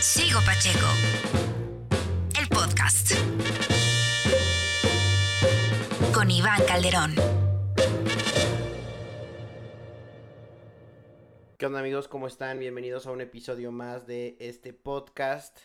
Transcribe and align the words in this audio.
Sigo 0.00 0.38
Pacheco. 0.46 0.86
El 2.40 2.48
podcast. 2.48 3.14
Con 6.14 6.30
Iván 6.30 6.62
Calderón. 6.68 7.16
¿Qué 11.56 11.66
onda 11.66 11.80
amigos? 11.80 12.06
¿Cómo 12.06 12.28
están? 12.28 12.60
Bienvenidos 12.60 13.08
a 13.08 13.10
un 13.10 13.20
episodio 13.22 13.72
más 13.72 14.06
de 14.06 14.36
este 14.38 14.72
podcast. 14.72 15.58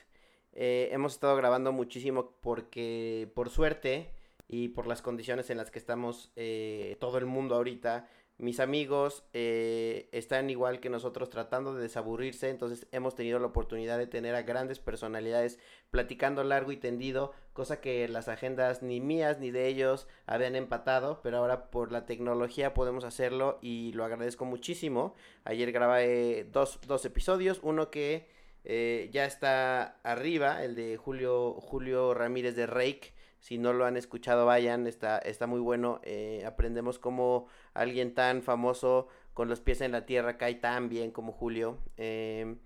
Eh, 0.52 0.90
hemos 0.92 1.14
estado 1.14 1.36
grabando 1.36 1.72
muchísimo 1.72 2.36
porque 2.42 3.32
por 3.36 3.52
suerte 3.52 4.16
y 4.48 4.70
por 4.70 4.88
las 4.88 5.04
condiciones 5.04 5.52
en 5.52 5.58
las 5.58 5.70
que 5.70 5.78
estamos 5.78 6.32
eh, 6.36 6.98
todo 7.00 7.20
el 7.20 7.28
mundo 7.28 7.54
ahorita, 7.54 8.08
mis 8.38 8.60
amigos 8.60 9.24
eh, 9.34 10.10
están 10.12 10.50
igual 10.50 10.80
que 10.80 10.90
nosotros 10.90 11.30
tratando 11.30 11.76
de 11.76 11.84
desaburrirse, 11.84 12.50
entonces 12.50 12.88
hemos 12.92 13.16
tenido 13.16 13.40
la 13.40 13.48
oportunidad 13.48 13.98
de 13.98 14.08
tener 14.08 14.36
a 14.36 14.42
grandes 14.42 14.80
personalidades 14.80 15.60
platicando 15.92 16.44
largo 16.44 16.72
y 16.72 16.78
tendido, 16.78 17.32
cosa 17.54 17.80
que 17.80 18.08
las 18.08 18.28
agendas 18.28 18.82
ni 18.82 19.00
mías 19.00 19.40
ni 19.40 19.52
de 19.52 19.68
ellos 19.68 20.08
habían 20.26 20.56
empatado, 20.56 21.22
pero 21.22 21.38
ahora 21.38 21.70
por 21.70 21.92
la 21.92 22.06
tecnología 22.06 22.74
podemos 22.74 23.04
hacerlo 23.04 23.60
y 23.62 23.94
lo 23.94 24.04
agradezco 24.04 24.46
muchísimo. 24.46 25.14
Ayer 25.44 25.72
grabé 25.72 26.48
dos, 26.52 26.80
dos 26.88 27.06
episodios, 27.06 27.60
uno 27.62 27.92
que 27.92 28.28
eh, 28.66 29.10
ya 29.12 29.26
está 29.26 30.00
arriba, 30.04 30.64
el 30.64 30.76
de 30.76 30.98
Julio, 30.98 31.54
Julio 31.54 32.14
Ramírez 32.14 32.56
de 32.56 32.66
Rake. 32.66 33.14
Si 33.44 33.58
no 33.58 33.74
lo 33.74 33.84
han 33.84 33.98
escuchado, 33.98 34.46
vayan, 34.46 34.88
está, 34.88 35.18
está 35.18 35.48
muy 35.48 35.60
bueno. 35.60 36.00
Eh, 36.04 36.46
aprendemos 36.48 36.98
cómo 36.98 37.48
alguien 37.74 38.14
tan 38.14 38.42
famoso 38.42 39.10
con 39.34 39.50
los 39.50 39.60
pies 39.60 39.82
en 39.82 39.92
la 39.92 40.06
tierra 40.06 40.38
cae 40.38 40.56
tan 40.56 40.88
bien 40.88 41.12
como 41.12 41.34
Julio. 41.34 41.78
Em, 41.98 42.60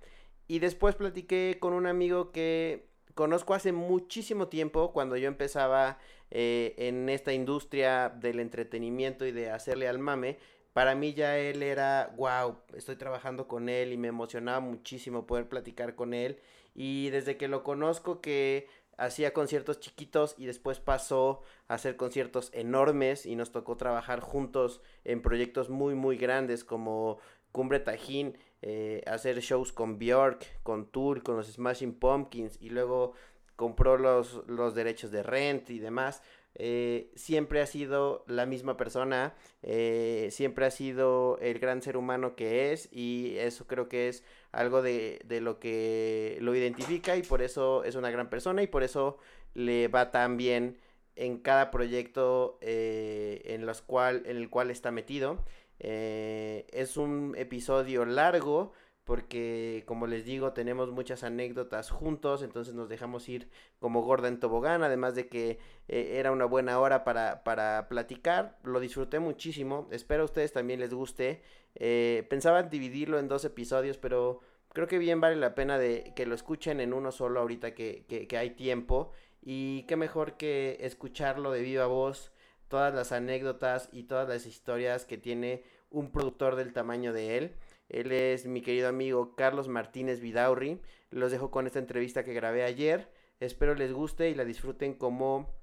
y 0.48 0.60
después 0.60 0.94
platiqué 0.94 1.58
con 1.60 1.74
un 1.74 1.88
amigo 1.88 2.32
que 2.32 2.90
conozco 3.16 3.56
hace 3.56 3.72
muchísimo 3.72 4.50
tiempo, 4.50 4.94
cuando 4.94 5.18
yo 5.18 5.28
empezaba 5.28 5.98
eh, 6.30 6.76
en 6.78 7.10
esta 7.10 7.34
industria 7.34 8.10
del 8.10 8.40
entretenimiento 8.40 9.26
y 9.26 9.32
de 9.32 9.50
hacerle 9.50 9.88
al 9.88 9.98
mame. 9.98 10.38
Para 10.74 10.94
mí 10.94 11.16
ya 11.16 11.40
él 11.40 11.64
era, 11.64 12.14
wow, 12.18 12.56
estoy 12.76 12.98
trabajando 12.98 13.48
con 13.48 13.68
él 13.68 13.94
y 13.94 13.98
me 13.98 14.10
emocionaba 14.10 14.60
muchísimo 14.60 15.26
poder 15.26 15.50
platicar 15.50 15.96
con 15.96 16.14
él. 16.14 16.40
Y 16.76 17.10
desde 17.10 17.36
que 17.36 17.48
lo 17.48 17.64
conozco 17.64 18.22
que 18.22 18.68
hacía 18.98 19.34
conciertos 19.34 19.80
chiquitos 19.80 20.36
y 20.38 20.46
después 20.46 20.80
pasó 20.80 21.42
a 21.68 21.76
hacer 21.76 21.96
conciertos 21.96 22.50
enormes 22.54 23.26
y 23.26 23.36
nos 23.36 23.52
tocó 23.52 23.78
trabajar 23.78 24.20
juntos 24.20 24.82
en 25.06 25.22
proyectos 25.22 25.70
muy 25.70 25.96
muy 25.96 26.18
grandes 26.18 26.64
como 26.64 27.20
Cumbre 27.52 27.80
Tajín, 27.80 28.38
eh, 28.62 29.04
hacer 29.08 29.40
shows 29.40 29.72
con 29.72 29.98
Bjork, 29.98 30.62
con 30.64 30.92
Tour, 30.92 31.24
con 31.24 31.38
los 31.38 31.48
Smashing 31.48 31.94
Pumpkins 31.94 32.58
y 32.62 32.70
luego 32.70 33.14
compró 33.56 33.98
los, 33.98 34.44
los 34.48 34.76
derechos 34.76 35.12
de 35.12 35.24
Rent 35.24 35.70
y 35.70 35.80
demás. 35.80 36.22
Eh, 36.60 37.12
siempre 37.16 37.62
ha 37.62 37.68
sido 37.68 38.26
la 38.28 38.48
misma 38.48 38.78
persona, 38.78 39.36
eh, 39.62 40.30
siempre 40.32 40.66
ha 40.66 40.72
sido 40.72 41.38
el 41.40 41.60
gran 41.60 41.84
ser 41.84 41.98
humano 41.98 42.36
que 42.36 42.74
es 42.74 42.90
y 42.92 43.36
eso 43.38 43.68
creo 43.68 43.88
que 43.88 44.08
es 44.10 44.24
algo 44.52 44.82
de, 44.82 45.22
de, 45.26 45.40
lo 45.40 45.60
que 45.60 46.40
lo 46.42 46.56
identifica 46.56 47.16
y 47.16 47.22
por 47.22 47.44
eso 47.44 47.84
es 47.84 47.94
una 47.94 48.10
gran 48.10 48.32
persona 48.32 48.64
y 48.64 48.68
por 48.68 48.82
eso 48.82 49.20
le 49.54 49.88
va 49.88 50.10
tan 50.10 50.36
bien 50.36 50.80
en 51.16 51.38
cada 51.38 51.70
proyecto 51.70 52.58
eh, 52.62 53.44
en, 53.46 53.68
los 53.68 53.84
cual, 53.84 54.24
en 54.26 54.38
el 54.38 54.50
cual 54.50 54.72
está 54.72 54.90
metido. 54.90 55.46
es 55.80 56.98
un 56.98 57.36
episodio 57.38 58.04
largo, 58.04 58.74
porque 59.08 59.86
como 59.88 60.06
les 60.06 60.26
digo 60.26 60.52
tenemos 60.52 60.92
muchas 60.92 61.24
anécdotas 61.24 61.90
juntos, 61.90 62.44
entonces 62.44 62.74
nos 62.74 62.90
dejamos 62.90 63.28
ir 63.30 63.50
como 63.80 64.04
gorda 64.04 64.28
en 64.28 64.38
tobogán, 64.38 64.84
además 64.84 65.16
de 65.16 65.30
que 65.30 65.60
eh, 65.88 66.18
era 66.18 66.34
una 66.34 66.44
buena 66.44 66.78
hora 66.78 67.06
para, 67.06 67.46
para, 67.46 67.88
platicar, 67.88 68.60
lo 68.64 68.82
disfruté 68.82 69.20
muchísimo, 69.20 69.88
espero 69.92 70.24
a 70.24 70.26
ustedes 70.26 70.52
también 70.52 70.82
les 70.82 70.94
guste, 70.94 71.42
eh, 71.76 72.28
pensaba 72.30 72.64
dividirlo 72.64 73.18
en 73.18 73.30
dos 73.30 73.46
episodios, 73.46 73.98
pero 73.98 74.42
creo 74.74 74.88
que 74.88 74.98
bien 74.98 75.22
vale 75.22 75.38
la 75.38 75.56
pena 75.56 75.80
de 75.80 76.12
que 76.14 76.26
lo 76.26 76.36
escuchen 76.36 76.82
en 76.82 76.92
uno 76.92 77.14
solo 77.14 77.40
ahorita 77.40 77.74
que, 77.74 78.04
que, 78.10 78.28
que 78.28 78.38
hay 78.38 78.50
tiempo, 78.52 79.14
y 79.42 79.84
qué 79.84 79.96
mejor 79.96 80.36
que 80.36 80.80
escucharlo 80.82 81.54
de 81.54 81.62
viva 81.62 81.86
voz, 81.86 82.34
todas 82.68 82.94
las 82.94 83.14
anécdotas 83.14 83.88
y 83.94 84.04
todas 84.04 84.28
las 84.28 84.46
historias 84.46 85.06
que 85.06 85.18
tiene 85.18 85.64
un 85.92 86.12
productor 86.12 86.58
del 86.58 86.74
tamaño 86.74 87.14
de 87.14 87.38
él. 87.38 87.56
Él 87.90 88.12
es 88.12 88.46
mi 88.46 88.62
querido 88.62 88.88
amigo 88.88 89.36
Carlos 89.36 89.68
Martínez 89.68 90.20
Vidaurri. 90.20 90.82
Los 91.10 91.32
dejo 91.32 91.52
con 91.52 91.68
esta 91.68 91.80
entrevista 91.80 92.24
que 92.24 92.34
grabé 92.34 92.64
ayer. 92.64 93.10
Espero 93.40 93.76
les 93.76 93.94
guste 93.94 94.30
y 94.30 94.36
la 94.36 94.46
disfruten 94.46 94.94
como 94.94 95.54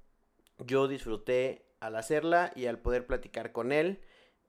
yo 0.59 0.87
disfruté 0.87 1.65
al 1.79 1.95
hacerla 1.95 2.51
y 2.55 2.65
al 2.67 2.79
poder 2.79 3.05
platicar 3.05 3.51
con 3.51 3.71
él. 3.71 3.99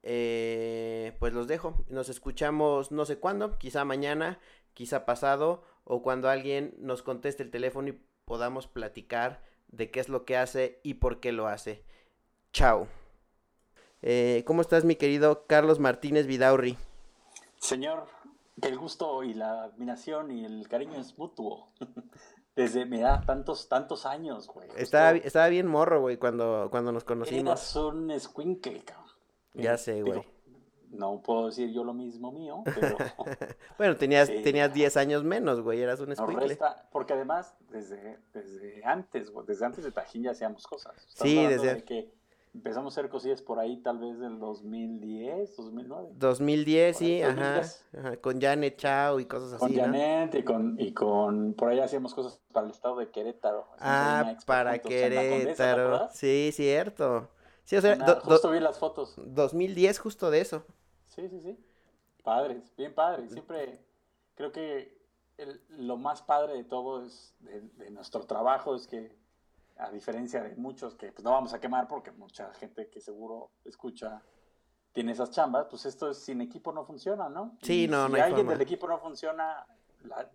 Eh, 0.02 1.16
pues 1.18 1.32
los 1.32 1.48
dejo. 1.48 1.84
Nos 1.88 2.08
escuchamos 2.08 2.92
no 2.92 3.04
sé 3.04 3.18
cuándo, 3.18 3.58
quizá 3.58 3.84
mañana, 3.84 4.38
quizá 4.72 5.04
pasado, 5.04 5.64
o 5.84 6.02
cuando 6.02 6.28
alguien 6.28 6.74
nos 6.78 7.02
conteste 7.02 7.42
el 7.42 7.50
teléfono 7.50 7.88
y 7.88 8.00
podamos 8.24 8.68
platicar 8.68 9.42
de 9.68 9.90
qué 9.90 10.00
es 10.00 10.08
lo 10.08 10.24
que 10.24 10.36
hace 10.36 10.80
y 10.82 10.94
por 10.94 11.20
qué 11.20 11.32
lo 11.32 11.48
hace. 11.48 11.82
Chao. 12.52 12.86
Eh, 14.02 14.44
¿Cómo 14.46 14.62
estás, 14.62 14.84
mi 14.84 14.94
querido 14.94 15.46
Carlos 15.46 15.80
Martínez 15.80 16.26
Vidaurri? 16.26 16.76
Señor, 17.66 18.06
el 18.62 18.78
gusto 18.78 19.24
y 19.24 19.34
la 19.34 19.64
admiración 19.64 20.30
y 20.30 20.44
el 20.44 20.68
cariño 20.68 21.00
es 21.00 21.18
mutuo. 21.18 21.72
Desde 22.54 22.86
me 22.86 23.00
da 23.00 23.22
tantos, 23.22 23.68
tantos 23.68 24.06
años, 24.06 24.46
güey. 24.46 24.68
Estaba, 24.76 25.10
estaba 25.10 25.48
bien 25.48 25.66
morro, 25.66 26.00
güey, 26.00 26.16
cuando, 26.16 26.68
cuando 26.70 26.92
nos 26.92 27.02
conocimos. 27.02 27.42
Eras 27.42 27.76
un 27.76 28.12
escuincle, 28.12 28.84
cabrón. 28.84 29.10
Ya 29.54 29.76
sé, 29.76 30.00
güey. 30.00 30.22
No 30.90 31.20
puedo 31.22 31.46
decir 31.46 31.72
yo 31.72 31.82
lo 31.82 31.92
mismo 31.92 32.30
mío, 32.30 32.62
pero... 32.64 32.96
bueno, 33.78 33.96
tenías, 33.96 34.28
tenías 34.28 34.72
10 34.72 34.96
años 34.96 35.24
menos, 35.24 35.60
güey, 35.60 35.82
eras 35.82 35.98
un 35.98 36.12
escuincle. 36.12 36.56
porque 36.92 37.14
además, 37.14 37.56
desde, 37.68 38.20
desde 38.32 38.80
antes, 38.84 39.32
güey, 39.32 39.44
desde 39.44 39.66
antes 39.66 39.82
de 39.84 39.90
Tajín 39.90 40.22
ya 40.22 40.30
hacíamos 40.30 40.68
cosas. 40.68 40.94
sí, 41.08 41.44
desde... 41.44 41.82
que 41.82 42.14
Empezamos 42.56 42.96
a 42.96 43.00
hacer 43.00 43.10
cosillas 43.10 43.42
por 43.42 43.58
ahí 43.58 43.76
tal 43.82 43.98
vez 43.98 44.18
del 44.18 44.38
2010, 44.38 45.56
2009. 45.56 46.08
2010, 46.14 46.96
sí, 46.96 47.22
ajá, 47.22 47.60
Con 48.22 48.40
Janet 48.40 48.78
Chao 48.78 49.20
y 49.20 49.26
cosas 49.26 49.52
así. 49.52 49.58
Con 49.58 49.74
Janet 49.74 50.34
y 50.34 50.42
con, 50.42 50.80
y 50.80 50.92
con, 50.94 51.52
por 51.52 51.68
ahí 51.68 51.80
hacíamos 51.80 52.14
cosas 52.14 52.40
para 52.52 52.64
el 52.64 52.72
estado 52.72 52.96
de 52.96 53.10
Querétaro. 53.10 53.66
Ah, 53.78 54.36
para 54.46 54.78
Querétaro. 54.78 56.08
sí, 56.14 56.50
cierto. 56.54 57.28
Sí, 57.64 57.76
o 57.76 57.82
sea, 57.82 57.98
justo 58.22 58.50
vi 58.50 58.60
las 58.60 58.78
fotos. 58.78 59.14
2010 59.18 59.98
justo 59.98 60.30
de 60.30 60.40
eso. 60.40 60.64
Sí, 61.04 61.28
sí, 61.28 61.38
sí. 61.42 61.58
Padres, 62.22 62.72
bien 62.78 62.94
padres. 62.94 63.32
Siempre 63.32 63.84
creo 64.34 64.50
que 64.50 64.96
el, 65.36 65.60
lo 65.76 65.98
más 65.98 66.22
padre 66.22 66.54
de 66.54 66.64
todo 66.64 67.04
es 67.04 67.34
de 67.40 67.90
nuestro 67.90 68.22
trabajo 68.22 68.74
es 68.74 68.86
que 68.86 69.14
a 69.78 69.90
diferencia 69.90 70.42
de 70.42 70.54
muchos 70.56 70.94
que 70.94 71.12
pues, 71.12 71.24
no 71.24 71.32
vamos 71.32 71.52
a 71.52 71.60
quemar 71.60 71.86
porque 71.88 72.10
mucha 72.10 72.52
gente 72.54 72.88
que 72.88 73.00
seguro 73.00 73.50
escucha 73.64 74.22
tiene 74.92 75.12
esas 75.12 75.30
chambas, 75.30 75.66
pues 75.68 75.84
esto 75.84 76.10
es 76.10 76.18
sin 76.18 76.40
equipo 76.40 76.72
no 76.72 76.86
funciona, 76.86 77.28
¿no? 77.28 77.58
Sí, 77.60 77.86
no, 77.86 78.06
si 78.06 78.12
no 78.12 78.16
hay 78.16 78.22
alguien 78.22 78.48
del 78.48 78.62
equipo 78.62 78.88
no 78.88 78.98
funciona, 78.98 79.66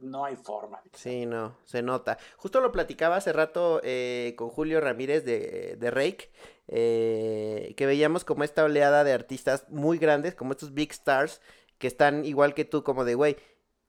no 0.01 0.23
hay 0.23 0.35
forma. 0.35 0.79
sí, 0.93 1.25
no, 1.25 1.57
se 1.65 1.81
nota. 1.81 2.19
Justo 2.37 2.61
lo 2.61 2.71
platicaba 2.71 3.15
hace 3.15 3.33
rato 3.33 3.81
eh, 3.83 4.35
con 4.37 4.49
Julio 4.49 4.79
Ramírez 4.79 5.25
de, 5.25 5.77
de 5.79 5.91
Rake, 5.91 6.29
eh, 6.67 7.73
que 7.75 7.87
veíamos 7.87 8.23
como 8.23 8.43
esta 8.43 8.63
oleada 8.63 9.03
de 9.03 9.13
artistas 9.13 9.67
muy 9.69 9.97
grandes, 9.97 10.35
como 10.35 10.51
estos 10.51 10.75
big 10.75 10.91
stars, 10.91 11.41
que 11.79 11.87
están 11.87 12.23
igual 12.23 12.53
que 12.53 12.63
tú, 12.63 12.83
como 12.83 13.03
de, 13.03 13.15
güey, 13.15 13.37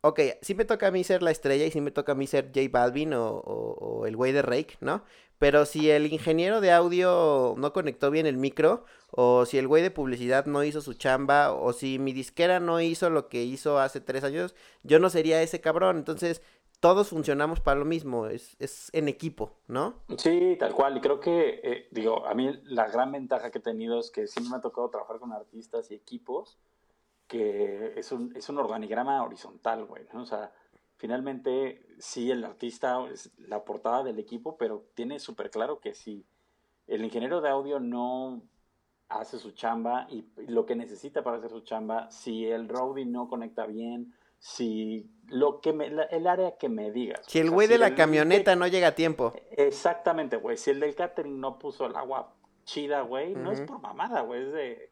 ok, 0.01 0.21
sí 0.41 0.55
me 0.55 0.65
toca 0.65 0.87
a 0.87 0.91
mí 0.91 1.05
ser 1.05 1.23
la 1.23 1.33
estrella 1.33 1.67
y 1.67 1.71
sí 1.71 1.82
me 1.82 1.91
toca 1.91 2.12
a 2.12 2.15
mí 2.15 2.26
ser 2.26 2.47
J 2.47 2.61
Balvin 2.71 3.12
o, 3.12 3.29
o 3.31 4.06
el 4.06 4.17
güey 4.17 4.32
de 4.32 4.41
Rake, 4.41 4.79
¿no? 4.81 5.05
Pero 5.43 5.67
si 5.67 5.91
el 5.91 6.06
ingeniero 6.06 6.61
de 6.61 6.71
audio 6.71 7.56
no 7.59 7.73
conectó 7.73 8.12
bien 8.12 8.27
el 8.27 8.37
micro, 8.37 8.85
o 9.11 9.44
si 9.44 9.59
el 9.59 9.67
güey 9.67 9.83
de 9.83 9.91
publicidad 9.91 10.47
no 10.47 10.62
hizo 10.62 10.81
su 10.81 10.94
chamba, 10.94 11.53
o 11.53 11.73
si 11.73 11.99
mi 11.99 12.12
disquera 12.12 12.61
no 12.61 12.81
hizo 12.81 13.11
lo 13.11 13.27
que 13.29 13.43
hizo 13.43 13.81
hace 13.81 14.00
tres 14.00 14.23
años, 14.23 14.55
yo 14.85 15.00
no 15.00 15.11
sería 15.11 15.43
ese 15.43 15.61
cabrón. 15.61 15.97
Entonces, 15.97 16.43
todos 16.79 17.09
funcionamos 17.09 17.59
para 17.59 17.81
lo 17.81 17.85
mismo, 17.85 18.29
es, 18.29 18.55
es 18.61 18.89
en 18.93 19.09
equipo, 19.09 19.56
¿no? 19.67 19.94
Sí, 20.17 20.56
tal 20.61 20.75
cual. 20.75 20.99
Y 20.99 21.00
creo 21.00 21.19
que, 21.19 21.61
eh, 21.65 21.88
digo, 21.91 22.25
a 22.25 22.35
mí 22.35 22.61
la 22.67 22.87
gran 22.87 23.11
ventaja 23.11 23.50
que 23.50 23.59
he 23.59 23.62
tenido 23.62 23.99
es 23.99 24.12
que 24.12 24.29
siempre 24.29 24.53
me 24.53 24.59
ha 24.59 24.61
tocado 24.61 24.91
trabajar 24.91 25.19
con 25.19 25.33
artistas 25.33 25.91
y 25.91 25.95
equipos, 25.95 26.56
que 27.27 27.95
es 27.97 28.12
un, 28.12 28.33
es 28.37 28.49
un 28.49 28.59
organigrama 28.59 29.21
horizontal, 29.25 29.87
güey, 29.87 30.05
¿no? 30.12 30.23
O 30.23 30.27
sea, 30.27 30.53
finalmente 31.02 31.84
sí 31.99 32.31
el 32.31 32.44
artista 32.44 33.04
es 33.12 33.32
la 33.37 33.64
portada 33.64 34.04
del 34.04 34.20
equipo, 34.20 34.56
pero 34.56 34.84
tiene 34.94 35.19
súper 35.19 35.50
claro 35.50 35.81
que 35.81 35.94
si 35.94 36.25
el 36.87 37.04
ingeniero 37.04 37.40
de 37.40 37.49
audio 37.49 37.81
no 37.81 38.40
hace 39.08 39.40
su 39.40 39.50
chamba 39.50 40.06
y 40.08 40.25
lo 40.46 40.64
que 40.64 40.76
necesita 40.76 41.25
para 41.25 41.38
hacer 41.38 41.50
su 41.50 41.62
chamba, 41.62 42.08
si 42.12 42.46
el 42.46 42.69
roadie 42.69 43.04
no 43.04 43.28
conecta 43.28 43.66
bien, 43.66 44.14
si 44.38 45.10
lo 45.26 45.60
que 45.60 45.72
me, 45.72 45.87
el 45.87 46.26
área 46.28 46.56
que 46.56 46.69
me 46.69 46.93
digas. 46.93 47.26
Si 47.26 47.40
el 47.40 47.50
güey 47.50 47.66
de 47.66 47.78
la 47.78 47.96
camioneta 47.96 48.54
no 48.54 48.69
llega 48.69 48.87
a 48.87 48.94
tiempo. 48.94 49.32
Exactamente, 49.50 50.37
güey. 50.37 50.56
Si 50.56 50.70
el 50.70 50.78
del 50.78 50.94
catering 50.94 51.40
no 51.40 51.58
puso 51.58 51.87
el 51.87 51.96
agua 51.96 52.32
chida, 52.64 53.00
güey, 53.00 53.34
no 53.34 53.50
es 53.50 53.60
por 53.62 53.81
mamada, 53.81 54.20
güey. 54.20 54.44
Es 54.44 54.52
de. 54.52 54.90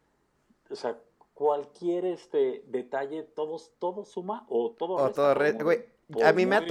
O 0.71 0.75
sea, 0.75 0.99
cualquier 1.35 2.05
este 2.05 2.65
detalle, 2.67 3.23
todos, 3.23 3.73
todo 3.79 4.05
suma 4.05 4.45
o 4.49 4.73
todo. 4.73 4.95
O 4.97 5.11
todo 5.11 5.35
güey. 5.63 6.00
A 6.25 6.33
mí, 6.33 6.47
me 6.47 6.57
ha 6.57 6.65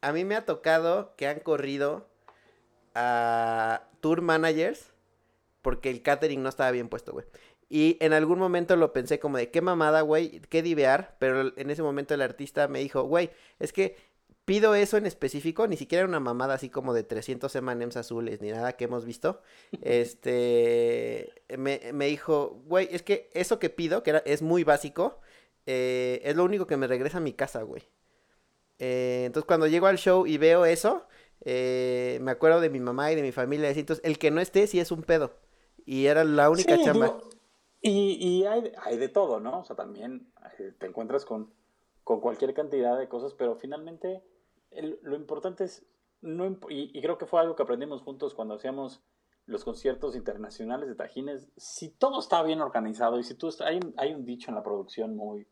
a 0.00 0.12
mí 0.12 0.24
me 0.24 0.34
ha 0.34 0.44
tocado 0.44 1.14
que 1.16 1.26
han 1.26 1.40
corrido 1.40 2.08
a 2.94 3.84
tour 4.00 4.20
managers 4.20 4.92
porque 5.62 5.90
el 5.90 6.02
catering 6.02 6.42
no 6.42 6.48
estaba 6.48 6.70
bien 6.70 6.88
puesto, 6.88 7.12
güey. 7.12 7.24
Y 7.68 7.96
en 8.00 8.12
algún 8.12 8.38
momento 8.38 8.76
lo 8.76 8.92
pensé 8.92 9.18
como 9.18 9.38
de 9.38 9.50
qué 9.50 9.62
mamada, 9.62 10.02
güey, 10.02 10.40
qué 10.50 10.62
divear, 10.62 11.16
pero 11.18 11.56
en 11.56 11.70
ese 11.70 11.82
momento 11.82 12.12
el 12.12 12.20
artista 12.20 12.68
me 12.68 12.80
dijo, 12.80 13.04
güey, 13.04 13.30
es 13.60 13.72
que 13.72 13.96
pido 14.44 14.74
eso 14.74 14.96
en 14.98 15.06
específico, 15.06 15.66
ni 15.66 15.76
siquiera 15.76 16.04
una 16.04 16.20
mamada 16.20 16.54
así 16.54 16.68
como 16.68 16.92
de 16.92 17.04
300 17.04 17.54
M&M's 17.56 17.96
azules, 17.96 18.42
ni 18.42 18.50
nada 18.50 18.74
que 18.74 18.84
hemos 18.84 19.06
visto. 19.06 19.40
Este, 19.80 21.32
me, 21.56 21.80
me 21.94 22.08
dijo, 22.08 22.60
güey, 22.66 22.88
es 22.90 23.02
que 23.02 23.30
eso 23.32 23.58
que 23.58 23.70
pido, 23.70 24.02
que 24.02 24.10
era, 24.10 24.22
es 24.26 24.42
muy 24.42 24.64
básico, 24.64 25.20
eh, 25.64 26.20
es 26.24 26.36
lo 26.36 26.44
único 26.44 26.66
que 26.66 26.76
me 26.76 26.86
regresa 26.86 27.18
a 27.18 27.22
mi 27.22 27.32
casa, 27.32 27.62
güey. 27.62 27.82
Eh, 28.78 29.24
entonces 29.26 29.46
cuando 29.46 29.66
llego 29.66 29.86
al 29.86 29.98
show 29.98 30.26
y 30.26 30.38
veo 30.38 30.64
eso, 30.64 31.06
eh, 31.44 32.18
me 32.20 32.30
acuerdo 32.30 32.60
de 32.60 32.70
mi 32.70 32.80
mamá 32.80 33.12
y 33.12 33.14
de 33.14 33.22
mi 33.22 33.32
familia. 33.32 33.70
Entonces, 33.70 34.04
el 34.04 34.18
que 34.18 34.30
no 34.30 34.40
esté 34.40 34.66
sí 34.66 34.80
es 34.80 34.90
un 34.90 35.02
pedo. 35.02 35.32
Y 35.84 36.06
era 36.06 36.24
la 36.24 36.50
única 36.50 36.78
chamba. 36.82 37.18
Y, 37.80 38.16
y 38.20 38.46
hay, 38.46 38.72
hay, 38.84 38.96
de 38.96 39.08
todo, 39.08 39.40
¿no? 39.40 39.60
O 39.60 39.64
sea, 39.64 39.74
también 39.74 40.32
eh, 40.58 40.72
te 40.78 40.86
encuentras 40.86 41.24
con, 41.24 41.52
con 42.04 42.20
cualquier 42.20 42.54
cantidad 42.54 42.96
de 42.96 43.08
cosas, 43.08 43.34
pero 43.34 43.56
finalmente 43.56 44.22
lo 45.02 45.16
importante 45.16 45.64
es, 45.64 45.84
no, 46.20 46.58
y, 46.68 47.00
creo 47.00 47.18
que 47.18 47.26
fue 47.26 47.40
algo 47.40 47.56
que 47.56 47.62
aprendimos 47.62 48.02
juntos 48.02 48.34
cuando 48.34 48.54
hacíamos 48.54 49.02
los 49.46 49.64
conciertos 49.64 50.14
internacionales 50.16 50.88
de 50.88 50.94
Tajines, 50.94 51.48
si 51.56 51.90
todo 51.90 52.20
está 52.20 52.42
bien 52.42 52.60
organizado 52.60 53.18
y 53.18 53.24
si 53.24 53.34
tú 53.34 53.50
hay, 53.60 53.80
hay 53.96 54.14
un 54.14 54.24
dicho 54.24 54.50
en 54.50 54.54
la 54.54 54.62
producción 54.62 55.16
muy, 55.16 55.46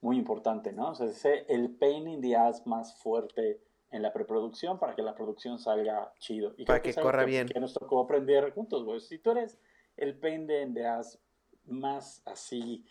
muy 0.00 0.16
importante, 0.16 0.72
¿no? 0.72 0.90
O 0.90 0.94
sea, 0.94 1.06
ese, 1.06 1.44
el 1.48 1.70
pain 1.70 2.06
in 2.08 2.20
the 2.20 2.36
ass 2.36 2.66
más 2.66 2.94
fuerte 3.02 3.60
en 3.90 4.02
la 4.02 4.12
preproducción 4.12 4.78
para 4.78 4.94
que 4.94 5.02
la 5.02 5.14
producción 5.14 5.58
salga 5.58 6.12
chido. 6.18 6.54
Y 6.56 6.64
para 6.64 6.82
que, 6.82 6.94
corra 6.94 7.24
bien. 7.24 7.48
Que 7.48 7.60
nos 7.60 7.74
tocó 7.74 8.00
aprender 8.00 8.52
juntos, 8.52 8.84
güey. 8.84 9.00
Si 9.00 9.18
tú 9.18 9.30
eres 9.32 9.58
el 9.96 10.18
pain 10.18 10.48
in 10.50 10.74
the 10.74 10.86
ass 10.86 11.18
más 11.64 12.22
así, 12.26 12.84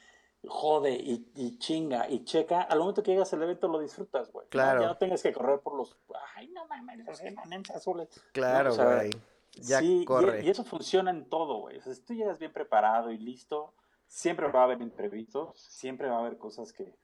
jode 0.45 0.93
y, 0.93 1.57
chinga 1.57 2.09
y 2.09 2.23
checa, 2.23 2.61
al 2.61 2.79
momento 2.79 3.03
que 3.03 3.11
llegas 3.11 3.33
al 3.33 3.43
evento 3.43 3.67
lo 3.67 3.79
disfrutas, 3.79 4.31
güey. 4.31 4.47
Claro. 4.49 4.81
Ya 4.81 4.87
no 4.87 4.97
tengas 4.97 5.21
que 5.23 5.33
correr 5.33 5.59
por 5.59 5.75
los, 5.75 5.95
ay, 6.35 6.49
no 6.49 6.65
mames, 6.67 7.05
los 7.05 7.21
emanentes 7.21 7.75
azules. 7.75 8.09
Claro, 8.33 8.75
güey. 8.75 9.11
ya 9.53 9.81
corre. 10.05 10.43
Y, 10.43 10.49
eso 10.49 10.63
funciona 10.63 11.11
en 11.11 11.29
todo, 11.29 11.59
güey. 11.59 11.77
O 11.77 11.81
sea, 11.81 11.93
si 11.93 12.01
tú 12.01 12.13
llegas 12.13 12.39
bien 12.39 12.53
preparado 12.53 13.11
y 13.11 13.17
listo, 13.17 13.73
siempre 14.07 14.47
va 14.51 14.61
a 14.61 14.63
haber 14.63 14.81
imprevistos, 14.81 15.59
siempre 15.59 16.09
va 16.09 16.17
a 16.17 16.19
haber 16.19 16.37
cosas 16.37 16.73
que, 16.73 16.97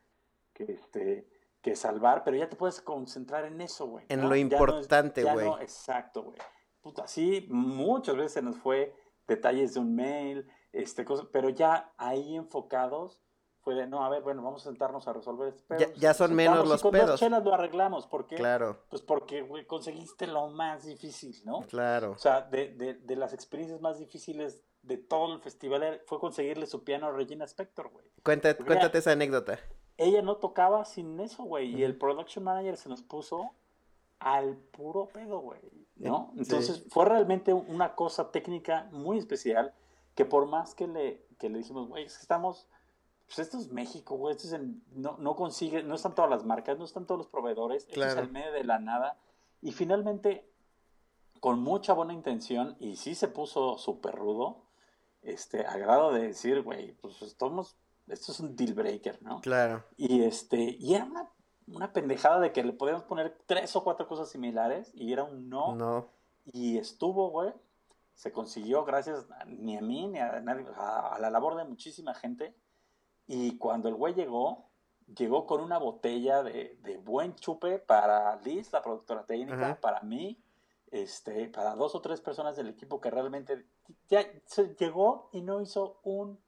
que, 0.54 0.64
este, 0.64 1.28
que 1.62 1.76
salvar, 1.76 2.24
pero 2.24 2.38
ya 2.38 2.50
te 2.50 2.56
puedes 2.56 2.82
concentrar 2.82 3.46
en 3.46 3.62
eso, 3.62 3.88
güey. 3.88 4.06
En 4.10 4.28
lo 4.28 4.36
importante, 4.36 5.24
güey. 5.24 5.46
No, 5.46 5.60
exacto, 5.60 6.24
güey. 6.24 6.38
Puta, 6.82 7.08
sí, 7.08 7.48
muchas 7.50 8.16
veces 8.16 8.34
se 8.34 8.42
nos 8.42 8.58
fue 8.58 8.94
detalles 9.28 9.74
de 9.74 9.80
un 9.80 9.96
mail, 9.96 10.48
este, 10.72 11.06
cosas, 11.06 11.28
pero 11.32 11.50
ya 11.50 11.94
ahí 11.98 12.36
enfocados 12.36 13.22
fue 13.62 13.76
de, 13.76 13.88
no, 13.88 14.04
a 14.04 14.10
ver, 14.10 14.22
bueno, 14.22 14.44
vamos 14.44 14.66
a 14.66 14.70
sentarnos 14.70 15.08
a 15.08 15.14
resolver 15.14 15.48
este 15.48 15.78
Ya, 15.78 15.94
ya 15.94 16.14
son 16.14 16.36
menos 16.36 16.68
los 16.68 16.82
con 16.82 16.92
pedos. 16.92 17.12
Dos 17.12 17.20
chelas 17.22 17.46
lo 17.46 17.54
arreglamos, 17.54 18.08
¿por 18.08 18.28
qué? 18.28 18.36
Claro. 18.36 18.84
Pues 18.90 19.02
porque, 19.02 19.42
güey, 19.42 19.66
conseguiste 19.66 20.28
lo 20.28 20.50
más 20.50 20.84
difícil, 20.84 21.42
¿no? 21.46 21.62
Claro. 21.62 22.12
O 22.12 22.18
sea, 22.18 22.42
de, 22.42 22.74
de, 22.74 22.96
de 22.96 23.16
las 23.16 23.34
experiencias 23.34 23.80
más 23.80 24.00
difíciles 24.00 24.62
de 24.84 24.98
todo 24.98 25.34
el 25.34 25.42
festival 25.42 26.02
fue 26.06 26.20
conseguirle 26.20 26.68
su 26.68 26.84
piano 26.84 27.08
a 27.08 27.12
Regina 27.12 27.46
Spector, 27.46 27.90
güey. 27.90 28.06
Cuéntate, 28.24 28.64
cuéntate 28.64 28.98
esa 28.98 29.12
anécdota. 29.12 29.60
Ella 29.98 30.22
no 30.22 30.38
tocaba 30.38 30.86
sin 30.86 31.20
eso, 31.20 31.44
güey, 31.44 31.76
y 31.76 31.84
el 31.84 31.98
production 31.98 32.44
manager 32.44 32.78
se 32.78 32.90
nos 32.90 33.02
puso 33.02 33.52
al 34.20 34.56
puro 34.56 35.08
pedo, 35.08 35.40
güey, 35.40 35.62
¿no? 35.96 36.32
Entonces 36.38 36.86
fue 36.90 37.06
realmente 37.06 37.54
una 37.54 37.96
cosa 37.96 38.32
técnica 38.32 38.88
muy 38.92 39.18
especial 39.18 39.74
que 40.16 40.26
por 40.26 40.48
más 40.48 40.76
que 40.76 40.88
le, 40.88 41.26
que 41.40 41.50
le 41.50 41.60
dijimos, 41.60 41.88
güey, 41.90 42.06
es 42.06 42.16
que 42.16 42.22
estamos, 42.22 42.68
pues 43.26 43.40
esto 43.40 43.58
es 43.58 43.72
México, 43.72 44.16
güey, 44.16 44.36
esto 44.36 44.56
es 44.56 44.62
no, 44.92 45.18
no 45.18 45.36
consigue, 45.36 45.84
no 45.84 45.96
están 45.96 46.16
todas 46.16 46.30
las 46.30 46.46
marcas, 46.46 46.78
no 46.78 46.86
están 46.86 47.06
todos 47.06 47.20
los 47.20 47.28
proveedores, 47.28 47.86
esto 47.88 48.04
es 48.04 48.16
al 48.16 48.32
medio 48.32 48.52
de 48.52 48.64
la 48.64 48.80
nada, 48.80 49.18
y 49.62 49.72
finalmente, 49.72 50.50
con 51.40 51.60
mucha 51.60 51.94
buena 51.94 52.14
intención, 52.14 52.78
y 52.80 52.96
sí 52.96 53.16
se 53.16 53.28
puso 53.28 53.78
súper 53.78 54.16
rudo, 54.16 54.63
este, 55.24 55.66
a 55.66 55.78
grado 55.78 56.12
de 56.12 56.28
decir, 56.28 56.62
güey, 56.62 56.94
pues 56.94 57.22
estamos, 57.22 57.78
esto 58.08 58.32
es 58.32 58.40
un 58.40 58.56
deal 58.56 58.74
breaker, 58.74 59.22
¿no? 59.22 59.42
Claro. 59.42 59.84
Y 59.98 60.24
este, 60.24 60.78
y 60.80 60.96
era 60.96 61.06
una, 61.06 61.30
una 61.68 61.94
pendejada 61.94 62.40
de 62.40 62.52
que 62.52 62.64
le 62.64 62.74
podíamos 62.74 63.04
poner 63.04 63.38
tres 63.46 63.76
o 63.76 63.84
cuatro 63.84 64.08
cosas 64.08 64.30
similares, 64.30 64.92
y 64.94 65.12
era 65.14 65.24
un 65.24 65.50
no. 65.50 65.76
No. 65.76 66.10
Y 66.46 66.78
estuvo, 66.78 67.30
güey, 67.30 67.54
se 68.16 68.32
consiguió 68.32 68.84
gracias 68.84 69.26
ni 69.48 69.78
a 69.78 69.82
mí 69.82 70.08
ni 70.08 70.20
a 70.20 70.40
nadie, 70.42 70.66
a, 70.76 71.18
la 71.20 71.30
labor 71.30 71.56
de 71.56 71.64
muchísima 71.64 72.14
gente. 72.14 72.56
Y 73.26 73.58
cuando 73.58 73.88
el 73.88 73.96
güey 73.96 74.14
llegó, 74.14 74.70
llegó 75.18 75.46
con 75.46 75.62
una 75.62 75.78
botella 75.78 76.44
de, 76.44 76.78
de 76.82 76.98
buen 76.98 77.36
chupe 77.36 77.80
para 77.80 78.36
Liz, 78.42 78.72
la 78.74 78.82
productora 78.82 79.26
técnica, 79.26 79.80
para 79.80 80.02
mí, 80.02 80.43
este, 80.94 81.48
para 81.50 81.76
dos 81.76 81.96
o 81.96 82.02
tres 82.02 82.22
personas 82.22 82.56
del 82.56 82.70
equipo 82.70 83.02
que 83.02 83.10
realmente 83.10 83.66
ya 84.10 84.26
se 84.46 84.76
llegó 84.76 85.30
y 85.32 85.42
no 85.42 85.62
hizo 85.62 86.00
un 86.04 86.40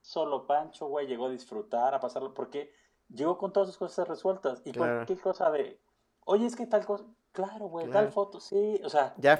solo 0.00 0.46
pancho, 0.46 0.86
güey, 0.86 1.06
llegó 1.06 1.26
a 1.26 1.30
disfrutar, 1.30 1.94
a 1.94 2.00
pasarlo, 2.00 2.32
porque 2.32 2.72
llegó 3.08 3.36
con 3.36 3.52
todas 3.52 3.68
sus 3.68 3.78
cosas 3.78 4.08
resueltas. 4.08 4.62
Y 4.64 4.72
cualquier 4.72 5.20
cosa 5.20 5.50
de, 5.50 5.78
oye, 6.24 6.46
es 6.46 6.56
que 6.56 6.66
tal 6.66 6.86
cosa, 6.86 7.04
Claro, 7.32 7.66
güey, 7.66 7.88
tal 7.88 8.10
foto, 8.10 8.40
sí, 8.40 8.80
o 8.84 8.88
sea, 8.88 9.14
ya, 9.16 9.38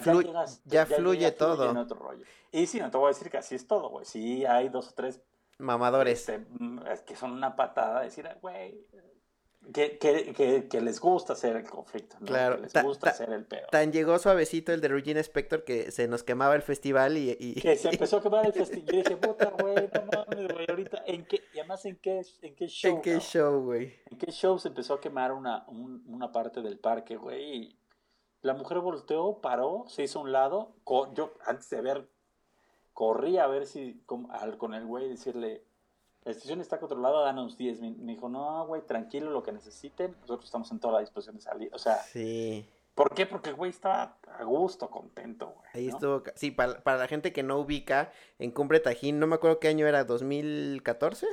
ya, 0.65 0.87
fluye 0.87 1.33
todo. 1.33 1.73
Y 2.53 2.67
sí, 2.69 2.79
no 2.79 2.89
te 2.89 2.97
voy 2.97 3.07
a 3.07 3.09
decir 3.09 3.29
que 3.31 3.39
así 3.39 3.57
es 3.57 3.67
todo, 3.67 3.89
güey. 3.91 4.05
Sí, 4.05 4.45
hay 4.47 4.69
dos 4.69 4.91
o 4.91 4.95
tres 4.95 5.21
mamadores 5.59 6.21
este, 6.21 6.39
mm, 6.39 6.83
que 7.05 7.17
son 7.17 7.33
una 7.33 7.57
patada, 7.57 8.03
decir, 8.03 8.29
güey, 8.41 8.87
que, 9.73 9.99
que, 9.99 10.69
que, 10.69 10.81
les 10.81 11.01
gusta 11.01 11.35
hacer 11.35 11.55
el 11.57 11.69
conflicto, 11.69 12.17
¿no? 12.19 12.27
Claro, 12.27 12.57
que 12.57 12.62
les 12.62 12.83
gusta 12.83 13.11
hacer 13.11 13.31
el 13.31 13.45
pedo. 13.45 13.67
Tan 13.71 13.93
llegó 13.93 14.19
suavecito 14.19 14.73
el 14.73 14.81
de 14.81 14.88
Regina 14.88 15.21
Spector 15.21 15.64
que 15.64 15.90
se 15.90 16.09
nos 16.09 16.23
quemaba 16.25 16.55
el 16.57 16.62
festival 16.62 17.17
y... 17.17 17.37
y... 17.38 17.55
Que 17.61 17.76
se 17.76 17.88
empezó 17.93 18.17
a 18.17 18.23
quemar 18.23 18.47
el 18.47 18.52
festival. 18.52 18.87
Yo 18.87 18.97
dije, 18.97 19.17
puta, 19.17 19.52
güey, 19.61 19.88
no 19.95 20.02
mames, 20.12 20.52
güey, 20.52 20.67
ahorita, 20.69 21.05
¿en 21.07 21.25
qué, 21.25 21.43
y 21.55 21.59
además, 21.59 21.85
¿en 21.85 21.97
qué, 21.97 22.23
en 22.43 22.55
qué 22.57 22.67
show? 22.67 22.90
¿En 22.97 23.02
qué 23.02 23.21
show, 23.21 23.62
güey? 23.62 23.95
¿En 24.11 24.19
qué 24.19 24.33
show 24.33 24.59
se 24.59 24.69
empezó 24.69 24.95
a 24.95 25.00
quemar 25.00 25.33
una, 25.33 25.64
una 25.69 26.33
parte 26.33 26.62
del 26.62 26.79
parque, 26.79 27.17
güey? 27.17 27.57
Y 27.57 27.79
la 28.43 28.55
mujer 28.55 28.81
volteó, 28.81 29.40
paró, 29.40 29.85
se 29.88 30.02
hizo 30.02 30.19
a 30.19 30.23
un 30.23 30.33
lado. 30.33 30.75
Yo, 31.14 31.35
antes 31.47 31.69
de 31.71 31.81
ver, 31.81 32.09
corrí 32.93 33.38
a 33.38 33.47
ver 33.47 33.67
si 33.67 34.02
con, 34.07 34.26
con 34.57 34.75
el 34.75 34.87
güey 34.87 35.09
decirle, 35.09 35.64
la 36.25 36.33
estación 36.33 36.61
está 36.61 36.79
controlada, 36.79 37.25
danos 37.25 37.57
10. 37.57 37.81
Me, 37.81 37.91
me 37.91 38.12
dijo, 38.12 38.29
no, 38.29 38.67
güey, 38.67 38.83
tranquilo, 38.83 39.31
lo 39.31 39.43
que 39.43 39.53
necesiten. 39.53 40.17
Nosotros 40.23 40.47
estamos 40.47 40.71
en 40.71 40.81
toda 40.81 40.95
la 40.95 41.00
disposición 41.00 41.37
de 41.37 41.43
salir. 41.43 41.71
O 41.73 41.79
sea, 41.79 41.97
sí. 41.97 42.69
¿Por 42.95 43.15
qué? 43.15 43.25
Porque 43.25 43.50
el 43.50 43.57
güey 43.57 43.71
estaba 43.71 44.19
a 44.39 44.45
gusto, 44.45 44.91
contento, 44.91 45.55
güey. 45.57 45.71
Ahí 45.73 45.89
estuvo. 45.89 46.23
Sí, 46.35 46.50
para, 46.50 46.81
para, 46.83 46.99
la 46.99 47.09
gente 47.09 47.33
que 47.33 47.43
no 47.43 47.59
ubica, 47.59 48.12
en 48.39 48.50
Cumbre 48.50 48.81
Tajín, 48.81 49.19
no 49.19 49.27
me 49.27 49.37
acuerdo 49.37 49.59
qué 49.59 49.69
año 49.69 49.87
era, 49.87 50.07
¿2014? 50.07 51.27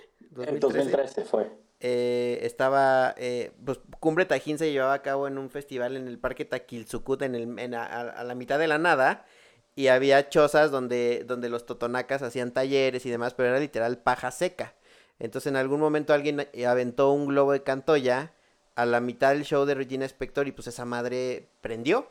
En 0.46 0.60
2013 0.60 1.26
fue. 1.26 1.52
Eh, 1.80 2.40
estaba, 2.42 3.14
eh, 3.18 3.52
pues 3.64 3.80
Cumbre 4.00 4.26
Tajín 4.26 4.58
se 4.58 4.72
llevaba 4.72 4.94
a 4.94 5.02
cabo 5.04 5.28
en 5.28 5.38
un 5.38 5.50
festival 5.50 5.96
en 5.96 6.08
el 6.08 6.18
Parque 6.18 6.44
Taquilzucut, 6.44 7.22
en 7.22 7.36
el, 7.36 7.74
a, 7.76 8.24
la 8.24 8.36
mitad 8.36 8.58
de 8.58 8.68
la 8.68 8.80
nada, 8.80 9.26
y 9.78 9.90
había 9.90 10.28
chozas 10.28 10.72
donde, 10.72 11.24
donde 11.28 11.50
los 11.50 11.68
totonacas 11.68 12.24
hacían 12.24 12.52
talleres 12.52 13.06
y 13.06 13.12
demás, 13.12 13.36
pero 13.36 13.50
era 13.50 13.60
literal 13.60 14.00
paja 14.00 14.32
seca. 14.32 14.74
Entonces 15.20 15.52
en 15.52 15.56
algún 15.56 15.80
momento 15.80 16.14
alguien 16.14 16.48
aventó 16.68 17.12
un 17.12 17.28
globo 17.28 17.52
de 17.52 17.62
cantoya 17.62 18.34
a 18.74 18.88
la 18.88 19.02
mitad 19.02 19.34
del 19.34 19.46
show 19.46 19.66
de 19.66 19.76
Regina 19.76 20.04
Spector 20.06 20.48
y 20.48 20.52
pues 20.52 20.66
esa 20.66 20.84
madre 20.86 21.50
prendió 21.62 22.08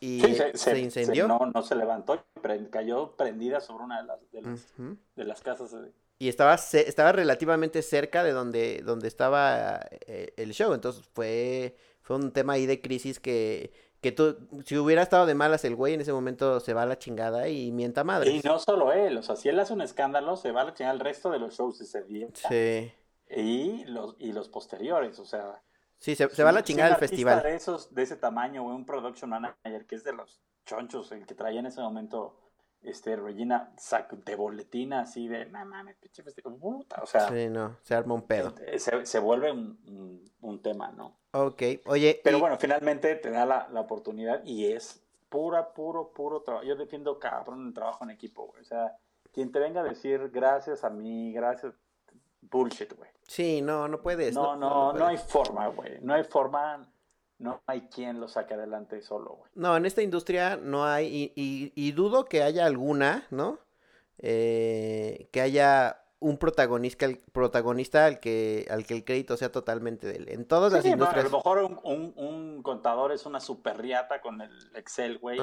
y 0.00 0.20
se, 0.54 0.78
incendió. 0.80 1.28
no, 1.28 1.38
no 1.54 1.62
se 1.62 1.76
levantó, 1.76 2.24
cayó 2.68 3.12
prendida 3.12 3.60
sobre 3.60 3.84
una 3.84 4.02
de 4.02 4.06
las, 4.08 4.18
de 5.14 5.24
las, 5.24 5.40
casas. 5.40 5.72
Y 6.18 6.28
estaba, 6.28 6.54
estaba 6.54 7.12
relativamente 7.12 7.82
cerca 7.82 8.24
de 8.24 8.32
donde, 8.32 8.82
donde 8.84 9.06
estaba 9.06 9.86
eh, 10.08 10.34
el 10.36 10.52
show, 10.52 10.74
entonces 10.74 11.08
fue, 11.14 11.76
fue 12.02 12.16
un 12.16 12.32
tema 12.32 12.54
ahí 12.54 12.66
de 12.66 12.80
crisis 12.80 13.20
que, 13.20 13.72
que 14.00 14.12
tú, 14.12 14.36
si 14.64 14.76
hubiera 14.76 15.02
estado 15.02 15.26
de 15.26 15.34
malas 15.34 15.64
el 15.64 15.74
güey, 15.74 15.94
en 15.94 16.00
ese 16.00 16.12
momento 16.12 16.60
se 16.60 16.74
va 16.74 16.82
a 16.82 16.86
la 16.86 16.98
chingada 16.98 17.48
y 17.48 17.72
mienta 17.72 18.04
madre. 18.04 18.30
Y 18.30 18.40
no 18.40 18.58
solo 18.58 18.92
él, 18.92 19.18
o 19.18 19.22
sea, 19.22 19.36
si 19.36 19.48
él 19.48 19.58
hace 19.58 19.72
un 19.72 19.80
escándalo, 19.80 20.36
se 20.36 20.52
va 20.52 20.62
a 20.62 20.64
la 20.64 20.74
chingada 20.74 20.94
el 20.94 21.00
resto 21.00 21.30
de 21.30 21.38
los 21.38 21.56
shows 21.56 21.80
ese 21.80 22.02
día. 22.04 22.28
Sí. 22.34 22.92
Y 23.30 23.84
los, 23.84 24.16
y 24.18 24.32
los 24.32 24.48
posteriores, 24.48 25.18
o 25.18 25.24
sea, 25.24 25.62
Sí, 25.98 26.14
se, 26.14 26.28
se 26.28 26.44
va 26.44 26.50
a 26.50 26.52
la 26.52 26.62
chingada 26.62 26.90
el 26.90 26.96
festival. 26.96 27.42
De, 27.42 27.56
esos, 27.56 27.92
de 27.92 28.02
ese 28.02 28.16
tamaño, 28.16 28.62
güey, 28.62 28.74
un 28.74 28.86
production 28.86 29.30
manager 29.30 29.84
que 29.86 29.96
es 29.96 30.04
de 30.04 30.12
los 30.12 30.40
chonchos, 30.64 31.10
el 31.12 31.26
que 31.26 31.34
traía 31.34 31.58
en 31.58 31.66
ese 31.66 31.80
momento 31.80 32.38
este, 32.82 33.16
Regina 33.16 33.72
de 34.24 34.36
boletina 34.36 35.00
así 35.00 35.26
de, 35.26 35.46
no 35.46 35.64
mames, 35.64 35.96
pinche 35.96 36.22
puta, 36.22 37.02
o 37.02 37.06
sea. 37.06 37.28
Sí, 37.28 37.48
no, 37.48 37.76
se 37.82 37.94
arma 37.94 38.14
un 38.14 38.22
pedo. 38.22 38.54
Eh, 38.64 38.78
se, 38.78 39.04
se 39.04 39.18
vuelve 39.18 39.50
un, 39.50 40.30
un, 40.40 40.62
tema, 40.62 40.92
¿no? 40.92 41.17
Ok, 41.32 41.62
oye. 41.86 42.20
Pero 42.24 42.38
bueno, 42.38 42.56
finalmente 42.58 43.14
te 43.16 43.30
da 43.30 43.44
la, 43.44 43.68
la, 43.70 43.80
oportunidad 43.80 44.42
y 44.44 44.72
es 44.72 45.02
pura, 45.28 45.72
puro, 45.74 46.12
puro 46.12 46.40
trabajo. 46.40 46.66
Yo 46.66 46.76
defiendo 46.76 47.18
cabrón 47.18 47.68
el 47.68 47.74
trabajo 47.74 48.04
en 48.04 48.10
equipo, 48.10 48.46
güey. 48.46 48.62
O 48.62 48.64
sea, 48.64 48.96
quien 49.32 49.52
te 49.52 49.58
venga 49.58 49.82
a 49.82 49.84
decir 49.84 50.30
gracias 50.32 50.84
a 50.84 50.90
mí, 50.90 51.32
gracias, 51.32 51.74
bullshit, 52.40 52.94
güey. 52.96 53.10
Sí, 53.26 53.60
no, 53.60 53.88
no 53.88 54.00
puedes. 54.00 54.34
No, 54.34 54.56
no, 54.56 54.92
no, 54.92 54.98
no 54.98 55.06
hay 55.06 55.18
forma, 55.18 55.68
güey. 55.68 55.98
No 56.00 56.14
hay 56.14 56.24
forma 56.24 56.88
no 57.38 57.62
hay 57.66 57.82
quien 57.82 58.20
lo 58.20 58.28
saque 58.28 58.54
adelante 58.54 59.00
solo, 59.00 59.36
güey. 59.36 59.50
No, 59.54 59.76
en 59.76 59.86
esta 59.86 60.02
industria 60.02 60.56
no 60.56 60.84
hay, 60.84 61.32
y, 61.36 61.92
dudo 61.92 62.24
que 62.24 62.42
haya 62.42 62.66
alguna, 62.66 63.26
¿no? 63.30 63.58
Eh, 64.18 65.28
que 65.30 65.40
haya 65.40 66.02
un 66.20 66.38
protagonista, 66.38 67.06
protagonista 67.32 68.06
al 68.06 68.20
que, 68.20 68.66
al 68.70 68.84
que 68.84 68.94
el 68.94 69.04
crédito 69.04 69.36
sea 69.36 69.52
totalmente 69.52 70.06
de 70.06 70.16
él. 70.16 70.28
En 70.28 70.44
todas 70.44 70.72
las 70.72 70.84
industrias. 70.84 71.26
a 71.26 71.28
lo 71.28 71.36
mejor 71.36 71.80
un, 71.84 72.62
contador 72.62 73.12
es 73.12 73.26
una 73.26 73.40
super 73.40 73.78
riata 73.78 74.20
con 74.20 74.40
el 74.40 74.70
Excel, 74.74 75.18
güey. 75.18 75.38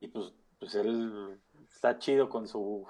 Y 0.00 0.08
pues, 0.08 0.32
pues 0.58 0.74
él 0.74 1.40
está 1.70 1.98
chido 1.98 2.28
con 2.28 2.48
su 2.48 2.86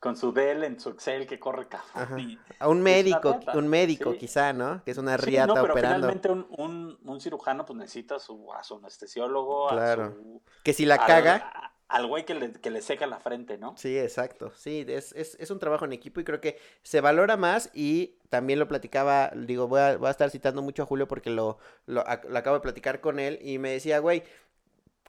con 0.00 0.16
su 0.16 0.32
Dell 0.32 0.62
en 0.62 0.78
su 0.78 0.90
Excel 0.90 1.26
que 1.26 1.40
corre 1.40 1.66
café. 1.66 2.38
A 2.60 2.68
un 2.68 2.82
médico, 2.82 3.40
un 3.54 3.66
médico 3.66 4.14
quizá, 4.16 4.52
¿no? 4.52 4.82
Que 4.84 4.92
es 4.92 4.98
una 4.98 5.16
riata 5.16 5.52
sí, 5.52 5.56
no, 5.56 5.62
pero 5.62 5.74
Finalmente 5.74 6.30
un, 6.30 6.98
un, 7.04 7.20
cirujano 7.20 7.64
pues 7.64 7.76
necesita 7.76 8.20
su, 8.20 8.52
a 8.52 8.62
su 8.62 8.76
anestesiólogo, 8.76 9.68
claro. 9.68 10.16
que 10.62 10.72
si 10.72 10.84
la 10.84 10.98
caga... 10.98 11.72
al 11.88 12.06
güey 12.06 12.24
que 12.24 12.34
le, 12.34 12.52
que 12.52 12.70
le 12.70 12.82
seca 12.82 13.06
la 13.06 13.18
frente, 13.18 13.58
¿no? 13.58 13.74
Sí, 13.76 13.98
exacto. 13.98 14.52
Sí, 14.54 14.84
es, 14.88 15.12
es, 15.12 15.36
es, 15.40 15.50
un 15.50 15.58
trabajo 15.58 15.84
en 15.84 15.92
equipo 15.92 16.20
y 16.20 16.24
creo 16.24 16.40
que 16.40 16.58
se 16.82 17.00
valora 17.00 17.36
más 17.36 17.70
y 17.74 18.18
también 18.28 18.58
lo 18.58 18.68
platicaba, 18.68 19.30
digo, 19.34 19.68
voy 19.68 19.80
a, 19.80 19.96
voy 19.96 20.08
a 20.08 20.10
estar 20.10 20.30
citando 20.30 20.62
mucho 20.62 20.82
a 20.82 20.86
Julio 20.86 21.08
porque 21.08 21.30
lo, 21.30 21.58
lo, 21.86 22.04
lo 22.28 22.38
acabo 22.38 22.56
de 22.56 22.62
platicar 22.62 23.00
con 23.00 23.18
él 23.18 23.38
y 23.42 23.58
me 23.58 23.70
decía, 23.70 23.98
güey, 24.00 24.22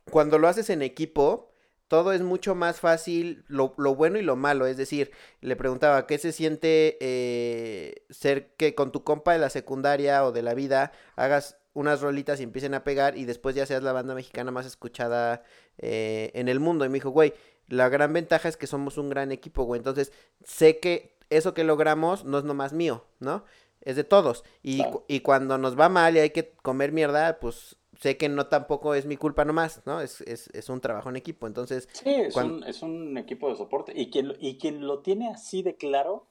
cuando 0.09 0.37
lo 0.37 0.47
haces 0.47 0.69
en 0.69 0.81
equipo 0.81 1.49
todo 1.89 2.13
es 2.13 2.21
mucho 2.21 2.55
más 2.55 2.79
fácil, 2.79 3.43
lo, 3.47 3.73
bueno 3.95 4.19
y 4.19 4.21
lo 4.21 4.35
malo. 4.35 4.67
Es 4.67 4.77
decir, 4.77 5.11
le 5.41 5.55
preguntaba, 5.55 6.05
¿qué 6.05 6.19
se 6.19 6.31
siente 6.31 6.97
eh, 7.01 8.05
ser 8.11 8.53
que 8.55 8.75
con 8.75 8.91
tu 8.91 9.03
compa 9.03 9.33
de 9.33 9.39
la 9.39 9.49
secundaria 9.49 10.23
o 10.23 10.31
de 10.31 10.43
la 10.43 10.53
vida 10.53 10.91
hagas 11.15 11.57
unas 11.73 12.01
rolitas 12.01 12.39
y 12.39 12.43
empiecen 12.43 12.73
a 12.73 12.83
pegar 12.83 13.17
y 13.17 13.25
después 13.25 13.55
ya 13.55 13.65
seas 13.65 13.83
la 13.83 13.93
banda 13.93 14.15
mexicana 14.15 14.51
más 14.51 14.65
escuchada 14.65 15.43
eh, 15.77 16.31
en 16.33 16.49
el 16.49 16.59
mundo? 16.59 16.85
Y 16.85 16.89
me 16.89 16.95
dijo, 16.95 17.09
güey, 17.09 17.33
la 17.67 17.89
gran 17.89 18.13
ventaja 18.13 18.49
es 18.49 18.57
que 18.57 18.67
somos 18.67 18.97
un 18.97 19.09
gran 19.09 19.31
equipo, 19.31 19.63
güey. 19.63 19.79
Entonces, 19.79 20.11
sé 20.43 20.79
que 20.79 21.17
eso 21.29 21.53
que 21.53 21.63
logramos 21.63 22.25
no 22.25 22.39
es 22.39 22.43
nomás 22.43 22.73
mío, 22.73 23.05
¿no? 23.19 23.45
Es 23.81 23.95
de 23.95 24.03
todos. 24.03 24.43
Y, 24.63 24.83
y 25.07 25.21
cuando 25.21 25.57
nos 25.57 25.79
va 25.79 25.87
mal 25.89 26.15
y 26.15 26.19
hay 26.19 26.29
que 26.31 26.51
comer 26.63 26.91
mierda, 26.91 27.39
pues 27.39 27.77
sé 27.99 28.17
que 28.17 28.29
no 28.29 28.47
tampoco 28.47 28.95
es 28.95 29.05
mi 29.05 29.17
culpa 29.17 29.45
nomás, 29.45 29.81
¿no? 29.85 30.01
Es, 30.01 30.21
es, 30.21 30.47
es 30.53 30.69
un 30.69 30.81
trabajo 30.81 31.09
en 31.09 31.17
equipo, 31.17 31.47
entonces... 31.47 31.87
Sí, 31.91 32.09
es, 32.09 32.35
un, 32.35 32.63
es 32.63 32.81
un 32.81 33.17
equipo 33.17 33.49
de 33.49 33.55
soporte. 33.55 33.93
Y 33.95 34.09
quien, 34.09 34.33
y 34.39 34.57
quien 34.57 34.87
lo 34.87 34.99
tiene 34.99 35.29
así 35.29 35.61
de 35.63 35.75
claro 35.75 36.27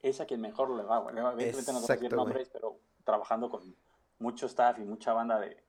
es 0.00 0.20
a 0.20 0.26
quien 0.26 0.40
mejor 0.40 0.70
le 0.70 0.82
va, 0.82 0.98
güey. 0.98 1.16
Evidentemente 1.16 1.72
no 1.72 1.80
voy 1.80 1.86
a 1.88 1.94
decir 1.94 2.12
nombres, 2.12 2.50
pero 2.52 2.78
trabajando 3.04 3.50
con 3.50 3.76
mucho 4.22 4.46
staff 4.46 4.78
y 4.78 4.84
mucha 4.84 5.12
banda 5.12 5.38
de, 5.38 5.62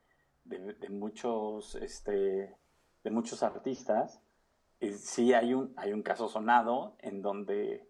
de, 0.45 0.73
de 0.73 0.89
muchos, 0.89 1.75
este, 1.75 2.55
de 3.03 3.11
muchos 3.11 3.43
artistas, 3.43 4.21
sí 4.91 5.33
hay 5.33 5.53
un, 5.53 5.73
hay 5.77 5.93
un 5.93 6.01
caso 6.01 6.27
sonado 6.27 6.95
en 6.99 7.21
donde, 7.21 7.87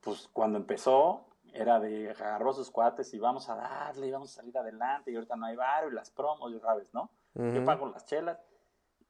pues 0.00 0.28
cuando 0.32 0.58
empezó, 0.58 1.26
era 1.52 1.80
de 1.80 2.10
agarró 2.10 2.52
sus 2.52 2.70
cuates 2.70 3.14
y 3.14 3.18
vamos 3.18 3.48
a 3.48 3.56
darle 3.56 4.08
y 4.08 4.10
vamos 4.10 4.32
a 4.32 4.40
salir 4.40 4.56
adelante 4.58 5.10
y 5.10 5.14
ahorita 5.14 5.36
no 5.36 5.46
hay 5.46 5.56
bar 5.56 5.84
y 5.90 5.94
las 5.94 6.10
promos, 6.10 6.52
ya 6.52 6.60
sabes, 6.60 6.92
¿no? 6.92 7.10
Yo 7.34 7.64
pago 7.64 7.88
las 7.88 8.04
chelas. 8.04 8.40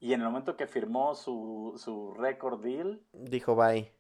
Y 0.00 0.12
en 0.12 0.20
el 0.20 0.26
momento 0.26 0.56
que 0.56 0.66
firmó 0.66 1.14
su, 1.14 1.75
su 1.76 2.12
record 2.14 2.62
deal, 2.62 3.00
dijo 3.12 3.56
bye. 3.56 3.92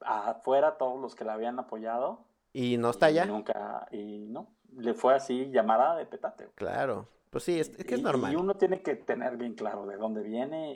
Afuera 0.00 0.76
todos 0.76 1.00
los 1.00 1.14
que 1.14 1.24
la 1.24 1.34
habían 1.34 1.58
apoyado. 1.58 2.26
Y 2.52 2.78
no 2.78 2.90
está 2.90 3.10
ya. 3.10 3.26
Nunca, 3.26 3.86
y 3.92 4.26
no, 4.26 4.55
le 4.76 4.94
fue 4.94 5.14
así 5.14 5.50
llamada 5.50 5.96
de 5.96 6.06
petate. 6.06 6.48
Claro, 6.54 7.08
pues 7.30 7.44
sí, 7.44 7.58
es, 7.58 7.70
que 7.70 7.94
es 7.94 8.02
normal. 8.02 8.32
Y 8.32 8.36
uno 8.36 8.54
tiene 8.54 8.82
que 8.82 8.94
tener 8.96 9.36
bien 9.36 9.54
claro 9.54 9.86
de 9.86 9.96
dónde 9.96 10.22
viene 10.22 10.72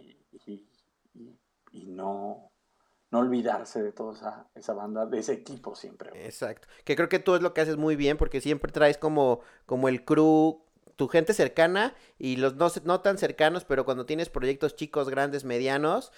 y, 0.47 0.66
y 1.73 1.87
no, 1.87 2.50
no 3.11 3.19
olvidarse 3.19 3.83
de 3.83 3.92
toda 3.92 4.12
esa, 4.14 4.47
esa, 4.54 4.73
banda, 4.73 5.07
de 5.07 5.19
ese 5.19 5.33
equipo 5.33 5.75
siempre. 5.75 6.11
Exacto. 6.25 6.69
Que 6.85 6.97
creo 6.97 7.09
que 7.09 7.19
tú 7.19 7.35
es 7.35 7.42
lo 7.42 7.54
que 7.54 7.61
haces 7.61 7.76
muy 7.76 7.97
bien 7.97 8.16
porque 8.16 8.40
siempre 8.40 8.73
traes 8.73 8.99
como, 8.99 9.40
como 9.66 9.88
el 9.88 10.04
crew, 10.04 10.62
tu 10.97 11.09
gente 11.09 11.33
cercana 11.33 11.95
y 12.19 12.37
los 12.37 12.57
no, 12.57 12.69
no 12.85 13.00
tan 13.00 13.19
cercanos, 13.19 13.64
pero 13.64 13.85
cuando 13.85 14.07
tienes 14.07 14.28
proyectos 14.28 14.76
chicos, 14.76 15.09
grandes, 15.09 15.45
medianos, 15.45 16.12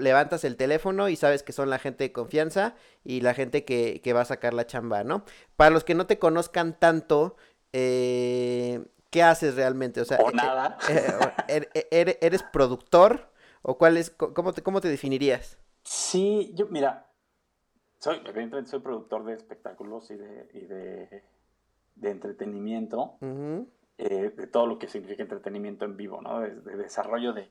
levantas 0.00 0.44
el 0.44 0.56
teléfono 0.56 1.08
y 1.08 1.16
sabes 1.16 1.42
que 1.42 1.52
son 1.52 1.70
la 1.70 1.78
gente 1.78 2.04
de 2.04 2.12
confianza 2.12 2.74
y 3.04 3.20
la 3.20 3.34
gente 3.34 3.64
que, 3.64 4.00
que 4.02 4.12
va 4.12 4.22
a 4.22 4.24
sacar 4.24 4.54
la 4.54 4.66
chamba, 4.66 5.04
¿no? 5.04 5.24
Para 5.56 5.70
los 5.70 5.84
que 5.84 5.94
no 5.94 6.06
te 6.06 6.18
conozcan 6.18 6.78
tanto, 6.78 7.36
eh, 7.72 8.84
¿qué 9.10 9.22
haces 9.22 9.54
realmente? 9.54 10.00
O 10.00 10.04
sea, 10.04 10.18
o 10.18 10.30
nada. 10.30 10.78
Eh, 11.48 11.68
eh, 11.74 11.88
er, 11.90 12.18
¿Eres 12.20 12.42
productor? 12.42 13.30
¿O 13.62 13.78
cuál 13.78 13.96
es, 13.96 14.10
cómo 14.10 14.52
te, 14.52 14.62
cómo 14.62 14.80
te 14.80 14.88
definirías? 14.88 15.58
Sí, 15.82 16.52
yo, 16.54 16.66
mira, 16.68 17.06
soy, 17.98 18.18
evidentemente 18.24 18.70
soy 18.70 18.80
productor 18.80 19.24
de 19.24 19.34
espectáculos 19.34 20.10
y 20.10 20.16
de, 20.16 20.48
y 20.54 20.60
de, 20.60 21.24
de 21.96 22.10
entretenimiento, 22.10 23.16
eh, 23.98 24.30
de 24.36 24.46
todo 24.46 24.66
lo 24.66 24.78
que 24.78 24.88
significa 24.88 25.22
entretenimiento 25.22 25.84
en 25.84 25.96
vivo, 25.96 26.20
¿no? 26.20 26.40
De, 26.40 26.76
desarrollo 26.76 27.32
de, 27.32 27.50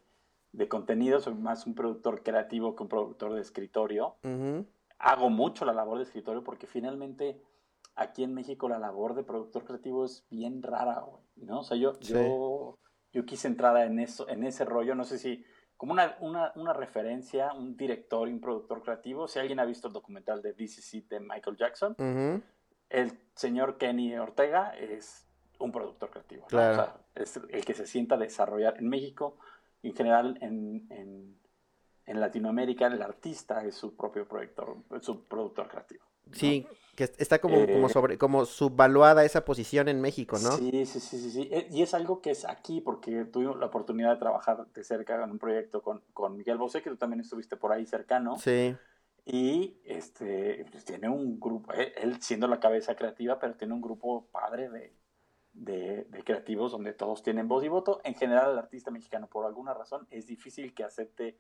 de, 0.58 0.68
contenido, 0.68 1.20
soy 1.20 1.36
más 1.36 1.66
un 1.66 1.76
productor 1.76 2.24
creativo 2.24 2.76
que 2.76 2.84
un 2.84 2.90
productor 2.90 3.34
de 3.34 3.42
escritorio. 3.42 4.16
Hago 5.00 5.30
mucho 5.30 5.66
la 5.66 5.74
labor 5.74 5.98
de 5.98 6.04
escritorio 6.04 6.44
porque 6.44 6.68
finalmente 6.68 7.42
aquí 7.96 8.24
en 8.24 8.34
México 8.34 8.68
la 8.68 8.80
labor 8.80 9.16
de 9.16 9.24
productor 9.24 9.64
creativo 9.66 10.06
es 10.06 10.26
bien 10.30 10.64
rara, 10.64 11.04
¿no? 11.36 11.60
O 11.60 11.64
sea, 11.64 11.78
yo, 11.78 12.00
yo, 12.00 12.78
yo 13.12 13.26
quise 13.26 13.48
entrar 13.48 13.78
en, 13.78 14.00
eso, 14.00 14.28
en 14.28 14.44
ese 14.44 14.66
rollo, 14.66 14.96
no 14.96 15.04
sé 15.04 15.18
si 15.18 15.44
como 15.78 15.94
una, 15.94 16.18
una, 16.22 16.52
una, 16.56 16.74
referencia, 16.74 17.54
un 17.54 17.78
director 17.78 18.28
y 18.28 18.34
un 18.34 18.42
productor 18.42 18.82
creativo. 18.82 19.28
Si 19.28 19.38
alguien 19.38 19.60
ha 19.60 19.66
visto 19.66 19.88
el 19.88 19.94
documental 19.94 20.42
de 20.42 20.54
DCC 20.54 21.08
de 21.08 21.20
Michael 21.20 21.56
Jackson, 21.56 21.96
el 22.90 23.20
señor 23.36 23.78
Kenny 23.78 24.18
Ortega 24.18 24.76
es 24.76 25.28
un 25.60 25.72
productor 25.72 26.10
creativo. 26.10 26.48
Claro. 26.48 26.74
O 26.74 26.76
sea, 26.76 26.98
es 27.16 27.38
el 27.38 27.64
que 27.64 27.76
se 27.76 27.86
sienta 27.86 28.16
a 28.16 28.18
desarrollar 28.18 28.78
en 28.78 28.90
México, 28.90 29.38
en 29.84 29.96
general 29.96 30.38
en, 30.42 30.88
en, 30.90 31.40
en 32.06 32.20
Latinoamérica, 32.20 32.88
el 32.88 33.02
artista 33.02 33.64
es 33.64 33.76
su 33.76 33.96
propio 33.96 34.28
productor, 34.28 34.78
su 35.02 35.24
productor 35.26 35.68
creativo. 35.68 36.04
Sí, 36.34 36.68
que 36.96 37.06
está 37.06 37.40
como, 37.40 37.66
como, 37.66 37.88
eh, 37.88 37.90
sobre, 37.90 38.18
como 38.18 38.46
subvaluada 38.46 39.24
esa 39.24 39.46
posición 39.46 39.88
en 39.88 40.02
México, 40.02 40.38
¿no? 40.40 40.52
Sí, 40.52 40.86
sí, 40.86 41.00
sí, 41.00 41.20
sí, 41.20 41.32
sí. 41.32 41.50
Eh, 41.52 41.68
y 41.72 41.82
es 41.82 41.94
algo 41.94 42.22
que 42.22 42.32
es 42.32 42.44
aquí, 42.44 42.82
porque 42.82 43.26
tuve 43.26 43.56
la 43.58 43.68
oportunidad 43.68 44.14
de 44.14 44.20
trabajar 44.20 44.68
de 44.74 44.84
cerca 44.84 45.24
en 45.24 45.32
un 45.32 45.40
proyecto 45.40 45.82
con, 45.82 46.02
con 46.14 46.36
Miguel 46.36 46.58
Bosé, 46.58 46.82
que 46.82 46.90
tú 46.90 46.98
también 46.98 47.22
estuviste 47.22 47.56
por 47.56 47.72
ahí 47.72 47.86
cercano. 47.86 48.38
Sí. 48.38 48.76
Y 49.26 49.80
este, 49.86 50.66
pues 50.72 50.86
tiene 50.86 51.10
un 51.10 51.40
grupo, 51.40 51.74
eh, 51.74 51.94
él 51.98 52.22
siendo 52.22 52.48
la 52.48 52.60
cabeza 52.60 52.96
creativa, 52.96 53.40
pero 53.40 53.56
tiene 53.56 53.74
un 53.74 53.82
grupo 53.82 54.28
padre 54.32 54.70
de, 54.70 54.94
de, 55.58 56.06
de, 56.10 56.24
creativos 56.24 56.72
donde 56.72 56.94
todos 56.94 57.24
tienen 57.24 57.48
voz 57.48 57.64
y 57.64 57.68
voto. 57.68 58.00
En 58.04 58.16
general, 58.16 58.52
el 58.52 58.58
artista 58.58 58.92
mexicano, 58.92 59.28
por 59.28 59.46
alguna 59.46 59.74
razón, 59.74 60.08
es 60.12 60.28
difícil 60.28 60.74
que 60.74 60.84
acepte 60.84 61.38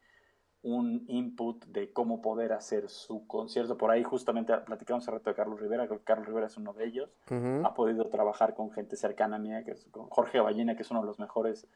un 0.63 1.05
input 1.07 1.63
de 1.65 1.93
cómo 1.93 2.21
poder 2.21 2.51
hacer 2.51 2.89
su 2.89 3.27
concierto. 3.27 3.77
Por 3.77 3.91
ahí 3.91 4.03
justamente 4.03 4.55
platicamos 4.57 5.03
hace 5.03 5.11
rato 5.11 5.29
de 5.29 5.35
Carlos 5.35 5.59
Rivera, 5.59 5.87
que 5.87 5.99
Carlos 5.99 6.27
Rivera 6.27 6.47
es 6.47 6.57
uno 6.57 6.73
de 6.73 6.85
ellos. 6.85 7.09
Ha 7.29 7.73
podido 7.73 8.09
trabajar 8.09 8.53
con 8.55 8.71
gente 8.71 8.95
cercana 8.95 9.37
a 9.37 9.39
mí, 9.39 9.49
que 9.63 9.71
es 9.71 9.85
con 9.91 10.09
Jorge 10.09 10.39
Ballina, 10.39 10.75
que 10.75 10.81
es 10.81 10.91
uno 10.91 11.01
de 11.01 11.07
los 11.07 11.19
mejores 11.19 11.67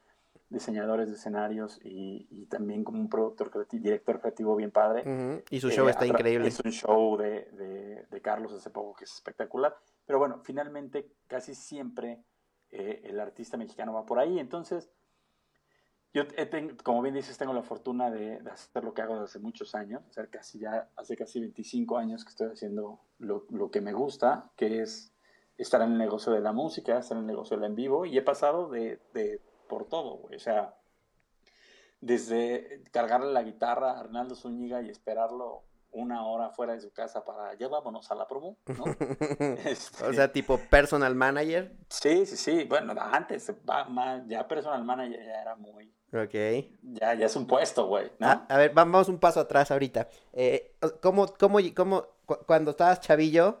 diseñadores 0.48 1.08
de 1.08 1.14
escenarios 1.14 1.80
y, 1.82 2.46
también 2.50 2.84
como 2.84 3.00
un 3.00 3.08
productor 3.08 3.50
creativo, 3.50 3.82
director 3.82 4.20
creativo 4.20 4.54
bien 4.56 4.70
padre. 4.70 5.42
Y 5.48 5.60
su 5.60 5.70
show 5.70 5.88
está 5.88 6.04
increíble. 6.04 6.48
Es 6.48 6.60
un 6.60 6.70
show 6.70 7.16
de, 7.16 8.04
de, 8.10 8.20
Carlos 8.20 8.52
hace 8.52 8.70
poco 8.70 8.94
que 8.94 9.04
es 9.04 9.14
espectacular. 9.14 9.74
Pero 10.04 10.18
bueno, 10.18 10.40
finalmente 10.44 11.08
casi 11.26 11.54
siempre 11.54 12.22
eh, 12.72 13.02
el 13.04 13.20
artista 13.20 13.56
mexicano 13.56 13.92
va 13.92 14.06
por 14.06 14.18
ahí. 14.18 14.38
Entonces, 14.38 14.90
yo, 16.14 16.24
como 16.82 17.02
bien 17.02 17.14
dices, 17.14 17.38
tengo 17.38 17.52
la 17.52 17.62
fortuna 17.62 18.10
de, 18.10 18.38
hacer 18.50 18.84
lo 18.84 18.92
que 18.92 19.02
hago 19.02 19.20
desde 19.20 19.40
muchos 19.40 19.74
años, 19.74 20.02
o 20.08 20.12
sea, 20.12 20.26
casi 20.26 20.58
ya, 20.58 20.90
hace 20.96 21.16
casi 21.16 21.40
25 21.40 21.96
años 21.96 22.24
que 22.24 22.30
estoy 22.30 22.48
haciendo 22.48 23.00
lo, 23.18 23.46
lo, 23.50 23.70
que 23.70 23.80
me 23.80 23.92
gusta, 23.92 24.50
que 24.56 24.82
es 24.82 25.14
estar 25.56 25.80
en 25.80 25.92
el 25.92 25.98
negocio 25.98 26.32
de 26.32 26.40
la 26.40 26.52
música, 26.52 26.98
estar 26.98 27.16
en 27.16 27.22
el 27.22 27.28
negocio 27.28 27.56
del 27.56 27.66
en 27.66 27.76
vivo, 27.76 28.04
y 28.04 28.18
he 28.18 28.22
pasado 28.22 28.68
de, 28.68 29.00
de 29.14 29.40
por 29.68 29.86
todo, 29.86 30.16
güey. 30.16 30.36
O 30.36 30.40
sea, 30.40 30.74
desde 32.02 32.82
cargarle 32.90 33.32
la 33.32 33.42
guitarra 33.42 33.92
a 33.92 34.00
Arnaldo 34.00 34.34
Zúñiga 34.34 34.82
y 34.82 34.90
esperarlo 34.90 35.62
una 35.92 36.26
hora 36.26 36.50
fuera 36.50 36.72
de 36.72 36.80
su 36.80 36.92
casa 36.92 37.24
para 37.24 37.54
ya 37.54 37.68
vámonos 37.68 38.10
a 38.10 38.14
la 38.14 38.26
promo, 38.26 38.56
¿no? 38.66 38.84
Este 39.64 40.04
o 40.04 40.12
sea, 40.12 40.32
tipo 40.32 40.58
personal 40.58 41.14
manager. 41.14 41.76
Sí, 41.88 42.26
sí, 42.26 42.36
sí. 42.36 42.64
Bueno, 42.64 42.94
antes, 42.98 43.52
ya 44.26 44.48
personal 44.48 44.84
manager 44.84 45.24
ya 45.24 45.40
era 45.42 45.56
muy. 45.56 45.92
Ok. 46.12 46.34
Ya, 46.82 47.14
ya 47.14 47.26
es 47.26 47.36
un 47.36 47.46
puesto, 47.46 47.86
güey. 47.86 48.10
¿no? 48.18 48.28
Ah, 48.28 48.46
a 48.48 48.58
ver, 48.58 48.72
vamos 48.74 49.08
un 49.08 49.18
paso 49.18 49.40
atrás 49.40 49.70
ahorita. 49.70 50.08
Eh, 50.32 50.76
¿cómo, 51.00 51.26
cómo, 51.38 51.58
cómo, 51.74 52.06
cuando 52.46 52.72
estabas 52.72 53.00
chavillo, 53.00 53.60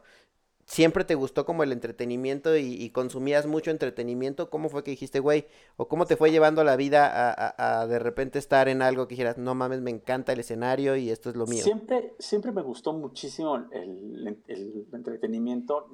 siempre 0.64 1.04
te 1.04 1.14
gustó 1.14 1.44
como 1.44 1.62
el 1.62 1.72
entretenimiento 1.72 2.56
y, 2.56 2.90
consumías 2.90 3.46
mucho 3.46 3.70
entretenimiento, 3.70 4.50
¿cómo 4.50 4.68
fue 4.68 4.84
que 4.84 4.92
dijiste, 4.92 5.20
güey? 5.20 5.46
¿O 5.76 5.88
cómo 5.88 6.06
te 6.06 6.16
fue 6.16 6.30
llevando 6.30 6.64
la 6.64 6.76
vida 6.76 7.34
a, 7.58 7.86
de 7.86 7.98
repente 7.98 8.38
estar 8.38 8.68
en 8.68 8.82
algo 8.82 9.06
que 9.06 9.14
dijeras, 9.14 9.38
no 9.38 9.54
mames, 9.54 9.80
me 9.80 9.90
encanta 9.90 10.32
el 10.32 10.40
escenario 10.40 10.96
y 10.96 11.10
esto 11.10 11.30
es 11.30 11.36
lo 11.36 11.46
mío? 11.46 11.62
Siempre, 11.62 12.14
siempre 12.18 12.52
me 12.52 12.62
gustó 12.62 12.92
muchísimo 12.92 13.56
el, 13.72 14.40
entretenimiento, 14.92 15.88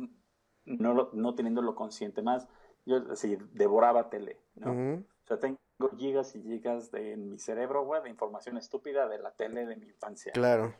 no, 0.65 1.11
no 1.13 1.35
teniéndolo 1.35 1.75
consciente 1.75 2.23
más. 2.23 2.49
Yo 2.87 3.05
así, 3.11 3.37
devoraba 3.53 4.09
tele, 4.09 4.39
¿no? 4.55 4.71
O 4.71 5.27
sea, 5.27 5.39
tengo 5.39 5.59
gigas 5.99 6.35
y 6.35 6.43
gigas 6.43 6.91
de, 6.91 7.13
en 7.13 7.29
mi 7.29 7.39
cerebro, 7.39 7.85
güey, 7.85 8.03
de 8.03 8.09
información 8.09 8.57
estúpida 8.57 9.09
de 9.09 9.19
la 9.19 9.33
tele 9.33 9.67
de 9.67 9.77
mi 9.77 9.87
infancia. 9.87 10.33
Claro. 10.33 10.75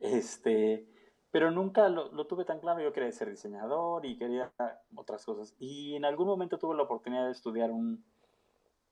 Este 0.00 0.88
pero 1.32 1.50
nunca 1.50 1.88
lo, 1.88 2.26
tuve 2.26 2.44
tan 2.44 2.60
claro. 2.60 2.80
Yo 2.80 2.92
quería 2.92 3.10
ser 3.10 3.30
diseñador 3.30 4.04
y 4.04 4.18
quería 4.18 4.52
otras 4.94 5.24
cosas. 5.24 5.54
Y 5.58 5.96
en 5.96 6.04
algún 6.04 6.26
momento 6.28 6.58
tuve 6.58 6.76
la 6.76 6.82
oportunidad 6.82 7.24
de 7.24 7.32
estudiar 7.32 7.70
un, 7.70 8.04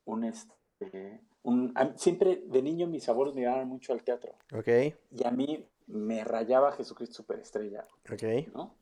un, 0.05 0.23
este, 0.23 1.21
un 1.43 1.73
siempre 1.95 2.43
de 2.47 2.61
niño 2.63 2.87
mis 2.87 3.07
abuelos 3.07 3.35
me 3.35 3.41
llevaban 3.41 3.69
mucho 3.69 3.93
al 3.93 4.03
teatro. 4.03 4.33
Ok. 4.53 4.67
Y 5.11 5.23
a 5.23 5.29
mí 5.29 5.69
me 5.85 6.23
rayaba 6.23 6.71
Jesucristo 6.71 7.17
Superestrella. 7.17 7.87
Ok. 8.11 8.23
¿no? 8.55 8.75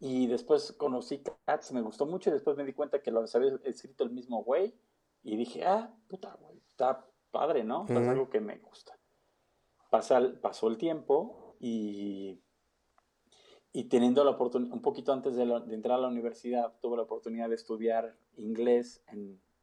Y 0.00 0.26
después 0.26 0.72
conocí 0.72 1.22
Cats, 1.44 1.72
me 1.72 1.82
gustó 1.82 2.06
mucho 2.06 2.30
y 2.30 2.32
después 2.32 2.56
me 2.56 2.64
di 2.64 2.72
cuenta 2.72 3.02
que 3.02 3.10
lo 3.10 3.20
había 3.20 3.58
escrito 3.64 4.04
el 4.04 4.10
mismo 4.10 4.42
güey. 4.42 4.74
Y 5.22 5.36
dije, 5.36 5.64
ah, 5.66 5.94
puta, 6.08 6.36
güey, 6.40 6.58
está 6.68 7.06
padre, 7.30 7.64
¿no? 7.64 7.84
Es 7.86 8.08
algo 8.08 8.30
que 8.30 8.40
me 8.40 8.56
gusta. 8.58 8.98
Pasa, 9.90 10.22
pasó 10.40 10.68
el 10.68 10.78
tiempo 10.78 11.56
y 11.60 12.40
y 13.76 13.84
teniendo 13.88 14.22
la 14.22 14.30
oportunidad, 14.30 14.72
un 14.72 14.80
poquito 14.80 15.12
antes 15.12 15.34
de, 15.34 15.42
entrar 15.42 15.98
a 15.98 16.02
la 16.02 16.06
universidad, 16.06 16.72
tuve 16.80 16.96
la 16.96 17.02
oportunidad 17.02 17.48
de 17.48 17.56
estudiar 17.56 18.14
inglés 18.36 19.02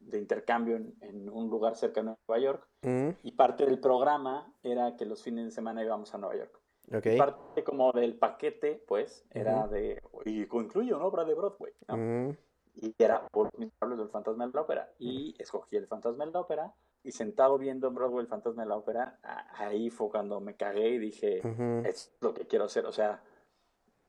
de 0.01 0.18
intercambio 0.18 0.75
en, 0.75 1.30
un 1.30 1.50
lugar 1.50 1.77
cerca 1.77 2.01
de 2.01 2.13
Nueva 2.27 2.44
York. 2.44 2.68
Mm. 2.82 3.12
Y 3.24 3.32
parte 3.32 3.65
del 3.65 3.80
programa 3.80 4.53
era 4.63 4.98
que 4.98 5.06
los 5.06 5.24
fines 5.24 5.46
de 5.46 5.51
semana 5.51 5.82
íbamos 5.82 6.13
a 6.13 6.18
Nueva 6.18 6.36
York. 6.36 6.60
Okay. 6.94 7.18
Parte 7.18 7.63
como 7.63 7.94
del 7.94 8.18
paquete, 8.18 8.84
pues, 8.86 9.25
era 9.30 9.65
de. 9.70 10.01
Y 10.25 10.41
incluye 10.41 10.94
una 10.94 11.06
obra 11.06 11.24
de 11.24 11.34
Broadway, 11.34 11.72
¿no? 11.88 11.96
Mm. 11.96 12.38
Y 12.75 12.94
era 12.98 13.25
por 13.30 13.58
mis 13.58 13.72
del 13.80 14.10
Fantasma 14.10 14.46
de 14.46 14.53
la 14.53 14.62
Ópera. 14.62 14.91
Y 15.00 15.36
escogí 15.39 15.77
el 15.77 15.88
Fantasma 15.88 16.25
de 16.25 16.32
la 16.34 16.41
Ópera. 16.41 16.74
Y 17.01 17.13
sentado 17.13 17.58
viendo 17.58 17.88
en 17.88 17.96
Broadway 17.96 18.24
el 18.24 18.27
Fantasma 18.27 18.63
de 18.63 18.70
la 18.70 18.75
Ópera, 18.75 19.20
ahí 19.53 19.89
fue 19.89 20.10
cuando 20.10 20.41
me 20.41 20.58
cagué 20.58 20.89
y 20.89 21.00
dije: 21.00 21.41
Es 21.88 22.13
lo 22.20 22.34
que 22.34 22.46
quiero 22.46 22.65
hacer. 22.65 22.86
O 22.86 22.91
sea 22.91 23.24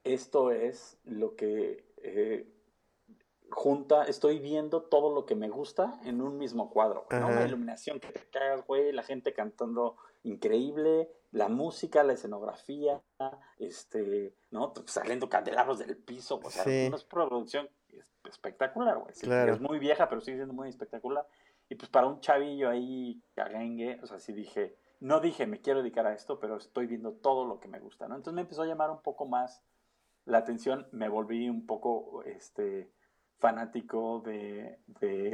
esto 0.05 0.51
es 0.51 0.99
lo 1.05 1.37
que 1.37 1.85
eh, 1.99 2.47
junta, 3.53 4.05
estoy 4.05 4.39
viendo 4.39 4.83
todo 4.83 5.15
lo 5.15 5.27
que 5.27 5.35
me 5.35 5.49
gusta 5.49 6.01
en 6.05 6.21
un 6.21 6.39
mismo 6.39 6.71
cuadro, 6.71 7.07
¿no? 7.11 7.31
La 7.31 7.47
iluminación 7.47 8.01
que 8.01 8.09
te 8.09 8.21
cagas, 8.31 8.67
güey, 8.67 8.93
la 8.93 9.03
gente 9.03 9.33
cantando 9.33 9.97
increíble, 10.25 11.11
la 11.31 11.49
música, 11.49 12.03
la 12.03 12.15
escenografía, 12.15 13.03
este, 13.59 14.35
¿no? 14.51 14.73
Saliendo 14.87 15.29
candelabros 15.29 15.79
del 15.79 15.97
piso, 15.97 16.41
o 16.43 16.51
sea, 16.51 16.65
una 16.89 16.99
producción 17.09 17.69
espectacular, 18.29 18.99
güey. 18.99 19.13
Es 19.13 19.61
muy 19.61 19.79
vieja, 19.79 20.09
pero 20.09 20.21
sigue 20.21 20.39
siendo 20.39 20.55
muy 20.55 20.69
espectacular. 20.69 21.27
Y 21.69 21.75
pues 21.75 21.91
para 21.91 22.07
un 22.07 22.21
chavillo 22.21 22.69
ahí 22.69 23.23
cagengue, 23.35 23.99
o 24.03 24.07
sea, 24.07 24.19
sí 24.19 24.33
dije, 24.33 24.77
no 25.01 25.21
dije 25.21 25.47
me 25.47 25.61
quiero 25.61 25.81
dedicar 25.81 26.07
a 26.07 26.15
esto, 26.15 26.39
pero 26.39 26.57
estoy 26.57 26.87
viendo 26.87 27.13
todo 27.13 27.45
lo 27.47 27.61
que 27.61 27.69
me 27.69 27.81
gusta, 27.81 28.09
¿no? 28.09 28.17
Entonces 28.17 28.35
me 28.35 28.43
empezó 28.43 28.63
a 28.63 28.67
llamar 28.67 28.91
un 28.91 29.01
poco 29.01 29.27
más 29.27 29.63
la 30.25 30.39
atención, 30.39 30.87
me 30.93 31.09
volví 31.09 31.49
un 31.49 31.67
poco 31.67 32.23
este, 32.25 32.93
fanático 33.39 34.21
de, 34.21 34.79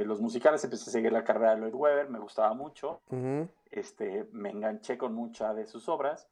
los 0.05 0.21
musicales, 0.21 0.65
empecé 0.65 0.91
a 0.91 0.93
seguir 0.93 1.13
la 1.13 1.25
carrera 1.25 1.55
de 1.55 1.61
Lloyd 1.61 1.75
Webber, 1.75 2.09
me 2.09 2.19
gustaba 2.19 2.55
mucho, 2.55 3.03
este, 3.71 4.29
me 4.33 4.51
enganché 4.51 4.97
con 4.97 5.15
muchas 5.15 5.55
de 5.57 5.67
sus 5.67 5.89
obras 5.89 6.29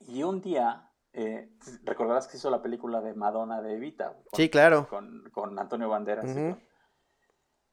y 0.00 0.22
un 0.22 0.40
día, 0.40 0.90
eh, 1.12 1.50
recordarás 1.84 2.28
que 2.28 2.36
hizo 2.36 2.50
la 2.50 2.62
película 2.62 3.00
de 3.00 3.14
Madonna 3.14 3.62
de 3.62 3.74
Evita. 3.74 4.16
sí, 4.32 4.50
claro. 4.50 4.86
Con, 4.88 5.58
Antonio 5.58 5.88
Banderas. 5.88 6.36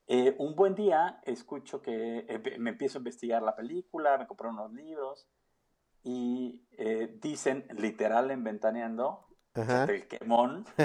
Eh, 0.08 0.36
un 0.38 0.56
buen 0.56 0.76
día 0.76 1.22
escucho 1.24 1.82
que 1.82 2.26
me 2.60 2.72
empiezo 2.72 2.98
a 2.98 3.02
investigar 3.02 3.42
la 3.42 3.56
película, 3.56 4.18
me 4.18 4.28
compré 4.28 4.50
unos 4.50 4.72
libros 4.74 5.30
y 6.04 6.68
eh, 6.78 7.18
dicen, 7.22 7.66
literal 7.78 8.30
en 8.32 8.44
Ventaneando, 8.44 9.26
el 9.56 10.08
quemón. 10.08 10.66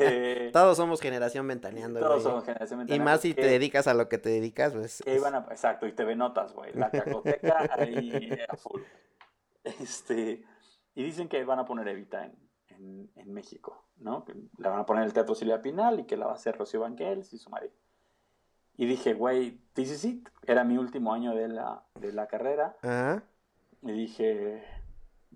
Eh, 0.00 0.50
todos 0.52 0.76
somos 0.76 1.00
generación 1.00 1.46
ventaneando. 1.46 2.00
Todos 2.00 2.22
somos 2.22 2.44
generación 2.44 2.80
ventaneando. 2.80 3.02
Y 3.02 3.04
más 3.04 3.20
si 3.20 3.34
te 3.34 3.46
dedicas 3.46 3.86
a 3.86 3.94
lo 3.94 4.08
que 4.08 4.18
te 4.18 4.28
dedicas, 4.28 4.72
pues. 4.72 5.02
exacto, 5.06 5.86
y 5.86 5.92
te 5.92 6.04
ve 6.04 6.16
notas, 6.16 6.52
güey. 6.52 6.72
La 6.74 6.90
cacoteca 6.90 7.68
ahí 7.78 8.30
a 8.48 8.56
full. 8.56 8.82
Este, 9.64 10.44
y 10.94 11.02
dicen 11.02 11.28
que 11.28 11.42
van 11.44 11.58
a 11.58 11.64
poner 11.64 11.88
Evita 11.88 12.24
en, 12.24 13.10
en, 13.14 13.32
México, 13.32 13.84
¿no? 13.96 14.24
Que 14.24 14.34
la 14.58 14.70
van 14.70 14.80
a 14.80 14.86
poner 14.86 15.02
en 15.02 15.08
el 15.08 15.12
Teatro 15.12 15.34
Silvia 15.34 15.60
Pinal 15.60 16.00
y 16.00 16.04
que 16.04 16.16
la 16.16 16.26
va 16.26 16.32
a 16.32 16.36
hacer 16.36 16.56
Rocío 16.56 16.80
Banquels 16.80 17.32
y 17.32 17.38
su 17.38 17.50
marido. 17.50 17.74
Y 18.76 18.86
dije, 18.86 19.14
güey, 19.14 19.60
this 19.72 19.90
is 19.90 20.04
it. 20.04 20.28
Era 20.46 20.62
mi 20.64 20.78
último 20.78 21.12
año 21.12 21.34
de 21.34 21.48
la, 21.48 21.84
de 21.94 22.12
la 22.12 22.28
carrera. 22.28 22.76
Y 23.82 23.92
dije, 23.92 24.62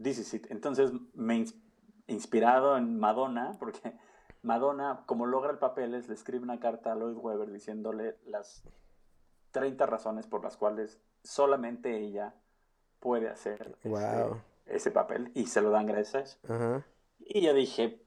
this 0.00 0.18
is 0.18 0.34
it. 0.34 0.46
Entonces 0.50 0.92
me, 1.14 1.44
inspirado 2.06 2.76
en 2.76 2.98
Madonna, 2.98 3.56
porque 3.58 3.92
Madonna, 4.42 5.02
como 5.06 5.26
logra 5.26 5.50
el 5.50 5.58
papel, 5.58 5.92
le 5.92 5.98
escribe 5.98 6.42
una 6.42 6.58
carta 6.58 6.92
a 6.92 6.94
Lloyd 6.96 7.16
Webber 7.16 7.50
diciéndole 7.50 8.18
las 8.26 8.62
30 9.52 9.86
razones 9.86 10.26
por 10.26 10.42
las 10.42 10.56
cuales 10.56 11.00
solamente 11.22 11.96
ella 11.98 12.34
puede 12.98 13.28
hacer 13.28 13.76
este, 13.82 14.26
ese 14.66 14.90
papel 14.90 15.30
y 15.34 15.46
se 15.46 15.60
lo 15.60 15.70
dan 15.70 15.86
gracias. 15.86 16.40
Y 17.18 17.42
yo 17.42 17.54
dije, 17.54 18.02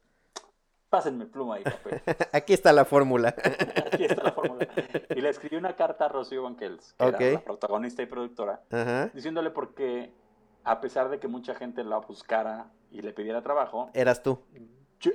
pásenme 0.89 1.25
pluma 1.25 1.60
y 1.60 1.63
papel. 1.63 2.01
Aquí 2.34 2.53
está 2.53 2.73
la 2.73 2.86
fórmula. 2.86 3.29
Aquí 3.91 4.05
está 4.05 4.23
la 4.23 4.31
fórmula. 4.31 4.67
Y 5.10 5.21
le 5.21 5.29
escribí 5.29 5.55
una 5.55 5.75
carta 5.75 6.05
a 6.05 6.10
Rocío 6.10 6.43
Banquels, 6.43 6.93
que 6.93 7.05
era 7.05 7.19
la 7.19 7.39
protagonista 7.41 8.01
y 8.01 8.05
productora, 8.05 8.62
diciéndole 9.13 9.51
por 9.51 9.73
qué, 9.73 10.13
a 10.63 10.81
pesar 10.81 11.10
de 11.10 11.19
que 11.19 11.27
mucha 11.27 11.53
gente 11.55 11.84
la 11.84 11.97
buscara 11.97 12.71
y 12.97 13.01
le 13.01 13.13
pidiera 13.13 13.41
trabajo. 13.41 13.89
Eras 13.93 14.23
tú. 14.23 14.39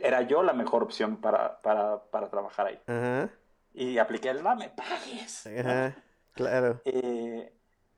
era 0.02 0.22
yo 0.22 0.42
la 0.42 0.52
mejor 0.52 0.82
opción 0.82 1.16
para, 1.16 1.60
para, 1.62 2.02
para 2.04 2.28
trabajar 2.28 2.66
ahí. 2.66 2.80
Ajá. 2.86 3.30
Y 3.72 3.98
apliqué 3.98 4.30
el 4.30 4.42
me 4.42 4.68
pagues. 4.70 5.46
Ajá, 5.46 5.96
claro. 6.32 6.80
Eh, 6.84 7.52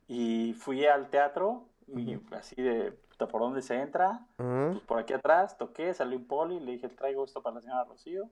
y 0.07 0.53
fui 0.55 0.87
al 0.87 1.09
teatro, 1.09 1.69
y 1.87 2.19
así 2.33 2.61
de 2.61 2.93
por 3.27 3.41
dónde 3.41 3.63
se 3.63 3.81
entra, 3.81 4.27
pues, 4.37 4.81
por 4.81 4.99
aquí 4.99 5.13
atrás, 5.13 5.57
toqué, 5.57 5.93
salió 5.95 6.17
un 6.19 6.27
poli, 6.27 6.61
le 6.61 6.73
dije, 6.73 6.89
traigo 6.89 7.25
esto 7.25 7.43
para 7.43 7.57
la 7.57 7.61
señora 7.61 7.85
Rocío. 7.85 8.31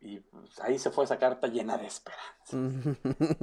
Y 0.00 0.20
pues, 0.20 0.60
ahí 0.60 0.78
se 0.78 0.90
fue 0.90 1.04
esa 1.04 1.18
carta 1.18 1.48
llena 1.48 1.76
de 1.76 1.86
esperanza. 1.86 2.56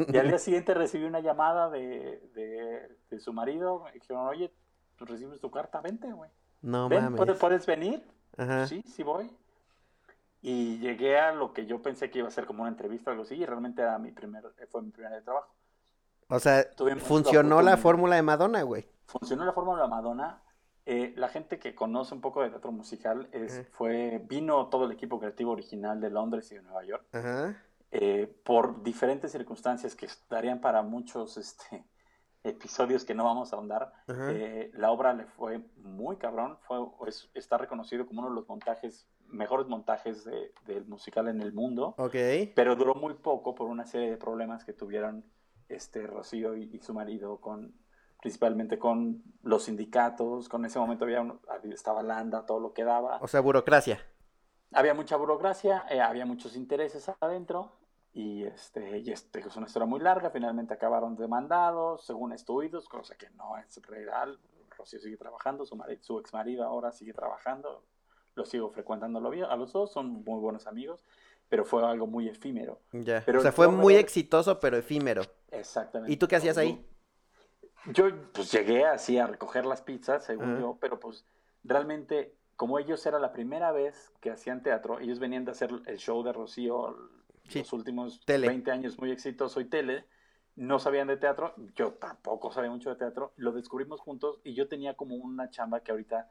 y 0.08 0.18
al 0.18 0.30
día 0.30 0.40
siguiente 0.40 0.74
recibí 0.74 1.04
una 1.04 1.20
llamada 1.20 1.70
de, 1.70 2.22
de, 2.34 2.98
de 3.10 3.20
su 3.20 3.34
marido. 3.34 3.84
Me 3.84 3.92
dijeron, 3.92 4.28
oye, 4.28 4.54
tú 4.96 5.06
recibes 5.06 5.42
tu 5.42 5.52
carta, 5.52 5.82
vente, 5.82 6.12
güey. 6.12 6.30
No 6.66 6.90
mames. 6.90 7.38
¿puedes, 7.38 7.66
venir? 7.68 8.04
Sí, 8.68 8.82
sí 8.88 9.04
voy. 9.04 9.30
Y 10.42 10.80
llegué 10.80 11.20
a 11.20 11.32
lo 11.32 11.54
que 11.54 11.68
yo 11.68 11.82
pensé 11.82 12.10
que 12.10 12.20
iba 12.20 12.28
a 12.28 12.32
ser 12.32 12.48
como 12.48 12.64
una 12.64 12.72
entrevista 12.72 13.12
o 13.12 13.14
algo 13.14 13.24
así, 13.24 13.36
y 13.36 13.46
realmente 13.46 13.84
era 13.84 14.00
mi 14.00 14.12
primer, 14.12 14.44
fue 14.70 14.82
mi 14.82 14.90
primer 14.90 15.24
trabajo. 15.24 15.54
O 16.28 16.40
sea, 16.40 16.66
funcionó 16.98 17.62
la, 17.62 17.78
fórmula 17.78 18.16
de 18.16 18.24
Madonna, 18.24 18.64
güey. 18.64 18.88
Funcionó 19.06 19.46
la 19.46 19.54
fórmula 19.54 19.84
de 19.84 19.90
Madonna. 19.90 20.42
Eh, 20.88 21.14
la 21.16 21.30
gente 21.30 21.60
que 21.60 21.76
conoce 21.76 22.16
un 22.16 22.22
poco 22.22 22.42
de 22.42 22.50
teatro 22.50 22.72
musical 22.72 23.30
es, 23.32 23.68
fue, 23.72 24.24
vino 24.28 24.68
todo 24.68 24.86
el 24.86 24.92
equipo 24.92 25.20
creativo 25.20 25.52
original 25.52 26.02
de 26.02 26.10
Londres 26.10 26.52
y 26.52 26.56
de 26.56 26.64
Nueva 26.64 26.84
York. 26.84 27.06
Eh, 27.92 28.42
por 28.44 28.82
diferentes 28.82 29.32
circunstancias 29.32 29.96
que 29.96 30.08
darían 30.30 30.60
para 30.62 30.82
muchos 30.82 31.38
este, 31.38 31.86
episodios 32.46 33.04
que 33.06 33.14
no 33.16 33.24
vamos 33.24 33.52
a 33.52 33.56
ahondar. 33.58 33.92
Eh, 34.08 34.72
la 34.74 34.92
obra 34.92 35.14
le 35.14 35.26
fue 35.26 35.60
muy 35.78 36.18
cabrón, 36.18 36.58
fue, 36.62 36.78
está 37.34 37.58
reconocido 37.58 38.06
como 38.06 38.22
uno 38.22 38.30
de 38.30 38.36
los 38.36 38.48
montajes 38.48 39.08
mejores 39.28 39.68
montajes 39.68 40.24
de, 40.24 40.54
del 40.66 40.86
musical 40.86 41.28
en 41.28 41.42
el 41.42 41.52
mundo. 41.52 41.96
Ok. 41.98 42.16
Pero 42.56 42.76
duró 42.76 42.96
muy 42.96 43.16
poco 43.16 43.56
por 43.56 43.68
una 43.68 43.86
serie 43.86 44.12
de 44.12 44.18
problemas 44.18 44.64
que 44.64 44.74
tuvieron 44.74 45.26
este 45.68 46.06
Rocío 46.08 46.56
y, 46.56 46.70
y 46.74 46.80
su 46.80 46.94
marido 46.94 47.42
con 47.42 47.74
principalmente 48.22 48.80
con 48.80 49.22
los 49.44 49.64
sindicatos, 49.64 50.50
con 50.50 50.66
ese 50.66 50.80
momento 50.80 51.06
había 51.06 51.22
un- 51.22 51.40
estaba 51.72 52.02
Landa, 52.02 52.46
todo 52.46 52.60
lo 52.60 52.74
que 52.74 52.84
daba. 52.84 53.18
O 53.22 53.28
sea, 53.28 53.42
burocracia. 53.42 54.00
Había 54.72 54.94
mucha 54.94 55.16
burocracia, 55.16 55.86
eh, 55.90 56.02
había 56.02 56.26
muchos 56.26 56.56
intereses 56.56 57.12
adentro 57.20 57.72
y 58.16 58.46
este, 58.46 59.00
y 59.00 59.12
este 59.12 59.42
es 59.42 59.56
una 59.58 59.68
historia 59.68 59.86
muy 59.86 60.00
larga. 60.00 60.30
Finalmente 60.30 60.74
acabaron 60.74 61.18
demandados, 61.18 62.06
según 62.06 62.32
estudios, 62.32 62.88
cosa 62.88 63.16
que 63.16 63.30
no 63.32 63.58
es 63.58 63.80
real. 63.86 64.40
Rocío 64.78 65.00
sigue 65.00 65.18
trabajando, 65.18 65.66
su, 65.66 65.76
mari- 65.76 66.00
su 66.02 66.18
ex 66.20 66.34
marido 66.34 66.64
ahora 66.64 66.92
sigue 66.94 67.14
trabajando, 67.14 67.84
lo 68.36 68.46
sigo 68.46 68.70
frecuentando 68.70 69.20
a 69.20 69.56
los 69.58 69.74
dos, 69.74 69.92
son 69.92 70.24
muy 70.24 70.40
buenos 70.40 70.66
amigos, 70.66 71.04
pero 71.50 71.66
fue 71.66 71.86
algo 71.86 72.08
muy 72.08 72.28
efímero. 72.30 72.80
Pero 73.26 73.40
o 73.40 73.42
sea, 73.42 73.52
fue 73.52 73.68
muy 73.68 73.96
exitoso, 73.96 74.60
pero 74.62 74.78
efímero. 74.78 75.24
Exactamente. 75.52 76.12
¿Y 76.12 76.18
tú 76.18 76.28
qué 76.28 76.38
hacías 76.38 76.58
ahí? 76.58 76.86
Yo 77.94 78.06
pues 78.32 78.52
llegué 78.52 78.86
así 78.86 79.18
a 79.18 79.28
recoger 79.28 79.66
las 79.66 79.82
pizzas, 79.82 80.24
según 80.26 80.60
yo, 80.60 80.78
pero 80.80 81.00
pues 81.00 81.26
realmente 81.64 82.34
como 82.56 82.80
ellos 82.80 83.06
era 83.06 83.20
la 83.20 83.34
primera 83.34 83.74
vez 83.74 84.14
que 84.22 84.32
hacían 84.32 84.64
teatro, 84.64 85.00
ellos 85.00 85.20
venían 85.20 85.44
de 85.44 85.52
hacer 85.52 85.70
el 85.86 85.98
show 85.98 86.24
de 86.24 86.32
Rocío 86.32 86.96
Sí, 87.48 87.60
los 87.60 87.74
últimos 87.74 88.20
tele. 88.26 88.48
20 88.48 88.72
años 88.72 89.00
muy 89.00 89.12
exitoso 89.12 89.60
y 89.62 89.66
tele, 89.66 90.06
no 90.56 90.80
sabían 90.80 91.08
de 91.08 91.18
teatro, 91.18 91.54
yo 91.76 91.94
tampoco 91.94 92.52
sabía 92.52 92.72
mucho 92.72 92.90
de 92.90 92.96
teatro, 92.96 93.34
lo 93.36 93.52
descubrimos 93.52 94.00
juntos 94.00 94.40
y 94.44 94.54
yo 94.54 94.68
tenía 94.68 94.96
como 94.96 95.16
una 95.16 95.50
chamba 95.50 95.82
que 95.82 95.92
ahorita 95.92 96.30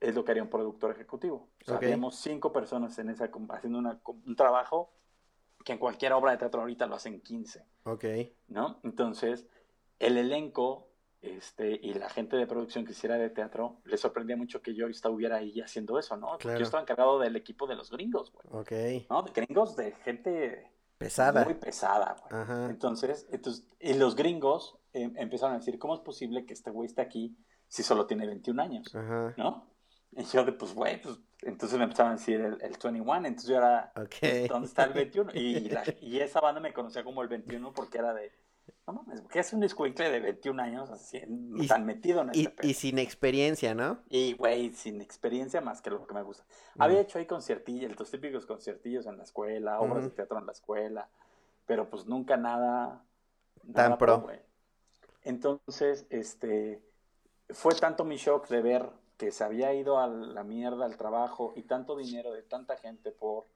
es 0.00 0.14
lo 0.14 0.24
que 0.24 0.30
haría 0.30 0.42
un 0.42 0.50
productor 0.50 0.92
ejecutivo. 0.92 1.48
O 1.62 1.64
sea, 1.64 1.76
habíamos 1.76 2.16
cinco 2.16 2.52
personas 2.52 2.98
en 2.98 3.10
esa 3.10 3.30
haciendo 3.50 3.78
una, 3.78 4.00
un 4.04 4.36
trabajo 4.36 4.92
que 5.64 5.72
en 5.72 5.78
cualquier 5.78 6.12
obra 6.12 6.32
de 6.32 6.38
teatro 6.38 6.60
ahorita 6.60 6.86
lo 6.86 6.94
hacen 6.94 7.20
15. 7.20 7.66
Ok. 7.84 8.04
¿no? 8.46 8.78
Entonces, 8.84 9.48
el 9.98 10.16
elenco 10.16 10.87
este, 11.20 11.78
y 11.82 11.94
la 11.94 12.08
gente 12.08 12.36
de 12.36 12.46
producción 12.46 12.84
que 12.84 12.92
hiciera 12.92 13.16
de 13.16 13.30
teatro, 13.30 13.80
les 13.84 14.00
sorprendía 14.00 14.36
mucho 14.36 14.62
que 14.62 14.74
yo 14.74 14.86
estuviera 14.86 15.36
ahí 15.36 15.60
haciendo 15.60 15.98
eso, 15.98 16.16
¿no? 16.16 16.38
Claro. 16.38 16.58
yo 16.58 16.64
estaba 16.64 16.82
encargado 16.82 17.18
del 17.18 17.34
equipo 17.36 17.66
de 17.66 17.74
los 17.76 17.90
gringos, 17.90 18.32
güey, 18.32 18.46
Ok. 18.62 19.06
¿no? 19.10 19.22
De 19.22 19.32
gringos 19.32 19.74
de 19.76 19.92
gente 20.04 20.70
Pesada. 20.96 21.44
muy 21.44 21.54
pesada, 21.54 22.16
güey. 22.28 22.42
Ajá. 22.42 22.66
Entonces, 22.70 23.26
entonces, 23.32 23.66
y 23.80 23.94
los 23.94 24.14
gringos 24.16 24.78
eh, 24.92 25.10
empezaron 25.16 25.54
a 25.56 25.58
decir, 25.58 25.78
¿cómo 25.78 25.94
es 25.94 26.00
posible 26.00 26.46
que 26.46 26.54
este 26.54 26.70
güey 26.70 26.86
esté 26.86 27.02
aquí 27.02 27.36
si 27.66 27.82
solo 27.82 28.06
tiene 28.06 28.26
21 28.26 28.62
años? 28.62 28.94
Ajá. 28.94 29.34
¿No? 29.36 29.66
Y 30.12 30.24
yo 30.24 30.44
de, 30.44 30.52
pues, 30.52 30.72
güey, 30.74 31.00
pues, 31.02 31.18
entonces 31.42 31.76
me 31.78 31.84
empezaron 31.84 32.12
a 32.12 32.16
decir 32.16 32.40
el, 32.40 32.54
el 32.62 32.76
21, 32.82 33.14
entonces 33.26 33.48
yo 33.50 33.56
era, 33.58 33.92
Ok. 33.96 34.14
pues, 34.20 34.48
¿dónde 34.48 34.66
está 34.68 34.84
el 34.84 34.92
21? 34.94 35.30
Y, 35.34 35.68
la- 35.68 35.84
y 36.00 36.20
esa 36.20 36.40
banda 36.40 36.60
me 36.60 36.72
conocía 36.72 37.04
como 37.04 37.22
el 37.22 37.28
21 37.28 37.72
porque 37.74 37.98
era 37.98 38.14
de, 38.14 38.32
no 38.86 38.92
mames, 38.94 39.20
¿qué 39.30 39.40
es 39.40 39.52
un 39.52 39.62
escuincle 39.64 40.10
de 40.10 40.20
21 40.20 40.60
años 40.62 40.90
así, 40.90 41.20
Y- 41.56 41.66
tan 41.66 41.84
metido 41.86 42.22
en 42.22 42.30
Y, 42.34 42.38
este 42.40 42.50
pedo? 42.50 42.68
y 42.68 42.74
sin 42.74 42.98
experiencia, 42.98 43.74
¿no? 43.74 43.98
Y, 44.08 44.34
güey, 44.34 44.70
sin 44.74 45.00
experiencia 45.00 45.60
más 45.60 45.80
que 45.82 45.90
lo 45.90 46.06
que 46.06 46.14
me 46.14 46.22
gusta. 46.22 46.44
Había 46.78 47.00
hecho 47.00 47.18
ahí 47.18 47.26
conciertillos, 47.26 47.98
los 47.98 48.10
típicos 48.10 48.46
conciertillos 48.46 49.06
en 49.06 49.16
la 49.18 49.24
escuela, 49.24 49.80
obras 49.80 50.04
de 50.04 50.10
teatro 50.10 50.38
en 50.38 50.46
la 50.46 50.52
escuela, 50.52 51.08
pero 51.66 51.88
pues 51.90 52.06
nunca 52.06 52.36
nada, 52.36 53.02
Tan 53.72 53.84
nada 53.90 53.98
pro. 53.98 54.20
güey. 54.20 54.40
Entonces, 55.24 56.06
este, 56.10 56.82
fue 57.50 57.74
tanto 57.74 58.04
mi 58.04 58.16
shock 58.16 58.48
de 58.48 58.62
ver 58.62 58.88
que 59.16 59.32
se 59.32 59.42
había 59.44 59.74
ido 59.74 59.98
a 59.98 60.06
la 60.06 60.44
mierda 60.44 60.84
al 60.86 60.96
trabajo 60.96 61.52
y 61.56 61.62
tanto 61.62 61.96
dinero 61.96 62.32
de 62.32 62.42
tanta 62.42 62.76
gente 62.76 63.10
por 63.10 63.46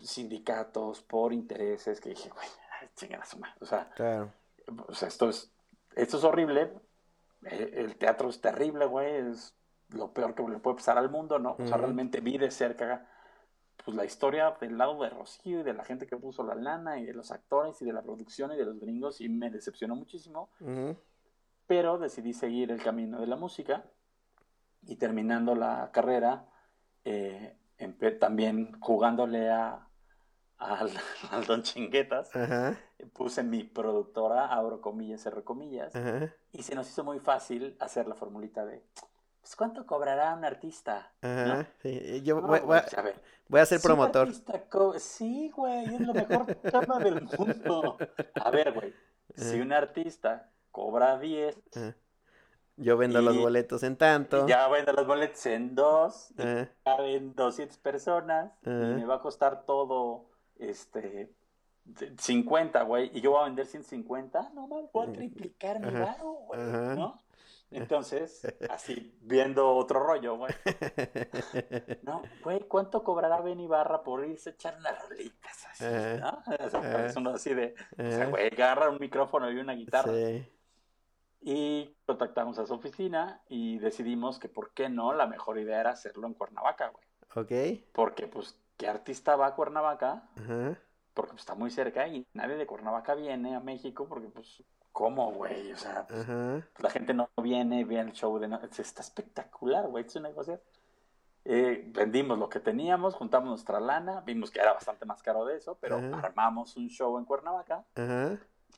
sindicatos, 0.00 1.02
por 1.02 1.32
intereses, 1.32 2.00
que 2.00 2.10
dije, 2.10 2.28
güey, 2.30 2.46
chingada 2.94 3.24
su 3.24 3.38
madre. 3.38 3.54
O 3.60 3.66
sea, 3.66 3.90
Claro. 3.90 4.32
o 4.88 4.94
sea, 4.94 5.08
esto 5.08 5.28
es, 5.28 5.52
esto 5.94 6.16
es 6.18 6.24
horrible. 6.24 6.72
Eh, 7.44 7.72
El 7.76 7.96
teatro 7.96 8.28
es 8.28 8.40
terrible, 8.40 8.86
güey. 8.86 9.30
Es 9.30 9.54
lo 9.90 10.12
peor 10.12 10.34
que 10.34 10.42
le 10.48 10.58
puede 10.58 10.76
pasar 10.76 10.98
al 10.98 11.10
mundo, 11.10 11.38
¿no? 11.38 11.56
O 11.58 11.66
sea, 11.66 11.76
realmente 11.76 12.20
vi 12.20 12.38
de 12.38 12.50
cerca 12.50 13.06
pues 13.84 13.96
la 13.96 14.04
historia 14.04 14.56
del 14.60 14.78
lado 14.78 15.02
de 15.02 15.10
Rocío 15.10 15.60
y 15.60 15.62
de 15.64 15.74
la 15.74 15.84
gente 15.84 16.06
que 16.06 16.16
puso 16.16 16.44
la 16.44 16.54
lana 16.54 17.00
y 17.00 17.04
de 17.04 17.14
los 17.14 17.32
actores 17.32 17.80
y 17.82 17.84
de 17.84 17.92
la 17.92 18.02
producción 18.02 18.52
y 18.52 18.56
de 18.56 18.64
los 18.64 18.78
gringos 18.78 19.20
y 19.20 19.28
me 19.28 19.50
decepcionó 19.50 19.96
muchísimo. 19.96 20.50
Ujú. 20.60 20.96
Pero 21.66 21.98
decidí 21.98 22.32
seguir 22.32 22.70
el 22.70 22.82
camino 22.82 23.20
de 23.20 23.26
la 23.26 23.36
música 23.36 23.84
y 24.86 24.96
terminando 24.96 25.54
la 25.54 25.90
carrera, 25.92 26.44
eh, 27.04 27.56
también 28.20 28.78
jugándole 28.80 29.50
a, 29.50 29.86
al, 30.62 30.90
al 31.30 31.44
Don 31.46 31.62
Chinguetas, 31.62 32.34
Ajá. 32.34 32.78
puse 33.12 33.42
mi 33.42 33.64
productora, 33.64 34.46
abro 34.46 34.80
comillas, 34.80 35.20
cerro 35.22 35.44
comillas, 35.44 35.94
Ajá. 35.94 36.32
y 36.52 36.62
se 36.62 36.74
nos 36.74 36.88
hizo 36.88 37.04
muy 37.04 37.18
fácil 37.20 37.76
hacer 37.80 38.06
la 38.06 38.14
formulita 38.14 38.64
de, 38.64 38.82
pues, 39.40 39.56
¿cuánto 39.56 39.86
cobrará 39.86 40.34
un 40.34 40.44
artista? 40.44 41.12
Ajá. 41.20 41.46
¿No? 41.46 41.66
Sí, 41.82 42.22
Yo 42.22 42.40
No, 42.40 42.46
voy, 42.48 42.60
voy 42.60 42.78
a, 42.78 42.82
güey, 42.82 42.94
a 42.96 43.02
ver, 43.02 43.22
voy 43.48 43.60
a 43.60 43.66
ser 43.66 43.78
si 43.80 43.86
un 43.86 43.88
promotor. 43.96 44.28
Sí, 45.00 45.50
güey, 45.54 45.94
es 45.94 46.00
lo 46.00 46.14
mejor 46.14 46.46
tema 46.70 46.98
del 46.98 47.22
mundo. 47.22 47.98
A 48.34 48.50
ver, 48.50 48.72
güey, 48.72 48.94
si 49.34 49.60
un 49.60 49.72
artista 49.72 50.50
cobra 50.70 51.18
10, 51.18 51.56
Ajá. 51.76 51.96
Yo 52.76 52.96
vendo 52.96 53.20
los 53.20 53.36
boletos 53.36 53.82
en 53.82 53.96
tanto. 53.96 54.46
ya 54.48 54.66
vendo 54.68 54.94
los 54.94 55.06
boletos 55.06 55.44
en 55.44 55.74
dos, 55.74 56.32
caben 56.84 57.34
200 57.34 57.76
personas, 57.78 58.50
y 58.64 58.70
me 58.70 59.04
va 59.04 59.16
a 59.16 59.20
costar 59.20 59.66
todo, 59.66 60.24
este... 60.70 61.00
de- 61.00 61.34
50, 62.16 62.82
güey, 62.82 63.10
y 63.12 63.20
yo 63.20 63.32
voy 63.32 63.40
a 63.40 63.44
vender 63.46 63.66
150, 63.66 64.50
no 64.54 64.68
mames, 64.68 64.92
voy 64.92 65.08
a 65.08 65.12
triplicar 65.12 65.80
mi 65.80 65.90
varo, 65.90 66.30
güey. 66.46 66.60
¿no? 66.60 67.20
Entonces, 67.72 68.46
así, 68.70 69.18
viendo 69.22 69.68
otro 69.74 69.98
rollo, 70.00 70.36
güey. 70.36 70.52
No, 72.02 72.22
güey, 72.44 72.60
¿cuánto 72.68 73.02
cobrará 73.02 73.40
Ben 73.40 73.58
Ibarra 73.60 74.02
por 74.02 74.24
irse 74.24 74.50
a 74.50 74.52
echar 74.52 74.76
unas 74.78 75.08
rolitas 75.08 75.66
así. 75.70 75.84
¿no? 76.20 76.42
O 76.66 76.70
sea, 76.70 77.06
es 77.06 77.16
uno 77.16 77.30
así 77.30 77.54
de, 77.54 77.74
o 77.98 78.02
sea, 78.02 78.26
güey, 78.26 78.46
agarra 78.48 78.90
un 78.90 78.98
micrófono 79.00 79.50
y 79.50 79.56
una 79.56 79.72
guitarra. 79.72 80.12
Sí. 80.12 80.46
Y 81.40 81.96
contactamos 82.06 82.58
a 82.58 82.66
su 82.66 82.74
oficina 82.74 83.42
y 83.48 83.78
decidimos 83.78 84.38
que, 84.38 84.48
¿por 84.48 84.72
qué 84.72 84.88
no? 84.88 85.12
La 85.12 85.26
mejor 85.26 85.58
idea 85.58 85.80
era 85.80 85.90
hacerlo 85.90 86.26
en 86.26 86.34
Cuernavaca, 86.34 86.90
güey. 86.90 87.04
Ok. 87.34 87.84
Porque, 87.92 88.26
pues, 88.28 88.56
¿qué 88.82 88.88
artista 88.88 89.36
va 89.36 89.46
a 89.46 89.54
Cuernavaca? 89.54 90.24
Porque 91.14 91.30
pues, 91.32 91.42
está 91.42 91.54
muy 91.54 91.70
cerca 91.70 92.08
y 92.08 92.26
nadie 92.32 92.56
de 92.56 92.66
Cuernavaca 92.66 93.14
viene 93.14 93.54
a 93.54 93.60
México 93.60 94.06
porque, 94.08 94.28
pues, 94.28 94.62
¿cómo, 94.90 95.30
güey? 95.32 95.72
O 95.72 95.76
sea, 95.76 96.04
pues, 96.08 96.26
la 96.78 96.90
gente 96.90 97.14
no 97.14 97.28
viene, 97.40 97.84
ve 97.84 98.00
el 98.00 98.12
show 98.12 98.38
de... 98.40 98.48
no- 98.48 98.60
Está 98.60 99.02
espectacular, 99.02 99.86
güey, 99.86 100.04
es 100.04 100.16
un 100.16 100.24
negocio. 100.24 100.60
Eh, 101.44 101.90
vendimos 101.94 102.38
lo 102.38 102.48
que 102.48 102.58
teníamos, 102.60 103.14
juntamos 103.14 103.48
nuestra 103.50 103.78
lana, 103.78 104.20
vimos 104.22 104.50
que 104.50 104.58
era 104.60 104.72
bastante 104.72 105.04
más 105.06 105.22
caro 105.22 105.44
de 105.44 105.56
eso, 105.58 105.76
pero 105.80 105.98
armamos 106.16 106.76
un 106.76 106.88
show 106.88 107.18
en 107.18 107.24
Cuernavaca, 107.24 107.84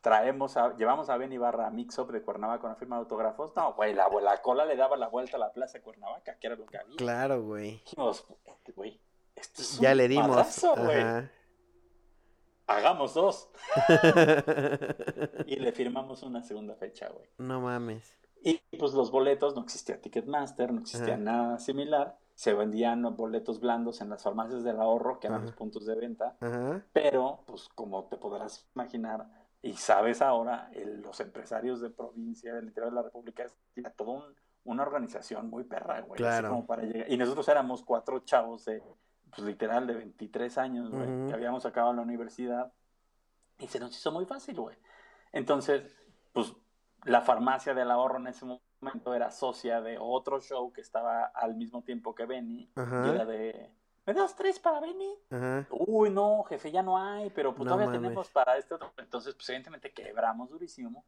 traemos 0.02 0.56
a, 0.58 0.74
llevamos 0.76 1.08
a 1.08 1.16
Ben 1.16 1.32
Ibarra 1.32 1.66
a 1.66 1.70
Mix 1.70 1.98
Up 1.98 2.10
de 2.12 2.20
Cuernavaca 2.22 2.60
con 2.60 2.70
la 2.70 2.76
firma 2.76 2.96
de 2.96 3.00
autógrafos. 3.00 3.54
No, 3.56 3.72
güey, 3.74 3.94
la, 3.94 4.08
la 4.22 4.42
cola 4.42 4.64
le 4.66 4.76
daba 4.76 4.96
la 4.96 5.08
vuelta 5.08 5.36
a 5.36 5.40
la 5.40 5.52
plaza 5.52 5.78
de 5.78 5.82
Cuernavaca, 5.84 6.36
que 6.38 6.46
era 6.46 6.56
lo 6.56 6.66
que 6.66 6.78
había. 6.78 6.96
Claro, 6.96 7.42
güey. 7.42 7.78
Dijimos, 7.84 8.26
güey, 8.74 8.98
esto 9.44 9.62
es 9.62 9.78
Ya 9.80 9.92
un 9.92 9.96
le 9.98 10.08
dimos. 10.08 10.28
madrazo. 10.28 10.74
Hagamos 12.66 13.14
dos. 13.14 13.48
Y 15.46 15.56
le 15.56 15.72
firmamos 15.72 16.22
una 16.22 16.42
segunda 16.42 16.74
fecha, 16.76 17.08
güey. 17.10 17.28
No 17.38 17.60
mames. 17.60 18.16
Y 18.42 18.60
pues 18.78 18.92
los 18.94 19.10
boletos, 19.10 19.54
no 19.54 19.62
existía 19.62 20.00
Ticketmaster, 20.00 20.72
no 20.72 20.80
existía 20.80 21.14
Ajá. 21.14 21.22
nada 21.22 21.58
similar. 21.58 22.18
Se 22.34 22.52
vendían 22.52 23.02
boletos 23.16 23.60
blandos 23.60 24.00
en 24.00 24.08
las 24.10 24.22
farmacias 24.22 24.64
del 24.64 24.80
ahorro, 24.80 25.20
que 25.20 25.26
eran 25.28 25.38
Ajá. 25.40 25.46
los 25.46 25.54
puntos 25.54 25.86
de 25.86 25.94
venta. 25.94 26.36
Ajá. 26.40 26.82
Pero, 26.92 27.40
pues 27.46 27.68
como 27.74 28.04
te 28.04 28.16
podrás 28.16 28.66
imaginar, 28.74 29.26
y 29.62 29.74
sabes 29.74 30.20
ahora, 30.20 30.68
el- 30.72 31.00
los 31.02 31.20
empresarios 31.20 31.80
de 31.80 31.90
provincia, 31.90 32.54
del 32.54 32.64
interior 32.66 32.90
de 32.90 32.96
la 32.96 33.02
República, 33.02 33.44
es 33.44 33.54
ya 33.76 33.90
todo 33.90 34.10
un- 34.12 34.34
una 34.64 34.82
organización 34.82 35.48
muy 35.50 35.64
perra, 35.64 36.00
güey. 36.00 36.14
así 36.14 36.22
Claro. 36.22 36.48
como 36.50 36.66
para 36.66 36.82
llegar. 36.82 37.10
Y 37.10 37.16
nosotros 37.18 37.46
éramos 37.48 37.82
cuatro 37.82 38.18
chavos 38.20 38.64
de, 38.64 38.82
pues 39.34 39.46
literal, 39.46 39.86
de 39.86 39.94
23 39.94 40.58
años, 40.58 40.90
güey, 40.90 41.08
Ujú. 41.08 41.28
que 41.28 41.34
habíamos 41.34 41.66
acabado 41.66 41.92
la 41.94 42.02
universidad. 42.02 42.72
Y 43.58 43.66
se 43.68 43.78
nos 43.80 43.96
hizo 43.96 44.10
muy 44.12 44.24
fácil, 44.26 44.56
güey. 44.60 44.76
Entonces, 45.32 45.82
pues 46.32 46.52
la 47.04 47.20
farmacia 47.20 47.74
del 47.74 47.90
ahorro 47.90 48.18
en 48.18 48.28
ese 48.28 48.44
momento 48.44 49.14
era 49.14 49.30
socia 49.30 49.80
de 49.80 49.96
otro 50.00 50.40
show 50.40 50.72
que 50.72 50.80
estaba 50.80 51.24
al 51.26 51.54
mismo 51.54 51.82
tiempo 51.82 52.14
que 52.14 52.26
Benny. 52.26 52.70
Ajá. 52.74 53.06
Y 53.06 53.10
era 53.10 53.24
de, 53.24 53.70
¿me 54.06 54.14
das 54.14 54.34
tres 54.36 54.58
para 54.58 54.80
Benny? 54.80 55.14
Ajá. 55.30 55.66
Uy, 55.70 56.10
no, 56.10 56.42
jefe, 56.44 56.70
ya 56.72 56.82
no 56.82 56.98
hay, 56.98 57.30
pero 57.30 57.54
pues 57.54 57.66
No 57.66 57.72
todavía 57.72 57.86
mames. 57.86 58.00
tenemos 58.02 58.28
para 58.30 58.56
este 58.56 58.74
otro. 58.74 58.92
Entonces, 58.98 59.34
pues 59.34 59.48
evidentemente 59.50 59.92
quebramos 59.92 60.50
durísimo. 60.50 61.04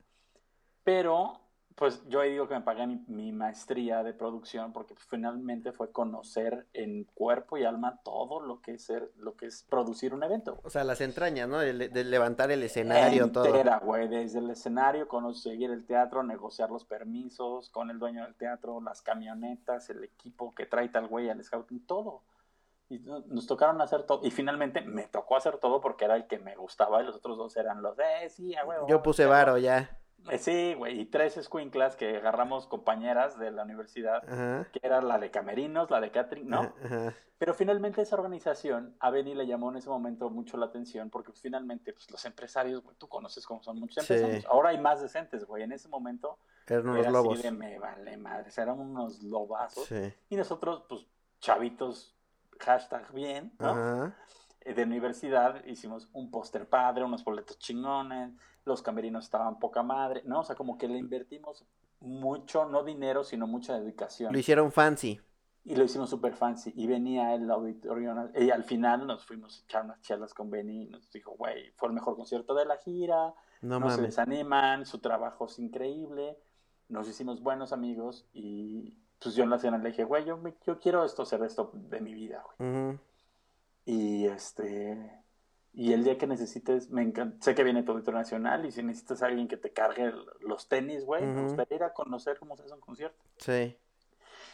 Pero, 0.85 1.41
pues 1.77 2.03
yo 2.09 2.21
ahí 2.21 2.33
digo 2.33 2.49
que 2.49 2.55
me 2.55 2.63
pagué 2.63 2.87
mi, 2.87 3.05
mi 3.07 3.33
maestría 3.33 4.03
de 4.03 4.15
producción 4.15 4.73
porque 4.73 4.95
finalmente 4.97 5.73
fue 5.73 5.93
conocer 5.93 6.67
en 6.73 7.05
cuerpo 7.05 7.59
y 7.59 7.65
alma 7.65 8.01
todo 8.03 8.41
lo 8.41 8.63
que 8.63 8.73
es 8.73 8.85
ser, 8.85 9.13
lo 9.19 9.37
que 9.37 9.45
es 9.47 9.63
producir 9.69 10.15
un 10.15 10.23
evento. 10.23 10.59
O 10.65 10.71
sea, 10.71 10.85
las 10.85 11.03
entrañas, 11.03 11.47
¿no? 11.51 11.59
De, 11.59 11.75
de 11.75 12.05
levantar 12.05 12.51
el 12.51 12.63
escenario, 12.63 13.25
Entera, 13.25 13.79
güey, 13.79 14.09
desde 14.09 14.39
el 14.39 14.49
escenario, 14.49 15.07
conseguir 15.07 15.71
el 15.71 15.85
teatro, 15.85 16.23
negociar 16.23 16.71
los 16.71 16.87
permisos 16.87 17.69
con 17.69 17.91
el 17.91 17.99
dueño 17.99 18.25
del 18.25 18.35
teatro, 18.37 18.81
las 18.81 19.03
camionetas, 19.03 19.91
el 19.91 20.03
equipo 20.03 20.55
que 20.55 20.65
trae 20.65 20.89
tal 20.89 21.09
güey 21.09 21.29
al 21.29 21.45
scouting, 21.45 21.85
todo. 21.87 22.23
Y 22.89 23.01
nos 23.01 23.47
tocaron 23.47 23.83
hacer 23.83 24.05
todo. 24.05 24.21
Y 24.25 24.31
finalmente 24.31 24.81
me 24.81 25.09
tocó 25.09 25.37
hacer 25.37 25.59
todo 25.59 25.83
porque 25.83 26.07
era 26.07 26.17
el 26.17 26.27
que 26.27 26.39
me 26.39 26.57
gustaba 26.57 27.03
y 27.03 27.05
los 27.05 27.17
otros 27.17 27.37
dos 27.37 27.55
eran 27.59 27.83
los 27.83 27.99
de, 27.99 28.31
sí, 28.31 28.57
a 28.57 28.65
huevo. 28.65 28.87
Yo 28.89 29.03
puse 29.03 29.27
varo 29.27 29.59
ya. 29.59 29.99
Eh, 30.31 30.39
sí, 30.39 30.75
güey, 30.75 31.01
y 31.01 31.07
tres 31.07 31.37
escuinclas 31.37 31.97
que 31.97 32.17
agarramos 32.17 32.67
compañeras 32.67 33.39
de 33.39 33.51
la 33.51 33.63
universidad, 33.63 34.23
que 34.71 34.81
era 34.83 35.01
la 35.01 35.19
de 35.19 35.31
Camerinos, 35.31 35.91
la 35.91 36.01
de 36.01 36.11
Catherine, 36.11 36.49
¿no? 36.49 36.73
Pero 37.39 37.53
finalmente 37.53 38.01
esa 38.01 38.17
organización, 38.17 38.97
a 38.99 39.11
Benny 39.11 39.35
le 39.35 39.47
llamó 39.47 39.71
en 39.71 39.77
ese 39.77 39.91
momento 39.91 40.31
mucho 40.31 40.57
la 40.57 40.67
atención, 40.67 41.11
porque 41.11 41.31
pues, 41.31 41.43
finalmente 41.43 41.93
pues, 41.93 42.11
los 42.11 42.25
empresarios, 42.25 42.83
güey, 42.83 42.97
tú 42.97 43.09
conoces 43.09 43.47
cómo 43.47 43.63
son 43.63 43.79
muchos 43.79 43.99
empresarios. 43.99 44.47
Ahora 44.47 44.71
hay 44.71 44.79
más 44.79 45.03
decentes, 45.03 45.45
güey, 45.45 45.63
en 45.63 45.73
ese 45.73 45.89
momento 45.89 46.39
eran 46.67 46.89
unos 46.89 47.07
lobos. 47.09 47.39
Así 47.39 47.43
de, 47.43 47.51
me 47.53 47.79
vale 47.79 48.17
madre, 48.17 48.51
eran 48.57 48.81
unos 48.81 49.23
lobazos. 49.23 49.87
Y 50.31 50.37
nosotros, 50.37 50.85
pues, 50.89 51.07
chavitos, 51.41 52.17
hashtag 52.59 53.13
bien, 53.13 53.53
¿no? 53.59 54.07
Eh, 54.07 54.13
de 54.75 54.83
universidad, 54.83 55.65
hicimos 55.65 56.09
un 56.13 56.31
póster 56.31 56.69
padre, 56.69 57.05
unos 57.05 57.25
boletos 57.25 57.59
chingones, 57.59 58.33
los 58.65 58.83
camerinos 58.83 59.25
estaban 59.25 59.59
poca 59.59 59.83
madre, 59.83 60.23
¿no? 60.25 60.41
O 60.41 60.45
sea, 60.45 60.57
como 60.57 60.77
que 60.77 60.89
le 60.89 60.99
invertimos 60.99 61.65
mucho, 62.01 62.67
no 62.67 62.83
dinero, 62.83 63.25
sino 63.25 63.47
mucha 63.47 63.79
dedicación. 63.79 64.33
Lo 64.33 64.39
hicieron 64.39 64.73
fancy. 64.73 65.21
Y 65.65 65.75
lo 65.75 65.85
hicimos 65.85 66.11
súper 66.11 66.35
fancy. 66.35 66.73
Y 66.77 66.87
venía 66.87 67.35
el 67.35 67.51
auditorio, 67.51 68.31
y 68.35 68.51
al 68.51 68.65
final 68.65 69.07
nos 69.07 69.25
fuimos 69.25 69.61
a 69.61 69.65
echar 69.65 69.85
unas 69.85 70.01
charlas 70.03 70.35
con 70.35 70.51
Benny 70.51 70.83
y 70.83 70.87
nos 70.87 71.11
dijo, 71.11 71.33
güey, 71.33 71.73
fue 71.77 71.89
el 71.89 71.95
mejor 71.95 72.17
concierto 72.17 72.55
de 72.55 72.67
la 72.67 72.77
gira, 72.77 73.35
no, 73.63 73.91
se 73.91 74.03
desaniman, 74.03 74.87
su 74.87 74.99
trabajo 74.99 75.47
es 75.47 75.59
increíble, 75.59 76.39
nos 76.89 77.09
hicimos 77.09 77.43
buenos 77.43 77.73
amigos 77.73 78.29
y 78.33 78.97
pues 79.19 79.35
yo 79.35 79.45
en 79.45 79.51
la 79.51 79.59
cena 79.59 79.79
le 79.79 79.89
dije, 79.91 80.05
güey, 80.05 80.25
yo, 80.25 80.41
yo 80.65 80.79
quiero 80.79 81.05
esto, 81.05 81.23
hacer 81.23 81.43
esto 81.43 81.71
de 81.73 82.01
mi 82.01 82.15
vida, 82.15 82.45
güey. 82.59 82.99
Y 83.87 84.27
este 84.27 85.25
y 85.73 85.93
el 85.93 86.05
día 86.05 86.17
que 86.17 86.27
necesites, 86.27 86.91
me 86.91 87.03
encanta, 87.03 87.37
sé 87.45 87.55
que 87.55 87.63
viene 87.63 87.83
todo 87.83 87.99
internacional 87.99 88.65
y 88.65 88.73
si 88.73 88.83
necesitas 88.83 89.23
a 89.23 89.27
alguien 89.27 89.47
que 89.47 89.59
te 89.59 89.75
cargue 89.75 90.11
los 90.41 90.69
tenis, 90.69 91.05
güey, 91.05 91.23
me 91.27 91.43
gustaría 91.43 91.77
ir 91.77 91.83
a 91.83 91.93
conocer 91.93 92.39
cómo 92.39 92.57
se 92.57 92.63
hace 92.63 92.73
un 92.73 92.81
concierto. 92.81 93.23
Sí. 93.37 93.77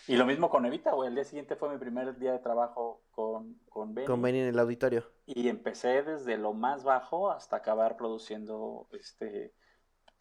Y 0.08 0.16
lo 0.16 0.26
mismo 0.26 0.50
con 0.50 0.66
Evita, 0.66 0.92
güey. 0.94 1.08
El 1.08 1.14
día 1.14 1.22
siguiente 1.22 1.54
fue 1.54 1.70
mi 1.70 1.78
primer 1.78 2.18
día 2.18 2.32
de 2.32 2.40
trabajo 2.40 3.02
con, 3.12 3.54
con 3.68 3.94
Benny. 3.94 4.08
Con 4.08 4.20
Benny 4.20 4.40
en 4.40 4.48
el 4.48 4.58
auditorio. 4.58 5.04
Y 5.24 5.48
empecé 5.48 6.02
desde 6.02 6.36
lo 6.38 6.54
más 6.54 6.82
bajo 6.82 7.30
hasta 7.30 7.54
acabar 7.54 7.96
produciendo 7.96 8.88
este 8.90 9.54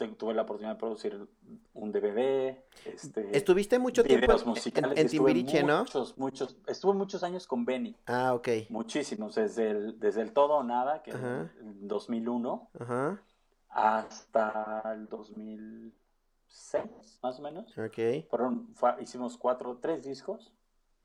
tuve 0.10 0.34
la 0.34 0.44
oportunidad 0.44 0.74
de 0.74 0.80
producir 0.80 1.28
un 1.74 1.92
DVD. 1.92 2.58
Este, 2.86 3.36
Estuviste 3.36 3.80
mucho 3.80 4.04
tiempo 4.04 4.34
en, 4.34 4.98
en 4.98 5.08
Timbiriche, 5.08 5.64
¿no? 5.64 5.80
Muchos, 5.80 6.18
muchos. 6.18 6.58
Estuve 6.68 6.94
muchos 6.94 7.24
años 7.24 7.48
con 7.48 7.66
Benny. 7.66 7.96
Ah, 8.06 8.34
ok. 8.34 8.50
Muchísimos, 8.70 9.36
desde 9.36 9.72
el, 9.72 10.00
desde 10.00 10.22
el 10.22 10.34
todo 10.34 10.58
o 10.58 10.64
nada, 10.64 11.02
que 11.04 11.12
en 11.12 11.88
2001, 11.88 12.70
Ajá. 12.80 13.22
hasta 13.70 14.94
el 14.94 15.08
2006, 15.08 17.20
más 17.22 17.40
o 17.40 17.42
menos. 17.42 17.78
Ok. 17.78 18.28
Fueron, 18.30 18.74
hicimos 19.00 19.38
cuatro, 19.38 19.78
tres 19.82 20.04
discos. 20.04 20.54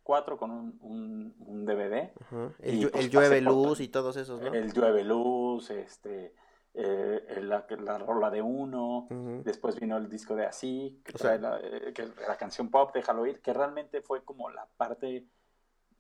Cuatro 0.03 0.39
con 0.39 0.53
un, 0.53 1.35
un, 1.41 1.67
DVD. 1.67 2.13
El, 2.61 2.85
el 2.85 2.91
pues 2.91 3.11
Llueve 3.11 3.41
Luz 3.41 3.81
y 3.81 3.89
todos 3.89 4.17
esos, 4.17 4.41
¿no? 4.41 4.55
El 4.55 4.73
Llueve 4.73 5.03
Luz, 5.03 5.71
este 5.71 6.33
eh, 6.79 7.41
la, 7.43 7.67
la, 7.83 7.97
rola 7.97 8.31
de 8.31 8.43
uno, 8.43 9.07
después 9.43 9.81
vino 9.81 9.97
el 9.97 10.11
disco 10.11 10.37
de 10.37 10.45
Así, 10.45 11.01
que, 11.03 11.39
la, 11.39 11.59
eh, 11.63 11.95
que 11.95 12.07
la 12.29 12.37
canción 12.37 12.69
pop, 12.69 12.91
Déjalo 12.93 13.25
ir, 13.25 13.41
que 13.41 13.55
realmente 13.55 14.03
fue 14.03 14.23
como 14.23 14.51
la 14.51 14.67
parte, 14.77 15.27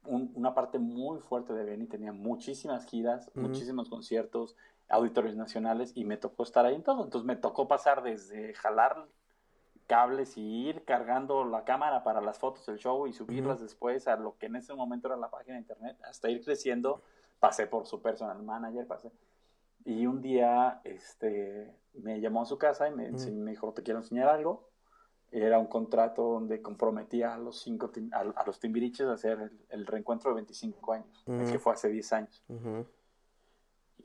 una 0.04 0.54
parte 0.54 0.78
muy 0.78 1.20
fuerte 1.20 1.54
de 1.54 1.64
Benny, 1.64 1.86
tenía 1.86 2.12
muchísimas 2.12 2.84
giras, 2.84 3.30
muchísimos 3.34 3.88
conciertos, 3.88 4.54
auditorios 4.90 5.34
nacionales, 5.34 5.92
y 5.94 6.04
me 6.04 6.18
tocó 6.18 6.42
estar 6.42 6.66
ahí 6.66 6.74
en 6.74 6.82
todo, 6.82 7.04
entonces 7.04 7.26
me 7.26 7.36
tocó 7.36 7.66
pasar 7.66 8.02
desde 8.02 8.52
jalar 8.52 9.08
cables 9.86 10.36
y 10.36 10.68
ir 10.68 10.84
cargando 10.84 11.46
la 11.46 11.64
cámara 11.64 12.04
para 12.04 12.20
las 12.20 12.38
fotos 12.38 12.66
del 12.66 12.76
show 12.76 13.06
y 13.06 13.14
subirlas 13.14 13.62
después 13.62 14.08
a 14.08 14.16
lo 14.16 14.36
que 14.36 14.46
en 14.46 14.56
ese 14.56 14.74
momento 14.74 15.08
era 15.08 15.16
la 15.16 15.30
página 15.30 15.54
de 15.54 15.60
internet, 15.60 15.96
hasta 16.04 16.28
ir 16.28 16.44
creciendo, 16.44 17.02
pasé 17.40 17.66
por 17.66 17.86
su 17.86 18.02
personal 18.02 18.42
manager, 18.42 18.86
pasé 18.86 19.10
y 19.86 20.04
un 20.06 20.20
día 20.20 20.80
este, 20.82 21.72
me 21.94 22.20
llamó 22.20 22.42
a 22.42 22.44
su 22.44 22.58
casa 22.58 22.88
y 22.88 22.90
me, 22.92 23.08
me 23.10 23.52
dijo, 23.52 23.72
te 23.72 23.84
quiero 23.84 24.00
enseñar 24.00 24.28
algo. 24.28 24.68
Era 25.30 25.60
un 25.60 25.66
contrato 25.66 26.22
donde 26.22 26.60
comprometía 26.60 27.34
a 27.34 27.38
los 27.38 27.60
cinco 27.60 27.92
a, 28.12 28.44
los 28.44 28.58
timbiriches 28.58 29.06
a 29.06 29.12
hacer 29.12 29.52
el, 29.68 29.86
reencuentro 29.86 30.30
de 30.30 30.36
25 30.36 30.92
años, 30.92 31.24
que 31.24 31.58
fue 31.58 31.72
hace 31.72 31.88
10 31.88 32.12
años. 32.12 32.44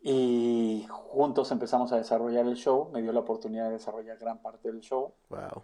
Y 0.03 0.85
juntos 0.89 1.51
empezamos 1.51 1.91
a 1.93 1.97
desarrollar 1.97 2.45
el 2.45 2.55
show. 2.55 2.91
Me 2.91 3.01
dio 3.01 3.11
la 3.11 3.19
oportunidad 3.21 3.67
de 3.67 3.73
desarrollar 3.73 4.17
gran 4.19 4.41
parte 4.41 4.71
del 4.71 4.81
show. 4.81 5.13
Wow. 5.29 5.63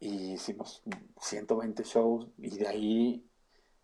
Y 0.00 0.32
hicimos 0.32 0.82
120 1.20 1.84
shows 1.84 2.28
y 2.38 2.58
de 2.58 2.66
ahí, 2.66 3.30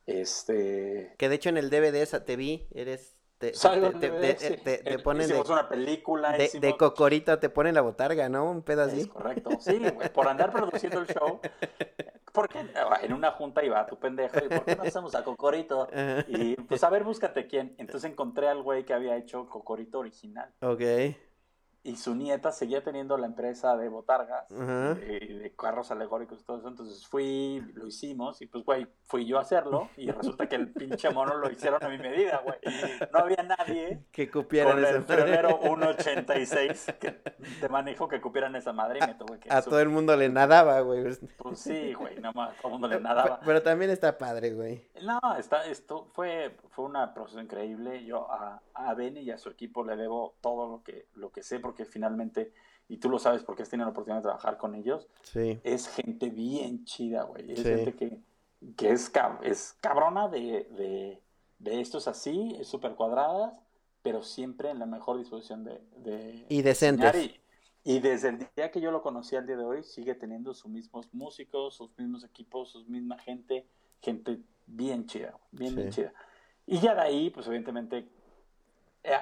este... 0.07 1.15
Que 1.19 1.29
de 1.29 1.35
hecho 1.37 1.49
en 1.51 1.57
el 1.57 1.71
DVD 1.71 2.05
te 2.25 2.37
vi, 2.37 2.67
eres 2.73 3.18
te, 3.39 3.53
te, 3.53 4.99
ponen 4.99 5.23
Hicimos 5.23 5.49
una 5.49 5.69
película. 5.69 6.33
De, 6.33 6.77
cocorito 6.77 7.39
te 7.39 7.49
ponen 7.49 7.75
la 7.75 7.81
botarga, 7.81 8.29
¿no? 8.29 8.51
Un 8.51 8.65
así. 8.81 9.07
correcto. 9.09 9.51
Sí, 9.61 9.81
por 10.13 10.29
andar 10.29 10.53
produciendo 10.53 11.01
el 11.01 11.07
show. 11.07 11.41
Porque 12.33 12.65
en 13.03 13.13
una 13.13 13.33
junta 13.33 13.65
iba 13.65 13.85
tu 13.87 13.99
pendejo 13.99 14.37
y 14.45 14.49
¿por 14.49 14.65
qué 14.65 14.77
no 14.77 14.83
hacemos 14.83 15.15
a 15.15 15.25
Cocorito? 15.25 15.89
Y 16.29 16.57
pues 16.57 16.85
a 16.85 16.91
ver, 16.91 17.03
búscate 17.03 17.47
quién. 17.47 17.75
Entonces 17.79 18.11
encontré 18.11 18.49
al 18.49 18.63
güey 18.63 18.85
que 18.85 18.95
había 18.95 19.17
hecho 19.17 19.49
Cocorito 19.49 19.99
original. 19.99 20.53
Ok 20.61 20.83
y 21.89 21.97
su 21.97 22.15
nieta 22.15 22.53
seguía 22.53 22.83
teniendo 22.83 23.17
la 23.17 23.27
empresa 23.27 23.77
de 23.77 23.89
botargas, 23.89 24.47
de, 24.51 25.55
carros 25.57 25.91
alegóricos 25.91 26.41
y 26.41 26.45
todo 26.45 26.59
eso. 26.59 26.69
Entonces 26.69 27.07
fui, 27.07 27.63
lo 27.75 27.87
hicimos 27.87 28.43
y 28.43 28.47
pues, 28.47 28.63
güey, 28.65 28.87
fui 29.05 29.25
yo 29.25 29.39
a 29.39 29.41
hacerlo 29.41 29.89
y 29.97 30.11
resulta 30.11 30.47
que 30.47 30.57
el 30.57 30.69
pinche 30.73 31.09
mono 31.11 31.37
lo 31.39 31.51
hicieron 31.51 31.83
a 31.83 31.89
mi 31.89 31.97
medida, 31.97 32.43
güey. 32.45 32.59
No 33.13 33.21
había 33.21 33.43
nadie 33.43 34.05
que 34.13 34.31
con 34.31 34.45
el 34.85 35.03
primero 35.05 35.61
1.86 35.61 36.99
que 36.99 37.13
te 37.13 37.69
manejo 37.71 38.07
que 38.07 38.21
cupieran 38.21 38.55
esa 38.55 38.75
madre 38.75 39.01
y 39.03 39.07
me 39.07 39.15
tuve 39.15 39.39
que... 39.39 39.51
A 39.51 39.63
todo 39.63 39.81
el 39.81 39.89
mundo 39.89 40.15
le 40.15 40.29
nadaba, 40.29 40.81
güey. 40.83 41.05
Pues 41.39 41.59
sí, 41.59 41.95
güey, 41.95 42.17
nada 42.17 42.33
más, 42.35 42.57
todo 42.57 42.69
el 42.69 42.73
mundo 42.73 42.89
le 42.89 43.01
nadaba. 43.01 43.41
Pero, 43.45 43.63
también 43.63 43.91
está 43.91 44.19
padre, 44.19 44.53
güey. 44.53 44.85
No, 45.03 45.21
está, 45.39 45.65
esto 45.67 46.07
fue, 46.13 46.55
fue 46.69 46.85
un 46.85 46.99
proceso 47.15 47.41
increíble. 47.41 48.05
Yo 48.05 48.31
a, 48.31 48.61
a 48.75 48.95
Benny 48.95 49.21
y 49.21 49.31
a 49.31 49.39
su 49.39 49.49
equipo 49.49 49.85
le 49.85 49.97
debo 49.97 50.37
todo 50.41 50.69
lo 50.69 50.83
que, 50.83 51.07
lo 51.15 51.31
que 51.31 51.43
sé 51.43 51.61
porque 51.61 51.78
finalmente, 51.85 52.53
y 52.89 52.99
tú 52.99 53.09
lo 53.09 53.19
sabes 53.19 53.43
porque 53.43 53.63
has 53.63 53.69
tenido 53.69 53.87
la 53.87 53.93
oportunidad 53.93 54.21
de 54.21 54.29
trabajar 54.29 54.57
con 54.57 54.75
ellos, 54.75 55.09
es 55.35 55.89
gente 55.89 56.31
bien 56.31 56.85
chida, 56.85 57.25
güey. 57.25 57.53
Es 57.53 57.63
gente 57.63 57.95
que, 57.95 58.21
que 58.77 58.91
es, 58.91 59.13
es 59.43 59.77
cabrona 59.81 60.29
de, 60.29 60.69
de, 60.77 61.23
de 61.59 61.81
estos 61.81 62.09
así, 62.09 62.57
es 62.59 62.69
súper 62.69 62.95
cuadradas, 62.95 63.61
pero 64.03 64.23
siempre 64.23 64.71
en 64.71 64.79
la 64.79 64.87
mejor 64.87 65.19
disposición 65.19 65.65
de... 65.65 65.81
de 65.97 66.47
y 66.49 66.63
decentes. 66.63 67.31
Y, 67.85 68.01
desde 68.01 68.29
el 68.29 68.39
día 68.55 68.71
que 68.71 68.81
yo 68.81 68.91
lo 68.91 69.03
conocí 69.03 69.37
al 69.37 69.47
día 69.47 69.57
de 69.57 69.65
hoy, 69.65 69.83
sigue 69.83 70.15
teniendo 70.15 70.53
sus 70.53 70.71
mismos 70.71 71.09
músicos, 71.13 71.75
sus 71.75 71.97
mismos 71.97 72.23
equipos, 72.25 72.71
su 72.71 72.85
misma 72.85 73.19
gente, 73.19 73.67
gente 74.03 74.41
bien 74.67 75.07
chida, 75.07 75.35
bien, 75.53 75.75
bien 75.75 75.91
chida. 75.91 76.13
Y 76.67 76.81
ya 76.81 76.95
de 76.95 77.01
ahí, 77.01 77.31
pues 77.31 77.47
evidentemente, 77.47 78.07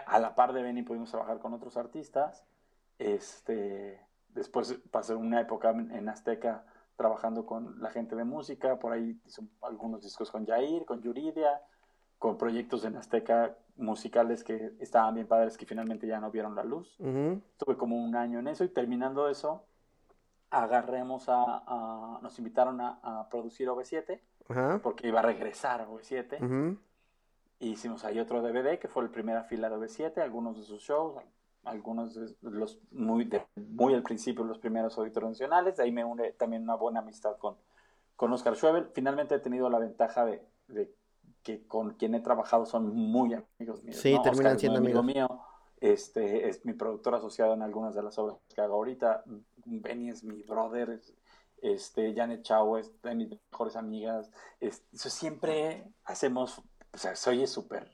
a 0.06 0.18
la 0.18 0.34
par 0.34 0.52
de 0.52 0.62
Benny 0.62 0.82
pudimos 0.82 1.10
trabajar 1.10 1.38
con 1.38 1.52
otros 1.54 1.76
artistas. 1.76 2.44
Este, 2.98 4.00
después 4.28 4.80
pasé 4.90 5.14
una 5.14 5.40
época 5.40 5.70
en 5.70 6.08
Azteca 6.08 6.64
trabajando 6.96 7.44
con 7.46 7.80
la 7.80 7.90
gente 7.90 8.16
de 8.16 8.24
música, 8.24 8.78
por 8.78 8.92
ahí 8.92 9.20
hice 9.24 9.42
algunos 9.60 10.02
discos 10.02 10.30
con 10.30 10.46
Jair, 10.46 10.84
con 10.86 11.02
Yuridia, 11.02 11.60
con 12.18 12.38
proyectos 12.38 12.84
en 12.84 12.96
Azteca 12.96 13.56
musicales 13.76 14.42
que 14.42 14.72
estaban 14.80 15.14
bien 15.14 15.26
padres 15.26 15.58
que 15.58 15.66
finalmente 15.66 16.06
ya 16.06 16.18
no 16.18 16.30
vieron 16.30 16.54
la 16.54 16.64
luz. 16.64 16.96
Estuve 16.98 17.76
como 17.76 18.02
un 18.02 18.16
año 18.16 18.38
en 18.38 18.48
eso 18.48 18.64
y 18.64 18.68
terminando 18.68 19.28
eso, 19.28 19.66
agarremos 20.50 21.26
a, 21.28 22.18
nos 22.22 22.38
invitaron 22.38 22.80
a, 22.80 23.28
producir 23.30 23.68
OV7 23.68 24.80
porque 24.82 25.08
iba 25.08 25.20
a 25.20 25.22
regresar 25.22 25.86
OV7. 25.86 26.78
Hicimos 27.61 28.05
ahí 28.05 28.19
otro 28.19 28.42
DVD 28.42 28.79
que 28.79 28.88
fue 28.88 29.03
el 29.03 29.11
primera 29.11 29.45
fila 29.45 29.69
de 29.69 29.77
OV7, 29.77 30.19
algunos 30.19 30.57
de 30.57 30.64
sus 30.64 30.83
shows, 30.83 31.23
algunos 31.64 32.14
de 32.14 32.35
los 32.42 32.79
muy, 32.90 33.25
de, 33.25 33.42
muy 33.57 33.95
al 33.95 34.03
principio, 34.03 34.45
los 34.45 34.59
primeros 34.59 34.97
auditorios 34.99 35.33
nacionales. 35.33 35.77
De 35.77 35.83
ahí 35.83 35.92
me 35.92 36.05
une 36.05 36.33
también 36.33 36.62
una 36.62 36.77
buena 36.77 37.01
amistad 37.01 37.37
con, 37.38 37.57
con 38.14 38.33
Oscar 38.33 38.57
Schwebel. 38.57 38.88
Finalmente 38.95 39.35
he 39.35 39.40
tenido 39.40 39.69
la 39.69 39.79
ventaja 39.79 40.25
de, 40.25 40.42
de 40.69 40.95
que 41.42 41.66
con 41.66 41.95
quien 41.95 42.14
he 42.14 42.21
trabajado 42.21 42.66
son 42.66 42.95
muy 42.95 43.35
amigos 43.35 43.85
míos. 43.85 43.97
Sí, 43.97 44.16
terminan 44.23 44.59
siendo 44.59 44.79
amigos. 44.79 45.05
mío. 45.05 45.29
Este, 45.81 46.49
es 46.49 46.64
mi 46.64 46.73
productor 46.73 47.14
asociado 47.14 47.55
en 47.55 47.62
algunas 47.62 47.95
de 47.95 48.03
las 48.03 48.19
obras 48.19 48.38
que 48.53 48.61
hago 48.61 48.75
ahorita. 48.75 49.23
Benny 49.64 50.11
es 50.11 50.25
mi 50.25 50.42
brother. 50.42 51.01
Este, 51.62 52.14
Janet 52.14 52.42
Chao 52.42 52.79
es 52.79 52.90
de 53.03 53.14
mis 53.14 53.31
mejores 53.31 53.77
amigas. 53.77 54.31
eso 54.61 55.09
siempre 55.09 55.85
hacemos, 56.05 56.62
o 56.96 56.98
sea, 56.98 57.14
soy 57.14 57.46
súper 57.46 57.90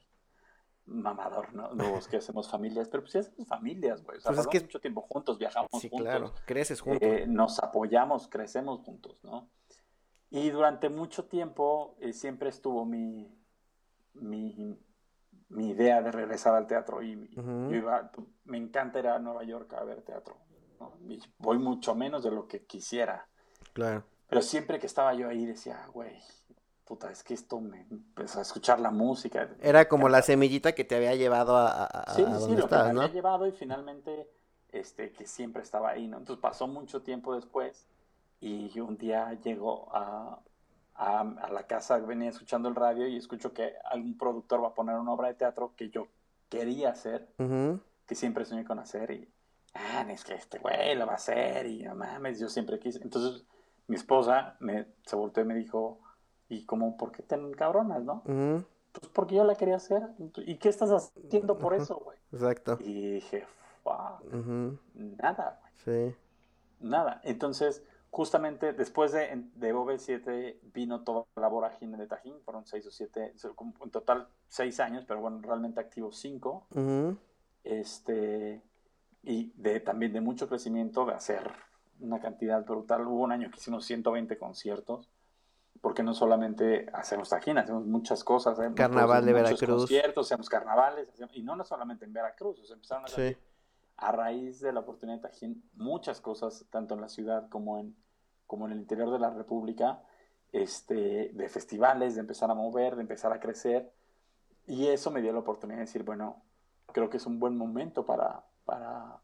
mamador, 0.87 1.53
¿no? 1.55 1.75
Los 1.75 2.07
que 2.07 2.19
hacemos 2.19 2.49
familias, 2.49 2.89
pero 2.89 3.03
pues 3.03 3.13
sí 3.13 3.19
hacemos 3.19 3.49
familias, 3.49 4.05
güey. 4.05 4.19
O 4.19 4.21
sea, 4.21 4.31
pues 4.31 4.47
es 4.47 4.47
que... 4.47 4.61
mucho 4.61 4.81
tiempo 4.81 5.01
juntos, 5.03 5.39
viajamos 5.39 5.71
sí, 5.81 5.89
juntos. 5.89 6.09
claro, 6.09 6.35
creces 6.47 6.81
juntos. 6.81 7.03
Eh, 7.03 7.25
nos 7.27 7.59
apoyamos, 7.59 8.29
crecemos 8.29 8.81
juntos, 8.81 9.19
¿no? 9.25 9.51
Y 10.31 10.51
durante 10.51 10.89
mucho 10.89 11.25
tiempo 11.25 11.97
eh, 11.99 12.13
siempre 12.13 12.49
estuvo 12.49 12.85
mi, 12.85 13.37
mi, 14.15 14.79
mi, 15.49 15.71
idea 15.71 16.01
de 16.01 16.13
regresar 16.13 16.55
al 16.55 16.69
teatro. 16.69 17.03
Y 17.03 17.29
yo 17.35 17.75
iba, 17.75 18.13
me 18.45 18.57
encanta 18.57 19.01
ir 19.01 19.09
a 19.09 19.19
Nueva 19.19 19.43
York 19.43 19.75
a 19.75 19.83
ver 19.83 20.03
teatro. 20.03 20.39
voy 21.39 21.59
mucho 21.59 21.97
menos 21.97 22.23
de 22.23 22.31
lo 22.31 22.47
que 22.47 22.65
quisiera. 22.67 23.27
Claro. 23.73 24.05
Pero 24.29 24.43
siempre 24.43 24.79
que 24.79 24.87
estaba 24.87 25.13
yo 25.13 25.29
ahí 25.29 25.45
decía, 25.45 25.87
güey, 25.93 26.17
puta, 26.93 27.11
es 27.11 27.25
que 27.25 27.33
esto 27.33 27.59
me 27.59 27.87
empezó 27.91 28.39
a 28.39 28.43
escuchar 28.43 28.79
la 28.79 28.91
música. 28.91 29.49
Era 29.63 29.89
como 29.89 30.11
la 30.11 30.21
semillita 30.21 30.73
que 30.73 30.85
te 30.85 30.97
había 30.97 31.15
llevado 31.15 31.57
a, 31.57 31.85
a, 31.87 32.13
sí, 32.13 32.23
sí, 32.23 32.55
lo 32.55 32.69
que 32.69 32.75
me 32.75 32.83
había 32.83 33.09
llevado 33.09 33.47
y 33.47 33.53
finalmente 33.53 34.29
este, 34.73 35.11
que 35.13 35.27
siempre 35.27 35.63
estaba 35.63 35.89
ahí, 35.89 36.07
¿no? 36.07 36.19
Entonces 36.19 36.43
pasó 36.43 36.67
mucho 36.67 37.01
tiempo 37.01 37.35
después 37.35 37.87
y 38.43 38.79
un 38.79 38.99
día 38.99 39.33
llego 39.43 39.89
a, 39.95 40.39
a, 40.97 41.51
la 41.51 41.63
casa, 41.67 41.97
venía 41.97 42.29
escuchando 42.29 42.69
el 42.69 42.75
radio 42.75 43.09
y 43.09 43.17
escucho 43.17 43.55
que 43.55 43.73
algún 43.91 44.19
productor 44.19 44.63
va 44.63 44.69
a 44.69 44.75
poner 44.75 44.97
una 44.97 45.13
obra 45.13 45.29
de 45.29 45.35
teatro 45.35 45.73
que 45.75 45.89
yo 45.89 46.09
quería 46.51 46.91
hacer, 46.91 47.27
que 48.07 48.15
siempre 48.15 48.45
soñé 48.45 48.67
con 48.67 48.79
hacer 48.79 49.13
y, 49.13 49.27
ah, 49.73 50.05
es 50.11 50.25
que 50.25 50.35
este 50.35 50.59
güey 50.59 50.95
lo 50.95 51.07
va 51.07 51.13
a 51.13 51.17
hacer 51.17 51.65
y 51.65 51.85
no 51.85 51.95
mames, 51.95 52.39
yo 52.39 52.51
siempre 52.51 52.79
quise. 52.79 53.01
Entonces 53.03 53.47
mi 53.87 53.97
esposa 53.97 54.57
me, 54.61 54.89
se 55.07 55.17
volteó 55.17 55.43
y 55.43 55.47
me 55.47 55.55
dijo, 55.55 56.02
¿y 56.53 56.65
como 56.67 56.97
por 56.97 57.13
qué 57.13 57.23
te 57.23 57.39
cabronas, 57.53 58.05
no? 58.05 58.23
Pues 58.25 59.11
porque 59.13 59.37
yo 59.37 59.45
la 59.45 59.55
quería 59.55 59.77
hacer. 59.77 60.03
¿Y 60.37 60.57
qué 60.57 60.69
estás 60.69 60.91
haciendo 60.91 61.59
por 61.59 61.75
eso, 61.75 61.97
güey? 61.97 62.19
Exacto. 62.31 62.77
Y 62.81 63.13
dije, 63.13 63.47
fuck, 63.83 64.23
nada, 64.95 65.61
güey. 65.61 66.11
Sí. 66.11 66.17
Nada. 66.81 67.21
Entonces, 67.25 67.83
justamente 68.11 68.75
después 68.75 69.13
de, 69.13 69.45
de 69.55 69.75
OV7 69.75 70.59
vino 70.75 71.03
toda 71.05 71.25
la 71.37 71.49
vorágine 71.49 71.97
de 71.97 72.07
Tajín, 72.07 72.39
fueron 72.45 72.67
seis 72.67 72.87
o 72.87 72.91
siete, 72.91 73.33
en 73.81 73.91
total 73.91 74.29
seis 74.49 74.79
años, 74.81 75.05
pero 75.09 75.21
bueno, 75.21 75.41
realmente 75.43 75.81
activo 75.81 76.13
cinco. 76.13 76.67
Este, 77.65 78.61
y 79.23 79.53
de, 79.57 79.81
también 79.81 80.13
de 80.13 80.21
mucho 80.21 80.49
crecimiento, 80.49 81.07
de 81.07 81.15
hacer 81.15 81.51
una 82.01 82.21
cantidad 82.21 82.63
brutal. 82.63 83.07
Hubo 83.07 83.23
un 83.23 83.33
año 83.33 83.51
que 83.51 83.59
hicimos 83.59 83.87
120 83.87 84.37
conciertos, 84.37 85.09
porque 85.81 86.03
no 86.03 86.15
solamente 86.15 86.87
hacemos 86.93 87.29
Tajín, 87.29 87.59
hacemos 87.59 87.87
muchas 87.87 88.23
cosas. 88.23 88.59
¿eh? 88.59 88.71
Carnaval 88.75 89.25
de 89.25 89.33
Veracruz. 89.33 89.81
conciertos, 89.81 90.27
hacemos 90.27 90.49
carnavales, 90.49 91.09
y 91.33 91.43
no, 91.43 91.57
no 91.57 91.65
solamente 91.65 92.05
en 92.05 92.13
Veracruz, 92.13 92.61
o 92.61 92.65
sea, 92.65 92.75
empezaron 92.75 93.05
a 93.05 93.07
hacer 93.07 93.39
a 93.97 94.13
raíz 94.13 94.61
de 94.61 94.73
la 94.73 94.81
oportunidad 94.81 95.19
de 95.19 95.29
Tajín, 95.29 95.63
muchas 95.75 96.21
cosas, 96.21 96.67
tanto 96.71 96.95
en 96.95 97.01
la 97.01 97.09
ciudad 97.09 97.49
como 97.49 97.79
en, 97.79 97.97
como 98.47 98.67
en 98.67 98.73
el 98.73 98.79
interior 98.79 99.11
de 99.11 99.19
la 99.19 99.31
República, 99.31 100.03
este, 100.51 101.31
de 101.33 101.49
festivales, 101.49 102.15
de 102.15 102.21
empezar 102.21 102.51
a 102.51 102.55
mover, 102.55 102.97
de 102.97 103.03
empezar 103.03 103.33
a 103.33 103.41
crecer. 103.41 103.93
Y 104.67 104.89
eso 104.89 105.11
me 105.11 105.23
dio 105.23 105.33
la 105.33 105.39
oportunidad 105.39 105.79
de 105.79 105.87
decir, 105.87 106.03
bueno, 106.03 106.43
creo 106.93 107.09
que 107.11 107.17
es 107.17 107.27
un 107.27 107.39
buen 107.39 107.57
momento 107.57 108.05
para, 108.05 108.45
para, 108.65 109.21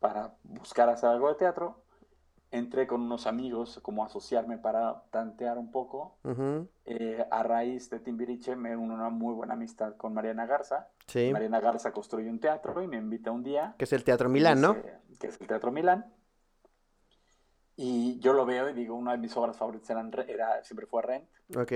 para 0.00 0.34
buscar 0.42 0.88
hacer 0.88 1.08
algo 1.08 1.28
de 1.28 1.36
teatro. 1.36 1.82
Entré 2.50 2.86
con 2.86 3.02
unos 3.02 3.26
amigos 3.26 3.80
como 3.82 4.04
asociarme 4.04 4.56
para 4.56 5.02
tantear 5.10 5.58
un 5.58 5.70
poco. 5.70 6.16
Eh, 6.84 7.24
a 7.30 7.42
raíz 7.42 7.90
de 7.90 7.98
Timbiriche 7.98 8.54
me 8.54 8.76
uno 8.76 8.94
una 8.94 9.10
muy 9.10 9.34
buena 9.34 9.54
amistad 9.54 9.96
con 9.96 10.14
Mariana 10.14 10.46
Garza. 10.46 10.88
Mariana 11.32 11.60
Garza 11.60 11.92
construye 11.92 12.30
un 12.30 12.38
teatro 12.38 12.82
y 12.82 12.86
me 12.86 12.96
invita 12.96 13.30
un 13.30 13.42
día. 13.42 13.74
Que 13.78 13.84
es 13.84 13.92
el 13.92 14.04
Teatro 14.04 14.28
Milán, 14.28 14.60
¿no? 14.60 14.76
Que 15.18 15.26
es 15.26 15.40
el 15.40 15.46
Teatro 15.46 15.72
Milán. 15.72 16.06
Y 17.78 18.18
yo 18.20 18.32
lo 18.32 18.46
veo 18.46 18.70
y 18.70 18.72
digo, 18.72 18.94
una 18.94 19.12
de 19.12 19.18
mis 19.18 19.36
obras 19.36 19.58
favoritas 19.58 19.90
eran, 19.90 20.10
era, 20.26 20.64
siempre 20.64 20.86
fue 20.86 21.02
Rent. 21.02 21.28
Ok. 21.54 21.72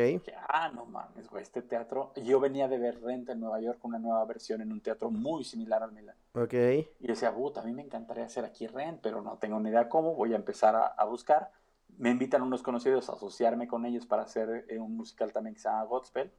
Ah, 0.48 0.70
no 0.74 0.86
mames, 0.86 1.28
güey, 1.28 1.42
este 1.42 1.60
teatro. 1.60 2.12
Yo 2.24 2.40
venía 2.40 2.68
de 2.68 2.78
ver 2.78 3.02
Rent 3.02 3.28
en 3.28 3.40
Nueva 3.40 3.60
York, 3.60 3.84
una 3.84 3.98
nueva 3.98 4.24
versión 4.24 4.62
en 4.62 4.72
un 4.72 4.80
teatro 4.80 5.10
muy 5.10 5.44
similar 5.44 5.82
al 5.82 5.92
Milán. 5.92 6.16
Ok. 6.34 6.54
Y 6.54 7.06
decía, 7.06 7.34
puta, 7.34 7.60
a 7.60 7.64
mí 7.64 7.72
me 7.72 7.82
encantaría 7.82 8.24
hacer 8.24 8.44
aquí 8.44 8.66
Rent, 8.66 9.00
pero 9.02 9.20
no 9.22 9.38
tengo 9.38 9.58
ni 9.58 9.70
idea 9.70 9.88
cómo, 9.88 10.14
voy 10.14 10.32
a 10.32 10.36
empezar 10.36 10.94
a, 10.96 11.04
buscar. 11.04 11.50
Me 11.98 12.10
invitan 12.10 12.42
unos 12.42 12.62
conocidos 12.62 13.08
a 13.08 13.14
asociarme 13.14 13.66
con 13.66 13.84
ellos 13.84 14.06
para 14.06 14.22
hacer 14.22 14.64
eh, 14.68 14.78
un 14.78 14.96
musical 14.96 15.32
también 15.32 15.54
que 15.54 15.60
se 15.60 15.68
llama 15.68 15.84
Godspell. 15.84 16.32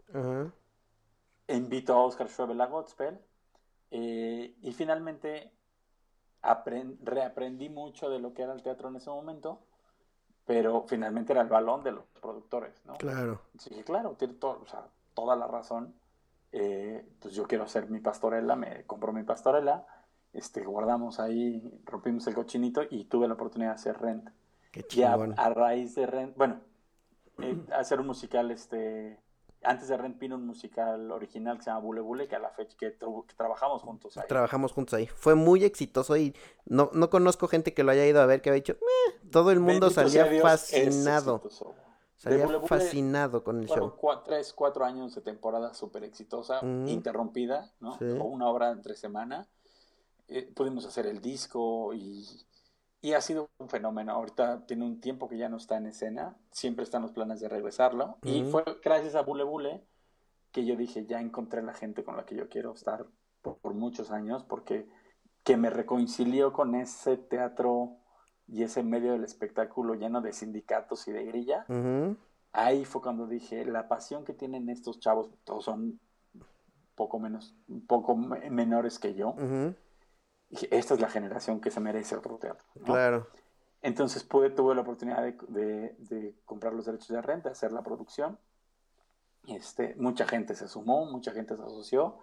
Invito 1.48 1.94
a 1.94 2.06
Oscar 2.06 2.30
Schwebel 2.30 2.62
a 2.62 2.68
Godspell. 2.68 3.20
Eh, 3.92 4.56
y 4.62 4.72
finalmente 4.72 5.52
reaprendí 7.04 7.70
mucho 7.70 8.10
de 8.10 8.20
lo 8.20 8.34
que 8.34 8.44
era 8.44 8.54
el 8.54 8.64
teatro 8.64 8.90
en 8.90 8.96
ese 8.96 9.10
momento, 9.10 9.60
pero 10.46 10.86
finalmente 10.88 11.34
era 11.34 11.42
el 11.42 11.50
balón 11.50 11.84
de 11.84 11.92
los 11.92 12.06
productores, 12.22 12.74
¿no? 12.86 12.94
Claro. 12.96 13.42
Sí, 13.60 13.84
claro, 13.84 14.16
tiene 14.18 14.34
todo, 14.36 14.62
o 14.62 14.66
sea, 14.66 14.88
toda 15.14 15.36
la 15.36 15.48
razón. 15.48 15.94
Eh, 16.52 17.06
pues 17.20 17.34
yo 17.34 17.48
quiero 17.48 17.64
hacer 17.64 17.90
mi 17.90 18.00
pastorela, 18.00 18.56
me 18.56 18.84
compro 18.86 19.14
mi 19.14 19.24
pastorela, 19.24 19.86
este, 20.34 20.64
guardamos 20.66 21.20
ahí, 21.20 21.82
rompimos 21.86 22.28
el 22.28 22.36
cochinito 22.36 22.82
y 22.90 23.06
tuve 23.06 23.28
la 23.28 23.36
oportunidad 23.36 23.72
de 23.72 23.76
hacer 23.76 23.98
Rent. 24.00 24.30
Qué 24.72 24.86
y 24.92 25.04
a, 25.04 25.18
raíz 25.50 25.96
de 25.96 26.06
Rent, 26.06 26.36
bueno, 26.36 26.62
eh, 27.42 27.58
hacer 27.74 28.00
un 28.00 28.08
musical, 28.08 28.52
este, 28.52 29.20
antes 29.64 29.88
de 29.88 29.98
Rent 29.98 30.18
vino 30.20 30.36
un 30.36 30.46
musical 30.46 31.12
original 31.12 31.58
que 31.58 31.64
se 31.64 31.70
llama 31.70 31.82
Bule 31.82 32.02
Bule, 32.02 32.28
que 32.28 32.36
a 32.36 32.40
la 32.40 32.50
fecha 32.50 32.76
que, 32.78 32.98
trabajamos 33.38 33.82
juntos 33.84 34.18
ahí. 34.18 34.26
Trabajamos 34.28 34.74
juntos 34.74 34.94
ahí. 34.94 35.08
Fue 35.08 35.36
muy 35.36 35.64
exitoso 35.64 36.18
y 36.18 36.36
no, 36.66 36.90
no 36.94 37.10
conozco 37.10 37.48
gente 37.48 37.74
que 37.74 37.84
lo 37.84 37.92
haya 37.92 38.06
ido 38.06 38.22
a 38.22 38.26
ver 38.26 38.42
que 38.42 38.50
haya 38.50 38.56
dicho, 38.56 38.78
todo 39.32 39.52
el 39.52 39.60
mundo 39.60 39.90
salía 39.90 40.26
fascinado. 40.42 41.44
Salía 42.22 42.48
fascinado 42.62 43.44
con 43.44 43.60
el 43.62 43.68
show. 43.68 43.96
tres, 44.24 44.54
cuatro 44.54 44.86
años 44.86 45.16
de 45.16 45.22
temporada 45.22 45.74
súper 45.74 46.04
exitosa, 46.04 46.60
interrumpida, 46.86 47.72
¿no? 47.80 47.98
O 48.20 48.26
una 48.26 48.50
hora 48.50 48.72
entre 48.72 48.96
semana. 48.96 49.48
Eh, 50.28 50.50
pudimos 50.54 50.86
hacer 50.86 51.08
el 51.08 51.20
disco 51.20 51.94
y 51.94 52.26
y 53.02 53.14
ha 53.14 53.22
sido 53.22 53.50
un 53.58 53.68
fenómeno. 53.68 54.14
Ahorita 54.14 54.66
tiene 54.68 54.86
un 54.86 55.02
tiempo 55.02 55.28
que 55.28 55.38
ya 55.38 55.50
no 55.50 55.58
está 55.58 55.78
en 55.78 55.88
escena. 55.88 56.38
Siempre 56.52 56.84
están 56.84 57.02
los 57.02 57.12
planes 57.12 57.40
de 57.40 57.50
regresarlo. 57.50 58.20
Y 58.22 58.44
fue 58.44 58.64
gracias 58.84 59.16
a 59.16 59.22
Bule 59.22 59.44
Bule 59.44 59.84
que 60.52 60.66
yo 60.66 60.76
dije, 60.76 61.06
ya 61.06 61.20
encontré 61.20 61.64
la 61.64 61.74
gente 61.74 62.04
con 62.04 62.18
la 62.18 62.26
que 62.26 62.36
yo 62.36 62.50
quiero 62.50 62.74
estar 62.74 63.06
por, 63.42 63.74
muchos 63.74 64.12
años, 64.12 64.44
porque 64.44 64.88
que 65.44 65.58
me 65.58 65.70
reconcilió 65.70 66.54
con 66.54 66.76
ese 66.76 67.18
teatro 67.18 67.98
y 68.52 68.64
ese 68.64 68.84
medio 68.84 69.14
del 69.14 69.24
espectáculo 69.24 69.96
lleno 69.96 70.22
de 70.22 70.34
sindicatos 70.34 71.08
y 71.08 71.12
de 71.12 71.26
grilla. 71.26 71.66
Ahí 72.52 72.84
fue 72.86 73.02
cuando 73.02 73.28
dije, 73.28 73.66
la 73.66 73.88
pasión 73.88 74.26
que 74.26 74.34
tienen 74.34 74.70
estos 74.70 75.00
chavos, 75.00 75.30
todos 75.46 75.66
son 75.66 76.00
poco 76.96 77.18
menos, 77.20 77.56
poco 77.88 78.16
menores 78.16 79.00
que 79.00 79.14
yo 79.16 79.36
esta 80.52 80.94
es 80.94 81.00
la 81.00 81.10
generación 81.10 81.60
que 81.60 81.72
se 81.72 81.80
merece 81.80 82.16
otro 82.16 82.38
teatro. 82.38 82.68
Claro. 82.84 83.28
Entonces 83.82 84.24
pude, 84.24 84.50
tuve 84.50 84.76
la 84.76 84.82
oportunidad 84.82 85.24
de, 85.24 86.36
comprar 86.46 86.74
los 86.74 86.86
derechos 86.86 87.10
de 87.10 87.22
renta, 87.22 87.50
hacer 87.50 87.72
la 87.72 87.82
producción. 87.82 88.38
Este, 89.48 89.96
mucha 89.96 90.28
gente 90.28 90.56
se 90.56 90.68
sumó, 90.68 91.06
mucha 91.06 91.32
gente 91.32 91.56
se 91.56 91.64
asoció. 91.64 92.20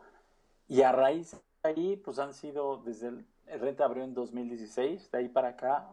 Y 0.68 0.82
a 0.82 0.92
raíz 0.92 1.32
de 1.32 1.40
ahí, 1.62 1.96
pues 1.96 2.18
han 2.18 2.34
sido, 2.34 2.78
desde 2.84 3.08
el, 3.08 3.26
renta 3.60 3.84
abrió 3.84 4.04
en 4.04 4.14
2016, 4.14 5.10
de 5.10 5.18
ahí 5.18 5.28
para 5.28 5.48
acá 5.48 5.88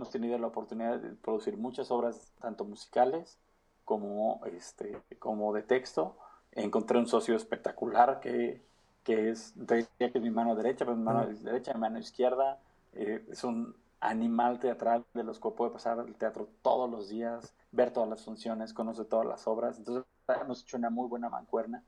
hemos 0.00 0.10
tenido 0.10 0.38
la 0.38 0.46
oportunidad 0.48 0.98
de 0.98 1.10
producir 1.10 1.56
muchas 1.56 1.90
obras, 1.90 2.32
tanto 2.40 2.64
musicales 2.64 3.38
como, 3.84 4.40
este, 4.46 5.00
como 5.18 5.52
de 5.52 5.62
texto. 5.62 6.16
Encontré 6.52 6.98
un 6.98 7.06
socio 7.06 7.36
espectacular 7.36 8.20
que 8.20 8.62
que 9.04 9.30
es, 9.30 9.54
que 9.66 9.86
es 9.98 10.20
mi 10.20 10.30
mano 10.30 10.54
derecha, 10.54 10.84
pero 10.84 10.96
mi 10.96 11.02
mano 11.02 11.26
derecha, 11.26 11.74
mi 11.74 11.80
mano 11.80 11.98
izquierda. 11.98 12.60
Eh, 12.92 13.24
es 13.30 13.44
un 13.44 13.74
animal 14.00 14.58
teatral 14.60 15.04
de 15.14 15.24
los 15.24 15.38
que 15.38 15.50
puede 15.50 15.70
pasar 15.70 16.00
al 16.00 16.14
teatro 16.14 16.48
todos 16.62 16.90
los 16.90 17.08
días, 17.08 17.54
ver 17.72 17.92
todas 17.92 18.08
las 18.08 18.24
funciones, 18.24 18.72
conoce 18.72 19.04
todas 19.04 19.26
las 19.26 19.46
obras. 19.46 19.78
Entonces 19.78 20.04
hemos 20.40 20.62
hecho 20.62 20.76
una 20.76 20.90
muy 20.90 21.08
buena 21.08 21.28
mancuerna 21.28 21.82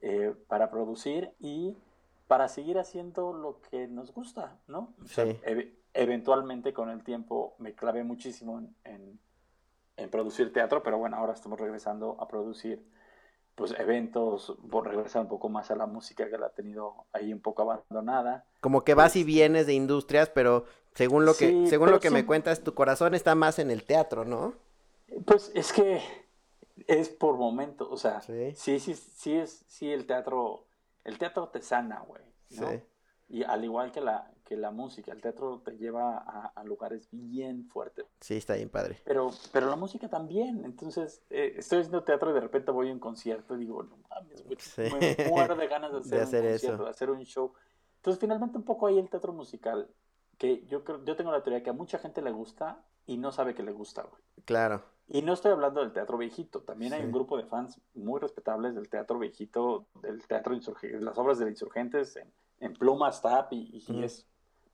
eh, 0.00 0.34
para 0.48 0.70
producir 0.70 1.32
y 1.38 1.76
para 2.28 2.48
seguir 2.48 2.78
haciendo 2.78 3.32
lo 3.32 3.60
que 3.70 3.86
nos 3.86 4.12
gusta, 4.12 4.58
¿no? 4.66 4.92
Sí. 5.06 5.38
Eventualmente 5.96 6.72
con 6.72 6.90
el 6.90 7.02
tiempo 7.02 7.54
me 7.58 7.74
clavé 7.74 8.04
muchísimo 8.04 8.58
en, 8.84 9.18
en, 9.96 10.10
producir 10.10 10.52
teatro, 10.52 10.82
pero 10.82 10.98
bueno, 10.98 11.16
ahora 11.16 11.32
estamos 11.32 11.58
regresando 11.58 12.16
a 12.20 12.28
producir 12.28 12.84
pues 13.54 13.74
eventos, 13.78 14.54
por 14.70 14.86
regresar 14.86 15.22
un 15.22 15.28
poco 15.28 15.48
más 15.48 15.70
a 15.70 15.76
la 15.76 15.86
música 15.86 16.28
que 16.28 16.36
la 16.36 16.46
ha 16.46 16.50
tenido 16.50 17.06
ahí 17.12 17.32
un 17.32 17.40
poco 17.40 17.62
abandonada. 17.62 18.44
Como 18.60 18.84
que 18.84 18.92
vas 18.92 19.16
y 19.16 19.20
pues 19.20 19.26
vienes 19.26 19.66
de 19.66 19.72
industrias, 19.72 20.28
pero 20.28 20.66
según 20.92 21.24
lo 21.24 21.32
que, 21.34 21.66
según 21.66 21.90
lo 21.90 21.98
que 21.98 22.10
me 22.10 22.26
cuentas, 22.26 22.62
tu 22.62 22.74
corazón 22.74 23.14
está 23.14 23.34
más 23.34 23.58
en 23.58 23.70
el 23.70 23.84
teatro, 23.84 24.26
¿no? 24.26 24.52
Pues 25.24 25.50
es 25.54 25.72
que 25.72 26.02
es 26.86 27.08
por 27.08 27.36
momentos, 27.38 27.88
o 27.90 27.96
sea, 27.96 28.20
sí, 28.20 28.52
sí, 28.54 28.78
sí, 28.78 29.34
es, 29.34 29.64
sí 29.66 29.90
el 29.90 30.06
teatro, 30.06 30.66
el 31.04 31.16
teatro 31.16 31.48
te 31.48 31.62
sana, 31.62 32.04
güey, 32.06 32.22
¿no? 32.50 32.70
Sí. 32.70 32.82
Y 33.28 33.42
al 33.42 33.64
igual 33.64 33.90
que 33.90 34.00
la, 34.00 34.30
que 34.44 34.56
la 34.56 34.70
música, 34.70 35.12
el 35.12 35.20
teatro 35.20 35.60
te 35.64 35.72
lleva 35.76 36.18
a, 36.18 36.64
lugares 36.64 37.08
bien 37.10 37.66
fuertes. 37.68 38.06
Sí, 38.20 38.36
está 38.36 38.54
bien 38.54 38.68
padre. 38.68 39.00
Pero, 39.04 39.30
pero 39.52 39.68
la 39.68 39.76
música 39.76 40.08
también, 40.08 40.64
entonces 40.64 41.20
eh, 41.30 41.54
estoy 41.56 41.80
haciendo 41.80 42.04
teatro 42.04 42.30
y 42.30 42.34
de 42.34 42.40
repente 42.40 42.70
voy 42.70 42.90
a 42.90 42.92
un 42.92 43.00
concierto 43.00 43.56
y 43.56 43.58
digo, 43.58 43.82
no 43.82 43.96
mames, 44.08 44.44
güey, 44.44 45.16
me 45.16 45.28
muero 45.28 45.56
de 45.56 45.66
ganas 45.66 46.08
de 46.08 46.20
hacer, 46.20 46.44
un 46.44 46.50
concierto, 46.50 46.84
de 46.84 46.90
hacer 46.90 47.10
un 47.10 47.24
show. 47.24 47.52
Entonces 47.96 48.20
finalmente 48.20 48.56
un 48.56 48.64
poco 48.64 48.86
ahí 48.86 48.98
el 48.98 49.10
teatro 49.10 49.32
musical, 49.32 49.88
que 50.38 50.64
yo 50.66 50.84
creo, 50.84 51.04
yo 51.04 51.16
tengo 51.16 51.32
la 51.32 51.42
teoría 51.42 51.64
que 51.64 51.70
a 51.70 51.74
mucha 51.74 51.98
gente 51.98 52.22
le 52.22 52.30
gusta 52.30 52.84
y 53.06 53.16
no 53.18 53.32
sabe 53.32 53.54
que 53.54 53.64
le 53.64 53.72
gusta, 53.72 54.02
güey. 54.02 54.22
Claro. 54.44 54.84
Y 55.08 55.22
no 55.22 55.32
estoy 55.32 55.52
hablando 55.52 55.80
del 55.80 55.92
teatro 55.92 56.18
viejito, 56.18 56.62
también 56.62 56.92
hay 56.92 57.04
un 57.04 57.12
grupo 57.12 57.36
de 57.36 57.44
fans 57.44 57.80
muy 57.94 58.20
respetables 58.20 58.74
del 58.74 58.88
teatro 58.88 59.18
viejito, 59.18 59.86
del 60.02 60.24
teatro 60.26 60.54
insurgente, 60.54 61.00
las 61.00 61.16
obras 61.18 61.38
de 61.38 61.48
insurgentes 61.48 62.16
en, 62.16 62.32
en 62.60 62.74
Plumas 62.74 63.22
Tap 63.22 63.52
y, 63.52 63.82
es 64.02 64.26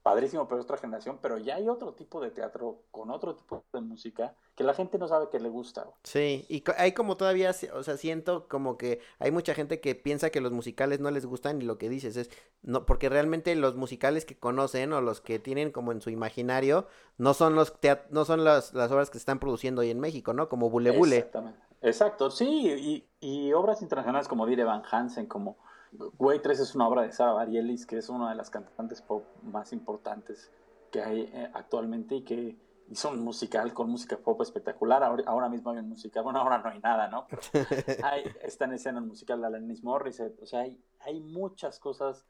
padrísimo, 0.03 0.49
pero 0.49 0.61
es 0.61 0.65
otra 0.65 0.79
generación, 0.79 1.19
pero 1.23 1.39
ya 1.39 1.57
hay 1.57 1.69
otro 1.69 1.95
tipo 1.95 2.21
de 2.21 2.31
teatro 2.31 2.83
con 2.91 3.11
otro 3.11 3.37
tipo 3.37 3.65
de 3.73 3.81
música 3.81 4.35
que 4.57 4.65
la 4.65 4.75
gente 4.75 4.99
no 4.99 5.07
sabe 5.07 5.29
que 5.31 5.39
le 5.39 5.49
gusta. 5.49 5.87
Sí, 6.03 6.45
y 6.49 6.65
hay 6.77 6.93
como 6.93 7.17
todavía, 7.17 7.55
o 7.73 7.83
sea, 7.83 7.97
siento 7.97 8.49
como 8.49 8.77
que 8.77 9.01
hay 9.21 9.31
mucha 9.31 9.55
gente 9.55 9.81
que 9.81 9.95
piensa 9.95 10.31
que 10.31 10.41
los 10.41 10.51
musicales 10.53 10.99
no 10.99 11.11
les 11.11 11.25
gustan 11.25 11.63
y 11.63 11.65
lo 11.65 11.79
que 11.79 11.89
dices 11.89 12.17
es, 12.17 12.31
no, 12.63 12.85
porque 12.85 13.09
realmente 13.09 13.55
los 13.55 13.77
musicales 13.77 14.25
que 14.25 14.37
conocen 14.37 14.93
o 14.93 15.01
los 15.01 15.21
que 15.21 15.39
tienen 15.39 15.71
como 15.71 15.93
en 15.93 16.01
su 16.01 16.11
imaginario 16.11 16.89
no 17.17 17.33
son 17.33 17.55
los 17.55 17.73
no 18.11 18.25
son 18.25 18.45
las, 18.45 18.75
las 18.75 18.91
obras 18.91 19.09
que 19.09 19.15
se 19.15 19.23
están 19.23 19.39
produciendo 19.39 19.83
hoy 19.83 19.91
en 19.91 20.01
México, 20.01 20.33
¿no? 20.33 20.49
Como 20.49 20.69
Bule 20.69 20.91
Bule. 20.91 21.19
Exactamente. 21.19 21.61
Exacto, 21.81 22.31
sí, 22.31 22.47
y, 22.49 23.09
y 23.21 23.53
obras 23.53 23.83
internacionales 23.83 24.29
como 24.29 24.47
Dire 24.47 24.63
Van 24.65 24.83
Hansen, 24.89 25.27
como 25.27 25.59
Güey 25.93 26.41
3 26.41 26.61
es 26.61 26.75
una 26.75 26.89
obra 26.89 27.03
de 27.03 27.13
Sara 27.13 27.33
Bareilles, 27.33 27.87
que 27.87 27.99
es 27.99 28.09
una 28.09 28.31
de 28.31 28.37
las 28.37 28.51
cantantes 28.51 29.03
pop 29.03 29.25
más 29.43 29.73
importantes 29.73 30.51
que 30.91 31.03
hay 31.03 31.31
eh, 31.33 31.51
actualmente 31.55 32.17
y 32.17 32.23
que 32.23 32.57
hizo 32.91 33.11
un 33.11 33.21
musical 33.21 33.73
con 33.73 33.91
música 33.91 34.17
pop 34.17 34.41
espectacular. 34.43 35.03
Ahora, 35.03 35.49
mismo 35.49 35.71
hay 35.71 35.79
un 35.79 35.89
musical, 35.89 36.25
bueno, 36.25 36.41
ahora 36.41 36.59
no 36.59 36.71
hay 36.71 36.79
nada, 36.81 37.09
¿no? 37.09 37.27
hay, 38.05 38.25
está 38.43 38.65
en 38.67 38.73
escena 38.73 39.01
un 39.01 39.09
musical 39.09 39.41
de 39.41 39.47
Alanis 39.47 39.83
Morissette, 39.83 40.41
o 40.43 40.47
sea, 40.47 40.61
hay, 40.61 40.79
hay 41.01 41.21
muchas 41.21 41.79
cosas 41.79 42.25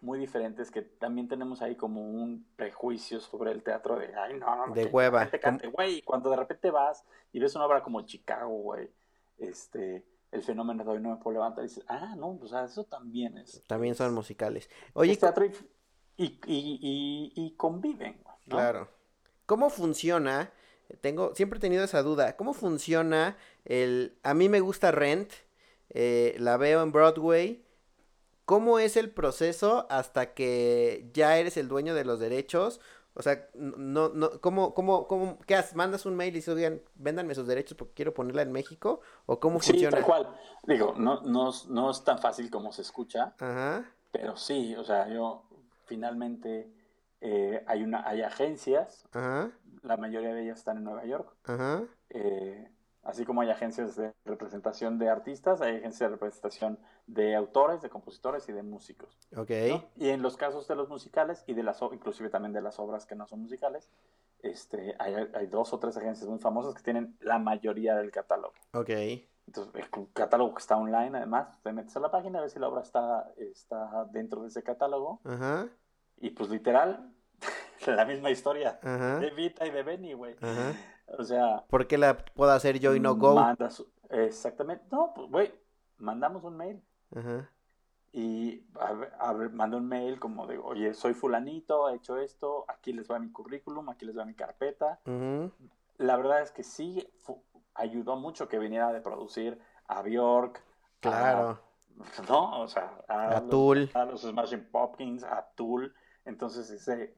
muy 0.00 0.18
diferentes 0.18 0.70
que 0.70 0.82
también 0.82 1.26
tenemos 1.26 1.60
ahí 1.60 1.74
como 1.74 2.02
un 2.02 2.46
prejuicio 2.54 3.20
sobre 3.20 3.50
el 3.50 3.62
teatro 3.62 3.98
de, 3.98 4.14
ay, 4.14 4.38
no, 4.38 4.66
no, 4.66 4.74
de 4.74 4.86
hueva. 4.86 5.28
güey, 5.72 6.02
cuando 6.02 6.30
de 6.30 6.36
repente 6.36 6.70
vas 6.70 7.04
y 7.32 7.40
ves 7.40 7.56
una 7.56 7.66
obra 7.66 7.82
como 7.82 8.02
Chicago, 8.02 8.48
güey, 8.48 8.88
este 9.38 10.04
el 10.30 10.42
fenómeno 10.42 10.84
de 10.84 10.90
hoy 10.90 11.00
no 11.00 11.10
me 11.10 11.16
puedo 11.16 11.34
levantar 11.34 11.64
y 11.64 11.68
dices, 11.68 11.84
ah, 11.88 12.14
no, 12.16 12.36
pues 12.38 12.52
eso 12.52 12.84
también 12.84 13.38
es. 13.38 13.62
También 13.66 13.94
son 13.94 14.14
musicales. 14.14 14.68
Oye, 14.92 15.16
teatro 15.16 15.46
y, 16.16 16.24
y, 16.46 17.32
y, 17.34 17.50
conviven. 17.56 18.20
Claro. 18.48 18.88
¿Cómo 19.46 19.70
funciona? 19.70 20.52
Tengo, 21.00 21.34
siempre 21.34 21.58
he 21.58 21.60
tenido 21.60 21.84
esa 21.84 22.02
duda. 22.02 22.36
¿Cómo 22.36 22.54
funciona 22.54 23.36
el... 23.64 24.18
A 24.22 24.34
mí 24.34 24.48
me 24.48 24.60
gusta 24.60 24.90
Rent, 24.90 25.32
eh, 25.90 26.34
la 26.38 26.56
veo 26.56 26.82
en 26.82 26.92
Broadway. 26.92 27.64
¿Cómo 28.44 28.78
es 28.78 28.96
el 28.96 29.10
proceso 29.10 29.86
hasta 29.90 30.34
que 30.34 31.10
ya 31.12 31.38
eres 31.38 31.56
el 31.56 31.68
dueño 31.68 31.94
de 31.94 32.04
los 32.04 32.18
derechos? 32.18 32.80
O 33.18 33.22
sea, 33.22 33.48
no, 33.54 34.10
no, 34.10 34.40
¿cómo, 34.40 34.74
cómo, 34.74 35.08
cómo, 35.08 35.40
qué 35.40 35.56
haces? 35.56 35.74
¿Mandas 35.74 36.06
un 36.06 36.14
mail 36.14 36.30
y 36.30 36.36
dices, 36.36 36.54
oigan, 36.54 36.80
véndanme 36.94 37.34
sus 37.34 37.48
derechos 37.48 37.76
porque 37.76 37.94
quiero 37.94 38.14
ponerla 38.14 38.42
en 38.42 38.52
México? 38.52 39.00
¿O 39.26 39.40
cómo 39.40 39.58
funciona? 39.58 39.96
Sí, 39.96 40.02
tal 40.02 40.04
cual. 40.04 40.36
Digo, 40.62 40.94
no, 40.96 41.22
no, 41.22 41.50
no 41.68 41.90
es 41.90 42.04
tan 42.04 42.20
fácil 42.20 42.48
como 42.48 42.72
se 42.72 42.82
escucha, 42.82 43.34
Ajá. 43.40 43.84
pero 44.12 44.36
sí, 44.36 44.76
o 44.76 44.84
sea, 44.84 45.08
yo 45.08 45.42
finalmente 45.86 46.72
eh, 47.20 47.64
hay, 47.66 47.82
una, 47.82 48.08
hay 48.08 48.22
agencias, 48.22 49.04
Ajá. 49.12 49.50
la 49.82 49.96
mayoría 49.96 50.32
de 50.32 50.44
ellas 50.44 50.58
están 50.58 50.76
en 50.76 50.84
Nueva 50.84 51.04
York. 51.04 51.34
Ajá. 51.42 51.82
Eh, 52.10 52.70
Así 53.02 53.24
como 53.24 53.40
hay 53.40 53.50
agencias 53.50 53.96
de 53.96 54.12
representación 54.24 54.98
de 54.98 55.08
artistas, 55.08 55.60
hay 55.60 55.76
agencias 55.76 56.10
de 56.10 56.16
representación 56.16 56.78
de 57.06 57.34
autores, 57.36 57.80
de 57.80 57.88
compositores 57.88 58.48
y 58.48 58.52
de 58.52 58.62
músicos. 58.62 59.16
Ok. 59.36 59.50
Y 59.96 60.10
en 60.10 60.20
los 60.20 60.36
casos 60.36 60.68
de 60.68 60.74
los 60.74 60.88
musicales 60.88 61.42
y 61.46 61.54
de 61.54 61.62
las 61.62 61.80
inclusive 61.92 62.28
también 62.28 62.52
de 62.52 62.60
las 62.60 62.78
obras 62.78 63.06
que 63.06 63.14
no 63.14 63.26
son 63.26 63.40
musicales, 63.40 63.88
este, 64.40 64.94
hay, 64.98 65.46
dos 65.46 65.72
o 65.72 65.78
tres 65.78 65.96
agencias 65.96 66.28
muy 66.28 66.38
famosas 66.38 66.74
que 66.74 66.82
tienen 66.82 67.16
la 67.20 67.38
mayoría 67.38 67.96
del 67.96 68.10
catálogo. 68.10 68.54
Ok. 68.72 68.90
Entonces, 69.46 69.74
el 69.74 70.12
catálogo 70.12 70.54
que 70.54 70.60
está 70.60 70.76
online, 70.76 71.16
además, 71.16 71.48
te 71.62 71.72
metes 71.72 71.96
a 71.96 72.00
la 72.00 72.10
página 72.10 72.38
a 72.38 72.42
ver 72.42 72.50
si 72.50 72.58
la 72.58 72.68
obra 72.68 72.82
está, 72.82 73.32
está 73.36 74.04
dentro 74.12 74.42
de 74.42 74.48
ese 74.48 74.62
catálogo. 74.62 75.20
Ajá. 75.24 75.66
Y 76.20 76.30
pues 76.30 76.50
literal, 76.50 77.10
la 77.86 78.04
misma 78.04 78.30
historia 78.30 78.78
de 78.82 79.30
Vita 79.30 79.66
y 79.66 79.70
de 79.70 79.82
Benny, 79.82 80.12
güey. 80.12 80.36
O 81.16 81.24
sea. 81.24 81.64
¿Por 81.68 81.86
qué 81.86 81.96
la 81.96 82.16
puedo 82.18 82.50
hacer 82.52 82.78
yo 82.78 82.94
y 82.94 83.00
no 83.00 83.14
Go? 83.16 83.40
exactamente. 84.10 84.84
No, 84.90 85.12
pues, 85.14 85.30
güey, 85.30 85.54
mandamos 85.98 86.44
un 86.44 86.56
mail. 86.56 86.82
Ajá. 87.14 87.48
Y 88.12 88.64
a, 89.20 89.32
mando 89.52 89.76
un 89.76 89.86
mail 89.86 90.18
como 90.18 90.46
de, 90.46 90.58
oye, 90.58 90.94
soy 90.94 91.14
fulanito, 91.14 91.88
he 91.88 91.96
hecho 91.96 92.16
esto, 92.18 92.64
aquí 92.66 92.92
les 92.92 93.10
va 93.10 93.18
mi 93.18 93.30
currículum, 93.30 93.88
aquí 93.90 94.06
les 94.06 94.16
va 94.16 94.24
mi 94.24 94.34
carpeta. 94.34 94.98
La 95.98 96.16
verdad 96.16 96.42
es 96.42 96.50
que 96.50 96.62
sí 96.62 97.06
ayudó 97.74 98.16
mucho 98.16 98.48
que 98.48 98.58
viniera 98.58 98.92
de 98.92 99.00
producir 99.00 99.58
a 99.86 100.02
Bjork. 100.02 100.62
Claro. 101.00 101.60
no, 102.28 102.62
o 102.62 102.68
sea, 102.68 102.98
a, 103.08 103.40
Tool. 103.42 103.90
A 103.94 104.04
los 104.04 104.22
Smashing 104.22 104.68
Pumpkins, 104.70 105.22
a 105.22 105.46
Tool. 105.54 105.94
Entonces, 106.24 106.70
ese, 106.70 107.14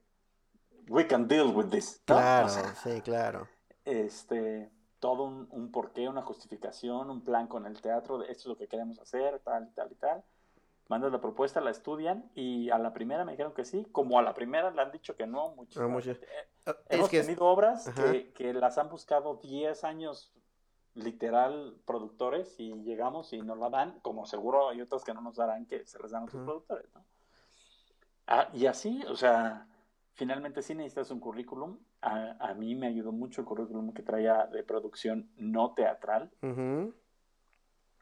we 0.89 1.07
can 1.07 1.27
deal 1.27 1.55
with 1.55 1.69
this. 1.69 2.01
Claro, 2.05 2.49
sí, 2.83 3.01
claro 3.01 3.47
este, 3.85 4.69
todo 4.99 5.23
un, 5.23 5.47
un, 5.51 5.71
porqué, 5.71 6.07
una 6.07 6.21
justificación, 6.21 7.09
un 7.09 7.23
plan 7.23 7.47
con 7.47 7.65
el 7.65 7.81
teatro, 7.81 8.17
de 8.17 8.31
esto 8.31 8.43
es 8.43 8.45
lo 8.47 8.57
que 8.57 8.67
queremos 8.67 8.99
hacer, 8.99 9.39
tal 9.39 9.67
y 9.67 9.71
tal 9.71 9.91
y 9.91 9.95
tal. 9.95 10.23
Mandas 10.87 11.11
la 11.11 11.21
propuesta, 11.21 11.61
la 11.61 11.71
estudian 11.71 12.29
y 12.35 12.69
a 12.69 12.77
la 12.77 12.93
primera 12.93 13.23
me 13.23 13.31
dijeron 13.31 13.53
que 13.53 13.63
sí, 13.63 13.87
como 13.91 14.19
a 14.19 14.21
la 14.21 14.33
primera 14.33 14.71
le 14.71 14.81
han 14.81 14.91
dicho 14.91 15.15
que 15.15 15.25
no. 15.25 15.55
Muchas, 15.55 15.81
eh, 16.17 16.27
ah, 16.65 16.75
hemos 16.89 17.09
tenido 17.09 17.45
obras 17.45 17.89
que, 17.95 18.33
que, 18.33 18.53
las 18.53 18.77
han 18.77 18.89
buscado 18.89 19.35
10 19.35 19.83
años 19.85 20.33
literal 20.93 21.77
productores 21.85 22.59
y 22.59 22.73
llegamos 22.83 23.31
y 23.31 23.41
nos 23.41 23.57
la 23.57 23.69
dan, 23.69 23.99
como 24.01 24.25
seguro 24.25 24.69
hay 24.69 24.81
otras 24.81 25.05
que 25.05 25.13
no 25.13 25.21
nos 25.21 25.37
darán 25.37 25.65
que 25.65 25.85
se 25.85 25.97
les 25.99 26.11
dan 26.11 26.23
a 26.23 26.25
otros 26.25 26.43
productores, 26.43 26.93
¿no? 26.93 27.05
Ah, 28.27 28.49
y 28.53 28.65
así, 28.65 29.03
o 29.07 29.15
sea, 29.15 29.67
finalmente 30.13 30.61
sí 30.61 30.75
necesitas 30.75 31.11
un 31.11 31.19
currículum. 31.19 31.77
A, 32.01 32.53
mí 32.55 32.73
me 32.75 32.87
ayudó 32.87 33.11
mucho 33.11 33.41
el 33.41 33.47
currículum 33.47 33.93
que 33.93 34.01
traía 34.01 34.47
de 34.47 34.63
producción 34.63 35.29
no 35.37 35.73
teatral. 35.73 36.31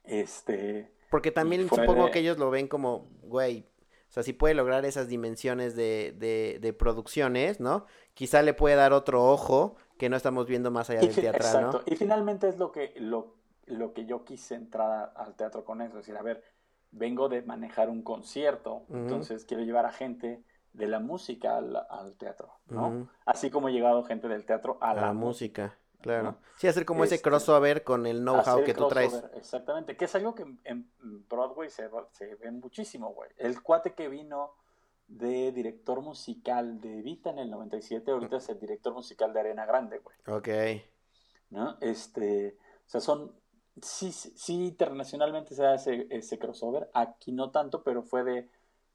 Este. 0.03 0.91
Porque 1.11 1.31
también 1.31 1.67
supongo 1.67 2.09
que 2.11 2.19
ellos 2.19 2.37
lo 2.37 2.49
ven 2.49 2.67
como, 2.67 3.09
güey, 3.23 3.65
o 4.09 4.11
sea, 4.11 4.23
si 4.23 4.33
puede 4.33 4.55
lograr 4.55 4.85
esas 4.85 5.07
dimensiones 5.07 5.75
de, 5.75 6.15
de, 6.17 6.57
de, 6.59 6.73
producciones, 6.73 7.59
¿no? 7.59 7.85
Quizá 8.15 8.41
le 8.41 8.55
puede 8.55 8.75
dar 8.75 8.91
otro 8.91 9.23
ojo 9.23 9.75
que 9.99 10.09
no 10.09 10.17
estamos 10.17 10.47
viendo 10.47 10.71
más 10.71 10.89
allá 10.89 11.01
del 11.01 11.13
teatral, 11.15 11.65
exacto. 11.65 11.83
Y 11.85 11.95
finalmente 11.95 12.49
es 12.49 12.57
lo 12.57 12.71
que, 12.71 12.93
lo, 12.97 13.35
lo 13.67 13.93
que 13.93 14.05
yo 14.05 14.25
quise 14.25 14.55
entrar 14.55 15.13
al 15.15 15.35
teatro 15.35 15.63
con 15.63 15.81
eso. 15.81 15.99
Es 15.99 16.05
decir, 16.05 16.17
a 16.17 16.23
ver, 16.23 16.43
vengo 16.89 17.29
de 17.29 17.43
manejar 17.43 17.89
un 17.89 18.01
concierto, 18.01 18.83
entonces 18.89 19.45
quiero 19.45 19.63
llevar 19.63 19.85
a 19.85 19.91
gente 19.91 20.43
de 20.73 20.87
la 20.87 20.99
música 20.99 21.57
al, 21.57 22.15
teatro, 22.17 22.53
¿no? 22.67 23.09
Así 23.25 23.49
como 23.49 23.67
ha 23.67 23.71
llegado 23.71 24.03
gente 24.03 24.27
del 24.27 24.45
teatro 24.45 24.77
a, 24.81 24.93
la, 24.93 25.13
música. 25.13 25.77
Claro. 26.01 26.37
Sí, 26.57 26.67
hacer 26.67 26.85
como 26.85 27.03
ese 27.03 27.15
este, 27.15 27.29
crossover 27.29 27.83
con 27.83 28.05
el 28.05 28.19
know-how 28.19 28.63
que 28.63 28.73
tú 28.73 28.87
traes. 28.87 29.23
Exactamente, 29.35 29.97
que 29.97 30.05
es 30.05 30.15
algo 30.15 30.33
que 30.35 30.45
en, 30.63 30.89
Broadway 31.29 31.69
se, 31.69 31.89
se, 32.11 32.35
ve 32.35 32.51
muchísimo, 32.51 33.13
güey. 33.13 33.29
El 33.37 33.61
cuate 33.61 33.93
que 33.93 34.07
vino 34.07 34.53
de 35.07 35.51
director 35.51 36.01
musical 36.01 36.79
de 36.79 37.01
Vita 37.01 37.31
en 37.31 37.39
el 37.39 37.49
97, 37.49 38.11
ahorita 38.11 38.37
es 38.37 38.49
el 38.49 38.59
director 38.59 38.93
musical 38.93 39.33
de 39.33 39.39
Arena 39.39 39.65
Grande, 39.65 39.99
güey. 39.99 40.15
Ok. 40.27 40.83
¿No? 41.49 41.77
Este, 41.81 42.57
o 42.85 42.89
sea, 42.89 43.01
son, 43.01 43.33
sí, 43.81 44.11
sí 44.11 44.65
internacionalmente 44.65 45.55
se 45.55 45.63
da 45.63 45.75
ese, 45.75 46.07
ese 46.11 46.37
crossover, 46.37 46.89
aquí 46.93 47.31
no 47.31 47.49
tanto, 47.51 47.83
pero 47.83 48.03
fue 48.03 48.23
de 48.23 48.47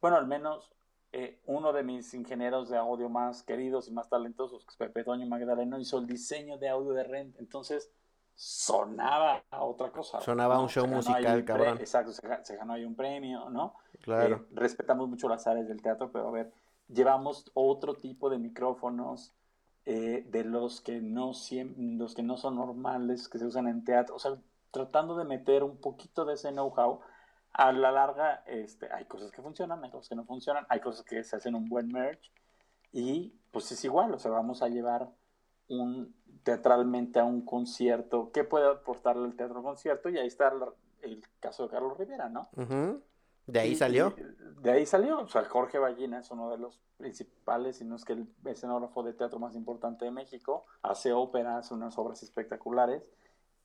bueno, 0.05 0.19
al 0.19 0.27
menos 0.27 0.71
eh, 1.17 1.39
uno 1.47 1.73
de 1.73 1.85
mis 1.85 2.13
ingenieros 2.13 2.69
de 2.69 2.77
audio 2.77 3.09
más 3.09 3.45
queridos 3.45 3.87
y 3.87 3.93
más 3.93 4.09
talentosos, 4.09 4.65
que 4.65 4.71
es 4.71 4.77
Pepe 4.77 5.05
Doño 5.05 5.25
Magdaleno, 5.29 5.79
hizo 5.79 5.99
el 5.99 6.09
diseño 6.09 6.59
de 6.59 6.69
audio 6.69 6.93
de 6.93 7.05
Rent. 7.05 7.39
Entonces, 7.39 7.89
sonaba 8.35 9.45
a 9.49 9.63
otra 9.63 9.93
cosa. 9.93 10.21
Sonaba 10.21 10.59
un 10.59 10.69
show 10.69 10.89
musical, 10.89 11.45
cabrón. 11.45 11.79
Exacto, 11.79 12.11
se, 12.11 12.57
ganó 12.57 12.73
ahí 12.73 12.85
un 12.85 12.97
premio, 12.97 13.49
¿no? 13.49 13.77
Claro. 14.03 14.35
Eh, 14.35 14.47
respetamos 14.55 15.09
mucho 15.09 15.29
las 15.29 15.47
áreas 15.47 15.69
del 15.69 15.81
teatro, 15.81 16.11
pero 16.11 16.27
a 16.27 16.33
ver, 16.33 16.53
llevamos 16.89 17.49
otro 17.55 17.95
tipo 17.95 18.29
de 18.29 18.39
micrófonos 18.39 19.33
eh, 19.85 20.27
de 20.29 20.43
los 20.43 20.81
que, 20.81 21.01
no 21.01 21.31
los 21.77 22.15
que 22.17 22.23
no 22.25 22.37
son 22.37 22.57
normales, 22.57 23.29
que 23.29 23.39
se 23.39 23.47
usan 23.47 23.69
en 23.69 23.85
teatro, 23.85 24.17
o 24.17 24.19
sea, 24.19 24.37
tratando 24.73 25.17
de 25.17 25.27
meter 25.27 25.63
un 25.63 25.77
poquito 25.77 26.25
de 26.25 26.35
ese 26.35 26.51
know-how. 26.51 26.99
A 27.55 27.73
la 27.73 27.91
larga, 27.91 28.43
este, 28.47 28.93
hay 28.93 29.05
cosas 29.07 29.31
que 29.31 29.41
funcionan, 29.41 29.83
hay 29.85 29.91
cosas 29.91 30.09
que 30.09 30.17
no 30.17 30.25
funcionan, 30.25 30.67
hay 30.69 30.81
cosas 30.81 31.05
que 31.05 31.23
se 31.25 31.37
hacen 31.37 31.55
un 31.55 31.69
buen 31.69 31.89
merch 31.89 32.33
y 32.93 33.33
pues 33.51 33.71
es 33.73 33.85
igual, 33.85 34.13
o 34.13 34.19
sea, 34.19 34.31
vamos 34.31 34.63
a 34.63 34.69
llevar 34.69 35.09
un 35.69 36.15
teatralmente 36.43 37.21
a 37.21 37.25
un 37.25 37.45
concierto, 37.45 38.31
¿qué 38.33 38.45
puede 38.45 38.69
aportarle 38.69 39.27
el 39.27 39.37
teatro 39.37 39.63
concierto? 39.63 40.09
Y 40.09 40.19
ahí 40.19 40.27
está 40.27 40.53
el, 41.03 41.23
caso 41.41 41.65
de 41.65 41.71
Carlos 41.71 41.97
Rivera, 41.97 42.29
¿no? 42.29 42.49
De 43.47 43.61
ahí 43.61 43.75
salió. 43.75 44.15
de 44.61 44.71
ahí 44.71 44.87
salió. 44.87 45.21
O 45.21 45.29
sea, 45.29 45.45
Jorge 45.45 45.79
Ballina 45.79 46.21
es 46.21 46.31
uno 46.31 46.51
de 46.51 46.59
los 46.59 46.81
principales, 46.97 47.77
si 47.79 47.85
no 47.85 47.97
es 47.97 48.05
que 48.05 48.15
el 48.15 48.27
escenógrafo 48.45 49.03
de 49.03 49.13
teatro 49.13 49.39
más 49.39 49.55
importante 49.55 50.05
de 50.05 50.11
México. 50.11 50.65
Hace 50.83 51.13
ópera, 51.13 51.59
hace 51.59 51.75
unas 51.75 51.97
obras 51.99 52.23
espectaculares. 52.23 53.03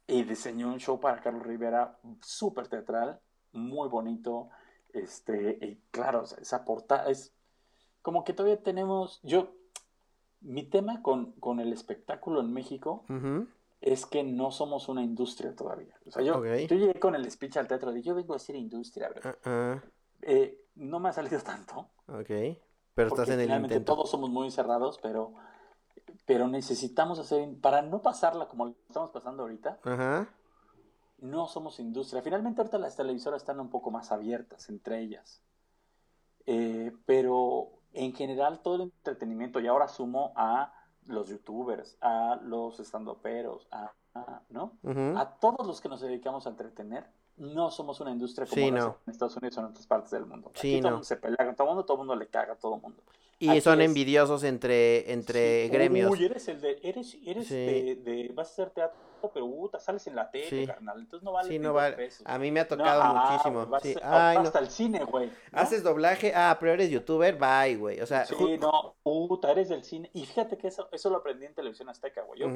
Y 0.07 0.23
diseñó 0.23 0.67
un 0.67 0.79
show 0.79 0.99
para 0.99 1.21
Carlos 1.21 1.43
Rivera 1.43 1.97
súper 2.21 2.67
teatral, 2.67 3.19
muy 3.53 3.89
bonito. 3.89 4.49
Este, 4.93 5.57
y 5.61 5.81
claro, 5.91 6.23
esa 6.23 6.65
portada 6.65 7.09
es 7.09 7.33
como 8.01 8.23
que 8.23 8.33
todavía 8.33 8.61
tenemos. 8.61 9.19
Yo, 9.23 9.55
mi 10.41 10.63
tema 10.63 11.01
con, 11.01 11.33
con 11.33 11.59
el 11.59 11.73
espectáculo 11.73 12.41
en 12.41 12.53
México 12.53 13.05
es 13.81 14.05
que 14.05 14.23
no 14.23 14.51
somos 14.51 14.89
una 14.89 15.03
industria 15.03 15.55
todavía. 15.55 15.95
O 16.05 16.11
sea, 16.11 16.23
yo, 16.23 16.43
llegué 16.43 16.99
con 16.99 17.15
el 17.15 17.29
speech 17.29 17.57
al 17.57 17.67
teatro 17.67 17.91
de 17.91 18.01
yo 18.01 18.15
vengo 18.15 18.33
a 18.33 18.37
hacer 18.37 18.55
industria, 18.55 19.09
bro. 19.09 19.21
Ah, 19.23 19.35
ah. 19.45 19.83
Eh, 20.21 20.65
no 20.75 20.99
me 20.99 21.09
ha 21.09 21.13
salido 21.13 21.39
tanto. 21.43 21.89
Ok. 22.07 22.29
Pero 22.95 23.07
estás 23.07 23.29
en 23.29 23.39
el 23.39 23.61
intento. 23.61 23.95
Todos 23.95 24.09
somos 24.09 24.29
muy 24.29 24.51
cerrados, 24.51 24.99
pero, 25.01 25.33
pero 26.25 26.47
necesitamos 26.47 27.19
hacer, 27.19 27.47
para 27.61 27.81
no 27.81 28.01
pasarla 28.01 28.47
como 28.47 28.67
estamos 28.67 29.11
pasando 29.11 29.43
ahorita, 29.43 29.79
no 31.21 31.47
somos 31.47 31.79
industria. 31.79 32.21
Finalmente 32.21 32.61
ahorita 32.61 32.77
las 32.77 32.95
televisoras 32.95 33.41
están 33.41 33.59
un 33.59 33.69
poco 33.69 33.91
más 33.91 34.11
abiertas 34.11 34.69
entre 34.69 34.99
ellas. 34.99 35.41
Eh, 36.45 36.91
pero 37.05 37.69
en 37.93 38.13
general 38.13 38.61
todo 38.61 38.75
el 38.75 38.81
entretenimiento, 38.81 39.59
y 39.59 39.67
ahora 39.67 39.87
sumo 39.87 40.33
a 40.35 40.73
los 41.05 41.29
youtubers, 41.29 41.97
a 42.01 42.39
los 42.43 42.79
estandoperos, 42.79 43.67
a, 43.71 43.91
a, 44.13 44.41
¿no? 44.49 44.77
A 45.15 45.37
todos 45.39 45.65
los 45.65 45.81
que 45.81 45.89
nos 45.89 46.01
dedicamos 46.01 46.45
a 46.45 46.51
entretener, 46.51 47.07
no 47.37 47.71
somos 47.71 47.99
una 48.01 48.11
industria 48.11 48.47
como 48.47 48.61
en 48.61 49.11
Estados 49.11 49.37
Unidos 49.37 49.57
o 49.57 49.61
en 49.61 49.67
otras 49.67 49.87
partes 49.87 50.11
del 50.11 50.25
mundo. 50.25 50.51
Sí, 50.55 50.79
todo 50.79 50.89
el 50.89 50.93
mundo 50.95 51.05
se 51.05 51.17
pelea 51.17 51.45
con 51.45 51.55
todo 51.55 51.67
el 51.67 51.69
mundo, 51.69 51.85
todo 51.85 51.95
el 51.95 51.99
mundo 51.99 52.15
le 52.15 52.27
caga 52.27 52.53
a 52.53 52.55
todo 52.57 52.75
el 52.75 52.81
mundo. 52.81 53.01
Y 53.39 53.61
son 53.61 53.81
envidiosos 53.81 54.43
entre, 54.43 55.11
entre 55.13 55.69
gremios. 55.69 56.11
Uy, 56.11 56.25
eres 56.25 56.47
el 56.49 56.59
de, 56.59 56.77
eres, 56.83 57.17
eres 57.25 57.49
de, 57.49 57.95
de, 58.03 58.31
vas 58.33 58.49
a 58.49 58.51
hacer 58.51 58.69
teatro, 58.71 58.99
pero 59.33 59.49
puta, 59.49 59.79
sales 59.79 60.05
en 60.07 60.15
la 60.15 60.29
tele, 60.29 60.67
carnal, 60.67 60.99
entonces 60.99 61.23
no 61.23 61.31
vale. 61.31 61.47
Sí, 61.47 61.57
no 61.57 61.73
vale. 61.73 62.09
A 62.25 62.37
mí 62.37 62.51
me 62.51 62.59
ha 62.59 62.67
tocado 62.67 63.15
muchísimo. 63.15 63.79
sí. 63.81 63.95
Ay, 64.03 64.37
hasta 64.37 64.59
el 64.59 64.69
cine, 64.69 65.05
güey. 65.05 65.31
Haces 65.53 65.83
doblaje, 65.83 66.33
ah, 66.35 66.57
pero 66.59 66.73
eres 66.73 66.89
youtuber, 66.89 67.37
bye, 67.37 67.75
güey. 67.77 68.01
O 68.01 68.05
sea, 68.05 68.25
sí, 68.25 68.57
no, 68.59 68.95
puta, 69.03 69.51
eres 69.51 69.69
del 69.69 69.83
cine. 69.83 70.09
Y 70.13 70.25
fíjate 70.25 70.57
que 70.57 70.67
eso, 70.67 70.89
eso 70.91 71.09
lo 71.09 71.17
aprendí 71.17 71.45
en 71.45 71.53
televisión 71.53 71.87
azteca, 71.87 72.23
güey. 72.23 72.41
Yo, 72.41 72.49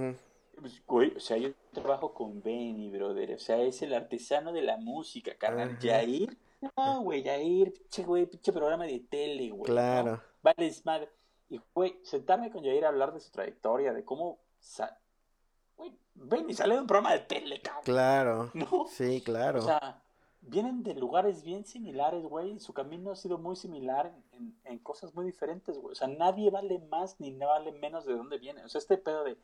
pues, 0.60 0.84
güey, 0.86 1.16
o 1.16 1.20
sea, 1.20 1.38
yo 1.38 1.50
trabajo 1.74 2.14
con 2.14 2.42
Benny, 2.42 2.90
brother. 2.90 3.34
O 3.34 3.40
sea, 3.40 3.62
es 3.62 3.82
el 3.82 3.94
artesano 3.94 4.52
de 4.52 4.62
la 4.62 4.78
música, 4.78 5.34
carnal. 5.36 5.78
Jair, 5.82 6.38
no, 6.76 7.02
güey, 7.02 7.24
Jair, 7.24 7.74
pinche, 7.74 8.04
güey, 8.04 8.26
pinche 8.26 8.52
programa 8.52 8.86
de 8.86 9.00
tele, 9.00 9.50
güey. 9.50 9.64
Claro. 9.64 10.22
Vale, 10.42 10.68
es 10.68 10.86
madre. 10.86 11.10
Y, 11.50 11.60
güey, 11.74 12.00
sentarme 12.04 12.52
con 12.52 12.64
Jair 12.64 12.86
a 12.86 12.90
hablar 12.90 13.14
de 13.14 13.20
su 13.20 13.32
trayectoria, 13.32 13.94
de 13.94 14.04
cómo. 14.04 14.40
Güey, 15.78 15.98
ven 16.16 16.50
y 16.50 16.54
sale 16.54 16.76
de 16.76 16.82
un 16.82 16.88
programa 16.88 17.14
de 17.14 17.20
tele, 17.20 17.62
cabrón. 17.62 17.84
Claro. 17.84 18.52
¿No? 18.54 18.86
Sí, 18.88 19.22
claro. 19.22 19.60
O 19.60 19.64
sea, 19.64 20.02
vienen 20.42 20.84
de 20.84 20.94
lugares 20.96 21.44
bien 21.44 21.66
similares, 21.66 22.24
güey. 22.26 22.60
Su 22.60 22.74
camino 22.74 23.12
ha 23.12 23.16
sido 23.16 23.38
muy 23.38 23.56
similar 23.56 24.14
en, 24.32 24.56
en, 24.64 24.80
cosas 24.80 25.14
muy 25.14 25.26
diferentes, 25.26 25.78
güey. 25.78 25.92
O 25.94 25.96
sea, 25.96 26.08
nadie 26.08 26.50
vale 26.50 26.80
más 26.90 27.20
ni 27.20 27.32
vale 27.32 27.72
menos 27.72 28.06
de 28.06 28.14
dónde 28.14 28.38
viene. 28.38 28.64
O 28.64 28.70
sea, 28.70 28.80
este 28.80 28.98
pedo 28.98 29.24
de. 29.24 29.38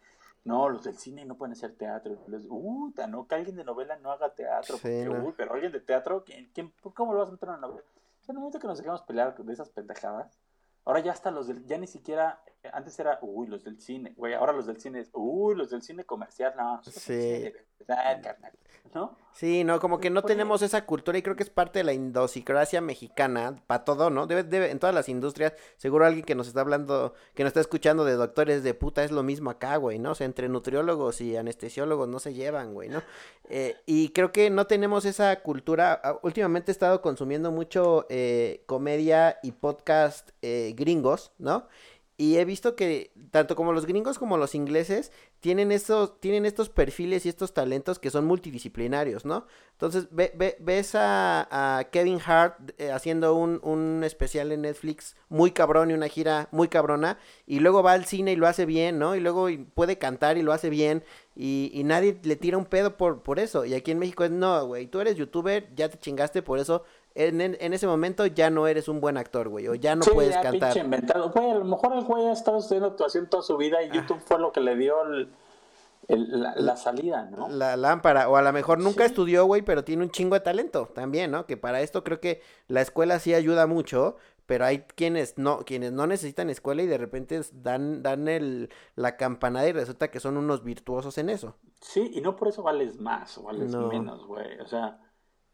No, 0.44 0.70
los 0.70 0.84
del 0.84 0.98
cine 0.98 1.26
no 1.26 1.36
pueden 1.36 1.54
hacer 1.54 1.76
teatro. 1.76 2.18
Los, 2.28 2.46
uh, 2.50 2.94
no, 3.08 3.28
que 3.28 3.36
alguien 3.36 3.56
de 3.56 3.64
novela 3.64 3.98
no 3.98 4.12
haga 4.12 4.34
teatro. 4.34 4.78
Sí, 4.78 5.08
uy, 5.08 5.34
pero 5.36 5.54
alguien 5.54 5.72
de 5.72 5.82
teatro, 5.82 6.24
¿quién, 6.24 6.50
quién, 6.54 6.74
¿cómo 6.94 7.14
lo 7.14 7.20
vas 7.20 7.30
a 7.30 7.32
meter 7.34 7.50
en 7.50 7.56
una 7.56 7.68
novela? 7.68 7.88
O 7.88 8.24
sea, 8.24 8.32
en 8.32 8.38
el 8.38 8.40
momento 8.40 8.60
que 8.60 8.68
nos 8.68 8.78
dejamos 8.78 9.02
pelear 9.04 9.36
de 9.36 9.54
esas 9.54 9.70
pendejadas, 9.70 10.40
Ahora 10.90 11.02
ya 11.02 11.12
hasta 11.12 11.30
los 11.30 11.48
del, 11.48 11.64
ya 11.68 11.78
ni 11.78 11.86
siquiera, 11.86 12.42
antes 12.74 13.00
era, 13.00 13.20
uy, 13.22 13.46
los 13.46 13.64
del 13.64 13.80
cine, 13.80 14.14
güey, 14.18 14.34
ahora 14.34 14.54
los 14.54 14.66
del 14.66 14.82
cine 14.82 15.02
es, 15.02 15.12
uy, 15.14 15.56
los 15.56 15.70
del 15.70 15.84
cine 15.84 16.04
comercial, 16.04 16.54
no, 16.58 16.82
sí. 16.84 17.54
Carnal, 17.96 18.52
¿no? 18.94 19.18
Sí, 19.34 19.64
no, 19.64 19.80
como 19.80 20.00
que 20.00 20.10
no 20.10 20.24
tenemos 20.24 20.62
esa 20.64 20.86
cultura 20.86 21.18
y 21.18 21.22
creo 21.22 21.36
que 21.36 21.44
es 21.44 21.50
parte 21.50 21.80
de 21.80 21.86
la 21.86 21.94
indosicracia 21.94 22.82
mexicana, 22.82 23.56
para 23.68 23.86
todo, 23.86 24.10
¿no? 24.10 24.28
Debe, 24.28 24.44
debe, 24.44 24.70
en 24.70 24.80
todas 24.80 24.94
las 24.94 25.08
industrias, 25.08 25.54
seguro 25.78 26.06
alguien 26.06 26.26
que 26.26 26.36
nos 26.36 26.48
está 26.48 26.60
hablando, 26.60 27.14
que 27.36 27.44
nos 27.44 27.52
está 27.52 27.62
escuchando 27.62 28.04
de 28.04 28.14
doctores 28.14 28.64
de 28.64 28.74
puta, 28.74 29.04
es 29.04 29.12
lo 29.12 29.24
mismo 29.24 29.50
acá, 29.50 29.78
güey, 29.78 29.98
¿no? 29.98 30.12
O 30.12 30.16
sea, 30.16 30.26
entre 30.26 30.50
nutriólogos 30.50 31.22
y 31.22 31.38
anestesiólogos 31.38 32.10
no 32.10 32.20
se 32.20 32.34
llevan, 32.34 32.74
güey, 32.74 32.90
¿no? 32.90 33.02
Eh, 33.50 33.78
y 33.86 34.10
creo 34.10 34.34
que 34.34 34.50
no 34.50 34.68
tenemos 34.68 35.06
esa 35.06 35.34
cultura, 35.42 36.02
ah, 36.04 36.20
últimamente 36.22 36.72
he 36.72 36.74
estado 36.74 37.02
consumiendo 37.02 37.52
mucho 37.52 38.08
eh, 38.10 38.64
comedia 38.66 39.40
y 39.42 39.54
podcast 39.54 40.32
eh, 40.42 40.74
gringos, 40.76 41.32
¿no? 41.38 41.68
Y 42.20 42.36
he 42.36 42.44
visto 42.44 42.76
que 42.76 43.14
tanto 43.32 43.56
como 43.56 43.72
los 43.72 43.86
gringos 43.86 44.20
como 44.20 44.36
los 44.36 44.54
ingleses 44.54 45.14
tienen 45.40 45.72
estos, 45.72 46.20
tienen 46.20 46.46
estos 46.46 46.70
perfiles 46.70 47.26
y 47.26 47.30
estos 47.30 47.54
talentos 47.54 47.98
que 47.98 48.10
son 48.10 48.26
multidisciplinarios, 48.26 49.26
¿no? 49.26 49.46
Entonces 49.72 50.08
ve, 50.12 50.34
ve, 50.36 50.58
ves 50.60 50.92
a, 50.96 51.88
Kevin 51.92 52.20
Hart 52.26 52.74
eh, 52.78 52.92
haciendo 52.92 53.36
un, 53.36 53.62
un, 53.64 54.04
especial 54.04 54.52
en 54.52 54.64
Netflix 54.64 55.16
muy 55.30 55.52
cabrón 55.52 55.92
y 55.92 55.94
una 55.94 56.10
gira 56.10 56.50
muy 56.52 56.68
cabrona 56.68 57.18
y 57.48 57.60
luego 57.60 57.82
va 57.82 57.94
al 57.94 58.06
cine 58.06 58.34
y 58.34 58.36
lo 58.36 58.48
hace 58.48 58.66
bien, 58.66 59.00
¿no? 59.00 59.16
Y 59.16 59.22
luego 59.22 59.48
puede 59.74 59.98
cantar 59.98 60.38
y 60.38 60.42
lo 60.42 60.52
hace 60.52 60.70
bien 60.70 61.04
y, 61.36 61.72
y 61.74 61.86
nadie 61.86 62.20
le 62.24 62.36
tira 62.36 62.58
un 62.58 62.66
pedo 62.66 62.98
por, 62.98 63.24
por 63.24 63.40
eso. 63.40 63.64
Y 63.64 63.74
aquí 63.74 63.92
en 63.92 64.00
México 64.00 64.26
es, 64.26 64.32
no, 64.32 64.66
güey, 64.66 64.88
tú 64.88 65.00
eres 65.00 65.16
youtuber, 65.16 65.74
ya 65.76 65.88
te 65.88 65.98
chingaste, 65.98 66.42
por 66.42 66.60
eso 66.60 66.84
en, 67.20 67.42
en, 67.42 67.74
ese 67.74 67.86
momento 67.86 68.26
ya 68.26 68.50
no 68.50 68.66
eres 68.66 68.88
un 68.88 69.02
buen 69.02 69.18
actor, 69.18 69.50
güey, 69.50 69.68
o 69.68 69.76
ya 69.76 69.94
no 69.96 70.06
puedes 70.06 70.34
ya 70.34 70.42
cantar. 70.42 70.72
Pinche 70.72 70.86
inventado. 70.86 71.30
Güey, 71.32 71.52
a 71.52 71.56
lo 71.56 71.66
mejor 71.66 71.94
el 71.94 72.06
güey 72.06 72.26
ha 72.28 72.32
estado 72.32 72.60
estudiando 72.60 72.88
actuación 72.88 73.28
toda 73.30 73.44
su 73.44 73.58
vida 73.58 73.84
y 73.84 73.92
YouTube 73.92 74.20
fue 74.20 74.40
lo 74.40 74.54
que 74.54 74.62
le 74.62 74.78
dio 74.78 74.96
el, 75.04 75.30
la, 76.08 76.78
salida, 76.78 77.30
¿no? 77.30 77.50
La 77.50 77.76
lámpara, 77.76 78.30
o 78.30 78.38
a 78.38 78.42
lo 78.42 78.54
mejor 78.54 78.80
nunca 78.80 79.04
estudió, 79.04 79.46
güey, 79.46 79.62
pero 79.62 79.84
tiene 79.84 80.04
un 80.04 80.12
chingo 80.12 80.36
de 80.36 80.40
talento 80.40 80.88
también, 80.96 81.30
¿no? 81.32 81.46
Que 81.46 81.58
para 81.58 81.82
esto 81.82 82.06
creo 82.06 82.22
que 82.22 82.42
la 82.68 82.82
escuela 82.82 83.20
sí 83.20 83.34
ayuda 83.34 83.68
mucho, 83.68 84.16
pero 84.46 84.66
hay 84.66 84.80
quienes 84.80 85.38
no, 85.38 85.60
quienes 85.66 85.92
no 85.92 86.08
necesitan 86.08 86.50
escuela 86.50 86.82
y 86.84 86.88
de 86.88 86.98
repente 86.98 87.42
dan, 87.54 88.02
dan 88.02 88.30
el, 88.30 88.70
la 88.96 89.18
campanada 89.18 89.68
y 89.68 89.74
resulta 89.74 90.10
que 90.10 90.22
son 90.22 90.38
unos 90.38 90.64
virtuosos 90.64 91.18
en 91.18 91.30
eso. 91.30 91.58
Sí, 91.82 92.12
y 92.14 92.22
no 92.22 92.38
por 92.38 92.48
eso 92.48 92.64
vales 92.64 92.98
más 92.98 93.38
o 93.38 93.44
vales 93.44 93.76
menos, 93.76 94.26
güey, 94.26 94.58
o 94.62 94.68
sea 94.68 95.00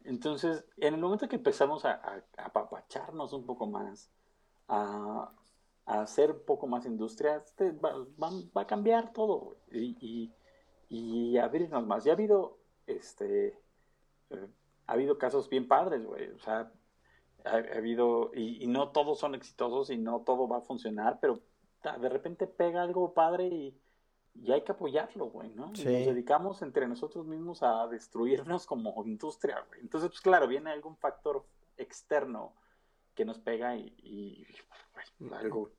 entonces, 0.06 0.64
en 0.76 0.94
el 0.94 1.00
momento 1.00 1.28
que 1.28 1.36
empezamos 1.36 1.84
a, 1.84 2.24
apapacharnos 2.36 3.32
un 3.32 3.44
poco 3.44 3.66
más, 3.66 4.10
a, 4.68 5.30
hacer 5.84 6.32
un 6.32 6.44
poco 6.44 6.66
más 6.66 6.86
industria, 6.86 7.36
este, 7.36 7.72
va, 7.72 7.92
a 8.54 8.66
cambiar 8.66 9.12
todo 9.12 9.56
y, 9.70 10.32
abrirnos 11.38 11.86
más. 11.86 12.04
Ya 12.04 12.12
ha 12.12 12.14
habido, 12.14 12.58
este, 12.86 13.58
eh, 14.30 14.48
ha 14.86 14.92
habido 14.92 15.18
casos 15.18 15.48
bien 15.48 15.68
padres, 15.68 16.04
güey. 16.04 16.30
O 16.30 16.38
sea, 16.38 16.72
ha, 17.44 17.56
habido, 17.76 18.30
y, 18.34 18.62
y, 18.62 18.66
no 18.66 18.90
todos 18.90 19.18
son 19.18 19.34
exitosos 19.34 19.90
y 19.90 19.98
no 19.98 20.20
todo 20.20 20.48
va 20.48 20.58
a 20.58 20.62
funcionar, 20.62 21.18
pero 21.20 21.40
de 22.00 22.08
repente 22.08 22.46
pega 22.46 22.82
algo 22.82 23.12
padre 23.12 23.46
y, 23.46 23.78
y 24.42 24.52
hay 24.52 24.62
que 24.62 24.72
apoyarlo, 24.72 25.26
güey, 25.26 25.50
¿no? 25.50 25.66
nos 25.66 25.84
dedicamos 25.84 26.62
entre 26.62 26.86
nosotros 26.86 27.26
mismos 27.26 27.62
a 27.62 27.86
destruirnos 27.88 28.66
como 28.66 29.02
industria, 29.04 29.64
güey. 29.68 29.80
Entonces, 29.80 30.10
pues 30.10 30.20
claro, 30.20 30.46
viene 30.46 30.70
algún 30.70 30.96
factor 30.96 31.44
externo 31.76 32.54
que 33.14 33.24
nos 33.24 33.38
pega 33.38 33.76
y, 33.76 34.46
algo 35.32 35.70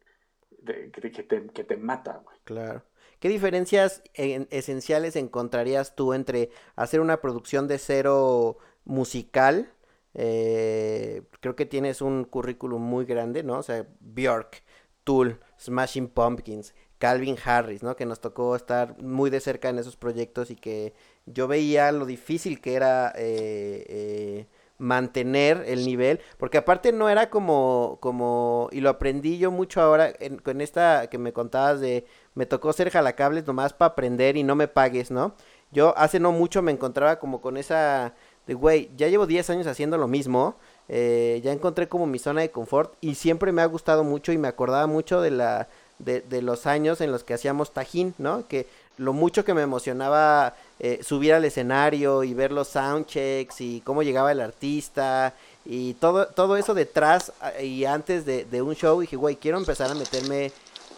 que, 0.66 1.01
te, 1.01 1.47
que, 1.47 1.64
te, 1.64 1.78
mata, 1.78 2.22
güey. 2.24 2.38
Claro. 2.43 2.84
¿Qué 3.20 3.30
diferencias 3.30 4.03
esenciales 4.14 5.16
encontrarías 5.16 5.95
tú 5.95 6.14
entre 6.14 6.49
hacer 6.76 6.99
una 6.99 7.22
producción 7.22 7.68
de 7.68 7.78
cero 7.78 8.58
musical 8.86 9.74
Eh, 10.20 11.22
creo 11.41 11.55
que 11.55 11.68
tienes 11.68 12.01
un 12.01 12.24
currículum 12.26 12.82
muy 12.82 13.05
grande, 13.05 13.43
¿no? 13.43 13.60
O 13.60 13.64
sea, 13.64 13.86
Bjork, 13.99 14.64
Tool, 15.03 15.39
Smashing 15.60 16.08
Pumpkins, 16.08 16.74
Calvin 17.00 17.38
Harris, 17.43 17.84
¿no? 17.84 17.95
Que 17.95 18.06
nos 18.06 18.20
tocó 18.20 18.56
estar 18.56 19.02
muy 19.02 19.30
de 19.30 19.39
cerca 19.39 19.70
en 19.70 19.80
esos 19.80 19.95
proyectos 19.95 20.52
y 20.52 20.56
que 20.56 20.93
yo 21.26 21.48
veía 21.48 21.91
lo 21.91 22.06
difícil 22.06 22.60
que 22.60 22.74
era 22.74 23.14
eh, 23.16 23.86
eh, 23.88 24.48
mantener 24.80 25.64
el 25.68 25.86
nivel, 25.86 26.20
porque 26.38 26.58
aparte 26.58 26.91
no 26.91 27.10
era 27.10 27.30
como, 27.30 27.98
como, 28.00 28.70
y 28.72 28.82
lo 28.82 28.89
aprendí 28.89 29.38
yo 29.38 29.52
mucho 29.52 29.82
ahora 29.82 30.14
con 30.43 30.62
esta 30.62 31.08
que 31.10 31.18
me 31.18 31.34
contabas 31.34 31.80
de, 31.80 32.06
me 32.36 32.45
tocó 32.45 32.74
ser 32.74 32.89
jalacables 32.89 33.45
nomás 33.48 33.74
para 33.74 33.91
aprender 33.91 34.38
y 34.38 34.43
no 34.43 34.56
me 34.56 34.68
pagues, 34.68 35.12
¿no? 35.12 35.36
Yo 35.72 35.98
hace 35.98 36.20
no 36.20 36.32
mucho 36.32 36.62
me 36.62 36.72
encontraba 36.72 37.20
como 37.20 37.41
con 37.41 37.58
esa, 37.58 38.14
de, 38.45 38.54
güey, 38.54 38.89
ya 38.95 39.08
llevo 39.08 39.26
10 39.28 39.50
años 39.50 39.68
haciendo 39.68 39.98
lo 39.98 40.08
mismo, 40.08 40.56
eh, 40.88 41.41
ya 41.43 41.52
encontré 41.52 41.89
como 41.89 42.06
mi 42.06 42.20
zona 42.20 42.41
de 42.41 42.52
confort 42.52 42.93
y 43.02 43.16
siempre 43.16 43.52
me 43.52 43.62
ha 43.62 43.66
gustado 43.66 44.04
mucho 44.04 44.32
y 44.32 44.38
me 44.38 44.48
acordaba 44.48 44.88
mucho 44.88 45.22
de 45.22 45.32
la 45.32 45.68
de, 46.00 46.22
de 46.22 46.41
los 46.41 46.68
años 46.68 47.02
en 47.02 47.12
los 47.12 47.24
que 47.24 47.34
hacíamos 47.34 47.72
tajín, 47.72 48.14
¿no? 48.18 48.48
Que 48.48 48.68
lo 48.98 49.14
mucho 49.14 49.45
que 49.45 49.54
me 49.54 49.62
emocionaba 49.62 50.56
eh, 50.80 51.00
subir 51.04 51.34
al 51.34 51.45
escenario 51.45 52.24
y 52.24 52.34
ver 52.34 52.52
los 52.52 52.68
soundchecks 52.68 53.62
y 53.62 53.82
cómo 53.82 54.04
llegaba 54.04 54.32
el 54.32 54.41
artista 54.41 55.34
y 55.66 55.93
todo, 55.95 56.28
todo 56.28 56.58
eso 56.58 56.74
detrás 56.74 57.32
y 57.62 57.86
antes 57.86 58.26
de, 58.26 58.45
de 58.45 58.62
un 58.62 58.76
show 58.76 59.00
dije, 59.00 59.16
güey, 59.16 59.36
quiero 59.36 59.58
empezar 59.58 59.91
a 59.91 59.95
meterme 59.95 60.52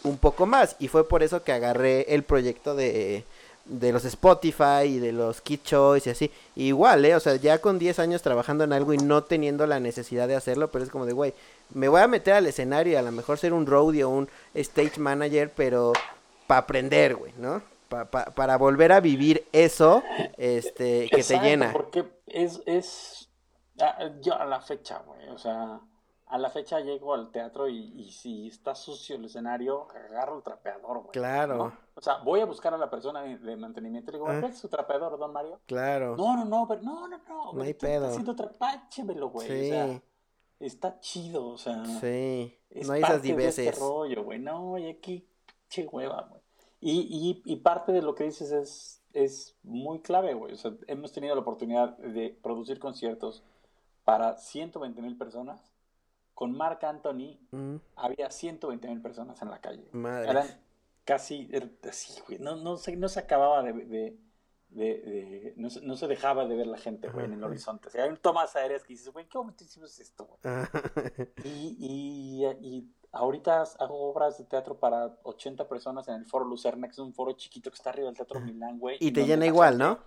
un 0.04 0.18
poco 0.18 0.46
más 0.46 0.76
y 0.80 0.88
fue 0.88 1.08
por 1.08 1.24
eso 1.24 1.44
que 1.44 1.52
agarré 1.52 2.14
el 2.14 2.24
proyecto 2.24 2.76
de, 2.76 3.26
de 3.70 3.94
los 3.94 4.04
Spotify 4.04 4.84
y 4.86 5.00
de 5.00 5.12
los 5.12 5.42
Kid 5.42 5.62
Choice 5.64 6.10
y 6.10 6.12
así. 6.12 6.32
igual, 6.56 7.06
¿eh? 7.06 7.16
O 7.16 7.20
sea, 7.20 7.36
ya 7.36 7.60
con 7.60 7.80
10 7.80 8.00
años 8.00 8.22
trabajando 8.22 8.64
en 8.64 8.74
algo 8.74 8.94
y 8.94 8.98
no 8.98 9.24
teniendo 9.24 9.66
la 9.68 9.80
necesidad 9.80 10.28
de 10.28 10.36
hacerlo, 10.36 10.70
pero 10.72 10.84
es 10.84 10.90
como 10.90 11.06
de, 11.06 11.14
güey, 11.14 11.34
me 11.74 11.88
voy 11.88 12.02
a 12.02 12.08
meter 12.08 12.34
al 12.34 12.48
escenario 12.48 12.94
y 12.94 12.96
a 12.96 13.02
lo 13.02 13.12
mejor 13.12 13.38
ser 13.38 13.54
un 13.54 13.66
roadie 13.66 14.04
o 14.04 14.10
un 14.10 14.28
stage 14.56 15.00
manager, 15.00 15.52
pero 15.56 15.94
para 16.48 16.60
aprender, 16.60 17.16
güey, 17.16 17.34
¿no? 17.38 17.62
para 17.90 18.58
volver 18.58 18.92
a 18.92 19.00
vivir 19.00 19.48
eso 19.52 20.04
este, 20.38 21.10
que 21.10 21.24
te 21.24 21.40
llena. 21.40 21.74
Porque 21.74 22.06
es, 22.28 22.62
es, 22.66 23.30
ah, 23.82 24.12
yo 24.22 24.40
a 24.40 24.46
la 24.46 24.62
fecha, 24.62 25.02
güey, 25.06 25.28
o 25.30 25.38
sea, 25.38 25.80
a 26.28 26.38
la 26.38 26.50
fecha 26.50 26.80
llego 26.80 27.16
al 27.16 27.32
teatro 27.32 27.68
y, 27.68 28.12
si 28.12 28.48
está 28.48 28.76
sucio 28.76 29.16
el 29.16 29.26
escenario, 29.26 29.88
agarro 29.90 30.38
el 30.38 30.44
trapeador, 30.44 31.00
güey. 31.00 31.12
Claro. 31.12 31.74
O 32.00 32.02
sea, 32.02 32.20
voy 32.24 32.40
a 32.40 32.46
buscar 32.46 32.74
a 32.74 32.78
la 32.78 32.90
persona 32.90 33.24
de, 33.24 33.56
mantenimiento 33.58 34.10
y 34.10 34.14
le 34.14 34.20
digo, 34.20 34.28
¿qué 34.28 34.46
ah. 34.46 34.50
es 34.50 34.58
su 34.58 34.70
trapeador, 34.70 35.20
don 35.20 35.34
Mario? 35.34 35.60
Claro. 35.66 36.16
No, 36.16 36.38
no, 36.38 36.46
no, 36.46 36.66
pero 36.66 36.82
no, 36.82 37.10
no, 37.10 37.18
no. 37.28 37.52
No 37.52 37.62
hay 37.62 37.74
pedo. 37.74 38.06
Está 38.06 38.08
haciendo 38.08 38.36
trapáchemelo, 38.38 39.30
güey. 39.30 39.48
Sí. 39.48 39.54
O 39.54 39.74
sea, 39.74 40.02
está 40.62 41.00
chido, 41.02 41.48
o 41.48 41.58
sea. 41.58 41.84
Sí. 42.00 42.58
no 42.86 42.94
hay 42.94 43.02
esas 43.02 43.22
diveses. 43.22 43.58
De 43.58 43.68
este 43.68 43.82
rollo, 43.82 44.24
güey. 44.24 44.40
No, 44.40 44.78
y 44.78 44.88
aquí, 44.88 45.28
che 45.68 45.88
hueva, 45.88 46.26
güey. 46.30 46.42
Y, 46.80 47.42
y, 47.46 47.52
y 47.52 47.58
parte 47.58 47.92
de 47.92 48.02
lo 48.02 48.16
que 48.16 48.24
dices 48.24 48.54
es, 48.54 49.04
es 49.12 49.58
muy 49.64 50.00
clave, 50.00 50.36
güey. 50.36 50.54
O 50.54 50.58
sea, 50.58 50.72
hemos 50.88 51.12
tenido 51.12 51.36
la 51.36 51.42
oportunidad 51.42 51.98
de 51.98 52.30
producir 52.42 52.80
conciertos 52.80 53.44
para 54.06 54.38
120 54.38 55.02
mil 55.02 55.18
personas. 55.18 55.70
Con 56.34 56.54
Marc 56.54 56.82
Anthony 56.86 57.38
mm. 57.52 57.76
había 57.98 58.32
120 58.32 58.88
mil 58.88 59.02
personas 59.02 59.42
en 59.42 59.50
la 59.50 59.60
calle. 59.60 59.86
Madre. 59.92 60.30
Eran 60.30 60.48
casi, 61.10 61.50
er, 61.52 61.72
así, 61.90 62.22
güey. 62.28 62.38
No, 62.38 62.56
no, 62.56 62.78
se, 62.78 62.96
no 62.96 63.10
se 63.10 63.20
acababa 63.20 63.64
de, 63.64 63.74
de, 63.74 64.16
de, 64.70 65.54
no, 65.58 65.72
se, 65.72 65.82
no, 65.82 65.96
se, 65.96 66.06
dejaba 66.06 66.46
de 66.46 66.56
ver 66.56 66.68
la 66.68 66.78
gente, 66.78 67.10
güey, 67.10 67.26
en 67.26 67.34
el 67.34 67.44
horizonte. 67.44 67.88
O 67.88 67.92
sea, 67.92 68.04
hay 68.04 68.16
tomas 68.18 68.56
aéreas 68.56 68.84
que 68.84 68.94
dices, 68.94 69.12
güey, 69.12 69.28
¿qué 69.28 69.40
momento 69.40 69.64
hicimos 69.64 70.00
esto, 70.00 70.28
güey? 70.28 70.40
y, 71.44 71.76
y, 71.80 72.46
y 72.62 72.94
ahorita 73.12 73.64
hago 73.80 74.12
obras 74.12 74.38
de 74.38 74.44
teatro 74.44 74.78
para 74.78 75.18
80 75.24 75.68
personas 75.68 76.08
en 76.10 76.14
el 76.14 76.28
Foro 76.28 76.46
Lucerna, 76.46 76.86
que 76.88 76.92
es 76.92 77.00
un 77.00 77.16
foro 77.16 77.32
chiquito 77.32 77.72
que 77.72 77.76
está 77.78 77.90
arriba 77.90 78.10
del 78.10 78.16
Teatro 78.16 78.40
Milán, 78.40 78.78
güey. 78.78 78.98
Y 79.00 79.12
te 79.12 79.26
llena 79.26 79.48
igual, 79.48 79.80
¿no? 79.80 79.98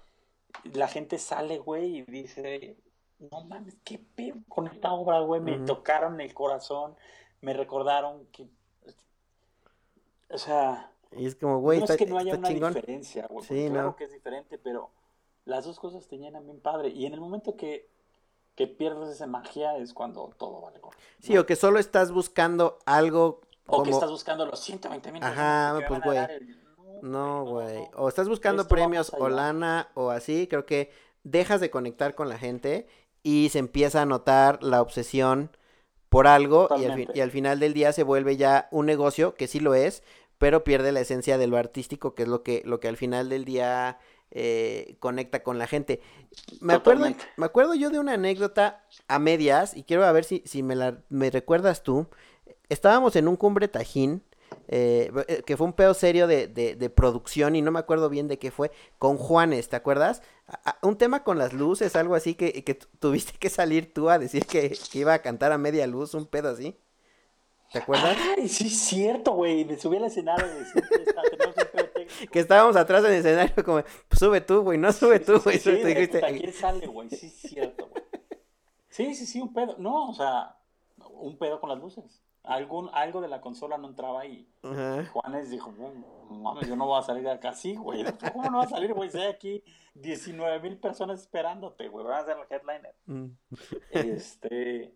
La 0.74 0.86
gente 0.86 1.18
sale, 1.18 1.58
güey, 1.58 1.96
y 1.96 2.02
dice, 2.02 2.76
no 3.18 3.42
mames, 3.42 3.76
qué 3.82 3.98
pedo 3.98 4.36
con 4.48 4.68
esta 4.68 4.92
obra, 4.92 5.18
güey, 5.18 5.40
me 5.40 5.58
tocaron 5.66 6.20
el 6.20 6.32
corazón, 6.32 6.94
me 7.40 7.54
recordaron 7.54 8.24
que... 8.26 8.46
O 10.30 10.38
sea... 10.38 10.90
Y 11.16 11.26
es 11.26 11.34
como, 11.34 11.60
güey, 11.60 11.78
no 11.80 11.84
es 11.84 11.96
que 11.96 12.06
no 12.06 12.18
haya 12.18 12.36
una 12.36 12.48
diferencia, 12.48 13.26
güey. 13.28 13.46
Sí, 13.46 13.68
claro 13.70 13.96
que 13.96 14.04
es 14.04 14.12
diferente, 14.12 14.58
pero 14.58 14.90
las 15.44 15.64
dos 15.64 15.78
cosas 15.78 16.06
te 16.06 16.18
llenan 16.18 16.44
bien 16.44 16.60
padre. 16.60 16.88
Y 16.90 17.06
en 17.06 17.14
el 17.14 17.20
momento 17.20 17.56
que 17.56 17.92
que 18.54 18.66
pierdes 18.66 19.08
esa 19.10 19.26
magia 19.26 19.76
es 19.78 19.94
cuando 19.94 20.30
todo 20.36 20.60
vale 20.60 20.80
Sí, 21.20 21.36
o 21.38 21.46
que 21.46 21.56
solo 21.56 21.78
estás 21.78 22.12
buscando 22.12 22.78
algo. 22.84 23.40
O 23.66 23.82
que 23.82 23.90
estás 23.90 24.10
buscando 24.10 24.44
los 24.44 24.60
120 24.60 25.12
mil. 25.12 25.22
Ajá, 25.22 25.80
pues 25.88 26.00
güey. 26.02 26.18
No, 27.00 27.44
güey. 27.44 27.88
o 27.96 28.08
estás 28.08 28.28
buscando 28.28 28.68
premios 28.68 29.12
o 29.18 29.28
lana 29.28 29.88
o 29.94 30.10
así, 30.10 30.46
creo 30.46 30.66
que 30.66 30.92
dejas 31.24 31.60
de 31.60 31.70
conectar 31.70 32.14
con 32.14 32.28
la 32.28 32.38
gente 32.38 32.86
y 33.24 33.48
se 33.48 33.58
empieza 33.58 34.02
a 34.02 34.06
notar 34.06 34.62
la 34.62 34.80
obsesión 34.80 35.50
por 36.08 36.28
algo 36.28 36.68
y 36.78 36.84
al, 36.84 37.10
y 37.12 37.20
al, 37.20 37.30
final 37.30 37.58
del 37.58 37.72
día 37.72 37.92
se 37.92 38.04
vuelve 38.04 38.36
ya 38.36 38.68
un 38.70 38.86
negocio, 38.86 39.34
que 39.34 39.48
sí 39.48 39.58
lo 39.58 39.74
es, 39.74 40.04
pero 40.42 40.64
pierde 40.64 40.90
la 40.90 40.98
esencia 40.98 41.38
de 41.38 41.46
lo 41.46 41.56
artístico, 41.56 42.16
que 42.16 42.24
es 42.24 42.28
lo 42.28 42.42
que, 42.42 42.62
lo 42.64 42.80
que 42.80 42.88
al 42.88 42.96
final 42.96 43.28
del 43.28 43.44
día 43.44 44.00
eh, 44.32 44.96
conecta 44.98 45.44
con 45.44 45.56
la 45.56 45.68
gente. 45.68 46.00
Me 46.60 46.72
acuerdo, 46.72 47.06
me 47.36 47.46
acuerdo 47.46 47.74
yo 47.74 47.90
de 47.90 48.00
una 48.00 48.14
anécdota 48.14 48.84
a 49.06 49.20
medias, 49.20 49.76
y 49.76 49.84
quiero 49.84 50.12
ver 50.12 50.24
si, 50.24 50.42
si 50.44 50.64
me, 50.64 50.74
la, 50.74 50.98
me 51.10 51.30
recuerdas 51.30 51.84
tú. 51.84 52.08
Estábamos 52.68 53.14
en 53.14 53.28
un 53.28 53.36
cumbre 53.36 53.68
Tajín, 53.68 54.24
eh, 54.66 55.12
eh, 55.28 55.44
que 55.46 55.56
fue 55.56 55.64
un 55.64 55.74
pedo 55.74 55.94
serio 55.94 56.26
de, 56.26 56.48
de, 56.48 56.90
producción 56.90 57.54
y 57.54 57.62
no 57.62 57.70
me 57.70 57.78
acuerdo 57.78 58.08
bien 58.08 58.26
de 58.26 58.40
qué 58.40 58.50
fue, 58.50 58.72
con 58.98 59.18
Juanes, 59.18 59.68
¿te 59.68 59.76
acuerdas? 59.76 60.22
un 60.82 60.98
tema 60.98 61.22
con 61.22 61.38
las 61.38 61.52
luces, 61.52 61.94
algo 61.94 62.16
así 62.16 62.34
que, 62.34 62.64
que 62.64 62.74
tuviste 62.74 63.34
que 63.38 63.48
salir 63.48 63.94
tú 63.94 64.10
a 64.10 64.18
decir 64.18 64.44
que, 64.46 64.76
iba 64.92 65.14
a 65.14 65.20
cantar 65.20 65.52
a 65.52 65.58
media 65.58 65.86
luz, 65.86 66.14
un 66.14 66.26
pedo 66.26 66.48
así. 66.48 66.76
¿Te 67.72 67.78
acuerdas? 67.78 68.16
Ay, 68.36 68.48
sí, 68.48 68.66
es 68.66 68.78
cierto, 68.78 69.32
güey. 69.32 69.64
Me 69.64 69.78
subí 69.78 69.96
al 69.96 70.04
escenario 70.04 70.46
y 72.20 72.28
que 72.28 72.40
estábamos 72.40 72.76
atrás 72.76 73.04
en 73.04 73.12
el 73.12 73.18
escenario 73.18 73.64
como, 73.64 73.82
pues 73.82 74.18
sube 74.18 74.40
tú, 74.40 74.62
güey, 74.62 74.78
no 74.78 74.92
sube 74.92 75.20
tú, 75.20 75.40
güey. 75.40 75.58
Sí, 75.58 75.82
sí, 75.82 76.52
sale, 76.52 76.86
güey? 76.86 77.08
Sí, 77.10 77.26
es 77.26 77.32
cierto, 77.34 77.88
güey. 77.88 78.04
Sí, 78.88 79.14
sí, 79.14 79.26
sí, 79.26 79.40
un 79.40 79.52
pedo. 79.52 79.76
No, 79.78 80.10
o 80.10 80.14
sea, 80.14 80.56
un 81.10 81.38
pedo 81.38 81.60
con 81.60 81.70
las 81.70 81.78
luces. 81.78 82.22
Algún, 82.44 82.90
algo 82.92 83.20
de 83.20 83.28
la 83.28 83.40
consola 83.40 83.78
no 83.78 83.88
entraba 83.88 84.26
y 84.26 84.48
Juanes 85.12 85.48
dijo, 85.48 85.72
mames, 86.28 86.68
yo 86.68 86.74
no 86.74 86.86
voy 86.86 86.98
a 86.98 87.02
salir 87.02 87.22
de 87.22 87.30
acá 87.30 87.50
así, 87.50 87.76
güey. 87.76 88.04
¿Cómo 88.32 88.50
no 88.50 88.58
va 88.58 88.64
a 88.64 88.68
salir, 88.68 88.92
güey? 88.92 89.10
Si 89.10 89.18
hay 89.18 89.28
aquí 89.28 89.62
19 89.94 90.60
mil 90.60 90.76
personas 90.78 91.20
esperándote, 91.20 91.88
güey. 91.88 92.04
Van 92.04 92.20
a 92.20 92.24
ser 92.24 92.36
el 92.36 92.46
headliner. 92.50 92.94
Mm. 93.06 93.26
Este, 93.90 94.92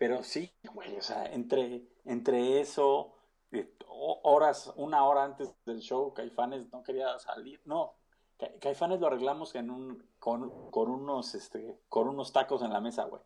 pero 0.00 0.22
sí, 0.22 0.50
güey, 0.72 0.96
o 0.96 1.02
sea, 1.02 1.26
entre 1.26 1.82
entre 2.06 2.58
eso, 2.58 3.12
eh, 3.52 3.70
horas, 4.22 4.72
una 4.76 5.04
hora 5.04 5.24
antes 5.24 5.54
del 5.66 5.80
show, 5.80 6.14
Caifanes 6.14 6.72
no 6.72 6.82
quería 6.82 7.18
salir, 7.18 7.60
no, 7.66 7.96
Caifanes 8.60 8.98
lo 8.98 9.08
arreglamos 9.08 9.54
en 9.56 9.70
un, 9.70 10.02
con, 10.18 10.50
unos, 10.72 11.34
este, 11.34 11.78
con 11.90 12.08
unos 12.08 12.32
tacos 12.32 12.62
en 12.62 12.72
la 12.72 12.80
mesa, 12.80 13.04
güey. 13.04 13.20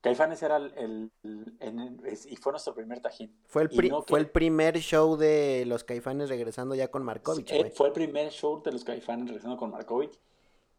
Caifanes 0.00 0.42
era 0.42 0.56
el, 0.56 1.12
y 1.22 2.36
fue 2.36 2.52
nuestro 2.52 2.74
primer 2.74 3.00
tajín. 3.00 3.38
Fue 3.44 3.64
el, 3.64 3.70
fue 4.06 4.20
el 4.20 4.30
primer 4.30 4.78
show 4.78 5.18
de 5.18 5.64
los 5.66 5.84
Caifanes 5.84 6.30
regresando 6.30 6.74
ya 6.74 6.90
con 6.90 7.04
Markovich. 7.04 7.52
Eh, 7.52 7.70
fue 7.76 7.88
el 7.88 7.92
primer 7.92 8.30
show 8.30 8.62
de 8.62 8.72
los 8.72 8.84
Caifanes 8.84 9.26
regresando 9.26 9.58
con 9.58 9.70
Markovich. 9.70 10.18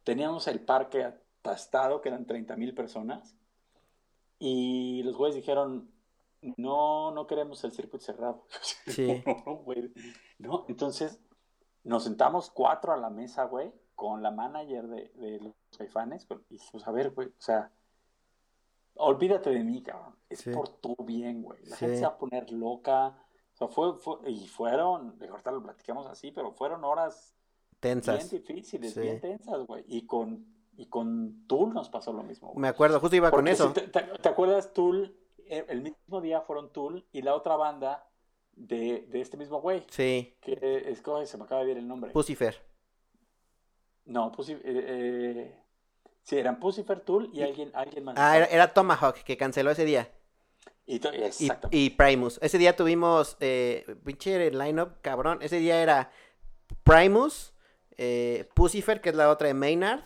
Teníamos 0.03 0.47
el 0.47 0.61
parque 0.61 1.03
atastado, 1.03 2.01
que 2.01 2.09
eran 2.09 2.25
30 2.25 2.57
mil 2.57 2.73
personas. 2.73 3.37
Y 4.39 5.03
los 5.03 5.15
güeyes 5.15 5.35
dijeron, 5.35 5.89
no, 6.57 7.11
no 7.11 7.27
queremos 7.27 7.63
el 7.63 7.71
circuito 7.71 8.05
cerrado. 8.05 8.45
Sí. 8.87 9.23
no, 10.39 10.65
entonces 10.67 11.19
nos 11.83 12.03
sentamos 12.03 12.49
cuatro 12.49 12.93
a 12.93 12.97
la 12.97 13.09
mesa, 13.09 13.45
güey, 13.45 13.73
con 13.95 14.23
la 14.23 14.31
manager 14.31 14.87
de, 14.87 15.39
los 15.41 15.53
caifanes, 15.77 16.27
y 16.49 16.57
pues 16.71 16.87
a 16.87 16.91
ver, 16.91 17.11
güey, 17.11 17.27
o 17.27 17.41
sea, 17.41 17.71
olvídate 18.95 19.49
de 19.49 19.63
mí, 19.63 19.83
cabrón, 19.83 20.15
es 20.29 20.43
por 20.43 20.69
tu 20.69 20.95
bien, 21.03 21.43
güey, 21.43 21.63
la 21.65 21.75
gente 21.75 21.97
se 21.97 22.01
va 22.03 22.09
a 22.09 22.17
poner 22.17 22.51
loca, 22.51 23.17
o 23.53 23.57
sea, 23.57 23.67
fue, 23.67 23.97
fue 23.97 24.31
y 24.31 24.47
fueron, 24.47 25.17
de 25.19 25.27
ahorita 25.27 25.51
lo 25.51 25.61
platicamos 25.61 26.07
así, 26.07 26.31
pero 26.31 26.53
fueron 26.53 26.83
horas 26.83 27.35
tensas. 27.79 28.29
Bien 28.29 28.41
difíciles, 28.41 28.97
bien 28.97 29.19
tensas, 29.19 29.65
güey, 29.67 29.83
y 29.87 30.05
con, 30.05 30.45
y 30.77 30.87
con 30.87 31.45
Tool 31.47 31.73
nos 31.73 31.89
pasó 31.89 32.13
lo 32.13 32.23
mismo. 32.23 32.53
Me 32.55 32.67
acuerdo, 32.67 32.99
justo 32.99 33.15
iba 33.15 33.31
con 33.31 33.47
eso. 33.47 33.71
te, 33.73 33.81
te, 33.87 34.29
acuerdas, 34.29 34.73
Tool 34.73 35.15
eh, 35.45 35.65
el 35.69 35.81
mismo 35.81 36.21
día 36.21 36.41
fueron 36.41 36.71
Tool 36.71 37.05
y 37.11 37.21
la 37.21 37.35
otra 37.35 37.55
banda 37.55 38.07
de, 38.55 39.07
de 39.09 39.21
este 39.21 39.37
mismo 39.37 39.61
güey. 39.61 39.83
Sí. 39.89 40.35
Que 40.41 40.83
es 40.87 41.01
se 41.29 41.37
me 41.37 41.43
acaba 41.43 41.61
de 41.61 41.67
ver 41.67 41.77
el 41.77 41.87
nombre. 41.87 42.11
Pucifer. 42.11 42.57
No, 44.05 44.31
Pucifer. 44.31 44.61
Eh, 44.65 45.63
Sí, 46.23 46.37
eran 46.37 46.59
Pucifer, 46.59 47.01
Tool 47.01 47.29
y 47.33 47.43
alguien, 47.43 47.69
alguien 47.73 48.05
más. 48.05 48.15
Ah, 48.17 48.37
era, 48.37 48.45
era 48.45 48.73
Tomahawk, 48.73 49.23
que 49.23 49.35
canceló 49.35 49.71
ese 49.71 49.83
día. 49.83 50.09
Y, 50.85 51.01
y 51.71 51.89
Primus. 51.91 52.39
Ese 52.41 52.57
día 52.57 52.75
tuvimos, 52.75 53.37
eh, 53.39 53.85
pinche 54.05 54.51
line-up, 54.51 55.01
cabrón. 55.01 55.39
Ese 55.41 55.57
día 55.57 55.81
era 55.81 56.11
Primus, 56.83 57.53
eh, 57.97 58.49
Pucifer, 58.53 59.01
que 59.01 59.09
es 59.09 59.15
la 59.15 59.29
otra 59.29 59.47
de 59.47 59.53
Maynard. 59.53 60.01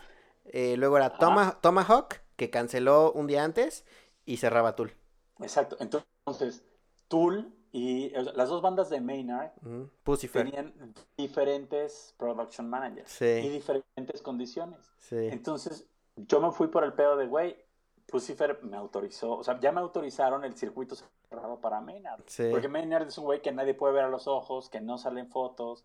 Eh, 0.54 0.76
luego 0.78 0.98
era. 0.98 1.18
Toma- 1.18 1.60
Tomahawk, 1.62 2.16
que 2.36 2.50
canceló 2.50 3.12
un 3.14 3.28
día 3.28 3.44
antes. 3.44 3.86
Y 4.26 4.38
cerraba 4.38 4.76
Tool. 4.76 4.92
Exacto. 5.40 5.78
Entonces, 5.80 6.64
Tool 7.08 7.54
y 7.72 8.14
o 8.16 8.24
sea, 8.26 8.34
las 8.34 8.50
dos 8.50 8.62
bandas 8.62 8.90
de 8.90 9.00
Maynard 9.00 9.52
Pucifer. 10.04 10.44
tenían 10.46 10.74
diferentes 11.18 12.14
production 12.18 12.70
managers 12.70 13.12
Sí. 13.12 13.26
y 13.26 13.50
diferentes 13.50 14.22
condiciones. 14.22 14.80
Sí. 14.98 15.16
Entonces, 15.32 15.86
yo 16.16 16.42
me 16.42 16.52
fui 16.52 16.68
por 16.68 16.84
el 16.84 16.94
pedo 16.94 17.16
de, 17.18 17.28
güey, 17.28 17.56
Pucifer 18.08 18.60
me 18.64 18.78
autorizó, 18.78 19.34
o 19.38 19.44
sea, 19.44 19.60
ya 19.60 19.72
me 19.74 19.82
autorizaron 19.82 20.46
el 20.46 20.56
circuito 20.58 20.96
cerrado 21.30 21.60
para 21.60 21.82
Maynard. 21.82 22.22
Sí. 22.26 22.48
Porque 22.52 22.70
Maynard 22.70 23.08
es 23.08 23.18
un 23.18 23.26
güey 23.26 23.42
que 23.42 23.52
nadie 23.52 23.74
puede 23.74 23.94
ver 23.94 24.06
a 24.06 24.10
los 24.10 24.28
ojos, 24.28 24.70
que 24.70 24.80
no 24.80 24.98
salen 24.98 25.28
fotos, 25.30 25.84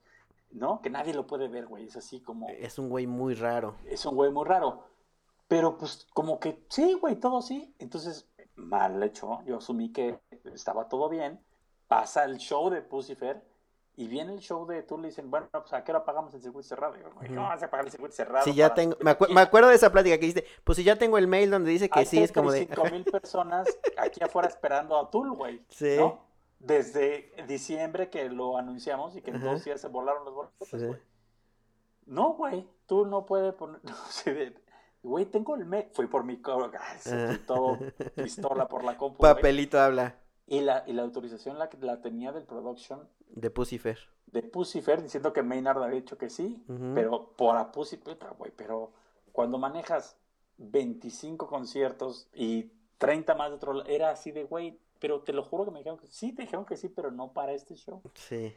¿no? 0.52 0.80
Que 0.82 0.90
nadie 0.90 1.14
lo 1.14 1.26
puede 1.26 1.48
ver, 1.48 1.66
güey. 1.66 1.84
Es 1.86 1.96
así 1.96 2.20
como, 2.20 2.48
Es 2.48 2.78
un 2.78 2.88
güey 2.88 3.06
muy 3.06 3.34
raro. 3.34 3.76
es 3.86 4.04
un 4.06 4.14
güey 4.14 4.30
muy 4.30 4.44
raro. 4.46 4.84
Pero 5.48 5.76
pues 5.76 6.06
como 6.14 6.38
que 6.40 6.64
sí, 6.68 6.94
güey, 6.94 7.16
todo 7.16 7.42
sí. 7.42 7.74
Entonces, 7.78 8.26
mal 8.54 9.02
hecho, 9.02 9.40
yo 9.44 9.58
asumí 9.58 9.92
que 9.92 10.18
estaba 10.54 10.88
todo 10.88 11.08
bien. 11.08 11.40
Pasa 11.88 12.24
el 12.24 12.38
show 12.38 12.70
de 12.70 12.80
Pucifer 12.80 13.42
y 13.94 14.08
viene 14.08 14.32
el 14.32 14.40
show 14.40 14.64
de 14.66 14.82
tú 14.82 14.96
le 14.96 15.08
dicen, 15.08 15.30
bueno, 15.30 15.48
pues 15.52 15.70
a 15.74 15.84
qué 15.84 15.92
hora 15.92 16.02
pagamos 16.04 16.32
el 16.32 16.40
circuito 16.40 16.66
cerrado. 16.66 16.96
Y 16.96 17.00
yo, 17.02 17.10
güey, 17.14 17.28
¿cómo 17.28 17.40
Ujú. 17.42 17.48
vas 17.50 17.62
a 17.62 17.68
pagar 17.70 17.84
el 17.84 17.90
circuito 17.92 18.14
cerrado? 18.14 18.44
Sí, 18.44 18.54
ya 18.54 18.68
para 18.68 18.74
tengo. 18.76 18.96
Me, 19.00 19.10
acu- 19.10 19.26
50,000? 19.26 19.34
me 19.34 19.40
acuerdo 19.42 19.68
de 19.68 19.74
esa 19.74 19.92
plática 19.92 20.14
que 20.16 20.20
dijiste. 20.26 20.46
Pues 20.64 20.76
si 20.76 20.84
ya 20.84 20.96
tengo 20.96 21.18
el 21.18 21.26
mail 21.26 21.50
donde 21.50 21.70
dice 21.70 21.90
que 21.90 21.98
Hay 21.98 22.06
sí, 22.06 22.22
es 22.22 22.32
como 22.32 22.50
de. 22.50 22.64
35 22.66 22.90
mil 22.94 23.04
personas 23.04 23.68
aquí 23.98 24.22
afuera 24.24 24.48
esperando 24.48 24.96
a 24.98 25.10
Tool, 25.10 25.32
güey. 25.32 25.62
Sí. 25.68 25.96
¿no? 25.98 26.31
Desde 26.64 27.32
diciembre 27.48 28.08
que 28.08 28.28
lo 28.30 28.56
anunciamos 28.56 29.16
y 29.16 29.22
que 29.22 29.32
en 29.32 29.40
dos 29.40 29.64
días 29.64 29.80
se 29.80 29.88
volaron 29.88 30.24
los 30.24 30.34
boletos, 30.34 30.68
Sí. 30.68 30.86
No, 32.06 32.34
güey, 32.34 32.68
tú 32.86 33.04
no 33.06 33.26
puedes 33.26 33.52
poner. 33.54 33.80
Güey, 35.04 35.26
tengo 35.26 35.56
el 35.56 35.64
mail. 35.64 35.86
Fui 35.94 36.06
por 36.06 36.22
mi. 36.22 36.40
ay, 36.44 36.98
se 37.00 37.12
Ajá. 37.14 37.26
fui 37.34 37.38
todo 37.38 37.76
pistola 38.14 38.68
por 38.68 38.84
la 38.84 38.96
compu. 38.96 39.18
Papelito 39.18 39.80
habla 39.80 40.14
Y 40.46 40.60
la, 40.60 40.84
y 40.86 40.92
la 40.92 41.02
autorización 41.02 41.58
la, 41.58 41.68
la 41.80 42.00
tenía 42.00 42.30
del 42.30 42.44
production 42.44 43.08
de 43.28 43.50
Pucifer. 43.50 43.98
de 44.26 44.42
Pucifer 44.44 45.02
diciendo 45.02 45.32
que 45.32 45.42
Maynard 45.42 45.82
había 45.82 45.96
dicho 45.96 46.16
que 46.18 46.30
sí, 46.30 46.62
Ujú. 46.68 46.92
pero 46.94 47.32
por 47.36 47.56
a 47.56 47.72
Pucifer, 47.72 48.16
güey, 48.38 48.52
pero 48.56 48.92
cuando 49.32 49.58
manejas 49.58 50.16
25 50.58 51.48
conciertos 51.48 52.28
y 52.32 52.70
30 52.98 53.34
más 53.34 53.50
de 53.50 53.56
otro 53.56 53.72
lado, 53.72 53.88
era 53.88 54.10
así 54.10 54.30
de, 54.30 54.44
güey, 54.44 54.78
pero 55.02 55.20
te 55.20 55.32
lo 55.32 55.42
juro 55.42 55.64
que 55.64 55.72
me 55.72 55.80
dijeron 55.80 55.98
que 55.98 56.06
sí, 56.06 56.32
te 56.32 56.42
dijeron 56.42 56.64
que 56.64 56.76
sí, 56.76 56.88
pero 56.88 57.10
no 57.10 57.32
para 57.32 57.50
este 57.52 57.74
show. 57.74 58.00
Sí. 58.14 58.54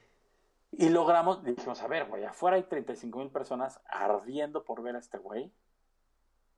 Y 0.74 0.90
logramos, 0.90 1.44
dijimos, 1.44 1.82
a 1.82 1.88
ver, 1.88 2.06
güey, 2.08 2.24
afuera 2.24 2.56
hay 2.56 2.64
35 2.64 3.18
mil 3.18 3.32
personas 3.32 3.82
ardiendo 3.88 4.64
por 4.64 4.84
ver 4.84 4.96
a 4.96 5.00
este 5.00 5.18
güey. 5.18 5.52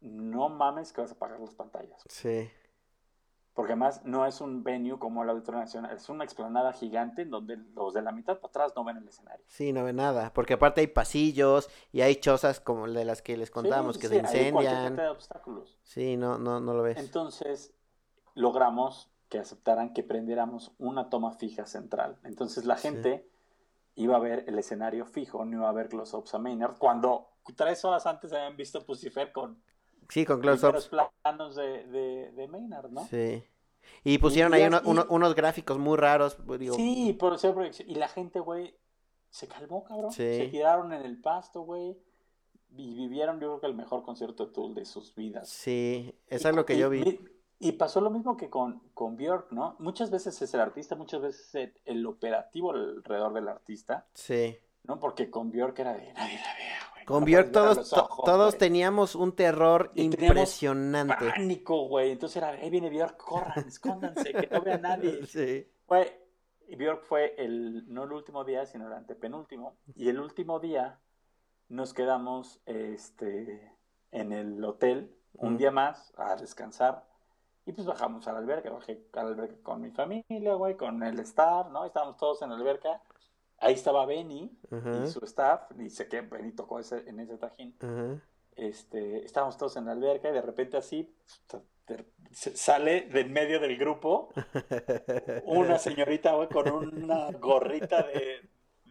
No 0.01 0.49
mames 0.49 0.91
que 0.91 0.99
vas 0.99 1.13
a 1.13 1.15
pagar 1.17 1.39
las 1.39 1.53
pantallas. 1.55 2.03
Sí. 2.09 2.49
Porque 3.53 3.71
además 3.71 4.01
no 4.03 4.25
es 4.25 4.41
un 4.41 4.61
venue 4.61 4.99
como 4.99 5.23
el 5.23 5.29
Auditorio 5.29 5.61
Nacional, 5.61 5.95
es 5.95 6.09
una 6.09 6.25
explanada 6.25 6.73
gigante 6.73 7.21
en 7.21 7.29
donde 7.29 7.55
los 7.55 7.93
de 7.93 8.01
la 8.01 8.11
mitad 8.11 8.39
para 8.39 8.49
atrás 8.49 8.73
no 8.75 8.83
ven 8.83 8.97
el 8.97 9.07
escenario. 9.07 9.45
Sí, 9.47 9.71
no 9.71 9.85
ve 9.85 9.93
nada. 9.93 10.33
Porque 10.33 10.55
aparte 10.55 10.81
hay 10.81 10.87
pasillos 10.87 11.69
y 11.93 12.01
hay 12.01 12.17
chozas 12.17 12.59
como 12.59 12.89
de 12.89 13.05
las 13.05 13.21
que 13.21 13.37
les 13.37 13.51
contamos 13.51 13.95
Sí, 13.95 14.01
que 14.01 14.07
sí, 14.09 14.15
se 14.15 14.19
hay 14.19 14.47
incendian. 14.49 14.83
cantidad 14.83 15.05
de 15.05 15.11
obstáculos. 15.11 15.79
Sí, 15.83 16.17
no, 16.17 16.37
no, 16.37 16.59
no 16.59 16.73
lo 16.73 16.83
ves. 16.83 16.97
Entonces 16.97 17.73
logramos 18.33 19.09
que 19.29 19.39
aceptaran 19.39 19.93
que 19.93 20.03
prendiéramos 20.03 20.71
una 20.77 21.09
toma 21.09 21.31
fija 21.31 21.65
central. 21.65 22.17
Entonces 22.23 22.65
la 22.65 22.77
Sí. 22.77 22.83
gente 22.89 23.27
iba 23.95 24.15
a 24.15 24.19
ver 24.19 24.45
el 24.47 24.57
escenario 24.59 25.05
fijo, 25.05 25.43
no 25.45 25.57
iba 25.57 25.69
a 25.69 25.73
ver 25.73 25.89
close-ups 25.89 26.33
a 26.35 26.39
Maynard, 26.39 26.77
cuando 26.77 27.29
tres 27.55 27.83
horas 27.85 28.05
antes 28.05 28.31
habían 28.33 28.55
visto 28.55 28.85
Pucifer 28.85 29.31
con 29.31 29.61
Sí, 30.09 30.25
con 30.25 30.39
close-ups. 30.39 30.89
planos 31.23 31.55
de, 31.55 31.85
de, 31.87 32.31
de 32.31 32.47
Maynard, 32.47 32.89
¿no? 32.91 33.05
Sí. 33.07 33.43
Y 34.03 34.17
pusieron 34.19 34.53
Y 34.53 34.57
ahí 34.57 34.67
uno- 34.67 34.81
y- 34.83 34.87
uno- 34.89 35.05
unos 35.09 35.33
gráficos 35.35 35.77
muy 35.77 35.97
raros. 35.97 36.35
pues, 36.45 36.59
Digo, 36.59 36.75
Sí, 36.75 37.15
por 37.19 37.37
ser 37.39 37.53
proyección. 37.53 37.89
Y 37.89 37.95
la 37.95 38.07
gente, 38.07 38.39
güey, 38.39 38.75
se 39.29 39.47
calmó, 39.47 39.83
cabrón. 39.83 40.11
Sí. 40.11 40.23
Se 40.37 40.47
tiraron 40.49 40.93
en 40.93 41.01
el 41.03 41.19
pasto, 41.19 41.61
güey. 41.61 41.97
Y 42.75 42.93
vivieron, 42.95 43.39
yo 43.39 43.47
creo 43.47 43.59
que 43.61 43.67
el 43.67 43.75
mejor 43.75 44.03
concierto 44.03 44.45
de 44.45 44.53
Tool 44.53 44.73
de 44.75 44.85
sus 44.85 45.15
vidas. 45.15 45.49
sí, 45.49 46.13
eso 46.27 46.47
Y 46.47 46.51
es 46.51 46.55
lo 46.55 46.65
que 46.65 46.77
yo 46.77 46.89
vi. 46.89 47.19
Y 47.59 47.71
pasó 47.73 48.01
lo 48.01 48.09
mismo 48.11 48.37
que 48.37 48.49
con, 48.49 48.79
con 48.93 49.17
Björk, 49.17 49.51
¿no? 49.51 49.75
Muchas 49.79 50.11
veces 50.11 50.39
es 50.41 50.53
el 50.53 50.59
artista, 50.61 50.95
muchas 50.95 51.21
veces 51.21 51.47
es 51.47 51.55
el, 51.55 51.73
el 51.85 52.05
operativo 52.05 52.71
alrededor 52.71 53.33
del 53.33 53.47
artista, 53.47 54.05
Sí. 54.13 54.57
¿no? 54.83 54.99
Porque 54.99 55.29
con 55.31 55.51
Björk 55.51 55.77
era 55.79 55.93
de 55.93 56.13
nadie 56.13 56.35
la 56.37 56.53
vea, 56.55 56.79
güey. 56.93 57.05
Con 57.05 57.21
no 57.21 57.25
Björk 57.25 57.51
todos, 57.51 57.93
ojos, 57.93 58.25
todos 58.25 58.51
güey. 58.53 58.59
teníamos 58.59 59.15
un 59.15 59.35
terror 59.35 59.91
Y 59.95 60.03
impresionante. 60.03 61.29
Pánico, 61.31 61.87
güey. 61.87 62.11
Entonces 62.11 62.37
era, 62.37 62.49
ahí 62.49 62.69
viene 62.69 62.89
Björk, 62.89 63.17
corran, 63.17 63.65
escóndanse, 63.67 64.33
que 64.33 64.47
no 64.51 64.61
vea 64.61 64.77
nadie. 64.77 65.25
Sí. 65.25 65.67
Güey, 65.87 66.11
y 66.67 66.75
Björk 66.75 67.03
fue 67.03 67.33
el, 67.37 67.91
no 67.91 68.03
el 68.03 68.11
último 68.11 68.43
día, 68.43 68.65
sino 68.65 68.87
el 68.87 68.93
antepenúltimo. 68.93 69.77
Y 69.95 70.09
el 70.09 70.19
último 70.19 70.59
día 70.59 70.99
nos 71.69 71.93
quedamos 71.93 72.61
este, 72.65 73.73
en 74.11 74.31
el 74.31 74.63
hotel 74.63 75.11
un 75.33 75.57
día 75.57 75.71
más 75.71 76.13
a 76.17 76.35
descansar. 76.35 77.05
Y 77.67 77.73
pues 77.73 77.85
bajamos 77.85 78.25
a 78.29 78.31
la 78.31 78.39
alberca, 78.39 78.69
bajé 78.69 79.05
a 79.11 79.23
la 79.23 79.29
alberca 79.29 79.55
con 79.61 79.81
mi 79.81 79.91
familia, 79.91 80.53
güey, 80.53 80.77
con 80.77 81.03
el 81.03 81.19
staff, 81.19 81.69
¿no? 81.69 81.83
Estábamos 81.83 82.15
todos 82.15 82.41
en 82.41 82.49
la 82.49 82.55
alberca. 82.55 83.01
Ahí 83.57 83.73
estaba 83.73 84.05
Benny 84.05 84.57
y 84.71 85.07
su 85.07 85.19
staff, 85.25 85.69
y 85.77 85.89
sé 85.89 86.07
que 86.07 86.21
Benny 86.21 86.53
tocó 86.53 86.79
ese, 86.79 87.03
en 87.09 87.19
ese 87.19 87.37
tajín. 87.37 87.75
Este, 88.55 89.25
estábamos 89.25 89.57
todos 89.57 89.75
en 89.75 89.85
la 89.85 89.91
alberca 89.91 90.29
y 90.29 90.31
de 90.31 90.41
repente 90.41 90.77
así 90.77 91.13
sale 92.31 93.01
de 93.01 93.21
en 93.21 93.33
medio 93.33 93.59
del 93.59 93.77
grupo 93.77 94.29
una 95.45 95.77
señorita, 95.77 96.35
güey, 96.35 96.47
con 96.47 96.69
una 96.71 97.31
gorrita 97.31 98.01
de, 98.03 98.49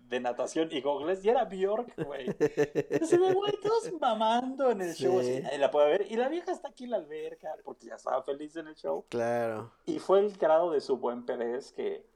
de 0.09 0.21
natación 0.21 0.69
y 0.71 0.81
gogles, 0.81 1.25
y 1.25 1.29
era 1.31 1.45
Bjork, 1.45 1.95
güey. 2.05 2.27
Se 3.07 3.19
ve, 3.19 3.33
güey, 3.33 3.53
todos 3.63 3.93
mamando 4.01 4.71
en 4.71 4.81
el 4.83 4.95
show, 4.95 5.21
Sí. 5.21 5.31
así, 5.33 5.43
nadie 5.43 5.59
la 5.59 5.71
puede 5.71 5.89
ver, 5.89 6.07
y 6.11 6.17
la 6.17 6.29
vieja 6.29 6.53
está 6.53 6.69
aquí 6.69 6.85
en 6.85 6.91
la 6.91 6.97
alberca, 6.99 7.55
porque 7.65 7.87
ya 7.87 7.97
estaba 7.97 8.23
feliz 8.23 8.55
en 8.57 8.69
el 8.69 8.75
show, 8.77 9.05
Claro. 9.09 9.73
y 9.85 9.99
fue 9.99 10.21
el 10.21 10.37
grado 10.37 10.71
de 10.71 10.81
su 10.81 10.97
buen 10.97 11.25
pedez 11.27 11.73
que 11.73 12.07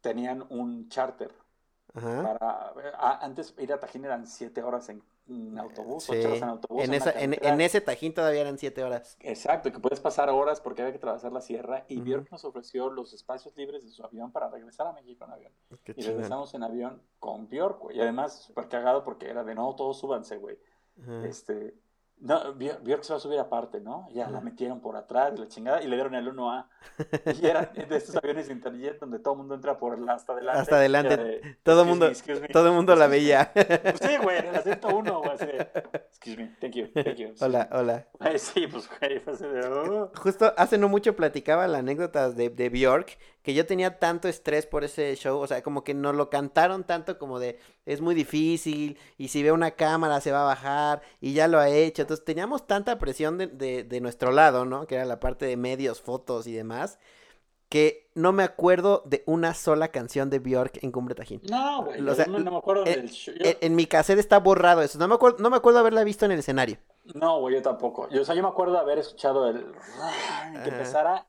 tenían 0.00 0.46
un 0.48 0.88
charter 0.88 1.32
Ajá. 1.94 2.22
para, 2.22 2.92
a- 2.96 3.18
antes 3.24 3.54
ir 3.58 3.72
a 3.72 3.80
Tajín 3.80 4.04
eran 4.04 4.26
siete 4.26 4.62
horas 4.62 4.88
en, 4.88 5.02
en 5.28 5.58
autobús, 5.58 6.08
ocho 6.08 6.20
Sí. 6.20 6.26
horas 6.26 6.42
en 6.42 6.48
autobús. 6.48 6.82
En, 6.82 6.90
una 6.90 6.96
esa, 6.96 7.10
en, 7.12 7.36
en 7.40 7.60
ese 7.60 7.80
tajín 7.80 8.14
todavía 8.14 8.40
eran 8.40 8.58
siete 8.58 8.82
horas. 8.82 9.16
Exacto, 9.20 9.70
que 9.72 9.78
puedes 9.78 10.00
pasar 10.00 10.30
horas 10.30 10.60
porque 10.60 10.82
había 10.82 10.92
que 10.92 10.98
atravesar 10.98 11.32
la 11.32 11.40
sierra 11.40 11.84
y. 11.88 12.00
Björk 12.00 12.30
nos 12.30 12.44
ofreció 12.44 12.90
los 12.90 13.12
espacios 13.12 13.56
libres 13.56 13.84
de 13.84 13.90
su 13.90 14.04
avión 14.04 14.32
para 14.32 14.48
regresar 14.48 14.86
a 14.86 14.92
México 14.92 15.24
en 15.24 15.32
avión. 15.32 15.52
Qué 15.84 15.94
Y 15.96 16.02
regresamos 16.02 16.54
en 16.54 16.62
avión 16.62 17.02
con 17.18 17.48
Björk, 17.48 17.78
güey. 17.80 17.98
Y 17.98 18.00
además, 18.00 18.42
súper 18.42 18.68
cagado 18.68 19.04
porque 19.04 19.28
era 19.28 19.44
de 19.44 19.54
no, 19.54 19.74
todos 19.76 19.98
súbanse, 19.98 20.36
güey. 20.38 20.58
Este, 21.24 21.74
no, 22.20 22.54
Björk, 22.54 22.82
Björk 22.82 23.04
se 23.04 23.12
va 23.12 23.16
a 23.18 23.20
subir 23.20 23.38
aparte, 23.38 23.80
¿no? 23.80 24.08
Ya 24.12 24.28
la 24.28 24.40
metieron 24.40 24.80
por 24.80 24.96
atrás, 24.96 25.32
y 25.36 25.38
la 25.40 25.48
chingada, 25.48 25.82
y 25.82 25.86
le 25.86 25.96
dieron 25.96 26.14
el 26.14 26.28
1A. 26.28 26.66
Y 27.40 27.46
eran 27.46 27.70
de 27.74 27.96
estos 27.96 28.16
aviones 28.16 28.50
Interjet 28.50 28.98
donde 28.98 29.18
todo 29.18 29.34
el 29.34 29.38
mundo 29.38 29.54
entra 29.54 29.78
por 29.78 29.96
el 29.96 30.08
hasta 30.08 30.32
adelante. 30.32 30.60
Hasta 30.60 30.76
adelante. 30.76 31.14
Era 31.14 31.22
de, 31.24 31.56
Todo 31.62 31.82
"Excuse 31.82 31.84
mundo- 31.88 32.06
me, 32.06 32.12
excuse 32.12 32.40
me". 32.40 32.48
Todo 32.48 32.66
el 32.68 32.72
mundo 32.74 32.96
la 32.96 33.06
veía. 33.06 33.52
Pues 33.54 33.98
sí, 34.00 34.16
güey, 34.22 34.38
en 34.38 34.46
el 34.46 34.56
asiento 34.56 34.88
1, 34.88 35.18
güey, 35.20 35.36
de, 35.38 35.70
excuse 36.08 36.36
me, 36.36 36.56
thank 36.60 36.72
you, 36.74 36.88
thank 36.92 37.16
you. 37.16 37.34
hola, 37.40 37.68
hola. 37.72 38.06
Ay, 38.18 38.38
sí, 38.38 38.66
pues, 38.66 38.88
güey, 38.98 39.20
fue 39.20 39.32
así 39.34 39.44
de, 39.46 39.66
"Oh". 39.66 40.10
Justo 40.16 40.52
hace 40.56 40.76
no 40.78 40.88
mucho 40.88 41.14
platicaba 41.14 41.66
la 41.68 41.78
anécdota 41.78 42.30
de, 42.30 42.50
de 42.50 42.68
Bjork, 42.68 43.18
que 43.48 43.54
yo 43.54 43.64
tenía 43.64 43.98
tanto 43.98 44.28
estrés 44.28 44.66
por 44.66 44.84
ese 44.84 45.16
show, 45.16 45.40
o 45.40 45.46
sea, 45.46 45.62
como 45.62 45.82
que 45.82 45.94
nos 45.94 46.14
lo 46.14 46.28
cantaron 46.28 46.84
tanto 46.84 47.18
como 47.18 47.38
de, 47.38 47.58
es 47.86 48.02
muy 48.02 48.14
difícil, 48.14 48.98
y 49.16 49.28
si 49.28 49.42
ve 49.42 49.52
una 49.52 49.70
cámara 49.70 50.20
se 50.20 50.32
va 50.32 50.42
a 50.42 50.44
bajar, 50.44 51.00
y 51.18 51.32
ya 51.32 51.48
lo 51.48 51.58
ha 51.58 51.70
hecho, 51.70 52.02
entonces 52.02 52.26
teníamos 52.26 52.66
tanta 52.66 52.98
presión 52.98 53.38
de, 53.38 53.46
de, 53.46 53.84
de 53.84 54.00
nuestro 54.02 54.32
lado, 54.32 54.66
¿no? 54.66 54.86
Que 54.86 54.96
era 54.96 55.06
la 55.06 55.18
parte 55.18 55.46
de 55.46 55.56
medios, 55.56 56.02
fotos 56.02 56.46
y 56.46 56.52
demás, 56.52 56.98
que 57.70 58.10
no 58.14 58.32
me 58.32 58.42
acuerdo 58.42 59.02
de 59.06 59.22
una 59.24 59.54
sola 59.54 59.88
canción 59.88 60.28
de 60.28 60.40
Bjork 60.40 60.82
en 60.84 60.92
Cumbre 60.92 61.14
Tajín. 61.14 61.40
No, 61.50 61.84
güey, 61.86 62.06
O 62.06 62.14
sea, 62.14 62.26
yo 62.26 62.32
no, 62.32 62.40
no 62.40 62.50
me 62.50 62.58
acuerdo 62.58 62.84
eh, 62.84 62.96
del 62.96 63.08
show. 63.08 63.34
Yo- 63.34 63.46
En, 63.46 63.56
en 63.62 63.76
mi 63.76 63.86
cassette 63.86 64.18
está 64.18 64.38
borrado 64.40 64.82
eso, 64.82 64.98
no 64.98 65.08
me 65.08 65.14
acuerdo, 65.14 65.38
no 65.38 65.48
me 65.48 65.56
acuerdo 65.56 65.78
haberla 65.78 66.04
visto 66.04 66.26
en 66.26 66.32
el 66.32 66.40
escenario. 66.40 66.76
No, 67.14 67.40
güey, 67.40 67.54
yo 67.54 67.62
tampoco. 67.62 68.10
Yo, 68.10 68.20
o 68.20 68.24
sea, 68.26 68.34
yo 68.34 68.42
me 68.42 68.48
acuerdo 68.50 68.74
de 68.74 68.80
haber 68.80 68.98
escuchado 68.98 69.48
el... 69.48 69.72
que 70.62 70.68
empezara 70.68 71.26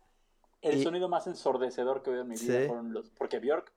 el 0.62 0.78
Y- 0.80 0.84
sonido 0.84 1.07
más 1.10 1.26
ensordecedor 1.28 2.01
que 2.03 2.10
he 2.10 2.14
oído 2.14 2.24
en 2.24 2.30
mi 2.30 2.36
vida 2.36 2.60
Sí. 2.62 2.68
fueron 2.68 2.93
los... 2.93 3.10
Porque 3.12 3.39
Björk, 3.39 3.72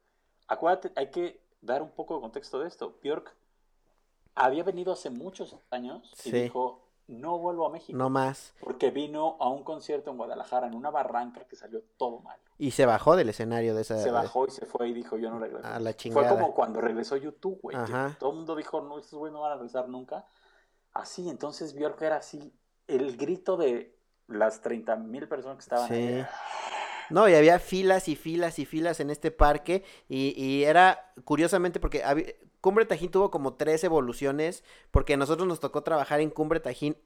acuérdate, 0.49 0.93
hay 0.97 1.11
que 1.11 1.41
dar 1.61 1.83
un 1.83 1.91
poco 1.91 2.15
de 2.17 2.21
contexto 2.21 2.59
de 2.61 2.69
esto. 2.69 2.99
Björk 3.03 3.35
había 4.35 4.65
venido 4.65 4.93
hace 4.93 5.11
muchos 5.11 5.57
años 5.71 6.11
y 6.25 6.31
Sí. 6.31 6.33
dijo, 6.33 6.81
no 7.09 7.39
vuelvo 7.39 7.67
a 7.67 7.71
México. 7.71 7.97
No 7.97 8.09
más. 8.09 8.55
Porque 8.61 8.91
vino 8.91 9.37
a 9.41 9.49
un 9.49 9.63
concierto 9.65 10.11
en 10.11 10.17
Guadalajara, 10.17 10.67
en 10.67 10.75
una 10.75 10.91
barranca 10.91 11.45
que 11.45 11.57
salió 11.57 11.83
todo 11.99 12.21
mal. 12.21 12.39
Y 12.59 12.71
se 12.71 12.87
bajó 12.87 13.17
del 13.17 13.29
escenario 13.29 13.75
de 13.75 13.83
esa. 13.83 13.99
Se 13.99 14.11
bajó 14.11 14.47
y 14.47 14.51
se 14.51 14.67
fue 14.67 14.89
y 14.89 14.93
dijo, 14.95 15.19
yo 15.19 15.29
no 15.31 15.39
regreso. 15.39 15.67
A 15.67 15.79
la 15.81 15.95
chingada. 15.95 16.29
Fue 16.29 16.37
como 16.39 16.55
cuando 16.55 16.81
regresó 16.81 17.17
YouTube, 17.17 17.59
güey. 17.61 17.77
Todo 18.19 18.31
el 18.31 18.37
mundo 18.37 18.55
dijo, 18.57 18.81
no, 18.81 18.99
estos 18.99 19.19
güeyes 19.19 19.33
no 19.35 19.41
van 19.43 19.53
a 19.53 19.55
regresar 19.57 19.89
nunca. 19.89 20.27
Así, 20.95 21.29
entonces 21.29 21.75
Bjork 21.75 22.01
era 22.03 22.17
así, 22.17 22.53
el 22.87 23.17
grito 23.17 23.57
de 23.57 23.97
las 24.29 24.61
30 24.61 24.97
mil 24.97 25.27
personas 25.29 25.57
que 25.57 25.63
estaban 25.63 25.89
Sí. 25.89 25.95
ahí. 25.95 26.27
No, 27.13 27.29
y 27.29 27.35
había 27.35 27.59
filas 27.59 28.09
y 28.09 28.17
filas 28.17 28.59
y 28.59 28.65
filas 28.67 29.01
en 29.01 29.11
este 29.11 29.31
parque 29.31 29.85
y, 30.09 30.35
y 30.43 30.65
era 30.65 31.13
curiosamente 31.25 31.79
porque 31.81 32.03
había- 32.03 32.27
Cumbre 32.61 32.85
Tajín 32.87 33.11
tuvo 33.11 33.31
como 33.31 33.55
tres 33.55 33.83
evoluciones 33.85 34.63
porque 34.91 35.15
a 35.15 35.17
nosotros 35.17 35.47
nos 35.49 35.61
tocó 35.61 35.83
trabajar 35.83 36.21
en 36.21 36.31
Cumbre 36.31 36.61
Tajín 36.61 36.97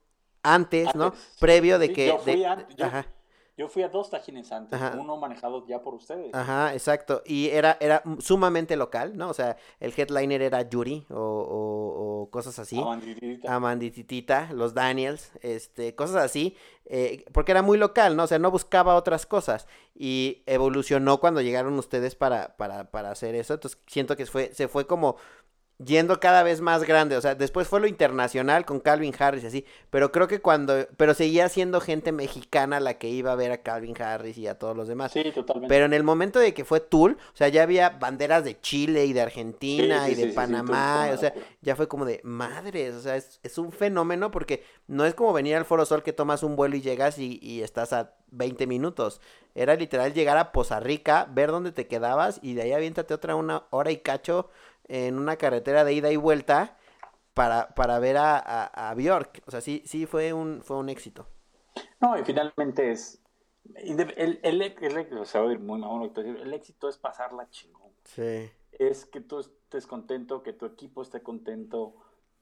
antes, 0.43 0.95
¿no? 0.95 1.07
Antes. 1.07 1.21
Previo 1.41 1.79
de 1.79 1.87
Sí, 1.89 1.93
que... 1.95 2.07
yo 2.09 2.19
fui 2.19 2.37
de- 2.37 2.47
an- 2.47 2.67
yo- 2.77 2.85
Ajá. 2.87 3.07
Yo 3.59 3.69
fui 3.69 3.83
a 3.83 3.89
dos 3.89 4.11
tajines 4.11 4.53
antes, 4.53 4.75
Ajá. 4.81 4.99
uno 5.01 5.17
manejado 5.17 5.67
ya 5.67 5.81
por 5.81 5.95
ustedes. 5.95 6.35
Ajá, 6.35 6.75
exacto. 6.75 7.23
Y 7.25 7.49
era, 7.49 7.79
era 7.81 8.03
sumamente 8.19 8.77
local, 8.77 9.17
¿no? 9.17 9.31
O 9.31 9.35
sea, 9.35 9.57
el 9.81 9.95
headliner 9.97 10.43
era 10.43 10.61
Yuri 10.69 11.07
o, 11.09 11.15
o- 11.17 12.23
o 12.23 12.31
cosas 12.31 12.59
así. 12.59 12.79
Amanditita. 12.79 13.55
Amandititita, 13.55 14.53
los 14.53 14.75
Daniels, 14.75 15.33
este, 15.41 15.95
cosas 15.95 16.17
así, 16.23 16.55
eh, 16.85 17.25
porque 17.33 17.53
era 17.53 17.63
muy 17.63 17.79
local, 17.79 18.15
¿no? 18.15 18.25
O 18.25 18.27
sea, 18.27 18.39
no 18.39 18.51
buscaba 18.51 18.95
otras 18.95 19.25
cosas 19.25 19.67
y 19.95 20.43
evolucionó 20.47 21.19
cuando 21.21 21.41
llegaron 21.41 21.79
ustedes 21.79 22.15
para, 22.15 22.57
para, 22.59 22.91
para 22.91 23.11
hacer 23.11 23.35
eso, 23.35 23.55
entonces 23.55 23.81
siento 23.87 24.17
que 24.17 24.27
fue, 24.27 24.53
se 24.53 24.69
fue 24.69 24.87
como 24.87 25.17
yendo 25.85 26.20
cada 26.20 26.43
vez 26.43 26.61
más 26.61 26.85
grande, 26.85 27.16
o 27.16 27.20
sea, 27.20 27.35
después 27.35 27.68
fue 27.68 27.81
lo 27.81 27.87
internacional 27.87 28.64
con 28.64 28.81
Calvin 28.81 29.14
Harris 29.18 29.45
y 29.45 29.47
así, 29.47 29.66
pero 29.91 30.11
creo 30.11 30.27
que 30.27 30.41
cuando, 30.41 30.87
pero 30.97 31.12
seguía 31.12 31.49
siendo 31.49 31.81
gente 31.81 32.12
mexicana 32.12 32.81
la 32.81 32.95
que 32.95 33.09
iba 33.09 33.33
a 33.33 33.37
ver 33.37 33.53
a 33.53 33.62
Calvin 33.62 33.95
Harris 34.01 34.39
y 34.39 34.47
a 34.47 34.59
todos 34.59 34.77
los 34.77 34.89
demás. 34.89 35.12
Sí, 35.12 35.22
totalmente. 35.35 35.68
Pero 35.68 35.85
en 35.85 35.93
el 35.93 36.03
momento 36.03 36.39
de 36.39 36.55
que 36.55 36.64
fue 36.64 36.81
Tool, 36.81 37.18
o 37.20 37.37
sea, 37.37 37.49
ya 37.49 37.62
había 37.62 37.91
banderas 37.91 38.45
de 38.45 38.59
Chile 38.61 39.05
y 39.05 39.12
de 39.12 39.20
Argentina 39.20 40.07
Sí, 40.07 40.14
sí, 40.14 40.20
y 40.20 40.24
de 40.24 40.31
sí, 40.31 40.35
Panamá, 40.35 41.11
o 41.12 41.16
sea, 41.18 41.35
ya 41.61 41.77
fue 41.77 41.89
como 41.89 42.05
de 42.05 42.20
madres, 42.24 42.95
o 42.95 43.01
sea, 43.01 43.16
es, 43.16 43.41
es 43.43 43.59
un 43.59 43.70
fenómeno 43.70 44.31
porque 44.31 44.64
no 44.87 45.05
es 45.05 45.14
como 45.14 45.33
venir 45.33 45.57
al 45.57 45.66
Foro 45.66 45.85
Sol 45.85 46.03
que 46.03 46.12
tomas 46.12 46.43
un 46.43 46.57
vuelo 46.57 46.77
y 46.77 46.81
llegas 46.81 47.18
y, 47.18 47.39
y 47.43 47.62
estás 47.62 47.93
a 47.93 48.14
20 48.31 48.66
minutos. 48.66 49.20
Era 49.55 49.74
literal 49.74 50.12
llegar 50.12 50.37
a 50.37 50.53
Poza 50.53 50.81
Rica, 50.81 51.29
ver 51.31 51.51
dónde 51.51 51.72
te 51.72 51.87
quedabas 51.87 52.41
y 52.43 52.55
de 52.55 52.62
ahí 52.62 52.72
aviéntate 52.72 53.14
otra 53.14 53.37
una 53.37 53.64
hora 53.70 53.91
y 53.91 53.99
cacho 53.99 54.51
en 54.89 55.18
una 55.18 55.37
carretera 55.37 55.84
de 55.84 55.93
ida 55.95 56.11
y 56.12 56.16
vuelta 56.16 56.76
para, 57.34 57.68
para 57.74 57.99
ver 58.01 58.16
a, 58.18 58.39
a, 58.39 58.91
a 58.91 58.95
Bjork. 58.95 59.43
O 59.47 59.51
sea, 59.51 59.61
sí, 59.61 59.82
sí 59.87 60.07
fue 60.07 60.32
un, 60.32 60.62
fue 60.62 60.76
un 60.78 60.89
éxito. 60.89 61.28
No, 62.01 62.18
y 62.18 62.24
finalmente 62.24 62.91
es. 62.91 63.22
El, 63.74 64.01
el, 64.16 64.41
el- 64.43 64.62
muy 65.59 65.80
mamón 65.80 66.03
éxito 66.55 66.89
es 66.89 66.97
pasarla 66.99 67.51
chingón. 67.51 67.91
Sí. 68.05 68.51
Es 68.72 69.07
que 69.07 69.20
tú 69.20 69.41
estés 69.41 69.87
contento, 69.87 70.43
que 70.43 70.53
tu 70.53 70.66
equipo 70.66 71.03
esté 71.03 71.22
contento, 71.22 71.95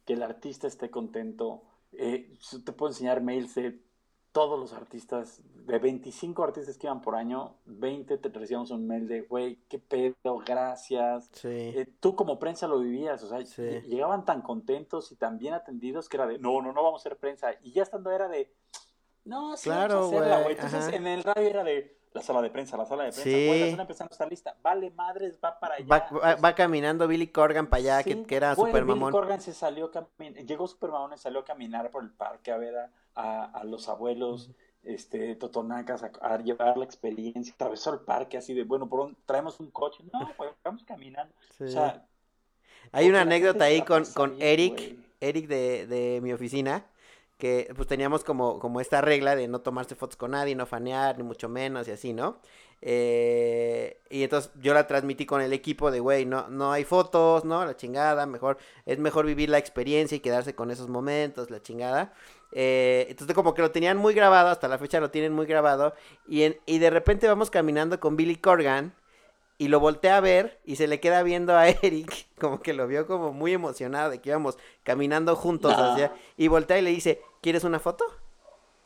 que 0.05 0.15
el 0.15 0.23
artista 0.23 0.67
esté 0.67 0.91
contento. 0.91 1.63
Eh, 1.93 2.35
te 2.65 2.73
puedo 2.73 2.91
enseñar 2.91 3.23
mails 3.23 3.55
de 3.55 3.81
todos 4.35 4.59
los 4.59 4.73
artistas, 4.73 5.41
de 5.55 5.79
25 5.79 6.43
artistas 6.43 6.77
que 6.77 6.89
iban 6.89 7.01
por 7.01 7.15
año, 7.15 7.55
20 7.67 8.19
te 8.19 8.29
recibíamos 8.29 8.73
un 8.73 8.85
mail 8.85 9.07
de, 9.07 9.21
güey, 9.21 9.61
qué 9.69 9.79
pedo, 9.79 10.43
gracias. 10.45 11.31
Sí. 11.33 11.49
Eh, 11.49 11.87
tú 12.01 12.17
como 12.17 12.41
prensa 12.41 12.67
lo 12.67 12.81
vivías, 12.81 13.23
o 13.23 13.29
sea, 13.29 13.47
Sí. 13.47 13.63
llegaban 13.87 14.25
tan 14.25 14.43
contentos 14.43 15.13
y 15.13 15.17
tan 15.17 15.39
bien 15.39 15.55
atendidos 15.55 16.09
que 16.09 16.17
era 16.17 16.27
de, 16.27 16.39
no, 16.41 16.61
no, 16.61 16.73
no 16.73 16.83
vamos 16.83 17.01
a 17.01 17.03
hacer 17.09 17.17
prensa. 17.17 17.53
Y 17.63 17.71
ya 17.73 17.85
estando 17.85 18.11
era 18.11 18.27
de, 18.27 18.53
no, 19.25 19.57
sí 19.57 19.71
Claro, 19.71 20.01
vamos 20.01 20.13
a 20.15 20.17
hacerla, 20.19 20.43
güey. 20.43 20.55
Entonces 20.57 20.87
ajá. 20.89 20.97
en 20.97 21.07
el 21.07 21.23
radio 21.23 21.49
era 21.49 21.63
de, 21.65 21.97
la 22.13 22.23
sala 22.23 22.43
de 22.43 22.51
prensa, 22.51 22.77
la 22.77 22.87
sala 22.87 23.05
de 23.05 23.11
prensa, 23.11 23.23
Sí. 23.23 23.47
güey, 23.47 23.77
la 23.77 23.85
no 23.85 23.91
está 24.11 24.27
lista. 24.27 24.57
Vale, 24.63 24.91
madres, 24.91 25.39
va 25.43 25.61
para 25.61 25.77
allá. 25.77 25.87
Va, 25.87 26.09
va- 26.11 26.35
va 26.37 26.55
caminando 26.57 27.07
Billy 27.07 27.29
Corgan 27.29 27.69
para 27.69 27.79
allá, 27.81 28.03
que, 28.03 28.15
Sí, 28.15 28.25
que 28.25 28.35
era 28.37 28.55
güey, 28.55 28.71
super 28.73 28.83
Billy 28.85 28.95
mamón. 28.99 29.13
Corgan 29.13 29.41
se 29.41 29.53
salió 29.55 29.93
camin- 29.93 30.45
llegó 30.45 30.67
super 30.67 30.91
mamón 30.91 31.13
y 31.15 31.19
salió 31.19 31.41
a 31.41 31.45
caminar 31.45 31.91
por 31.93 32.03
el 32.03 32.11
parque 32.11 32.51
a 32.53 32.57
ver 32.57 32.77
a, 32.77 32.93
a- 33.15 33.45
a 33.45 33.65
los 33.65 33.89
abuelos, 33.89 34.51
este, 34.83 35.35
totonacas, 35.37 36.03
a, 36.03 36.13
a 36.21 36.39
llevar 36.43 36.77
la 36.77 36.85
experiencia, 36.85 37.55
atravesó 37.55 37.93
el 37.95 38.01
parque 38.01 38.37
así 38.39 38.55
de, 38.55 38.65
bueno, 38.65 38.89
¿por 38.89 39.01
dónde 39.01 39.19
traemos 39.27 39.61
un 39.61 39.71
coche? 39.71 40.05
No, 40.13 40.21
güey, 40.39 40.51
vamos 40.65 40.85
caminando. 40.85 41.35
Sí. 41.59 41.65
O 41.65 41.69
sea, 41.69 42.07
Hay 42.93 43.09
una 43.09 43.23
anécdota 43.23 43.65
ahí 43.65 43.83
con, 43.83 44.05
con 44.07 44.37
Eric, 44.41 44.75
güey. 44.75 44.99
Eric 45.21 45.47
de, 45.49 45.87
de 45.87 46.21
mi 46.23 46.33
oficina, 46.33 46.87
que 47.39 47.73
pues 47.75 47.89
teníamos 47.89 48.25
como, 48.25 48.59
como 48.61 48.81
esta 48.81 49.01
regla 49.01 49.37
de 49.37 49.49
no 49.49 49.61
tomarse 49.61 49.95
fotos 49.97 50.17
con 50.17 50.33
nadie, 50.33 50.55
no 50.55 50.67
fanear, 50.67 51.17
ni 51.19 51.25
mucho 51.25 51.49
menos 51.49 51.89
y 51.89 51.93
así, 51.93 52.13
¿no? 52.13 52.41
Eh, 52.83 54.01
y 54.11 54.23
entonces 54.23 54.53
yo 54.61 54.75
la 54.75 54.87
transmití 54.87 55.25
con 55.27 55.41
el 55.41 55.53
equipo 55.53 55.91
de, 55.91 56.01
güey, 56.01 56.27
no, 56.27 56.49
no 56.49 56.71
hay 56.73 56.85
fotos, 56.85 57.45
¿no? 57.45 57.65
La 57.65 57.77
chingada, 57.77 58.27
mejor, 58.27 58.59
es 58.87 58.99
mejor 58.99 59.25
vivir 59.27 59.49
la 59.49 59.59
experiencia 59.59 60.17
y 60.17 60.21
quedarse 60.21 60.55
con 60.55 60.71
esos 60.71 60.89
momentos, 60.89 61.51
la 61.51 61.63
chingada. 61.63 62.13
Eh, 62.55 63.07
entonces 63.11 63.35
como 63.35 63.53
que 63.53 63.63
lo 63.63 63.71
tenían 63.73 63.97
muy 63.97 64.15
grabado, 64.15 64.49
hasta 64.49 64.69
la 64.69 64.79
fecha 64.79 65.01
lo 65.01 65.11
tienen 65.11 65.33
muy 65.33 65.47
grabado, 65.47 65.95
y, 66.29 66.45
en, 66.45 66.57
y 66.67 66.79
de 66.79 66.91
repente 66.91 67.27
vamos 67.29 67.51
caminando 67.51 67.99
con 68.01 68.17
Billy 68.17 68.37
Corgan, 68.37 68.95
y 69.57 69.69
lo 69.69 69.79
voltea 69.79 70.17
a 70.17 70.21
ver 70.21 70.59
y 70.65 70.75
se 70.77 70.89
le 70.89 70.99
queda 71.01 71.23
viendo 71.23 71.57
a 71.57 71.69
Eric, 71.83 72.27
como 72.41 72.61
que 72.61 72.73
lo 72.75 72.87
vio 72.89 73.07
como 73.07 73.33
muy 73.33 73.53
emocionado 73.53 74.11
de 74.11 74.21
que 74.21 74.31
íbamos 74.31 74.59
caminando 74.83 75.37
juntos 75.37 75.73
Ah. 75.77 75.93
hacia, 75.93 76.13
y 76.37 76.49
voltea 76.49 76.79
y 76.79 76.83
le 76.83 76.91
dice, 76.91 77.21
¿quieres 77.41 77.63
una 77.65 77.79
foto? 77.79 78.05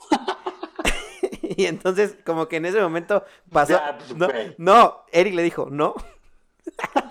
y 1.42 1.66
entonces 1.66 2.16
como 2.24 2.48
que 2.48 2.56
en 2.56 2.66
ese 2.66 2.80
momento 2.80 3.24
pasó, 3.50 3.80
pues, 3.98 4.16
no, 4.16 4.28
no, 4.58 5.04
Eric 5.12 5.34
le 5.34 5.42
dijo, 5.42 5.68
no, 5.70 5.94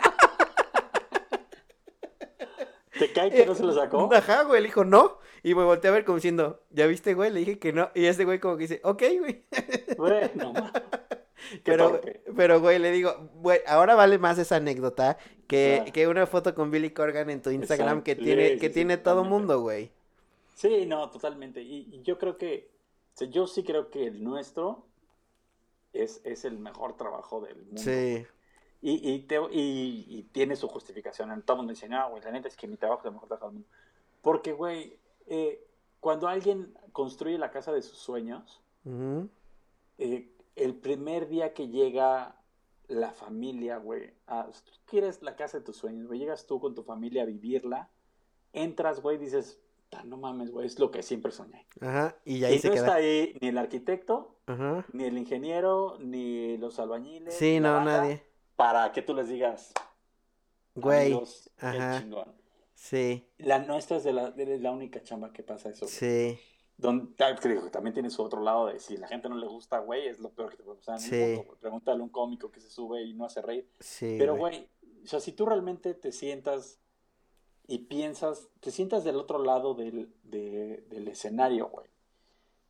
¿Te 2.99 3.11
cae 3.11 3.29
que 3.31 3.45
no 3.45 3.55
se 3.55 3.63
lo 3.63 3.73
sacó? 3.73 4.09
ajá, 4.13 4.43
güey, 4.43 4.61
le 4.61 4.67
dijo, 4.67 4.83
no, 4.85 5.19
y 5.43 5.55
me 5.55 5.63
volteé 5.63 5.89
a 5.89 5.93
ver 5.93 6.05
como 6.05 6.17
diciendo, 6.17 6.63
¿ya 6.71 6.87
viste, 6.87 7.13
güey? 7.13 7.31
Le 7.31 7.39
dije 7.39 7.59
que 7.59 7.73
no, 7.73 7.89
y 7.95 8.05
ese 8.05 8.25
güey 8.25 8.39
como 8.39 8.57
que 8.57 8.63
dice, 8.63 8.81
ok, 8.83 9.03
güey. 9.19 9.43
Bueno, 9.97 10.53
Pero, 11.63 12.01
pero, 12.35 12.59
güey, 12.59 12.79
le 12.79 12.91
digo, 12.91 13.29
güey, 13.35 13.61
ahora 13.67 13.95
vale 13.95 14.17
más 14.17 14.37
esa 14.37 14.57
anécdota 14.57 15.17
que, 15.47 15.77
Claro. 15.77 15.93
que 15.93 16.07
una 16.07 16.25
foto 16.27 16.53
con 16.53 16.71
Billy 16.71 16.89
Corgan 16.91 17.29
en 17.29 17.41
tu 17.41 17.51
Instagram 17.51 18.01
que 18.03 18.15
tiene, 18.15 18.49
Sí, 18.53 18.57
que 18.59 18.67
sí, 18.67 18.73
tiene 18.73 18.95
sí, 18.97 19.01
todo 19.03 19.15
totalmente. 19.17 19.39
mundo, 19.39 19.61
güey. 19.61 19.91
Sí, 20.55 20.85
no, 20.87 21.09
totalmente. 21.09 21.61
Y, 21.61 21.87
y 21.91 22.01
yo 22.03 22.17
creo 22.17 22.37
que, 22.37 22.69
o 23.13 23.17
sea, 23.17 23.27
yo 23.29 23.47
sí 23.47 23.63
creo 23.63 23.89
que 23.89 24.07
el 24.07 24.23
nuestro 24.23 24.85
es, 25.93 26.21
es 26.25 26.43
el 26.45 26.57
mejor 26.59 26.97
trabajo 26.97 27.39
del 27.41 27.57
mundo. 27.57 27.81
Sí, 27.81 28.25
Y, 28.82 29.11
y, 29.11 29.19
te- 29.19 29.39
y- 29.51 30.05
y 30.07 30.23
tiene 30.32 30.55
su 30.55 30.67
justificación. 30.67 31.30
Todo 31.41 31.55
el 31.55 31.57
mundo 31.57 31.73
dice, 31.73 31.89
no, 31.89 32.09
güey, 32.11 32.21
la 32.23 32.32
neta 32.32 32.47
es 32.47 32.55
que 32.55 32.67
mi 32.67 32.78
trabajo 32.78 33.01
es 33.01 33.05
el 33.07 33.13
mejor 33.13 33.28
trabajo 33.28 33.47
del 33.47 33.53
mundo. 33.55 33.69
Porque, 34.21 34.53
güey, 34.53 34.97
eh, 35.25 35.63
cuando 35.99 36.28
alguien 36.28 36.73
construye 36.91 37.38
la 37.38 37.49
casa 37.51 37.71
de 37.71 37.82
sus 37.82 37.97
sueños, 37.97 38.61
eh, 39.97 40.30
el 40.55 40.75
primer 40.75 41.28
día 41.28 41.53
que 41.53 41.67
llega 41.69 42.36
la 42.88 43.11
familia, 43.11 43.78
güey, 43.78 44.13
a- 44.28 44.45
tú 44.47 44.71
quieres 44.86 45.21
la 45.21 45.36
casa 45.36 45.57
de 45.59 45.63
tus 45.65 45.75
sueños, 45.78 46.07
güey, 46.07 46.19
llegas 46.19 46.45
tú 46.47 46.59
con 46.59 46.73
tu 46.75 46.84
familia 46.84 47.23
a 47.23 47.25
vivirla, 47.25 47.89
entras, 48.53 49.01
güey, 49.01 49.17
dices, 49.17 49.59
"Ta, 49.89 50.03
no 50.03 50.17
mames, 50.17 50.51
güey, 50.51 50.65
es 50.67 50.80
lo 50.80 50.89
que 50.91 51.03
siempre 51.03 51.32
soñé. 51.32 51.65
ajá, 51.82 52.15
y 52.25 52.38
Y, 52.38 52.43
ahí 52.45 52.59
se 52.59 52.69
no 52.69 52.75
está 52.75 52.95
ahí 52.95 53.38
ni 53.41 53.49
el 53.49 53.57
arquitecto, 53.57 54.36
Ajá. 54.45 54.86
ni 54.93 55.03
el 55.03 55.17
ingeniero, 55.17 55.97
ni 55.99 56.57
los 56.57 56.80
albañiles. 56.80 57.34
Sí, 57.36 57.59
no, 57.59 57.73
banda, 57.73 58.01
nadie. 58.01 58.23
Para 58.57 58.91
que 58.91 59.01
tú 59.01 59.13
les 59.13 59.29
digas, 59.29 59.71
Güey, 60.75 61.05
amigos, 61.13 61.49
qué 61.57 61.65
ajá. 61.65 62.01
chingón. 62.01 62.33
sí, 62.73 63.25
La 63.37 63.59
nuestra 63.59 63.97
es 63.97 64.03
de 64.03 64.11
la, 64.13 64.31
de 64.31 64.59
la 64.59 64.71
única 64.71 65.01
chamba 65.01 65.31
que 65.31 65.43
pasa 65.43 65.69
eso. 65.69 65.85
güey. 65.85 65.95
sí, 65.95 66.39
Don- 66.75 67.15
te 67.15 67.49
digo, 67.49 67.71
también 67.71 67.93
tiene 67.93 68.09
su 68.11 68.21
otro 68.21 68.41
lado 68.41 68.67
de 68.67 68.79
si 68.79 68.97
la 68.97 69.07
gente 69.07 69.29
no 69.29 69.35
le 69.35 69.47
gusta, 69.47 69.79
güey, 69.79 70.07
es 70.07 70.19
lo 70.19 70.29
peor 70.29 70.49
que 70.51 70.57
te 70.57 70.63
puede 70.63 70.77
pasar 70.77 70.99
Sí. 70.99 71.15
mundo. 71.15 71.57
Pregúntale 71.59 72.01
a 72.01 72.03
un 72.03 72.09
cómico 72.09 72.51
que 72.51 72.59
se 72.59 72.69
sube 72.69 73.01
y 73.03 73.13
no 73.13 73.25
hace 73.25 73.41
reír. 73.41 73.67
sí, 73.79 74.15
Pero, 74.19 74.35
güey. 74.35 74.67
güey, 74.83 75.03
o 75.03 75.07
sea, 75.07 75.19
si 75.19 75.31
tú 75.31 75.45
realmente 75.47 75.93
te 75.95 76.11
sientas 76.11 76.79
y 77.67 77.79
piensas, 77.79 78.47
te 78.59 78.69
sientas 78.71 79.03
del 79.03 79.15
otro 79.15 79.39
lado 79.43 79.73
del, 79.73 80.13
de- 80.23 80.83
del 80.89 81.07
escenario, 81.07 81.69
güey. 81.69 81.87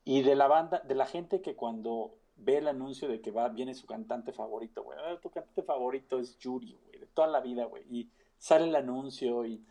Y 0.05 0.21
de 0.21 0.35
la 0.35 0.47
banda, 0.47 0.79
de 0.79 0.95
la 0.95 1.05
gente 1.05 1.41
que 1.41 1.55
cuando 1.55 2.16
ve 2.37 2.57
el 2.57 2.67
anuncio 2.67 3.07
de 3.07 3.19
que 3.21 3.31
va, 3.31 3.49
viene 3.49 3.73
su 3.73 3.85
cantante 3.87 4.31
favorito, 4.31 4.83
güey. 4.83 4.97
"Ah, 5.01 5.19
tu 5.21 5.29
cantante 5.29 5.63
favorito 5.63 6.19
es 6.19 6.37
Yuri, 6.37 6.77
güey, 6.85 6.99
de 6.99 7.05
toda 7.07 7.27
la 7.27 7.39
vida, 7.41 7.65
güey. 7.65 7.83
Y 7.89 8.09
sale 8.37 8.65
el 8.65 8.75
anuncio 8.75 9.45
y 9.45 9.65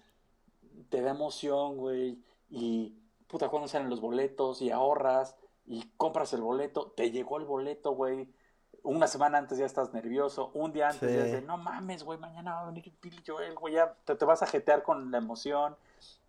te 0.89 1.01
da 1.01 1.11
emoción, 1.13 1.77
güey. 1.77 2.19
Y 2.51 2.95
puta, 3.29 3.49
cuando 3.49 3.69
salen 3.69 3.89
los 3.91 4.01
boletos 4.01 4.63
y 4.63 4.71
ahorras 4.71 5.37
y 5.65 5.85
compras 5.97 6.33
el 6.33 6.43
boleto, 6.43 6.93
te 6.97 7.11
llegó 7.11 7.39
el 7.39 7.45
boleto, 7.45 7.93
güey. 7.93 8.29
Una 8.83 9.09
semana 9.09 9.39
antes 9.39 9.59
ya 9.59 9.67
estás 9.67 9.93
nervioso, 9.93 10.51
un 10.55 10.73
día 10.73 10.89
antes 10.91 11.11
Sí. 11.11 11.17
ya 11.17 11.25
es 11.27 11.33
de, 11.33 11.43
no 11.43 11.57
mames, 11.57 12.05
güey, 12.05 12.19
mañana 12.21 12.55
va 12.55 12.63
a 12.63 12.67
venir 12.67 12.93
Billy 13.03 13.21
Joel, 13.27 13.55
güey, 13.57 13.75
ya 13.75 13.95
te, 14.05 14.15
te 14.15 14.25
vas 14.25 14.43
a 14.43 14.47
jetear 14.47 14.85
con 14.85 15.11
la 15.11 15.19
emoción, 15.19 15.77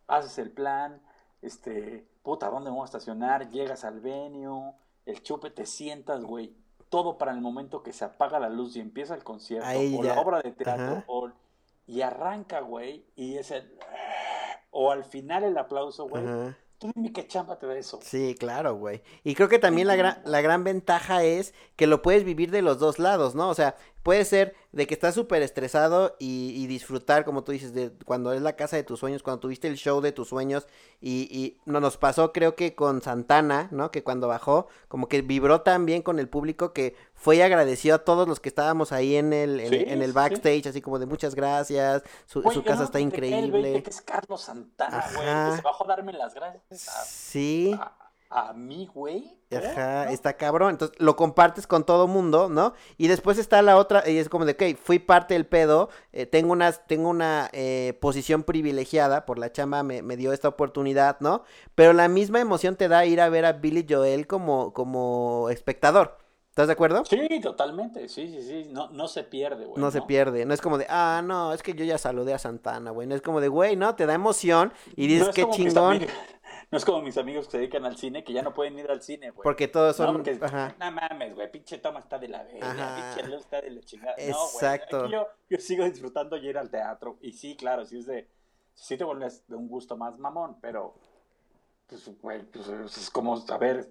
haces 0.07 0.39
el 0.39 0.49
plan, 0.51 0.99
este, 1.43 2.07
puta, 2.23 2.49
¿dónde 2.49 2.71
vamos 2.71 2.83
a 2.83 2.97
estacionar? 2.97 3.51
Llegas 3.51 3.83
al 3.85 3.99
venue, 3.99 4.73
el 5.07 5.23
chupe, 5.23 5.49
te 5.49 5.65
sientas, 5.65 6.23
güey. 6.23 6.53
Todo 6.89 7.17
para 7.17 7.31
el 7.31 7.41
momento 7.41 7.81
que 7.81 7.91
se 7.91 8.05
apaga 8.05 8.39
la 8.39 8.49
luz 8.49 8.75
y 8.75 8.79
empieza 8.79 9.15
el 9.15 9.23
concierto, 9.23 9.67
o 9.67 10.03
la 10.03 10.19
obra 10.21 10.41
de 10.41 10.51
teatro, 10.51 11.03
o, 11.07 11.31
y 11.87 12.01
arranca, 12.01 12.59
güey, 12.61 13.03
y 13.15 13.37
es 13.37 13.51
el... 13.51 13.77
O 14.71 14.91
al 14.91 15.03
final 15.03 15.43
el 15.43 15.57
aplauso, 15.57 16.07
güey. 16.07 16.23
Tú 16.77 16.91
dime 16.93 17.11
qué 17.11 17.25
chamba 17.27 17.57
te 17.57 17.65
da 17.65 17.75
eso. 17.75 17.99
Sí, 18.03 18.35
claro, 18.37 18.75
güey. 18.75 19.01
Y 19.23 19.33
creo 19.33 19.49
que 19.49 19.57
también 19.57 19.87
la 19.87 19.95
gran, 19.95 20.21
la 20.25 20.41
gran 20.41 20.63
ventaja 20.63 21.23
es 21.23 21.55
que 21.75 21.87
lo 21.87 22.03
puedes 22.03 22.23
vivir 22.23 22.51
de 22.51 22.61
los 22.61 22.77
dos 22.77 22.99
lados, 22.99 23.33
¿no? 23.33 23.49
O 23.49 23.55
sea, 23.55 23.75
puede 24.03 24.25
ser 24.25 24.55
de 24.71 24.87
que 24.87 24.93
estás 24.93 25.15
súper 25.15 25.41
estresado 25.41 26.15
y, 26.19 26.65
disfrutar, 26.67 27.25
como 27.25 27.43
tú 27.43 27.51
dices, 27.51 27.73
de 27.73 27.91
cuando 28.05 28.33
es 28.33 28.41
la 28.41 28.55
casa 28.55 28.75
de 28.75 28.83
tus 28.83 28.99
sueños, 28.99 29.23
cuando 29.23 29.39
tuviste 29.39 29.67
el 29.67 29.75
show 29.75 30.01
de 30.01 30.11
tus 30.11 30.29
sueños 30.29 30.67
y, 31.01 31.27
y 31.31 31.59
no, 31.65 31.79
nos 31.79 31.97
pasó 31.97 32.31
creo 32.31 32.55
que 32.55 32.75
con 32.75 33.01
Santana, 33.01 33.69
¿no? 33.71 33.91
Que 33.91 34.03
cuando 34.03 34.27
bajó, 34.27 34.67
como 34.87 35.07
que 35.07 35.21
vibró 35.21 35.61
tan 35.61 35.85
bien 35.85 36.01
con 36.01 36.19
el 36.19 36.29
público 36.29 36.73
que 36.73 36.95
fue 37.13 37.37
y 37.37 37.41
agradeció 37.41 37.95
a 37.95 37.99
todos 37.99 38.27
los 38.27 38.39
que 38.39 38.49
estábamos 38.49 38.91
ahí 38.91 39.15
en 39.15 39.33
el, 39.33 39.59
en, 39.59 40.01
el 40.01 40.13
backstage, 40.13 40.67
así 40.67 40.81
como 40.81 40.99
de 40.99 41.05
muchas 41.05 41.35
gracias, 41.35 42.03
su, 42.25 42.41
casa 42.63 42.83
está 42.83 42.99
increíble. 42.99 43.81
que 43.83 43.89
es 43.89 44.01
Carlos 44.01 44.41
Santana, 44.41 45.03
güey, 45.13 45.55
se 45.55 45.61
bajó 45.61 45.85
a 45.85 45.87
darme 45.87 46.13
las 46.13 46.33
gracias. 46.33 46.87
sí 47.09 47.77
a 47.79 48.06
mí, 48.53 48.89
güey. 48.93 49.37
Ajá, 49.51 50.11
está 50.11 50.33
cabrón. 50.33 50.71
Entonces 50.71 50.99
lo 50.99 51.15
compartes 51.15 51.67
con 51.67 51.85
todo 51.85 52.07
mundo, 52.07 52.49
¿no? 52.49 52.73
Y 52.97 53.07
después 53.07 53.37
está 53.37 53.61
la 53.61 53.77
otra, 53.77 54.07
y 54.09 54.17
es 54.17 54.29
como 54.29 54.45
de, 54.45 54.53
ok, 54.53 54.77
fui 54.81 54.99
parte 54.99 55.33
del 55.33 55.45
pedo, 55.45 55.89
eh, 56.11 56.25
tengo 56.25 56.51
una, 56.51 56.71
tengo 56.71 57.09
una 57.09 57.49
eh, 57.53 57.97
posición 58.01 58.43
privilegiada, 58.43 59.25
por 59.25 59.39
la 59.39 59.51
chamba 59.51 59.83
me, 59.83 60.01
me, 60.01 60.17
dio 60.17 60.33
esta 60.33 60.49
oportunidad, 60.49 61.17
¿no? 61.21 61.43
Pero 61.75 61.93
la 61.93 62.07
misma 62.07 62.39
emoción 62.39 62.75
te 62.75 62.87
da 62.87 63.05
ir 63.05 63.21
a 63.21 63.29
ver 63.29 63.45
a 63.45 63.53
Billy 63.53 63.85
Joel 63.87 64.27
como, 64.27 64.73
como 64.73 65.49
espectador. 65.49 66.17
¿Estás 66.49 66.67
de 66.69 66.73
acuerdo? 66.73 67.05
Sí, 67.05 67.39
totalmente, 67.39 68.09
sí, 68.09 68.27
sí, 68.27 68.41
sí, 68.41 68.69
no, 68.71 68.89
no 68.89 69.07
se 69.07 69.23
pierde, 69.23 69.65
güey. 69.65 69.79
No, 69.79 69.91
se 69.91 70.01
pierde, 70.01 70.43
no 70.43 70.55
es 70.55 70.59
como 70.59 70.79
de, 70.79 70.87
ah, 70.89 71.21
no, 71.23 71.53
es 71.53 71.61
que 71.61 71.75
yo 71.75 71.85
ya 71.85 71.99
saludé 71.99 72.33
a 72.33 72.39
Santana, 72.39 72.89
güey, 72.89 73.07
no 73.07 73.13
es 73.13 73.21
como 73.21 73.41
de, 73.41 73.47
güey, 73.47 73.75
no, 73.75 73.93
te 73.93 74.07
da 74.07 74.15
emoción 74.15 74.73
y 74.95 75.05
dices, 75.05 75.29
qué 75.35 75.47
chingón. 75.51 75.99
No 76.71 76.77
es 76.77 76.83
como 76.83 77.01
mis 77.01 77.17
amigos 77.17 77.45
que 77.45 77.51
se 77.51 77.57
dedican 77.59 77.85
al 77.85 77.95
cine, 77.95 78.25
que 78.25 78.33
ya 78.33 78.41
no 78.41 78.53
pueden 78.53 78.77
ir 78.77 78.91
al 78.91 79.01
cine, 79.01 79.31
güey. 79.31 79.43
Porque 79.43 79.69
todos 79.69 79.95
son. 79.95 80.21
No, 80.21 80.45
Ajá. 80.45 80.75
no 80.77 80.91
mames, 80.91 81.33
güey, 81.33 81.49
pinche 81.49 81.77
toma 81.77 81.99
está 81.99 82.19
de 82.19 82.27
la 82.27 82.43
verga, 82.43 83.13
pinche 83.15 83.29
luz 83.29 83.41
está 83.41 83.61
de 83.61 83.71
la 83.71 83.81
chingada. 83.81 84.15
Exacto. 84.17 84.97
No, 84.97 85.01
güey. 85.03 85.11
Yo, 85.13 85.27
yo, 85.49 85.57
sigo 85.59 85.85
disfrutando 85.85 86.35
ir 86.35 86.57
al 86.57 86.69
teatro. 86.69 87.17
Y 87.21 87.31
sí, 87.31 87.55
claro, 87.55 87.85
sí 87.85 87.99
es 87.99 88.05
de. 88.05 88.27
Sí 88.73 88.97
te 88.97 89.05
vuelves 89.05 89.47
de 89.47 89.55
un 89.55 89.69
gusto 89.69 89.95
más 89.95 90.19
mamón, 90.19 90.57
pero. 90.59 90.95
Pues, 91.87 92.09
güey, 92.21 92.43
pues 92.43 92.67
es 92.97 93.09
como, 93.09 93.41
a 93.47 93.57
ver, 93.57 93.89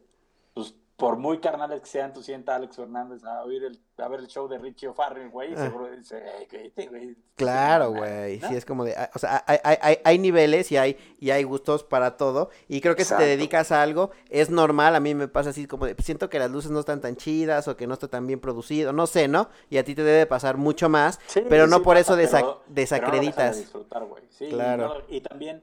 pues 0.52 0.74
por 0.96 1.18
muy 1.18 1.38
carnales 1.40 1.80
que 1.82 1.86
sean, 1.86 2.14
tú 2.14 2.22
sientas 2.22 2.54
a 2.54 2.56
Alex 2.56 2.76
Fernández 2.76 3.22
a 3.22 3.42
oír 3.42 3.64
el, 3.64 3.78
a 3.98 4.08
ver 4.08 4.20
el 4.20 4.28
show 4.28 4.48
de 4.48 4.56
Richie 4.56 4.88
O'Farrell, 4.88 5.28
güey, 5.28 5.50
y 5.50 5.54
ah. 5.54 5.64
seguro 5.64 5.90
dice, 5.90 6.22
hey, 6.50 6.88
güey. 6.88 7.16
Claro, 7.34 7.90
güey, 7.90 8.40
sí, 8.40 8.54
es 8.54 8.64
como 8.64 8.82
de, 8.82 8.94
ah, 8.96 9.10
o 9.14 9.18
sea, 9.18 9.44
hay, 9.46 9.58
hay, 9.62 9.98
hay, 10.02 10.18
niveles 10.18 10.72
y 10.72 10.78
hay, 10.78 10.96
y 11.20 11.30
hay 11.30 11.44
gustos 11.44 11.84
para 11.84 12.16
todo, 12.16 12.48
y 12.66 12.80
creo 12.80 12.96
que 12.96 13.04
si 13.04 13.14
te 13.14 13.24
dedicas 13.24 13.72
a 13.72 13.82
algo, 13.82 14.10
es 14.30 14.48
normal, 14.48 14.94
a 14.94 15.00
mí 15.00 15.14
me 15.14 15.28
pasa 15.28 15.50
así 15.50 15.66
como 15.66 15.84
de, 15.84 15.94
siento 15.98 16.30
que 16.30 16.38
las 16.38 16.50
luces 16.50 16.70
no 16.70 16.80
están 16.80 17.02
tan 17.02 17.16
chidas, 17.16 17.68
o 17.68 17.76
que 17.76 17.86
no 17.86 17.92
está 17.92 18.08
tan 18.08 18.26
bien 18.26 18.40
producido, 18.40 18.94
no 18.94 19.06
sé, 19.06 19.28
¿no? 19.28 19.50
Y 19.68 19.76
a 19.76 19.84
ti 19.84 19.94
te 19.94 20.02
debe 20.02 20.24
pasar 20.24 20.56
mucho 20.56 20.88
más, 20.88 21.20
pero 21.50 21.66
no 21.66 21.82
por 21.82 21.98
eso 21.98 22.16
desacreditas. 22.16 23.58
disfrutar, 23.58 24.04
güey. 24.04 24.22
Sí, 24.30 24.48
claro. 24.48 25.02
Y, 25.08 25.20
también 25.20 25.62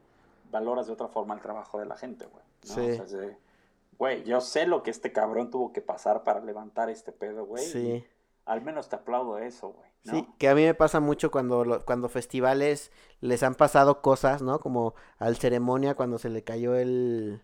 valoras 0.52 0.86
de 0.86 0.92
otra 0.92 1.08
forma 1.08 1.34
el 1.34 1.40
trabajo 1.40 1.80
de 1.80 1.86
la 1.86 1.96
gente, 1.96 2.26
güey. 2.26 2.44
Sí. 2.62 3.00
O 3.00 3.06
sea, 3.06 3.36
güey, 3.98 4.24
yo 4.24 4.40
sé 4.40 4.66
lo 4.66 4.82
que 4.82 4.90
este 4.90 5.12
cabrón 5.12 5.50
tuvo 5.50 5.72
que 5.72 5.80
pasar 5.80 6.24
para 6.24 6.40
levantar 6.40 6.90
este 6.90 7.12
pedo, 7.12 7.44
güey. 7.46 7.64
Sí. 7.64 8.04
Al 8.44 8.62
menos 8.62 8.88
te 8.88 8.96
aplaudo 8.96 9.38
eso, 9.38 9.68
güey. 9.70 9.88
Sí, 10.04 10.28
que 10.38 10.48
a 10.48 10.54
mí 10.54 10.62
me 10.62 10.74
pasa 10.74 11.00
mucho 11.00 11.30
cuando, 11.30 11.82
cuando 11.86 12.10
festivales 12.10 12.92
les 13.20 13.42
han 13.42 13.54
pasado 13.54 14.02
cosas, 14.02 14.42
¿no? 14.42 14.60
Como 14.60 14.94
al 15.16 15.36
ceremonia 15.36 15.94
cuando 15.94 16.18
se 16.18 16.28
le 16.28 16.44
cayó 16.44 16.74
el, 16.74 17.40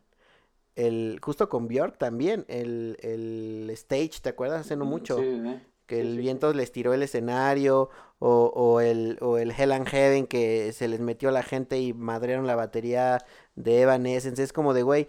el 0.75 1.19
justo 1.23 1.49
con 1.49 1.69
Bjork 1.69 1.97
también, 1.97 2.45
el, 2.49 2.99
el 3.01 3.71
stage, 3.71 4.21
¿te 4.21 4.29
acuerdas? 4.29 4.61
Hace 4.61 4.77
no 4.77 4.85
mucho. 4.85 5.17
Sí, 5.17 5.63
que 5.87 6.01
el 6.01 6.19
viento 6.19 6.53
les 6.53 6.71
tiró 6.71 6.95
el 6.95 7.03
escenario, 7.03 7.91
o, 8.21 8.53
o, 8.55 8.81
el, 8.81 9.19
o 9.23 9.39
el 9.39 9.51
Hell 9.51 9.73
and 9.73 9.89
Heaven 9.89 10.27
que 10.27 10.73
se 10.73 10.87
les 10.87 11.01
metió 11.01 11.33
la 11.33 11.43
gente 11.43 11.81
y 11.81 11.93
madrearon 11.95 12.47
la 12.47 12.55
batería 12.55 13.25
de 13.57 13.81
Evanescence. 13.81 14.41
Es 14.41 14.53
como 14.53 14.73
de, 14.73 14.83
güey, 14.83 15.09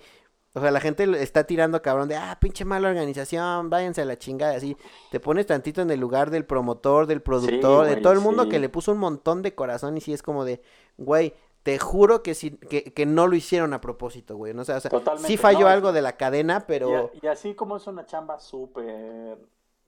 o 0.54 0.60
sea, 0.60 0.72
la 0.72 0.82
gente 0.82 1.04
está 1.22 1.46
tirando 1.46 1.82
cabrón 1.82 2.10
de, 2.10 2.18
ah, 2.18 2.38
pinche 2.42 2.66
mala 2.66 2.90
organización, 2.90 3.70
váyanse 3.70 4.02
a 4.02 4.06
la 4.06 4.18
chingada, 4.18 4.56
así. 4.56 4.76
Te 5.10 5.22
pones 5.22 5.46
tantito 5.46 5.82
en 5.82 5.92
el 5.92 6.00
lugar 6.00 6.30
del 6.30 6.46
promotor, 6.46 7.08
del 7.08 7.22
productor, 7.22 7.88
de 7.88 7.98
todo 7.98 8.12
el 8.12 8.20
mundo 8.20 8.50
que 8.50 8.60
le 8.60 8.68
puso 8.68 8.92
un 8.92 8.98
montón 8.98 9.42
de 9.42 9.56
corazón 9.56 9.96
y 9.96 10.02
sí 10.02 10.12
es 10.12 10.22
como 10.22 10.44
de, 10.44 10.62
güey, 10.98 11.34
te 11.64 11.80
juro 11.80 12.22
que, 12.22 12.34
sí, 12.34 12.52
que, 12.58 12.84
que 12.94 13.06
no 13.06 13.28
lo 13.28 13.36
hicieron 13.36 13.74
a 13.74 13.80
propósito, 13.80 14.36
güey. 14.36 14.54
¿no? 14.54 14.64
O 14.64 14.66
sea, 14.66 14.78
o 14.78 14.82
sea 14.82 15.18
sí 15.18 15.38
falló 15.38 15.68
algo 15.68 15.94
de 15.94 16.02
la 16.02 16.18
cadena, 16.18 16.66
pero... 16.68 17.12
Y, 17.22 17.28
así 17.28 17.54
como 17.54 17.78
es 17.78 17.88
una 17.88 18.06
chamba 18.06 18.40
súper 18.40 19.38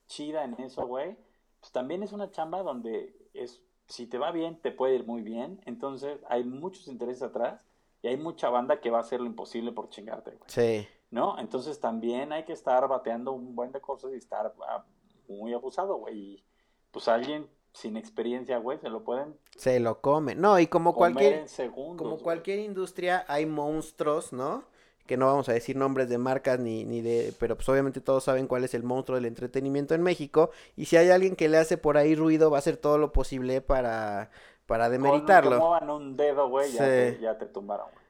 chida 0.06 0.44
en 0.44 0.54
eso, 0.60 0.86
güey, 0.86 1.16
pues 1.60 1.72
también 1.72 2.02
es 2.02 2.12
una 2.12 2.30
chamba 2.30 2.62
donde 2.62 3.14
es, 3.34 3.60
si 3.86 4.06
te 4.06 4.16
va 4.16 4.30
bien, 4.30 4.58
te 4.62 4.70
puede 4.70 4.94
ir 4.94 5.04
muy 5.04 5.20
bien. 5.20 5.60
Entonces 5.66 6.20
hay 6.28 6.44
muchos 6.44 6.88
intereses 6.88 7.22
atrás 7.22 7.66
y 8.04 8.08
hay 8.08 8.18
mucha 8.18 8.50
banda 8.50 8.80
que 8.80 8.90
va 8.90 8.98
a 8.98 9.00
hacer 9.00 9.18
lo 9.18 9.24
imposible 9.24 9.72
por 9.72 9.88
chingarte, 9.88 10.32
güey. 10.32 10.42
Sí. 10.48 10.86
¿No? 11.10 11.38
Entonces 11.38 11.80
también 11.80 12.34
hay 12.34 12.44
que 12.44 12.52
estar 12.52 12.86
bateando 12.86 13.32
un 13.32 13.56
buen 13.56 13.72
de 13.72 13.80
cosas 13.80 14.12
y 14.12 14.16
estar 14.16 14.52
ah, 14.68 14.84
muy 15.26 15.54
abusado, 15.54 15.96
güey. 15.96 16.18
Y 16.18 16.44
pues 16.90 17.08
alguien 17.08 17.48
sin 17.72 17.96
experiencia, 17.96 18.58
güey, 18.58 18.78
se 18.78 18.90
lo 18.90 19.04
pueden... 19.04 19.38
Se 19.56 19.80
lo 19.80 20.02
come. 20.02 20.34
No, 20.34 20.58
y 20.60 20.66
como 20.66 20.94
cualquier... 20.94 21.46
como 21.72 22.18
cualquier 22.18 22.58
industria 22.58 23.24
hay 23.26 23.46
monstruos, 23.46 24.34
¿no? 24.34 24.64
Que 25.06 25.16
no 25.16 25.24
vamos 25.24 25.48
a 25.48 25.54
decir 25.54 25.74
nombres 25.74 26.10
de 26.10 26.18
marcas 26.18 26.60
ni, 26.60 26.84
ni 26.84 27.00
de... 27.00 27.32
Pero 27.40 27.56
pues 27.56 27.66
obviamente 27.70 28.02
todos 28.02 28.24
saben 28.24 28.46
cuál 28.46 28.64
es 28.64 28.74
el 28.74 28.82
monstruo 28.82 29.16
del 29.16 29.24
entretenimiento 29.24 29.94
en 29.94 30.02
México. 30.02 30.50
Y 30.76 30.84
si 30.84 30.98
hay 30.98 31.08
alguien 31.08 31.36
que 31.36 31.48
le 31.48 31.56
hace 31.56 31.78
por 31.78 31.96
ahí 31.96 32.14
ruido, 32.14 32.50
va 32.50 32.58
a 32.58 32.60
hacer 32.60 32.76
todo 32.76 32.98
lo 32.98 33.12
posible 33.12 33.62
para 33.62 34.30
para 34.66 34.88
demeritarlo. 34.88 35.60
Con 35.60 35.90
un 35.90 36.16
dedo, 36.16 36.48
güey, 36.48 36.72
ya, 36.72 36.84
te, 36.84 37.18
ya 37.20 37.38
te 37.38 37.46
tumbaron, 37.46 37.86
güey. 37.92 38.04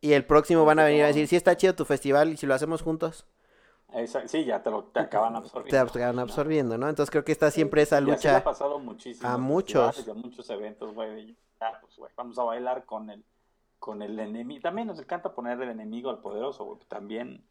Y 0.00 0.12
el 0.12 0.24
próximo 0.24 0.64
van 0.64 0.78
a 0.78 0.84
venir 0.84 1.02
a 1.04 1.06
decir, 1.08 1.26
sí 1.26 1.36
está 1.36 1.56
chido 1.56 1.74
tu 1.74 1.84
festival 1.84 2.32
y 2.32 2.36
si 2.36 2.46
lo 2.46 2.54
hacemos 2.54 2.82
juntos. 2.82 3.26
sí, 4.26 4.44
ya 4.44 4.62
te, 4.62 4.70
lo, 4.70 4.84
te 4.84 5.00
acaban 5.00 5.34
absorbiendo. 5.36 5.92
Te 5.92 5.98
acaban 5.98 6.18
absorbiendo, 6.18 6.78
¿no? 6.78 6.88
Entonces 6.88 7.10
creo 7.10 7.24
que 7.24 7.32
está 7.32 7.50
siempre 7.50 7.82
esa 7.82 8.00
lucha. 8.00 8.32
Y 8.32 8.36
ha 8.36 8.44
pasado 8.44 8.78
muchísimo. 8.78 9.28
A 9.28 9.38
muchos. 9.38 10.08
A 10.08 10.14
muchos 10.14 10.48
eventos, 10.50 10.94
güey. 10.94 11.36
pues, 11.58 11.96
güey, 11.96 12.12
vamos 12.16 12.38
a 12.38 12.44
bailar 12.44 12.84
con 12.84 13.10
el, 13.10 13.24
con 13.78 14.02
el 14.02 14.18
enemigo. 14.18 14.60
También 14.62 14.86
nos 14.86 14.98
encanta 15.00 15.34
poner 15.34 15.60
el 15.60 15.70
enemigo 15.70 16.10
al 16.10 16.18
poderoso, 16.20 16.64
güey. 16.64 16.78
También, 16.88 17.44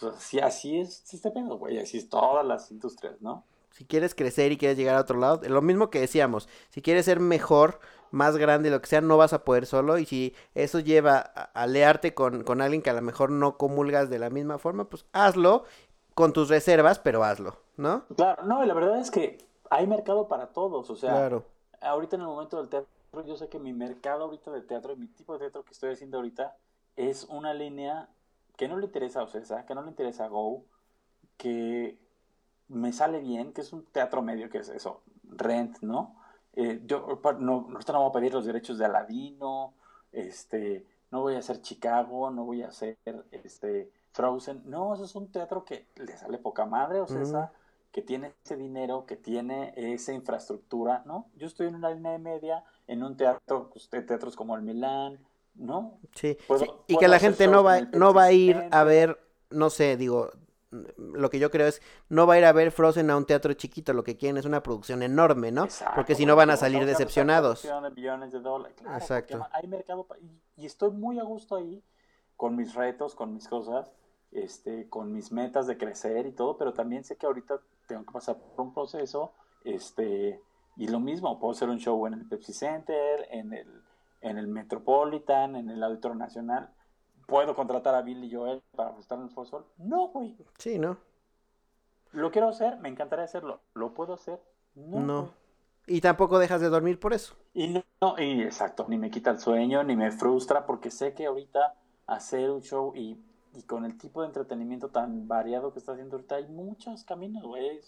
pues, 0.00 0.14
sí, 0.18 0.38
así 0.38 0.78
es 0.78 1.12
este 1.12 1.30
pedo, 1.30 1.56
güey. 1.56 1.78
Así 1.78 1.98
es 1.98 2.08
todas 2.08 2.46
las 2.46 2.70
industrias, 2.70 3.20
¿no? 3.20 3.44
Si 3.74 3.84
quieres 3.84 4.14
crecer 4.14 4.52
y 4.52 4.56
quieres 4.56 4.78
llegar 4.78 4.94
a 4.94 5.00
otro 5.00 5.18
lado, 5.18 5.40
lo 5.48 5.60
mismo 5.60 5.90
que 5.90 5.98
decíamos, 5.98 6.48
si 6.70 6.80
quieres 6.80 7.06
ser 7.06 7.18
mejor, 7.18 7.80
más 8.12 8.36
grande, 8.36 8.70
lo 8.70 8.80
que 8.80 8.86
sea, 8.86 9.00
no 9.00 9.16
vas 9.16 9.32
a 9.32 9.42
poder 9.42 9.66
solo. 9.66 9.98
Y 9.98 10.06
si 10.06 10.32
eso 10.54 10.78
lleva 10.78 11.18
a 11.18 11.42
alearte 11.54 12.14
con, 12.14 12.44
con 12.44 12.62
alguien 12.62 12.82
que 12.82 12.90
a 12.90 12.94
lo 12.94 13.02
mejor 13.02 13.30
no 13.30 13.58
comulgas 13.58 14.08
de 14.10 14.20
la 14.20 14.30
misma 14.30 14.58
forma, 14.58 14.84
pues 14.84 15.06
hazlo 15.12 15.64
con 16.14 16.32
tus 16.32 16.48
reservas, 16.50 17.00
pero 17.00 17.24
hazlo, 17.24 17.56
¿no? 17.76 18.04
Claro, 18.14 18.44
no, 18.44 18.62
y 18.62 18.68
la 18.68 18.74
verdad 18.74 19.00
es 19.00 19.10
que 19.10 19.38
hay 19.70 19.88
mercado 19.88 20.28
para 20.28 20.52
todos. 20.52 20.88
O 20.88 20.94
sea, 20.94 21.28
ahorita 21.80 22.14
en 22.14 22.22
el 22.22 22.28
momento 22.28 22.58
del 22.58 22.68
teatro, 22.68 22.88
yo 23.26 23.36
sé 23.36 23.48
que 23.48 23.58
mi 23.58 23.72
mercado 23.72 24.22
ahorita 24.26 24.52
de 24.52 24.62
teatro 24.62 24.92
y 24.92 24.96
mi 24.96 25.08
tipo 25.08 25.32
de 25.32 25.40
teatro 25.40 25.64
que 25.64 25.72
estoy 25.72 25.90
haciendo 25.92 26.18
ahorita 26.18 26.56
es 26.94 27.24
una 27.24 27.52
línea 27.52 28.08
que 28.56 28.68
no 28.68 28.76
le 28.76 28.86
interesa 28.86 29.18
a 29.18 29.24
Ocesa, 29.24 29.66
que 29.66 29.74
no 29.74 29.82
le 29.82 29.88
interesa 29.88 30.26
a 30.26 30.28
Go, 30.28 30.64
que 31.36 31.98
me 32.68 32.92
sale 32.92 33.20
bien, 33.20 33.52
que 33.52 33.60
es 33.60 33.72
un 33.72 33.84
teatro 33.84 34.22
medio, 34.22 34.48
que 34.50 34.58
es 34.58 34.68
eso, 34.68 35.02
Rent, 35.24 35.80
¿no? 35.80 36.16
Eh, 36.54 36.82
yo 36.86 37.20
no, 37.40 37.66
ahorita 37.72 37.92
no 37.92 38.00
voy 38.00 38.08
a 38.08 38.12
pedir 38.12 38.32
los 38.32 38.46
derechos 38.46 38.78
de 38.78 38.84
Aladino, 38.84 39.74
este, 40.12 40.86
no 41.10 41.22
voy 41.22 41.34
a 41.34 41.38
hacer 41.38 41.60
Chicago, 41.60 42.30
no 42.30 42.44
voy 42.44 42.62
a 42.62 42.68
hacer 42.68 42.96
este, 43.32 43.90
Frozen, 44.12 44.62
no, 44.64 44.94
eso 44.94 45.04
es 45.04 45.14
un 45.16 45.30
teatro 45.30 45.64
que 45.64 45.88
le 45.96 46.16
sale 46.16 46.38
poca 46.38 46.64
madre, 46.64 47.00
o 47.00 47.06
sea, 47.06 47.52
que 47.90 48.02
tiene 48.02 48.34
ese 48.44 48.56
dinero, 48.56 49.06
que 49.06 49.16
tiene 49.16 49.72
esa 49.76 50.12
infraestructura, 50.12 51.02
¿no? 51.06 51.28
Yo 51.36 51.46
estoy 51.46 51.68
en 51.68 51.76
una 51.76 51.90
línea 51.90 52.12
de 52.12 52.18
media, 52.18 52.64
en 52.86 53.02
un 53.02 53.16
teatro, 53.16 53.70
pues, 53.70 53.88
teatros 53.88 54.36
como 54.36 54.54
el 54.56 54.62
Milán, 54.62 55.18
¿no? 55.54 55.98
Sí, 56.14 56.36
y 56.86 56.96
que 56.96 57.08
la 57.08 57.18
gente 57.18 57.46
no 57.46 57.62
va, 57.62 57.80
no 57.80 58.14
va 58.14 58.24
a 58.24 58.32
ir 58.32 58.68
a 58.70 58.84
ver, 58.84 59.18
no 59.50 59.70
sé, 59.70 59.96
digo, 59.96 60.30
lo 60.96 61.30
que 61.30 61.38
yo 61.38 61.50
creo 61.50 61.66
es, 61.66 61.80
no 62.08 62.26
va 62.26 62.34
a 62.34 62.38
ir 62.38 62.44
a 62.44 62.52
ver 62.52 62.70
Frozen 62.70 63.10
a 63.10 63.16
un 63.16 63.26
teatro 63.26 63.52
chiquito, 63.54 63.92
lo 63.92 64.04
que 64.04 64.16
quieren 64.16 64.36
es 64.36 64.44
una 64.44 64.62
producción 64.62 65.02
enorme, 65.02 65.52
¿no? 65.52 65.68
porque 65.94 66.14
si 66.14 66.26
no 66.26 66.36
van 66.36 66.50
a 66.50 66.56
salir 66.56 66.84
decepcionados. 66.86 67.64
Exacto. 68.94 69.46
Hay 69.52 69.66
mercado 69.68 70.06
y, 70.56 70.66
estoy 70.66 70.90
muy 70.90 71.18
a 71.18 71.24
gusto 71.24 71.56
ahí 71.56 71.82
con 72.36 72.56
mis 72.56 72.74
retos, 72.74 73.14
con 73.14 73.32
mis 73.32 73.48
cosas, 73.48 73.92
este, 74.32 74.88
con 74.88 75.12
mis 75.12 75.30
metas 75.30 75.66
de 75.66 75.76
crecer 75.78 76.26
y 76.26 76.32
todo, 76.32 76.56
pero 76.56 76.72
también 76.72 77.04
sé 77.04 77.16
que 77.16 77.26
ahorita 77.26 77.60
tengo 77.86 78.04
que 78.04 78.12
pasar 78.12 78.36
por 78.36 78.66
un 78.66 78.74
proceso, 78.74 79.32
este, 79.64 80.40
y 80.76 80.88
lo 80.88 80.98
mismo, 80.98 81.38
puedo 81.38 81.52
hacer 81.52 81.68
un 81.68 81.78
show 81.78 82.06
en 82.06 82.14
el 82.14 82.26
Pepsi 82.26 82.52
Center, 82.52 83.28
en 83.30 83.52
el, 83.52 83.82
en 84.20 84.38
el 84.38 84.48
Metropolitan, 84.48 85.54
en 85.54 85.70
el 85.70 85.82
Auditorio 85.82 86.16
Nacional. 86.16 86.73
¿Puedo 87.26 87.54
contratar 87.54 87.94
a 87.94 88.02
Billy 88.02 88.32
Joel 88.32 88.62
para 88.76 88.90
en 88.90 89.22
el 89.22 89.30
Fosfor? 89.30 89.66
No, 89.78 90.08
güey. 90.08 90.36
Sí, 90.58 90.78
¿no? 90.78 90.98
¿Lo 92.12 92.30
quiero 92.30 92.48
hacer? 92.48 92.78
Me 92.78 92.88
encantaría 92.88 93.24
hacerlo. 93.24 93.60
¿Lo 93.74 93.94
puedo 93.94 94.14
hacer? 94.14 94.40
No. 94.74 95.00
no. 95.00 95.30
Y 95.86 96.00
tampoco 96.00 96.38
dejas 96.38 96.60
de 96.60 96.68
dormir 96.68 96.98
por 96.98 97.12
eso. 97.12 97.34
Y 97.52 97.68
no, 98.00 98.14
y 98.18 98.42
exacto, 98.42 98.86
ni 98.88 98.96
me 98.96 99.10
quita 99.10 99.30
el 99.30 99.38
sueño, 99.38 99.82
ni 99.84 99.96
me 99.96 100.10
frustra, 100.12 100.64
porque 100.64 100.90
sé 100.90 101.12
que 101.12 101.26
ahorita 101.26 101.74
hacer 102.06 102.50
un 102.50 102.62
show 102.62 102.92
y, 102.94 103.18
y 103.54 103.62
con 103.62 103.84
el 103.84 103.98
tipo 103.98 104.22
de 104.22 104.28
entretenimiento 104.28 104.88
tan 104.88 105.28
variado 105.28 105.72
que 105.72 105.78
está 105.78 105.92
haciendo 105.92 106.16
ahorita, 106.16 106.36
hay 106.36 106.46
muchos 106.46 107.04
caminos, 107.04 107.42
güey 107.42 107.80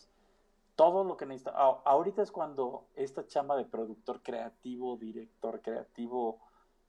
todo 0.76 1.04
lo 1.04 1.16
que 1.16 1.26
necesita. 1.26 1.52
ahorita 1.52 2.22
es 2.22 2.30
cuando 2.30 2.84
esta 2.94 3.26
chamba 3.26 3.56
de 3.56 3.64
productor 3.64 4.22
creativo, 4.22 4.96
director 4.98 5.60
creativo, 5.62 6.38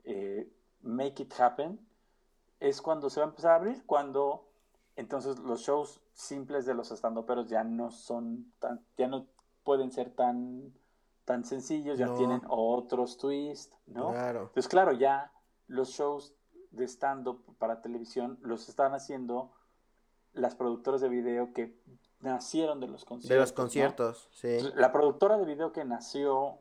eh, 0.03 0.47
make 0.83 1.23
it 1.23 1.33
happen, 1.39 1.79
es 2.59 2.81
cuando 2.81 3.09
se 3.09 3.19
va 3.19 3.27
a 3.27 3.29
empezar 3.29 3.51
a 3.51 3.55
abrir, 3.55 3.85
cuando 3.85 4.47
entonces 4.95 5.37
los 5.39 5.61
shows 5.61 6.01
simples 6.13 6.65
de 6.65 6.73
los 6.73 6.91
estandoperos 6.91 7.47
ya 7.47 7.63
no 7.63 7.91
son 7.91 8.51
tan, 8.59 8.83
ya 8.97 9.07
no 9.07 9.27
pueden 9.63 9.91
ser 9.91 10.09
tan, 10.09 10.73
tan 11.25 11.45
sencillos, 11.45 11.97
ya 11.97 12.13
tienen 12.15 12.41
otros 12.47 13.17
twists, 13.17 13.77
¿no? 13.85 14.11
Claro. 14.11 14.41
Entonces, 14.43 14.67
claro, 14.67 14.93
ya 14.93 15.31
los 15.67 15.89
shows 15.89 16.33
de 16.71 16.85
stand-up 16.87 17.43
para 17.59 17.81
televisión 17.81 18.39
los 18.41 18.69
están 18.69 18.93
haciendo 18.93 19.51
las 20.33 20.55
productoras 20.55 21.01
de 21.01 21.09
video 21.09 21.53
que 21.53 21.79
nacieron 22.19 22.79
de 22.79 22.87
los 22.87 23.05
conciertos. 23.05 23.29
De 23.29 23.39
los 23.39 23.51
conciertos, 23.51 24.29
sí. 24.31 24.57
La 24.75 24.91
productora 24.91 25.37
de 25.37 25.45
video 25.45 25.71
que 25.71 25.85
nació 25.85 26.59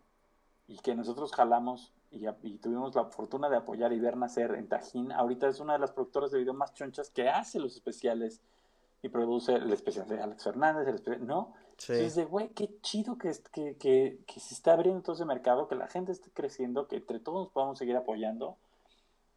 y 0.66 0.78
que 0.78 0.94
nosotros 0.94 1.32
jalamos 1.32 1.94
y, 2.42 2.58
tuvimos 2.58 2.94
la 2.94 3.04
fortuna 3.04 3.48
de 3.48 3.56
apoyar 3.56 3.92
y 3.92 4.00
ver 4.00 4.16
nacer 4.16 4.54
en 4.54 4.68
Tajín, 4.68 5.12
ahorita 5.12 5.48
es 5.48 5.60
una 5.60 5.74
de 5.74 5.78
las 5.78 5.92
productoras 5.92 6.30
de 6.30 6.38
video 6.38 6.54
más 6.54 6.74
chonchas 6.74 7.10
que 7.10 7.28
hace 7.28 7.58
los 7.58 7.74
especiales 7.74 8.40
y 9.02 9.08
produce 9.08 9.54
el 9.54 9.72
especial 9.72 10.08
de 10.08 10.20
Alex 10.20 10.44
Fernández, 10.44 10.88
el 10.88 10.94
especial, 10.96 11.26
¿no? 11.26 11.54
Sí. 11.76 11.92
Entonces, 11.92 12.16
de, 12.16 12.24
güey, 12.24 12.48
qué 12.48 12.80
chido 12.80 13.18
que, 13.18 13.32
que, 13.52 13.76
que, 13.76 14.18
que, 14.26 14.40
se 14.40 14.54
está 14.54 14.72
abriendo 14.72 15.02
todo 15.02 15.14
ese 15.14 15.24
mercado, 15.26 15.68
que 15.68 15.74
la 15.74 15.88
gente 15.88 16.12
esté 16.12 16.30
creciendo, 16.30 16.88
que 16.88 16.96
entre 16.96 17.20
todos 17.20 17.44
nos 17.44 17.52
podamos 17.52 17.78
seguir 17.78 17.96
apoyando. 17.96 18.56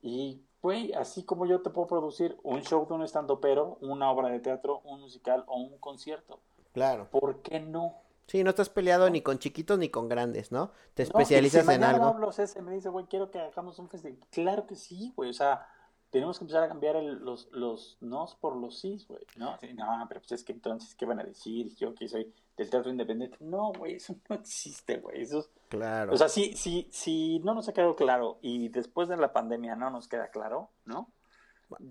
Y 0.01 0.41
güey, 0.61 0.93
así 0.93 1.23
como 1.23 1.45
yo 1.45 1.61
te 1.61 1.69
puedo 1.69 1.88
producir 1.88 2.38
un 2.43 2.61
show 2.61 2.88
de 2.88 2.93
un 2.93 3.03
estando 3.03 3.39
pero, 3.39 3.77
una 3.82 4.11
obra 4.11 4.30
de 4.30 4.39
teatro, 4.39 4.82
un 4.84 5.01
musical 5.01 5.43
o 5.47 5.57
un 5.57 5.77
concierto. 5.77 6.39
Claro. 6.73 7.09
¿Por 7.11 7.41
qué 7.41 7.59
no? 7.59 7.95
Sí, 8.30 8.43
no 8.43 8.51
estás 8.51 8.69
peleado 8.69 9.09
ni 9.09 9.21
con 9.21 9.39
chiquitos 9.39 9.80
ni 9.80 9.89
con 9.89 10.07
grandes, 10.07 10.51
¿no? 10.51 10.71
Te 10.93 11.01
especializas 11.01 11.67
en 11.67 11.84
algo. 11.84 12.13
me 12.61 12.73
dice, 12.73 12.89
güey, 12.89 13.07
quiero 13.07 13.32
que 13.32 13.39
hagamos 13.39 13.80
un 13.80 13.89
festival. 13.89 14.19
Claro 14.30 14.67
que 14.67 14.75
sí, 14.75 15.11
güey, 15.15 15.32
o 15.32 15.34
sea, 15.34 15.67
tenemos 16.11 16.38
que 16.38 16.43
empezar 16.43 16.63
a 16.63 16.67
cambiar 16.67 16.95
los, 17.01 17.49
los 17.51 17.97
nos 18.01 18.36
por 18.36 18.55
los 18.55 18.80
sí, 18.80 19.03
güey, 19.09 19.25
¿no? 19.36 19.57
no, 19.75 20.05
pero 20.07 20.21
pues 20.21 20.32
es 20.34 20.43
que 20.43 20.51
entonces, 20.51 20.93
¿qué 20.93 21.07
van 21.07 21.19
a 21.19 21.23
decir? 21.23 21.75
Yo 21.75 21.95
que 21.95 22.07
soy 22.07 22.32
del 22.55 22.69
teatro 22.69 22.91
independiente. 22.91 23.38
No, 23.39 23.71
güey, 23.73 23.95
eso 23.95 24.15
no 24.30 24.36
existe, 24.36 24.97
güey. 24.97 25.21
Eso 25.21 25.49
Claro. 25.69 26.13
O 26.13 26.17
sea, 26.17 26.30
si, 26.30 26.53
si, 26.55 26.88
si 26.91 27.39
no 27.39 27.55
nos 27.55 27.67
ha 27.67 27.73
quedado 27.73 27.95
claro 27.95 28.38
y 28.41 28.69
después 28.69 29.07
de 29.07 29.17
la 29.17 29.34
pandemia 29.34 29.75
no 29.75 29.89
nos 29.89 30.07
queda 30.07 30.30
claro, 30.30 30.69
¿no? 30.86 31.11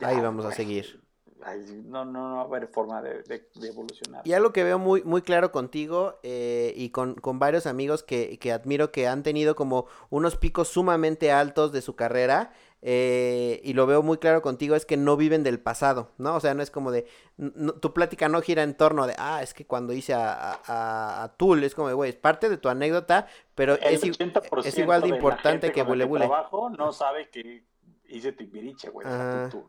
Ahí 0.03 0.21
vamos 0.21 0.45
a 0.45 0.53
seguir. 0.53 1.03
No, 1.85 2.05
no, 2.05 2.29
no 2.29 2.37
va 2.37 2.43
a 2.43 2.45
haber 2.45 2.69
forma 2.69 3.03
de, 3.03 3.23
evolucionar. 3.63 4.27
Y 4.27 4.33
algo 4.33 4.53
que 4.53 4.65
veo 4.65 4.79
muy, 4.79 5.03
muy 5.03 5.23
claro 5.23 5.53
contigo 5.53 6.19
eh, 6.23 6.73
y 6.77 6.91
con, 6.91 7.15
con, 7.15 7.39
varios 7.39 7.67
amigos 7.67 8.03
que, 8.03 8.39
que 8.39 8.53
admiro 8.53 8.91
que 8.93 9.07
han 9.07 9.23
tenido 9.23 9.57
como 9.57 9.87
unos 10.11 10.37
picos 10.37 10.69
sumamente 10.69 11.33
altos 11.33 11.73
de 11.73 11.83
su 11.83 11.97
carrera 11.97 12.53
eh, 12.81 13.61
y 13.65 13.73
lo 13.73 13.87
veo 13.87 14.03
muy 14.03 14.19
claro 14.19 14.41
contigo, 14.41 14.77
es 14.77 14.87
que 14.87 14.97
no 14.97 15.17
viven 15.17 15.43
del 15.43 15.59
pasado, 15.59 16.13
¿no? 16.17 16.37
O 16.37 16.41
sea, 16.41 16.55
no 16.55 16.63
es 16.63 16.71
como 16.71 16.93
de, 16.93 17.07
tu 17.81 17.93
plática 17.93 18.29
no 18.29 18.41
gira 18.41 18.63
en 18.63 18.77
torno 18.77 19.07
de, 19.07 19.15
ah, 19.19 19.43
es 19.43 19.53
que 19.53 19.67
cuando 19.67 19.93
hice 19.93 20.15
a, 20.15 20.61
a, 20.67 21.35
Tool, 21.37 21.65
es 21.65 21.75
como 21.75 21.89
de, 21.89 21.95
güey, 21.95 22.11
es 22.11 22.17
parte 22.17 22.49
de 22.49 22.57
tu 22.57 22.69
anécdota, 22.69 23.27
pero 23.57 23.75
es, 23.75 24.03
es, 24.05 24.79
igual 24.79 25.03
de 25.03 25.09
importante 25.09 25.73
que 25.73 25.83
Bule 25.83 26.05
Bule. 26.05 26.27
trabajo 26.27 26.71
no 26.71 26.93
sabe 26.93 27.31
que 27.31 27.65
hice 28.07 28.33
Timbiriche, 28.33 28.91
güey, 28.91 29.07
Tool. 29.51 29.67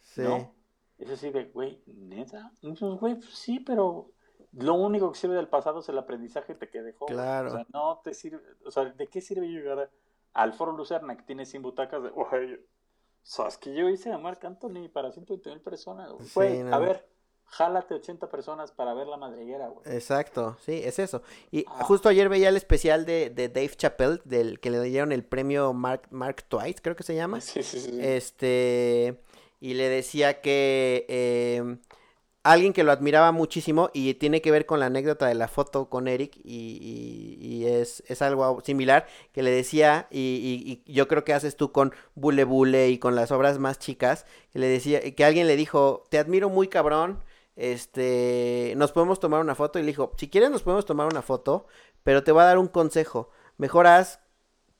Sí. 0.00 0.22
¿no? 0.22 0.55
Es 0.98 1.10
así 1.10 1.30
de, 1.30 1.44
güey, 1.44 1.82
neta, 1.86 2.52
güey, 2.62 3.16
pues 3.16 3.34
sí, 3.34 3.60
pero 3.60 4.10
lo 4.52 4.74
único 4.74 5.12
que 5.12 5.18
sirve 5.18 5.34
del 5.34 5.48
pasado 5.48 5.80
es 5.80 5.88
el 5.88 5.98
aprendizaje 5.98 6.56
que 6.56 6.82
dejó. 6.82 7.06
Claro. 7.06 7.48
O 7.48 7.50
sea, 7.52 7.66
no 7.72 8.00
te 8.02 8.14
sirve, 8.14 8.40
o 8.64 8.70
sea, 8.70 8.86
¿de 8.86 9.06
qué 9.08 9.20
sirve 9.20 9.46
llegar 9.46 9.90
al 10.32 10.52
Foro 10.52 10.72
Lucerna, 10.72 11.16
que 11.16 11.22
tiene 11.22 11.46
100 11.46 11.62
butacas, 11.62 12.02
de, 12.02 12.10
güey, 12.10 12.60
sabes 13.22 13.58
que 13.58 13.74
yo 13.74 13.88
hice 13.88 14.12
a 14.12 14.18
Marc 14.18 14.44
Anthony 14.44 14.88
para 14.92 15.10
120 15.10 15.50
mil 15.50 15.60
personas, 15.60 16.10
güey. 16.34 16.60
a 16.60 16.78
ver, 16.78 17.08
jálate 17.46 17.94
80 17.94 18.28
personas 18.28 18.70
para 18.70 18.92
ver 18.92 19.06
la 19.06 19.16
madriguera, 19.16 19.68
güey. 19.68 19.86
Exacto, 19.86 20.56
sí, 20.60 20.82
es 20.84 20.98
eso. 20.98 21.22
Y 21.50 21.64
ah. 21.68 21.84
justo 21.84 22.08
ayer 22.08 22.28
veía 22.28 22.50
el 22.50 22.56
especial 22.56 23.06
de, 23.06 23.30
de, 23.30 23.48
Dave 23.48 23.74
Chappelle, 23.76 24.20
del 24.24 24.60
que 24.60 24.70
le 24.70 24.80
dieron 24.82 25.12
el 25.12 25.24
premio 25.24 25.72
Mark, 25.72 26.08
Mark 26.10 26.44
Twice, 26.48 26.80
creo 26.82 26.96
que 26.96 27.02
se 27.02 27.14
llama. 27.14 27.40
Sí, 27.40 27.62
sí, 27.62 27.80
sí. 27.80 27.98
Este, 28.00 29.22
y 29.60 29.74
le 29.74 29.88
decía 29.88 30.40
que 30.40 31.06
eh, 31.08 31.78
alguien 32.46 32.72
que 32.72 32.84
lo 32.84 32.92
admiraba 32.92 33.32
muchísimo 33.32 33.90
y 33.92 34.14
tiene 34.14 34.40
que 34.40 34.50
ver 34.50 34.66
con 34.66 34.80
la 34.80 34.86
anécdota 34.86 35.26
de 35.26 35.34
la 35.34 35.48
foto 35.48 35.88
con 35.90 36.06
Eric 36.08 36.38
y, 36.44 37.64
es, 37.66 38.04
es, 38.06 38.22
algo 38.22 38.60
similar 38.64 39.06
que 39.32 39.42
le 39.42 39.50
decía 39.50 40.06
y, 40.10 40.82
y, 40.86 40.92
yo 40.92 41.08
creo 41.08 41.24
que 41.24 41.34
haces 41.34 41.56
tú 41.56 41.72
con 41.72 41.92
Bule 42.14 42.44
Bule 42.44 42.90
y 42.90 42.98
con 42.98 43.16
las 43.16 43.32
obras 43.32 43.58
más 43.58 43.78
chicas 43.78 44.24
que 44.52 44.60
le 44.60 44.68
decía 44.68 45.00
que 45.14 45.24
alguien 45.24 45.46
le 45.48 45.56
dijo 45.56 46.04
te 46.10 46.18
admiro 46.18 46.48
muy 46.48 46.68
cabrón 46.68 47.24
este 47.56 48.74
nos 48.76 48.92
podemos 48.92 49.18
tomar 49.18 49.40
una 49.40 49.54
foto 49.54 49.78
y 49.78 49.82
le 49.82 49.88
dijo 49.88 50.12
si 50.16 50.28
quieres 50.28 50.50
nos 50.50 50.62
podemos 50.62 50.84
tomar 50.84 51.06
una 51.06 51.22
foto 51.22 51.66
pero 52.04 52.22
te 52.22 52.30
voy 52.30 52.42
a 52.42 52.46
dar 52.46 52.58
un 52.58 52.68
consejo 52.68 53.30
mejor 53.56 53.86
haz 53.88 54.20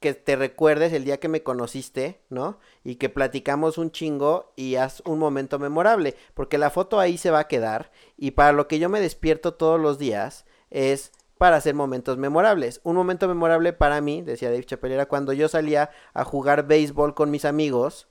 que 0.07 0.15
te 0.15 0.37
recuerdes 0.37 0.93
el 0.93 1.05
día 1.05 1.19
que 1.19 1.29
me 1.29 1.43
conociste, 1.43 2.21
¿no? 2.29 2.61
Y 2.85 2.95
que 2.95 3.09
platicamos 3.09 3.77
un 3.77 3.91
chingo 3.91 4.53
y 4.55 4.77
haz 4.77 5.03
un 5.05 5.19
momento 5.19 5.59
memorable, 5.59 6.15
porque 6.35 6.59
la 6.59 6.71
foto 6.71 7.01
ahí 7.01 7.19
se 7.19 7.33
va 7.33 7.41
a 7.41 7.49
quedar 7.49 7.91
y 8.17 8.33
para 8.33 8.53
lo 8.53 8.69
que 8.69 8.79
yo 8.79 8.89
me 8.89 9.01
despierto 9.01 9.55
todos 9.55 9.81
los 9.81 9.99
días 9.99 10.47
es 10.71 11.11
para 11.39 11.57
hacer 11.57 11.75
momentos 11.75 12.19
memorables. 12.19 12.81
Un 12.85 12.95
momento 12.95 13.27
memorable 13.27 13.73
para 13.73 14.01
mí, 14.01 14.23
decía 14.23 14.51
Dave 14.51 14.65
Chappelle, 14.65 14.95
era 14.95 15.07
cuando 15.07 15.33
yo 15.33 15.49
salía 15.49 15.91
a 16.15 16.25
jugar 16.25 16.69
béisbol 16.69 17.15
con 17.15 17.33
mis 17.33 17.45
amigos 17.45 18.07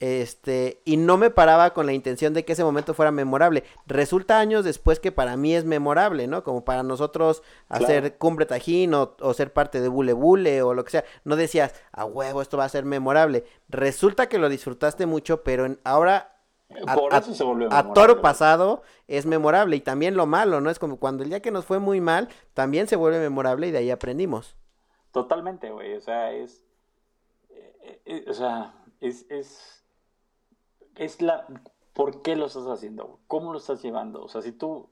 este, 0.00 0.80
y 0.84 0.96
no 0.96 1.16
me 1.16 1.30
paraba 1.30 1.74
con 1.74 1.86
la 1.86 1.92
intención 1.92 2.32
de 2.32 2.44
que 2.44 2.52
ese 2.52 2.62
momento 2.62 2.94
fuera 2.94 3.10
memorable. 3.10 3.64
Resulta 3.86 4.38
años 4.38 4.64
después 4.64 5.00
que 5.00 5.10
para 5.10 5.36
mí 5.36 5.54
es 5.54 5.64
memorable, 5.64 6.28
¿no? 6.28 6.44
Como 6.44 6.64
para 6.64 6.84
nosotros 6.84 7.42
hacer 7.68 8.16
cumbre 8.16 8.46
tajín 8.46 8.94
o, 8.94 9.16
ser 9.34 9.52
parte 9.52 9.80
de 9.80 9.88
bule 9.88 10.12
bule 10.12 10.62
o 10.62 10.72
lo 10.72 10.84
que 10.84 10.92
sea. 10.92 11.04
No 11.24 11.34
decías, 11.34 11.74
a 11.92 12.04
huevo, 12.04 12.42
esto 12.42 12.56
va 12.56 12.64
a 12.64 12.68
ser 12.68 12.84
memorable. 12.84 13.44
Resulta 13.68 14.28
que 14.28 14.38
lo 14.38 14.48
disfrutaste 14.48 15.06
mucho, 15.06 15.42
pero 15.42 15.66
ahora 15.82 16.36
a, 16.86 17.92
toro 17.92 18.20
pasado 18.20 18.82
es 19.08 19.26
memorable 19.26 19.74
y 19.74 19.80
también 19.80 20.16
lo 20.16 20.26
malo, 20.26 20.60
¿no? 20.60 20.70
Es 20.70 20.78
como 20.78 20.98
cuando 20.98 21.24
el 21.24 21.30
día 21.30 21.40
que 21.40 21.50
nos 21.50 21.64
fue 21.64 21.80
muy 21.80 22.00
mal, 22.00 22.28
también 22.54 22.86
se 22.86 22.96
vuelve 22.96 23.18
memorable 23.18 23.66
y 23.66 23.70
de 23.72 23.78
ahí 23.78 23.90
aprendimos. 23.90 24.54
Totalmente, 25.10 25.70
güey, 25.70 25.96
o 25.96 26.00
sea, 26.00 26.30
es, 26.32 26.62
eh, 27.48 28.00
eh, 28.04 28.24
o 28.28 28.34
sea, 28.34 28.74
es, 29.00 29.24
es 29.30 29.77
es 30.98 31.22
la, 31.22 31.46
¿por 31.94 32.22
qué 32.22 32.36
lo 32.36 32.46
estás 32.46 32.66
haciendo? 32.66 33.20
¿Cómo 33.26 33.52
lo 33.52 33.58
estás 33.58 33.82
llevando? 33.82 34.22
O 34.22 34.28
sea, 34.28 34.42
si 34.42 34.52
tú 34.52 34.90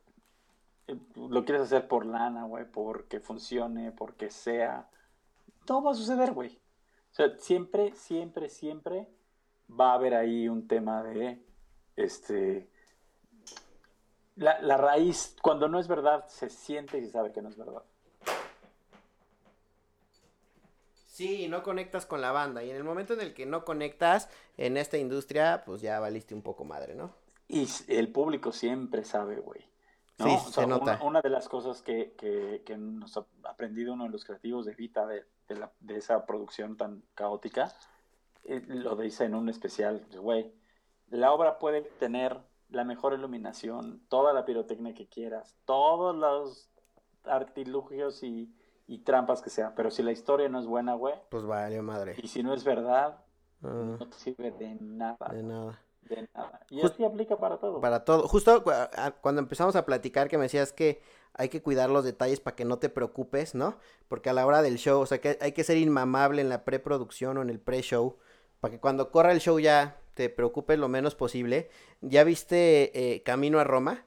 eh, 0.86 0.96
lo 1.16 1.44
quieres 1.44 1.62
hacer 1.62 1.88
por 1.88 2.06
lana, 2.06 2.44
güey, 2.44 2.64
porque 2.64 3.20
funcione, 3.20 3.92
porque 3.92 4.30
sea, 4.30 4.88
todo 5.64 5.82
va 5.82 5.90
a 5.90 5.94
suceder, 5.94 6.32
güey. 6.32 6.58
O 7.12 7.14
sea, 7.16 7.36
siempre, 7.38 7.94
siempre, 7.94 8.48
siempre 8.48 9.08
va 9.68 9.92
a 9.92 9.94
haber 9.94 10.14
ahí 10.14 10.48
un 10.48 10.68
tema 10.68 11.02
de, 11.02 11.44
este, 11.96 12.70
la, 14.36 14.60
la 14.60 14.76
raíz, 14.76 15.36
cuando 15.42 15.68
no 15.68 15.80
es 15.80 15.88
verdad, 15.88 16.26
se 16.28 16.48
siente 16.48 16.98
y 16.98 17.04
se 17.04 17.10
sabe 17.10 17.32
que 17.32 17.42
no 17.42 17.48
es 17.48 17.56
verdad. 17.56 17.82
Sí, 21.16 21.48
no 21.48 21.62
conectas 21.62 22.04
con 22.04 22.20
la 22.20 22.30
banda. 22.30 22.62
Y 22.62 22.68
en 22.68 22.76
el 22.76 22.84
momento 22.84 23.14
en 23.14 23.22
el 23.22 23.32
que 23.32 23.46
no 23.46 23.64
conectas 23.64 24.28
en 24.58 24.76
esta 24.76 24.98
industria, 24.98 25.62
pues 25.64 25.80
ya 25.80 25.98
valiste 25.98 26.34
un 26.34 26.42
poco 26.42 26.66
madre, 26.66 26.94
¿no? 26.94 27.10
Y 27.48 27.66
el 27.88 28.12
público 28.12 28.52
siempre 28.52 29.02
sabe, 29.02 29.36
güey. 29.36 29.64
¿no? 30.18 30.26
Sí, 30.26 30.52
se 30.52 30.66
nota. 30.66 31.00
Una, 31.02 31.22
de 31.22 31.30
las 31.30 31.48
cosas 31.48 31.80
que, 31.80 32.12
que, 32.18 32.76
nos 32.76 33.16
ha 33.16 33.24
aprendido 33.44 33.94
uno 33.94 34.04
de 34.04 34.10
los 34.10 34.26
creativos 34.26 34.66
de 34.66 34.74
Vita 34.74 35.06
de, 35.06 35.24
de, 35.80 35.96
esa 35.96 36.26
producción 36.26 36.76
tan 36.76 37.02
caótica, 37.14 37.72
eh, 38.44 38.62
lo 38.66 38.94
dice 38.94 39.24
en 39.24 39.36
un 39.36 39.48
especial, 39.48 40.04
güey, 40.20 40.52
la 41.08 41.32
obra 41.32 41.58
puede 41.58 41.80
tener 41.80 42.38
la 42.68 42.84
mejor 42.84 43.14
iluminación, 43.14 44.02
toda 44.10 44.34
la 44.34 44.44
pirotecnia 44.44 44.92
que 44.92 45.06
quieras, 45.06 45.56
todos 45.64 46.14
los 46.14 46.68
artilugios 47.24 48.22
y, 48.22 48.52
y 48.86 48.98
trampas 48.98 49.42
que 49.42 49.50
sea, 49.50 49.74
pero 49.74 49.90
si 49.90 50.02
la 50.02 50.12
historia 50.12 50.48
no 50.48 50.60
es 50.60 50.66
buena, 50.66 50.94
güey, 50.94 51.14
Pues 51.28 51.44
vale, 51.44 51.80
madre. 51.82 52.14
y 52.22 52.28
si 52.28 52.42
no 52.42 52.54
es 52.54 52.64
verdad, 52.64 53.18
Ah, 53.62 53.96
no 53.98 54.08
te 54.08 54.16
sirve 54.18 54.50
de 54.52 54.76
nada. 54.80 55.28
de 55.32 55.42
nada. 55.42 55.80
De 56.02 56.28
nada. 56.34 56.60
Y 56.70 56.80
Just- 56.82 56.94
así 56.94 57.04
aplica 57.04 57.36
para 57.38 57.56
todo. 57.56 57.80
Para 57.80 58.04
todo. 58.04 58.28
Justo 58.28 58.62
cuando 59.22 59.40
empezamos 59.40 59.74
a 59.76 59.84
platicar 59.86 60.28
que 60.28 60.36
me 60.38 60.44
decías 60.44 60.72
que 60.72 61.00
hay 61.34 61.48
que 61.48 61.62
cuidar 61.62 61.90
los 61.90 62.04
detalles 62.04 62.38
para 62.38 62.54
que 62.54 62.64
no 62.64 62.78
te 62.78 62.88
preocupes, 62.90 63.54
¿no? 63.54 63.76
Porque 64.08 64.30
a 64.30 64.32
la 64.34 64.46
hora 64.46 64.62
del 64.62 64.76
show, 64.76 65.00
o 65.00 65.06
sea, 65.06 65.20
que 65.20 65.36
hay 65.40 65.52
que 65.52 65.64
ser 65.64 65.78
inmamable 65.78 66.42
en 66.42 66.48
la 66.48 66.64
preproducción 66.64 67.38
o 67.38 67.42
en 67.42 67.50
el 67.50 67.58
pre-show, 67.58 68.18
para 68.60 68.72
que 68.72 68.80
cuando 68.80 69.10
corra 69.10 69.32
el 69.32 69.40
show 69.40 69.58
ya 69.58 69.98
te 70.14 70.28
preocupes 70.30 70.78
lo 70.78 70.88
menos 70.88 71.14
posible. 71.14 71.68
¿Ya 72.02 72.22
viste 72.24 73.14
eh, 73.14 73.22
Camino 73.22 73.58
a 73.58 73.64
Roma? 73.64 74.04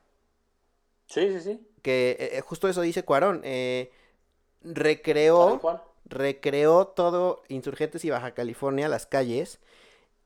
Sí, 1.08 1.30
sí, 1.34 1.40
sí. 1.42 1.68
Que 1.82 2.12
eh, 2.20 2.38
eh, 2.38 2.42
justo 2.42 2.68
eso 2.68 2.82
dice 2.82 3.04
Cuarón. 3.04 3.42
eh, 3.44 3.92
recreó 4.62 5.60
recreó 6.10 6.88
todo 6.88 7.44
Insurgentes 7.48 8.04
y 8.04 8.10
Baja 8.10 8.34
California, 8.34 8.90
las 8.90 9.06
calles, 9.06 9.60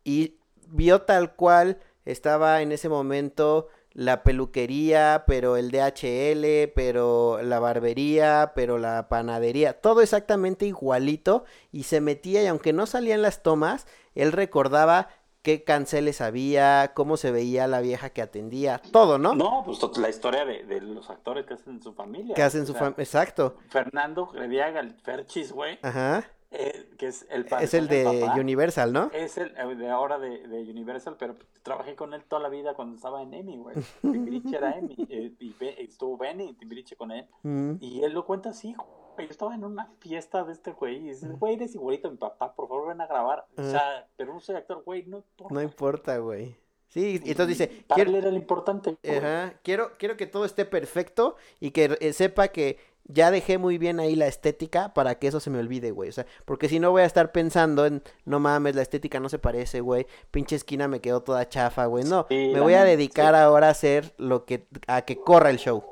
y 0.04 0.36
vio 0.68 1.02
tal 1.02 1.36
cual 1.36 1.80
estaba 2.06 2.62
en 2.62 2.72
ese 2.72 2.90
momento 2.90 3.68
la 3.92 4.24
peluquería, 4.24 5.24
pero 5.28 5.56
el 5.56 5.70
DHL, 5.70 6.72
pero 6.74 7.42
la 7.44 7.60
barbería, 7.60 8.54
pero 8.56 8.80
la 8.80 9.08
panadería, 9.08 9.80
todo 9.80 10.02
exactamente 10.02 10.66
igualito, 10.66 11.46
y 11.72 11.84
se 11.84 12.02
metía, 12.02 12.42
y 12.44 12.48
aunque 12.48 12.74
no 12.74 12.88
salían 12.88 13.22
las 13.22 13.44
tomas, 13.44 13.86
él 14.16 14.32
recordaba 14.32 15.10
qué 15.44 15.64
canceles 15.64 16.22
había, 16.22 16.94
cómo 16.96 17.18
se 17.18 17.32
veía 17.32 17.68
la 17.68 17.82
vieja 17.82 18.10
que 18.10 18.22
atendía, 18.22 18.82
todo, 18.92 19.18
¿no? 19.20 19.36
No, 19.36 19.64
pues 19.66 19.80
la 19.98 20.10
historia 20.10 20.46
de, 20.46 20.64
de 20.64 20.82
los 20.82 21.10
actores 21.10 21.46
que 21.46 21.54
hacen 21.54 21.74
en 21.76 21.84
su 21.84 21.94
familia. 21.94 22.34
Que 22.34 22.42
hacen 22.42 22.66
su 22.66 22.74
familia, 22.74 22.96
exacto, 23.04 23.56
Fernando 23.70 24.28
Grediaga, 24.28 24.80
el 24.80 24.96
Ferchis, 24.96 25.52
güey, 25.52 25.78
ajá, 25.82 26.24
eh, 26.56 26.88
que 26.98 27.08
es 27.08 27.26
el 27.32 27.48
es 27.62 27.74
el 27.74 27.88
de 27.88 28.22
papá, 28.22 28.40
Universal, 28.40 28.94
¿no? 28.94 29.10
Es 29.12 29.38
el 29.38 29.54
eh, 29.58 29.76
de 29.76 29.90
ahora 29.90 30.20
de, 30.20 30.48
de 30.48 30.62
Universal, 30.62 31.16
pero 31.18 31.36
trabajé 31.64 31.96
con 31.96 32.14
él 32.14 32.24
toda 32.26 32.42
la 32.44 32.50
vida 32.50 32.76
cuando 32.76 32.96
estaba 32.96 33.24
en 33.24 33.34
Emmy, 33.34 33.58
güey. 33.58 33.76
Timbiriche 34.02 34.58
era 34.58 34.78
Emmy. 34.78 34.96
eh, 35.10 35.34
y 35.40 35.56
estuvo 35.80 36.16
Benny 36.16 36.54
Timbiriche 36.54 36.96
con 36.96 37.12
él. 37.12 37.26
Mm. 37.42 37.78
Y 37.82 38.04
él 38.04 38.14
lo 38.14 38.26
cuenta 38.26 38.50
así, 38.50 38.74
güey. 38.76 39.03
Yo 39.18 39.30
estaba 39.30 39.54
en 39.56 39.64
una 39.64 39.92
fiesta 40.00 40.44
de 40.44 40.54
este 40.54 40.72
güey 40.72 40.98
y 40.98 41.10
dice, 41.10 41.28
güey, 41.30 41.56
eres 41.56 41.76
igualito 41.76 42.08
a 42.08 42.12
mi 42.12 42.18
papá, 42.18 42.54
por 42.56 42.68
favor 42.68 42.88
ven 42.90 43.02
a 43.02 43.08
grabar. 43.08 43.46
O 43.58 43.64
sea, 43.64 44.08
pero 44.18 44.34
no 44.34 44.40
soy 44.40 44.56
actor, 44.56 44.84
güey, 44.84 45.06
no 45.06 45.18
importa. 45.18 45.54
No 45.54 45.62
importa, 45.62 46.18
güey. 46.18 46.56
Sí, 46.88 47.20
y 47.24 47.32
entonces 47.32 47.58
dice, 47.58 47.84
Para 47.88 47.96
quiero, 47.96 48.12
él 48.12 48.16
era 48.18 48.30
lo 48.30 48.38
importante. 48.38 48.98
güey. 49.04 49.18
ajá, 49.18 49.54
quiero, 49.64 49.92
quiero 49.98 50.16
que 50.16 50.28
todo 50.28 50.46
esté 50.46 50.66
perfecto 50.66 51.36
y 51.60 51.72
que 51.72 51.98
eh, 52.00 52.14
sepa 52.14 52.50
que 52.50 52.78
ya 53.06 53.32
dejé 53.32 53.58
muy 53.58 53.78
bien 53.80 54.00
ahí 54.00 54.16
la 54.16 54.28
estética 54.28 54.94
para 54.94 55.16
que 55.16 55.28
eso 55.28 55.40
se 55.40 55.50
me 55.50 55.60
olvide, 55.60 55.92
güey. 55.92 56.10
O 56.10 56.14
sea, 56.14 56.26
porque 56.46 56.70
si 56.70 56.80
no 56.80 56.92
voy 56.92 57.02
a 57.02 57.06
estar 57.06 57.32
pensando 57.32 57.86
en, 57.86 58.04
no 58.26 58.40
mames, 58.40 58.76
la 58.76 58.82
estética 58.84 59.20
no 59.20 59.28
se 59.30 59.40
parece, 59.40 59.82
güey. 59.82 60.06
Pinche 60.32 60.56
esquina 60.56 60.88
me 60.88 61.02
quedó 61.02 61.22
toda 61.24 61.50
chafa, 61.50 61.86
güey. 61.88 62.04
No, 62.04 62.28
Sí, 62.30 62.52
me 62.54 62.60
voy 62.62 62.76
a 62.76 62.84
dedicar 62.84 63.34
sí. 63.34 63.40
ahora 63.42 63.68
a 63.68 63.72
hacer 63.72 64.14
lo 64.18 64.46
que, 64.46 64.68
a 64.88 65.02
que 65.02 65.18
corra 65.20 65.50
el 65.50 65.58
show, 65.58 65.84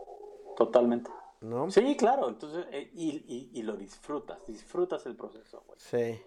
Totalmente. 0.55 1.09
¿No? 1.41 1.69
Sí, 1.71 1.95
claro, 1.97 2.29
entonces, 2.29 2.65
eh, 2.71 2.89
y, 2.93 3.23
y, 3.27 3.51
y 3.59 3.63
lo 3.63 3.75
disfrutas, 3.75 4.39
disfrutas 4.47 5.05
el 5.05 5.15
proceso, 5.15 5.63
güey. 5.67 5.79
Sí. 5.79 6.21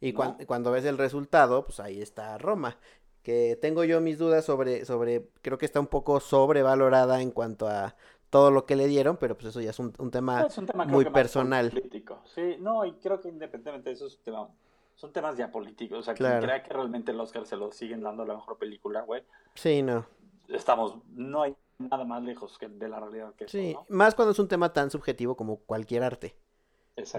Y 0.00 0.12
¿No? 0.12 0.16
cuan- 0.16 0.36
cuando 0.46 0.70
ves 0.72 0.84
el 0.84 0.98
resultado, 0.98 1.64
pues 1.64 1.80
ahí 1.80 2.00
está 2.02 2.38
Roma. 2.38 2.76
Que 3.22 3.56
tengo 3.60 3.84
yo 3.84 4.00
mis 4.00 4.18
dudas 4.18 4.44
sobre, 4.44 4.84
sobre, 4.84 5.28
creo 5.42 5.56
que 5.58 5.64
está 5.66 5.78
un 5.78 5.86
poco 5.86 6.18
sobrevalorada 6.18 7.22
en 7.22 7.30
cuanto 7.30 7.68
a 7.68 7.94
todo 8.30 8.50
lo 8.50 8.66
que 8.66 8.74
le 8.76 8.86
dieron, 8.88 9.16
pero 9.16 9.36
pues 9.36 9.46
eso 9.48 9.60
ya 9.60 9.70
es 9.70 9.78
un, 9.78 9.92
un 9.98 10.10
tema 10.10 10.42
Es 10.42 10.58
un 10.58 10.66
tema 10.66 10.84
muy 10.86 11.04
personal. 11.04 11.68
político. 11.70 12.20
Sí, 12.34 12.56
no, 12.58 12.84
y 12.84 12.92
creo 12.94 13.20
que 13.20 13.28
independientemente 13.28 13.90
de 13.90 13.94
eso 13.94 14.06
es 14.06 14.16
un 14.16 14.22
tema- 14.24 14.48
son 14.96 15.12
temas 15.12 15.36
ya 15.36 15.52
políticos. 15.52 15.98
O 16.00 16.02
sea, 16.02 16.14
Claro. 16.14 16.40
quien 16.40 16.50
crea 16.50 16.62
que 16.64 16.72
realmente 16.74 17.12
el 17.12 17.20
Oscar 17.20 17.46
se 17.46 17.56
lo 17.56 17.70
siguen 17.70 18.00
dando 18.02 18.24
la 18.24 18.34
mejor 18.34 18.58
película, 18.58 19.02
güey, 19.02 19.22
Sí, 19.54 19.82
no. 19.82 20.04
estamos, 20.48 20.96
no 21.10 21.42
hay 21.42 21.54
nada 21.82 22.04
más 22.04 22.22
lejos 22.22 22.58
que 22.58 22.68
de 22.68 22.88
la 22.88 23.00
realidad 23.00 23.34
que 23.34 23.44
eso, 23.44 23.58
Sí, 23.58 23.74
¿no? 23.74 23.84
más 23.88 24.14
cuando 24.14 24.32
es 24.32 24.38
un 24.38 24.48
tema 24.48 24.72
tan 24.72 24.90
subjetivo 24.90 25.36
como 25.36 25.58
cualquier 25.58 26.02
arte. 26.04 26.36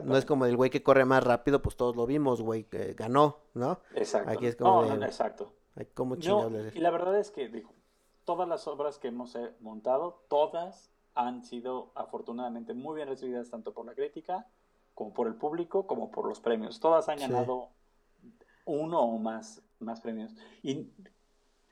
No 0.03 0.15
es 0.17 0.25
como 0.25 0.45
el 0.45 0.55
güey 0.55 0.69
que 0.69 0.83
corre 0.83 1.03
más 1.03 1.23
rápido, 1.23 1.61
pues 1.61 1.75
todos 1.75 1.95
lo 1.95 2.05
vimos, 2.05 2.41
güey, 2.41 2.63
que 2.65 2.93
ganó, 2.93 3.39
¿no? 3.55 3.79
Exacto. 3.95 4.29
aquí 4.31 4.45
es 4.45 4.55
como 4.55 4.83
No, 4.83 4.89
de- 4.91 4.97
no, 4.97 5.05
exacto. 5.05 5.53
¿Cómo 5.95 6.15
le- 6.15 6.71
y 6.75 6.79
la 6.79 6.91
verdad 6.91 7.17
es 7.19 7.31
que, 7.31 7.47
digo, 7.49 7.71
todas 8.25 8.47
las 8.47 8.67
obras 8.67 8.99
que 8.99 9.07
hemos 9.07 9.35
eh, 9.35 9.51
montado, 9.61 10.23
todas 10.29 10.91
han 11.15 11.43
sido 11.43 11.91
afortunadamente 11.95 12.73
muy 12.75 12.95
bien 12.95 13.07
recibidas 13.07 13.49
tanto 13.49 13.73
por 13.73 13.85
la 13.87 13.93
crítica 13.95 14.47
como 14.93 15.11
por 15.13 15.25
el 15.27 15.33
público, 15.35 15.87
como 15.87 16.11
por 16.11 16.27
los 16.27 16.39
premios. 16.39 16.79
Todas 16.79 17.09
han 17.09 17.17
Sí. 17.17 17.25
ganado 17.27 17.69
uno 18.65 18.99
o 19.01 19.17
más, 19.17 19.63
más 19.79 19.99
premios. 20.01 20.35
Y 20.61 20.87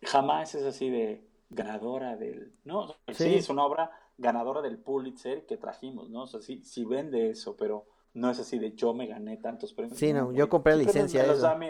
jamás 0.01 0.55
es 0.55 0.63
así 0.63 0.89
de 0.89 1.23
ganadora 1.51 2.15
del... 2.15 2.53
No, 2.63 2.87
sí. 3.09 3.13
Sí. 3.13 3.35
es 3.35 3.49
una 3.49 3.65
obra 3.65 3.91
ganadora 4.17 4.61
del 4.61 4.77
Pulitzer 4.79 5.45
que 5.45 5.57
trajimos, 5.57 6.09
¿no? 6.09 6.23
O 6.23 6.27
sea, 6.27 6.41
sí, 6.41 6.63
sí 6.63 6.85
vende 6.85 7.29
eso, 7.29 7.55
pero 7.55 7.85
no 8.13 8.29
es 8.29 8.39
así 8.39 8.57
de 8.57 8.73
yo 8.73 8.93
me 8.93 9.07
gané 9.07 9.37
tantos 9.37 9.73
premios. 9.73 9.97
Sí, 9.97 10.13
no, 10.13 10.31
yo 10.31 10.49
compré 10.49 10.75
la 10.75 10.83
licencia 10.83 11.25
los 11.25 11.41
da 11.41 11.55
mi, 11.55 11.67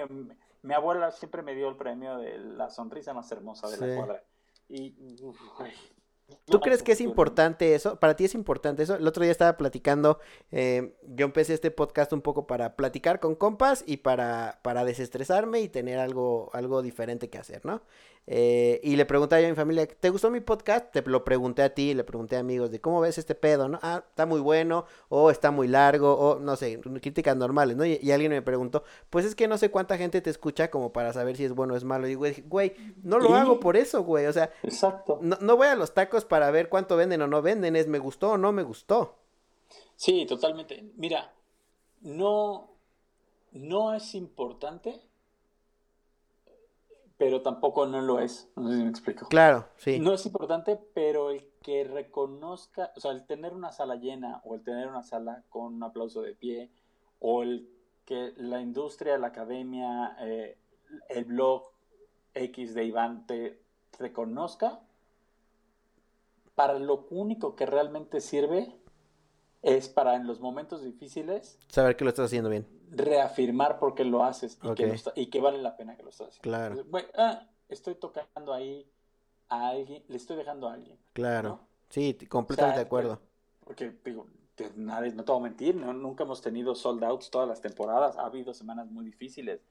mi 0.62 0.74
abuela 0.74 1.12
siempre 1.12 1.42
me 1.42 1.56
dio 1.56 1.70
el 1.70 1.76
premio 1.76 2.18
de 2.18 2.38
la 2.38 2.70
sonrisa 2.70 3.14
más 3.14 3.32
hermosa 3.32 3.70
de 3.70 3.78
Sí. 3.78 3.86
la 3.86 3.96
cuadra. 3.96 4.24
Y, 4.70 4.96
uf, 5.22 5.38
¿Tú 6.46 6.54
no 6.54 6.60
crees 6.62 6.82
que 6.82 6.94
es 6.94 7.02
importante 7.02 7.76
eso? 7.76 8.00
¿Para 8.00 8.16
ti 8.16 8.26
es 8.26 8.36
importante 8.36 8.84
eso? 8.84 8.96
El 8.96 9.06
otro 9.08 9.24
día 9.24 9.32
estaba 9.32 9.58
platicando, 9.58 10.20
eh, 10.52 10.96
yo 11.04 11.26
empecé 11.26 11.54
este 11.54 11.72
podcast 11.72 12.14
un 12.14 12.22
poco 12.22 12.48
para 12.48 12.76
platicar 12.78 13.20
con 13.20 13.36
compas 13.36 13.84
y 13.86 13.98
para, 13.98 14.60
para 14.64 14.86
desestresarme 14.86 15.60
y 15.60 15.68
tener 15.68 16.00
algo, 16.00 16.50
algo 16.54 16.82
diferente 16.82 17.30
que 17.30 17.38
hacer, 17.38 17.66
¿no? 17.66 17.82
Eh, 18.28 18.80
y 18.84 18.96
le 18.96 19.06
pregunté 19.06 19.42
yo 19.42 19.48
a 19.48 19.50
mi 19.50 19.56
familia, 19.56 19.86
¿te 19.88 20.10
gustó 20.10 20.30
mi 20.30 20.40
podcast? 20.40 20.92
Te 20.92 21.02
lo 21.02 21.24
pregunté 21.26 21.64
a 21.64 21.74
ti, 21.74 21.94
le 21.94 22.04
pregunté 22.04 22.38
a 22.38 22.40
amigos 22.40 22.72
de 22.72 22.80
cómo 22.80 23.02
ves 23.02 23.18
este 23.18 23.36
pedo, 23.36 23.68
¿no? 23.68 23.80
Ah, 23.82 24.04
está 24.08 24.26
muy 24.26 24.40
bueno, 24.40 24.86
o 25.10 25.32
está 25.32 25.52
muy 25.52 25.68
largo, 25.68 26.14
o 26.14 26.40
no 26.40 26.56
sé, 26.56 26.80
críticas 27.02 27.36
normales, 27.36 27.76
¿no? 27.76 27.86
Y, 27.86 28.00
y 28.02 28.12
alguien 28.12 28.32
me 28.32 28.42
preguntó, 28.42 28.84
pues 29.10 29.26
es 29.26 29.36
que 29.36 29.48
no 29.48 29.58
sé 29.58 29.72
cuánta 29.72 29.98
gente 29.98 30.22
te 30.22 30.30
escucha 30.30 30.70
como 30.70 30.94
para 30.94 31.14
saber 31.14 31.36
si 31.36 31.44
es 31.46 31.54
bueno 31.54 31.74
o 31.74 31.78
es 31.78 31.84
malo. 31.84 32.08
Y 32.08 32.16
güey, 32.16 32.42
güey, 32.48 32.76
no 33.04 33.20
lo 33.20 33.32
¿Y? 33.32 33.34
hago 33.34 33.60
por 33.60 33.76
eso, 33.76 34.04
güey, 34.04 34.28
o 34.28 34.34
sea, 34.34 34.52
Exacto. 34.64 35.20
no, 35.22 35.38
no 35.42 35.58
voy 35.58 35.68
a 35.68 35.76
los 35.76 35.94
tacos 35.94 36.24
para 36.24 36.52
ver 36.52 36.70
cuánto 36.70 36.96
venden 36.96 37.22
o 37.24 37.28
no 37.28 37.42
venden, 37.42 37.76
es 37.76 37.88
me 37.88 38.00
gustó 38.00 38.32
o 38.32 38.38
no 38.38 38.52
me 38.52 38.64
gustó. 38.64 39.18
Sí, 39.96 40.26
totalmente. 40.26 40.84
Mira, 40.96 41.34
no, 42.02 42.70
no 43.52 43.94
es 43.94 44.16
importante, 44.16 45.02
pero 47.22 47.44
tampoco 47.44 47.86
no 47.86 48.02
lo 48.02 48.20
es. 48.20 48.50
No 48.56 48.68
sé 48.68 48.78
si 48.78 48.84
me 48.84 48.90
explico. 48.90 49.28
Claro, 49.28 49.68
sí. 49.78 50.00
No 50.00 50.12
es 50.12 50.26
importante, 50.26 50.80
pero 50.96 51.30
el 51.30 51.46
que 51.62 51.84
reconozca, 51.84 52.92
o 52.96 53.00
sea, 53.00 53.12
el 53.12 53.28
tener 53.28 53.54
una 53.54 53.72
sala 53.72 53.96
llena 53.96 54.42
o 54.44 54.56
el 54.56 54.64
tener 54.64 54.88
una 54.88 55.04
sala 55.04 55.44
con 55.50 55.76
un 55.76 55.84
aplauso 55.84 56.24
de 56.24 56.34
pie 56.34 56.72
o 57.20 57.44
el 57.44 57.70
que 58.06 58.34
la 58.38 58.60
industria, 58.60 59.20
la 59.20 59.28
academia, 59.28 60.18
eh, 60.22 60.58
el 61.10 61.26
blog 61.26 61.70
X 62.34 62.74
de 62.74 62.86
Iván 62.86 63.28
te 63.28 63.62
reconozca, 64.00 64.80
para 66.56 66.80
lo 66.80 67.06
único 67.12 67.56
que 67.56 67.68
realmente 67.68 68.20
sirve 68.20 68.76
es 69.62 69.90
para 69.90 70.16
en 70.16 70.26
los 70.26 70.40
momentos 70.40 70.84
difíciles 70.84 71.60
Saber 71.68 71.96
que 71.96 72.04
lo 72.04 72.10
estás 72.10 72.26
haciendo 72.26 72.50
bien. 72.50 72.66
Reafirmar 72.92 73.80
por 73.80 73.96
qué 73.96 74.04
lo 74.04 74.24
haces 74.24 74.60
y, 74.62 74.74
que, 74.76 74.86
lo 74.86 74.94
está- 74.94 75.14
y 75.16 75.28
que 75.28 75.40
vale 75.40 75.58
la 75.58 75.76
pena 75.78 75.96
que 75.96 76.04
lo 76.04 76.10
estás 76.10 76.28
haciendo. 76.28 76.44
Claro. 76.44 76.82
Entonces, 76.82 77.10
ah, 77.18 77.48
estoy 77.70 77.96
tocando 77.96 78.54
ahí 78.54 78.86
a 79.50 79.70
alguien, 79.70 80.04
le 80.08 80.18
estoy 80.18 80.38
dejando 80.38 80.68
a 80.70 80.74
alguien. 80.74 80.98
Claro. 81.14 81.50
¿no? 81.50 81.68
Sí, 81.90 82.14
completamente 82.30 82.74
O 82.74 82.76
sea, 82.76 82.84
de 82.84 82.86
acuerdo. 82.86 83.22
Porque, 83.64 83.94
digo, 84.04 84.28
nadie, 84.76 85.12
no 85.14 85.24
te 85.24 85.32
voy 85.32 85.40
a 85.40 85.44
mentir, 85.44 85.76
¿no? 85.76 85.94
nunca 85.94 86.24
hemos 86.24 86.42
tenido 86.42 86.76
sold 86.76 87.04
outs 87.04 87.30
todas 87.32 87.48
las 87.48 87.62
temporadas. 87.62 88.18
Ha 88.18 88.26
habido 88.26 88.54
semanas 88.54 88.88
muy 88.92 89.06
difíciles. 89.06 89.62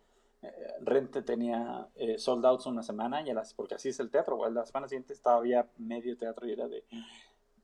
Eh, 0.43 0.51
Rente 0.81 1.21
tenía 1.23 1.89
eh, 1.97 2.19
sold 2.19 2.45
outs 2.47 2.65
una 2.67 2.83
semana, 2.83 3.21
y 3.23 3.29
a 3.31 3.35
las, 3.35 3.53
porque 3.53 3.75
así 3.75 3.91
es 3.91 4.01
el 4.01 4.11
teatro, 4.11 4.37
güey. 4.37 4.53
La 4.53 4.65
semana 4.65 4.89
siguiente 4.89 5.13
estaba 5.13 5.37
había 5.37 5.69
medio 5.77 6.17
teatro 6.17 6.47
y 6.49 6.53
era 6.53 6.67
de 6.67 6.85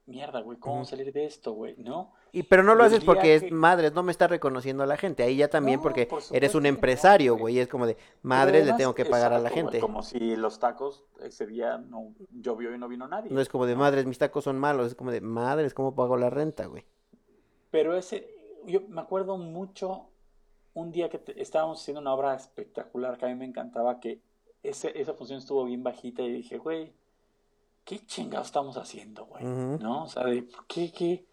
mierda, 0.06 0.40
güey, 0.40 0.58
¿cómo 0.58 0.84
salir 0.84 1.12
de 1.12 1.24
esto, 1.26 1.52
güey? 1.52 1.74
¿No? 1.78 2.12
Y 2.32 2.44
pero 2.44 2.62
no 2.62 2.74
lo 2.74 2.84
haces 2.84 3.02
porque 3.04 3.34
es 3.34 3.42
que- 3.42 3.50
madres, 3.50 3.92
no 3.92 4.02
me 4.02 4.12
está 4.12 4.26
reconociendo 4.28 4.86
la 4.86 4.96
gente. 4.96 5.22
Ahí 5.22 5.36
ya 5.36 5.48
también 5.48 5.78
No, 5.78 5.82
porque 5.82 6.06
por 6.06 6.22
eres 6.32 6.54
un 6.54 6.62
no, 6.62 6.68
empresario, 6.68 7.32
güey. 7.32 7.42
güey. 7.54 7.58
Es 7.60 7.68
como 7.68 7.86
de 7.86 7.96
madres 8.22 8.66
le 8.66 8.72
tengo 8.74 8.94
que 8.94 9.04
pagar 9.04 9.32
a 9.32 9.38
la 9.38 9.50
gente. 9.50 9.80
como 9.80 10.02
si 10.02 10.36
los 10.36 10.58
tacos 10.58 11.04
ese 11.22 11.46
día 11.46 11.78
no 11.78 12.14
llovió 12.30 12.74
y 12.74 12.78
no 12.78 12.88
vino 12.88 13.08
nadie. 13.08 13.30
No 13.30 13.40
es 13.40 13.48
como 13.48 13.66
de 13.66 13.74
¿no? 13.74 13.80
madres, 13.80 14.06
mis 14.06 14.18
tacos 14.18 14.44
son 14.44 14.58
malos. 14.58 14.86
Es 14.88 14.94
como 14.94 15.10
de 15.10 15.20
madres, 15.20 15.74
¿cómo 15.74 15.94
pago 15.94 16.16
la 16.16 16.30
renta, 16.30 16.66
güey? 16.66 16.84
Pero 17.70 17.96
ese, 17.96 18.28
yo 18.66 18.82
me 18.88 19.00
acuerdo 19.00 19.36
mucho 19.38 20.08
un 20.74 20.92
día 20.92 21.08
que 21.08 21.18
te- 21.18 21.40
estábamos 21.40 21.80
haciendo 21.80 22.00
una 22.00 22.14
obra 22.14 22.34
espectacular 22.34 23.16
que 23.18 23.24
a 23.24 23.28
mí 23.28 23.34
me 23.34 23.44
encantaba, 23.46 23.98
que 23.98 24.20
ese, 24.62 24.98
esa 25.00 25.14
función 25.14 25.38
estuvo 25.38 25.64
bien 25.64 25.82
bajita 25.82 26.22
y 26.22 26.30
dije, 26.30 26.58
güey, 26.58 26.92
¿qué 27.86 28.04
chingados 28.04 28.48
estamos 28.48 28.76
haciendo, 28.76 29.24
güey? 29.24 29.42
¿No? 29.44 30.04
O 30.04 30.08
sea, 30.08 30.24
de, 30.24 30.46
¿qué, 30.68 30.92
qué? 30.92 31.26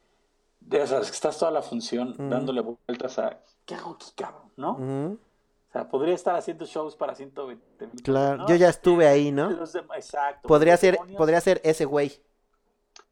De, 0.61 0.81
o 0.81 0.87
sea, 0.87 0.99
es 0.99 1.07
que 1.09 1.15
estás 1.15 1.37
toda 1.37 1.51
la 1.51 1.61
función 1.61 2.15
dándole 2.29 2.61
vueltas 2.61 3.19
a, 3.19 3.41
¿qué 3.65 3.75
hago 3.75 3.91
aquí, 3.95 4.11
cabrón? 4.15 4.51
¿No? 4.55 4.71
O 4.71 5.71
sea, 5.73 5.89
podría 5.89 6.13
estar 6.13 6.35
haciendo 6.35 6.65
shows 6.65 6.95
para 6.95 7.15
120 7.15 7.87
mil 7.87 8.01
Claro, 8.03 8.37
¿no? 8.37 8.47
yo 8.47 8.55
ya 8.55 8.69
estuve 8.69 9.07
ahí, 9.07 9.31
¿no? 9.31 9.49
Los 9.49 9.73
Exacto. 9.75 10.47
Podría 10.47 10.77
ser, 10.77 10.93
demonios- 10.95 11.17
podría 11.17 11.41
ser 11.41 11.59
ese 11.65 11.83
güey. 11.85 12.13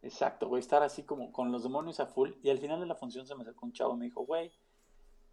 Exacto, 0.04 0.48
güey, 0.48 0.60
estar 0.62 0.82
así 0.84 1.04
como 1.04 1.32
con 1.32 1.52
los 1.52 1.64
demonios 1.64 2.00
a 2.00 2.06
full. 2.06 2.32
Y 2.44 2.50
al 2.52 2.60
final 2.60 2.80
de 2.80 2.86
la 2.86 2.96
función 2.96 3.26
se 3.28 3.36
me 3.36 3.42
acercó 3.42 3.66
un 3.66 3.74
chavo 3.74 3.96
y 3.96 3.98
me 3.98 4.06
dijo, 4.06 4.26
güey, 4.26 4.52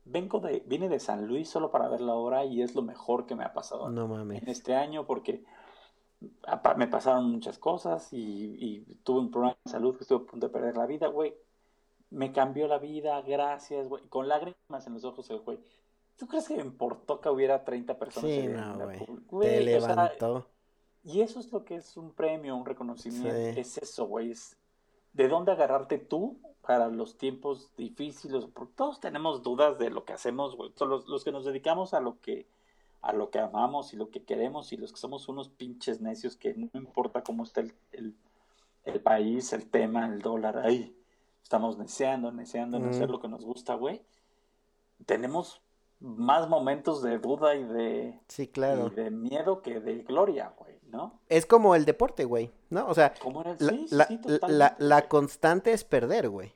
vengo 0.04 0.40
de, 0.40 0.62
vine 0.66 0.88
de 0.88 0.98
San 1.00 1.26
Luis 1.26 1.48
solo 1.50 1.70
para 1.70 1.88
ver 1.88 2.00
la 2.00 2.14
obra 2.14 2.44
y 2.46 2.62
es 2.62 2.74
lo 2.74 2.82
mejor 2.82 3.26
que 3.26 3.34
me 3.34 3.44
ha 3.44 3.52
pasado 3.52 3.90
No 3.90 4.08
mames. 4.08 4.42
en 4.42 4.48
este 4.48 4.74
año 4.74 5.06
porque 5.06 5.44
me 6.76 6.86
pasaron 6.88 7.30
muchas 7.30 7.58
cosas 7.58 8.12
y, 8.12 8.18
y 8.58 8.94
tuve 9.04 9.20
un 9.20 9.30
problema 9.30 9.56
de 9.64 9.70
salud 9.70 9.96
que 9.96 10.02
estuve 10.02 10.24
a 10.24 10.26
punto 10.30 10.46
de 10.48 10.52
perder 10.52 10.76
la 10.76 10.86
vida, 10.86 11.08
güey. 11.08 11.34
Me 12.10 12.32
cambió 12.32 12.66
la 12.68 12.78
vida, 12.78 13.20
gracias, 13.22 13.88
güey. 13.88 14.02
Con 14.08 14.28
lágrimas 14.28 14.86
en 14.86 14.94
los 14.94 15.04
ojos 15.04 15.28
el 15.30 15.40
güey. 15.40 15.58
¿Tú 16.16 16.26
crees 16.26 16.48
que 16.48 16.56
me 16.56 16.62
importó 16.62 17.20
que 17.20 17.28
hubiera 17.28 17.64
30 17.64 17.96
personas 17.98 18.30
Sí, 18.30 18.38
en 18.40 18.56
no, 18.56 18.78
güey. 18.80 18.98
Te 18.98 19.12
Güey, 19.28 19.74
o 19.74 19.80
sea, 19.80 19.88
levantó. 19.90 20.46
y 21.04 21.20
eso 21.20 21.38
es 21.38 21.52
lo 21.52 21.64
que 21.64 21.76
es 21.76 21.96
un 21.96 22.12
premio, 22.12 22.56
un 22.56 22.66
reconocimiento. 22.66 23.52
Sí. 23.54 23.60
Es 23.60 23.78
eso, 23.78 24.06
güey. 24.06 24.32
Es 24.32 24.56
de 25.12 25.28
dónde 25.28 25.52
agarrarte 25.52 25.98
tú 25.98 26.38
para 26.62 26.88
los 26.88 27.16
tiempos 27.16 27.72
difíciles. 27.76 28.46
Porque 28.46 28.72
todos 28.74 28.98
tenemos 29.00 29.42
dudas 29.42 29.78
de 29.78 29.90
lo 29.90 30.04
que 30.04 30.14
hacemos, 30.14 30.56
güey. 30.56 30.72
Son 30.74 30.88
Los, 30.88 31.06
los 31.06 31.22
que 31.22 31.30
nos 31.32 31.44
dedicamos 31.44 31.94
a 31.94 32.00
lo 32.00 32.20
que 32.20 32.46
a 33.02 33.12
lo 33.12 33.30
que 33.30 33.38
amamos 33.38 33.92
y 33.92 33.96
lo 33.96 34.10
que 34.10 34.24
queremos 34.24 34.72
y 34.72 34.76
los 34.76 34.92
que 34.92 34.98
somos 34.98 35.28
unos 35.28 35.48
pinches 35.48 36.00
necios 36.00 36.36
que 36.36 36.54
no 36.54 36.68
importa 36.74 37.22
cómo 37.22 37.44
está 37.44 37.60
el, 37.60 37.72
el, 37.92 38.14
el 38.84 39.00
país, 39.00 39.52
el 39.52 39.68
tema, 39.70 40.06
el 40.06 40.20
dólar, 40.20 40.58
ahí 40.58 40.94
estamos 41.42 41.78
neceando, 41.78 42.32
neceando 42.32 42.76
en 42.76 42.86
Mm. 42.86 42.90
hacer 42.90 43.10
lo 43.10 43.20
que 43.20 43.28
nos 43.28 43.44
gusta, 43.44 43.74
güey. 43.74 44.02
Tenemos 45.06 45.60
más 46.00 46.48
momentos 46.48 47.02
de 47.02 47.18
duda 47.18 47.54
y 47.54 47.64
de, 47.64 48.18
Sí, 48.28 48.46
claro. 48.48 48.88
y 48.88 48.94
de 48.94 49.10
miedo 49.10 49.62
que 49.62 49.80
de 49.80 50.02
gloria, 50.02 50.52
güey, 50.58 50.78
¿no? 50.88 51.18
Es 51.28 51.46
como 51.46 51.74
el 51.74 51.84
deporte, 51.84 52.24
güey, 52.24 52.50
¿no? 52.70 52.86
O 52.88 52.94
sea, 52.94 53.14
la, 53.58 53.68
Sí, 53.68 53.86
la- 53.90 54.06
sí, 54.06 54.20
la- 54.48 54.76
la 54.78 55.08
constante 55.08 55.72
es 55.72 55.84
perder, 55.84 56.28
güey. 56.28 56.52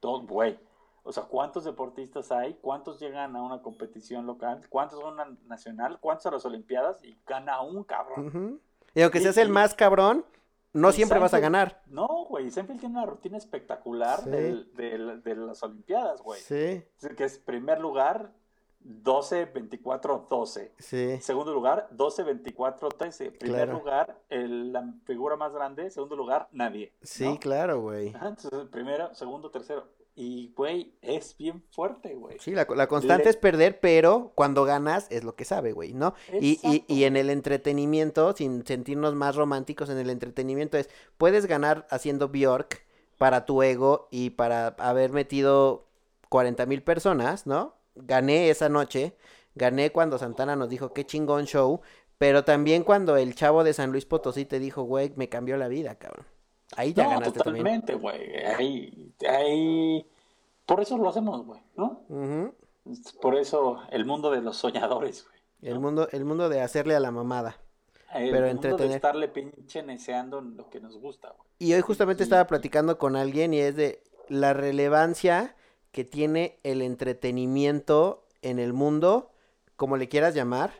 Todo, 0.00 0.26
güey. 0.26 0.58
O 1.06 1.12
sea, 1.12 1.24
¿cuántos 1.24 1.64
deportistas 1.64 2.32
hay? 2.32 2.54
¿Cuántos 2.62 2.98
llegan 2.98 3.36
a 3.36 3.42
una 3.42 3.60
competición 3.60 4.24
local? 4.26 4.62
¿Cuántos 4.70 4.98
a 5.02 5.06
una 5.06 5.36
nacional? 5.46 5.98
¿Cuántos 6.00 6.24
a 6.26 6.30
las 6.30 6.44
Olimpiadas? 6.46 6.98
Y 7.04 7.16
gana 7.26 7.60
un 7.60 7.84
cabrón. 7.84 8.60
Y 8.94 9.02
aunque 9.02 9.18
Y- 9.18 9.22
seas 9.22 9.36
el 9.36 9.50
más 9.50 9.74
cabrón, 9.74 10.24
no 10.72 10.92
siempre 10.92 11.18
vas 11.18 11.34
a 11.34 11.40
ganar. 11.40 11.82
No, 11.86 12.08
güey. 12.28 12.50
Seinfeld 12.50 12.80
tiene 12.80 12.96
una 12.96 13.06
rutina 13.06 13.36
espectacular 13.36 14.20
Sí. 14.24 14.30
del- 14.30 14.72
del- 14.74 15.22
de 15.22 15.36
las 15.36 15.62
Olimpiadas, 15.62 16.22
güey. 16.22 16.40
Sí, 16.40 16.82
Que 17.16 17.24
es 17.24 17.38
primer 17.38 17.80
lugar, 17.80 18.32
12, 18.80 19.44
24, 19.46 20.26
12. 20.30 20.72
sí. 20.78 21.18
Segundo 21.20 21.52
lugar, 21.52 21.86
12, 21.90 22.22
24, 22.22 22.88
13. 22.88 23.30
Primer 23.30 23.66
Claro. 23.66 23.78
lugar, 23.78 24.18
el- 24.30 24.72
la 24.72 24.90
figura 25.04 25.36
más 25.36 25.52
grande. 25.52 25.90
Segundo 25.90 26.16
lugar, 26.16 26.48
nadie. 26.52 26.92
Sí, 27.02 27.24
¿no? 27.28 27.38
claro, 27.38 27.80
güey. 27.80 28.08
Entonces, 28.08 28.68
primero, 28.70 29.14
segundo, 29.14 29.50
tercero. 29.50 29.86
Y, 30.16 30.52
güey, 30.56 30.92
es 31.02 31.36
bien 31.36 31.64
fuerte, 31.72 32.14
güey. 32.14 32.38
Sí, 32.38 32.52
la, 32.52 32.66
la 32.76 32.86
constante 32.86 33.24
Le- 33.24 33.30
es 33.30 33.36
perder, 33.36 33.80
pero 33.80 34.30
cuando 34.36 34.64
ganas 34.64 35.08
es 35.10 35.24
lo 35.24 35.34
que 35.34 35.44
sabe, 35.44 35.72
güey, 35.72 35.92
¿no? 35.92 36.14
Y, 36.40 36.60
y, 36.62 36.84
y 36.86 37.04
en 37.04 37.16
el 37.16 37.30
entretenimiento, 37.30 38.32
sin 38.36 38.64
sentirnos 38.64 39.14
más 39.16 39.34
románticos 39.34 39.90
en 39.90 39.98
el 39.98 40.10
entretenimiento, 40.10 40.78
es, 40.78 40.88
puedes 41.18 41.46
ganar 41.46 41.86
haciendo 41.90 42.28
Bjork 42.28 42.84
para 43.18 43.44
tu 43.44 43.62
ego 43.64 44.06
y 44.12 44.30
para 44.30 44.68
haber 44.78 45.10
metido 45.10 45.86
40 46.28 46.64
mil 46.66 46.82
personas, 46.82 47.46
¿no? 47.46 47.74
Gané 47.96 48.50
esa 48.50 48.68
noche, 48.68 49.16
gané 49.56 49.90
cuando 49.90 50.18
Santana 50.18 50.54
nos 50.54 50.68
dijo 50.68 50.92
qué 50.92 51.04
chingón 51.04 51.46
show, 51.46 51.80
pero 52.18 52.44
también 52.44 52.84
cuando 52.84 53.16
el 53.16 53.34
chavo 53.34 53.64
de 53.64 53.72
San 53.72 53.90
Luis 53.90 54.04
Potosí 54.06 54.44
te 54.44 54.60
dijo, 54.60 54.82
güey, 54.84 55.12
me 55.16 55.28
cambió 55.28 55.56
la 55.56 55.66
vida, 55.68 55.96
cabrón. 55.96 56.26
Ahí 56.76 56.92
ya 56.92 57.04
No, 57.04 57.10
ganaste 57.10 57.38
totalmente, 57.38 57.94
güey. 57.94 58.36
Ahí, 58.44 59.12
ahí, 59.28 60.06
por 60.66 60.80
eso 60.80 60.98
lo 60.98 61.08
hacemos, 61.08 61.44
güey, 61.44 61.60
¿no? 61.76 62.02
Por 63.20 63.36
eso 63.36 63.80
el 63.90 64.04
mundo 64.04 64.30
de 64.30 64.40
los 64.42 64.56
soñadores, 64.56 65.24
güey. 65.24 65.72
El 65.72 65.80
mundo, 65.80 66.08
el 66.10 66.24
mundo 66.24 66.48
de 66.48 66.60
hacerle 66.60 66.94
a 66.94 67.00
la 67.00 67.10
mamada. 67.10 67.58
El 68.12 68.30
pero 68.30 68.46
mundo 68.46 68.68
entretener. 68.68 68.88
de 68.90 68.96
estarle 68.96 69.28
pinche 69.28 69.82
neceando 69.82 70.40
lo 70.40 70.68
que 70.68 70.80
nos 70.80 70.98
gusta, 70.98 71.30
güey. 71.30 71.48
Y 71.58 71.72
hoy 71.72 71.80
justamente 71.80 72.22
estaba 72.22 72.46
platicando 72.46 72.98
con 72.98 73.16
alguien 73.16 73.54
y 73.54 73.60
es 73.60 73.74
de 73.76 74.02
la 74.28 74.52
relevancia 74.52 75.56
que 75.90 76.04
tiene 76.04 76.58
el 76.62 76.82
entretenimiento 76.82 78.26
en 78.42 78.58
el 78.58 78.72
mundo, 78.72 79.30
como 79.76 79.96
le 79.96 80.08
quieras 80.08 80.34
llamar, 80.34 80.72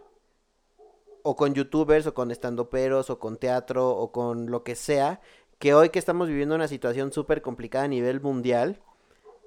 o 1.22 1.36
con 1.36 1.54
youtubers, 1.54 2.06
o 2.06 2.14
con 2.14 2.30
estandoperos, 2.30 3.08
o 3.10 3.18
con 3.18 3.38
teatro, 3.38 3.90
o 3.90 4.12
con 4.12 4.50
lo 4.50 4.62
que 4.62 4.74
sea, 4.74 5.20
que 5.58 5.74
hoy 5.74 5.90
que 5.90 5.98
estamos 5.98 6.28
viviendo 6.28 6.54
una 6.54 6.68
situación 6.68 7.12
súper 7.12 7.42
complicada 7.42 7.84
a 7.84 7.88
nivel 7.88 8.20
mundial, 8.20 8.80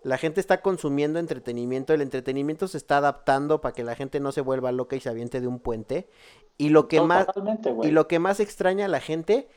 la 0.04 0.18
gente 0.18 0.40
está 0.40 0.62
consumiendo 0.62 1.20
entretenimiento, 1.20 1.94
el 1.94 2.02
entretenimiento 2.02 2.68
se 2.68 2.78
está 2.78 2.98
adaptando 2.98 3.62
para 3.62 3.74
que 3.74 3.84
la 3.84 3.96
gente 3.96 4.20
no 4.20 4.32
se 4.32 4.42
vuelva 4.42 4.72
loca 4.72 4.96
y 4.96 5.00
se 5.02 5.10
aviente 5.10 5.42
de 5.42 5.48
un 5.48 5.60
puente, 5.60 6.08
y 6.58 6.70
lo 6.70 6.88
que 6.88 7.02
más, 7.02 7.28
y 7.88 7.92
lo 7.92 8.08
que 8.08 8.20
más 8.20 8.40
extraña 8.40 8.86
a 8.86 8.90
la 8.90 9.00
gente 9.02 9.48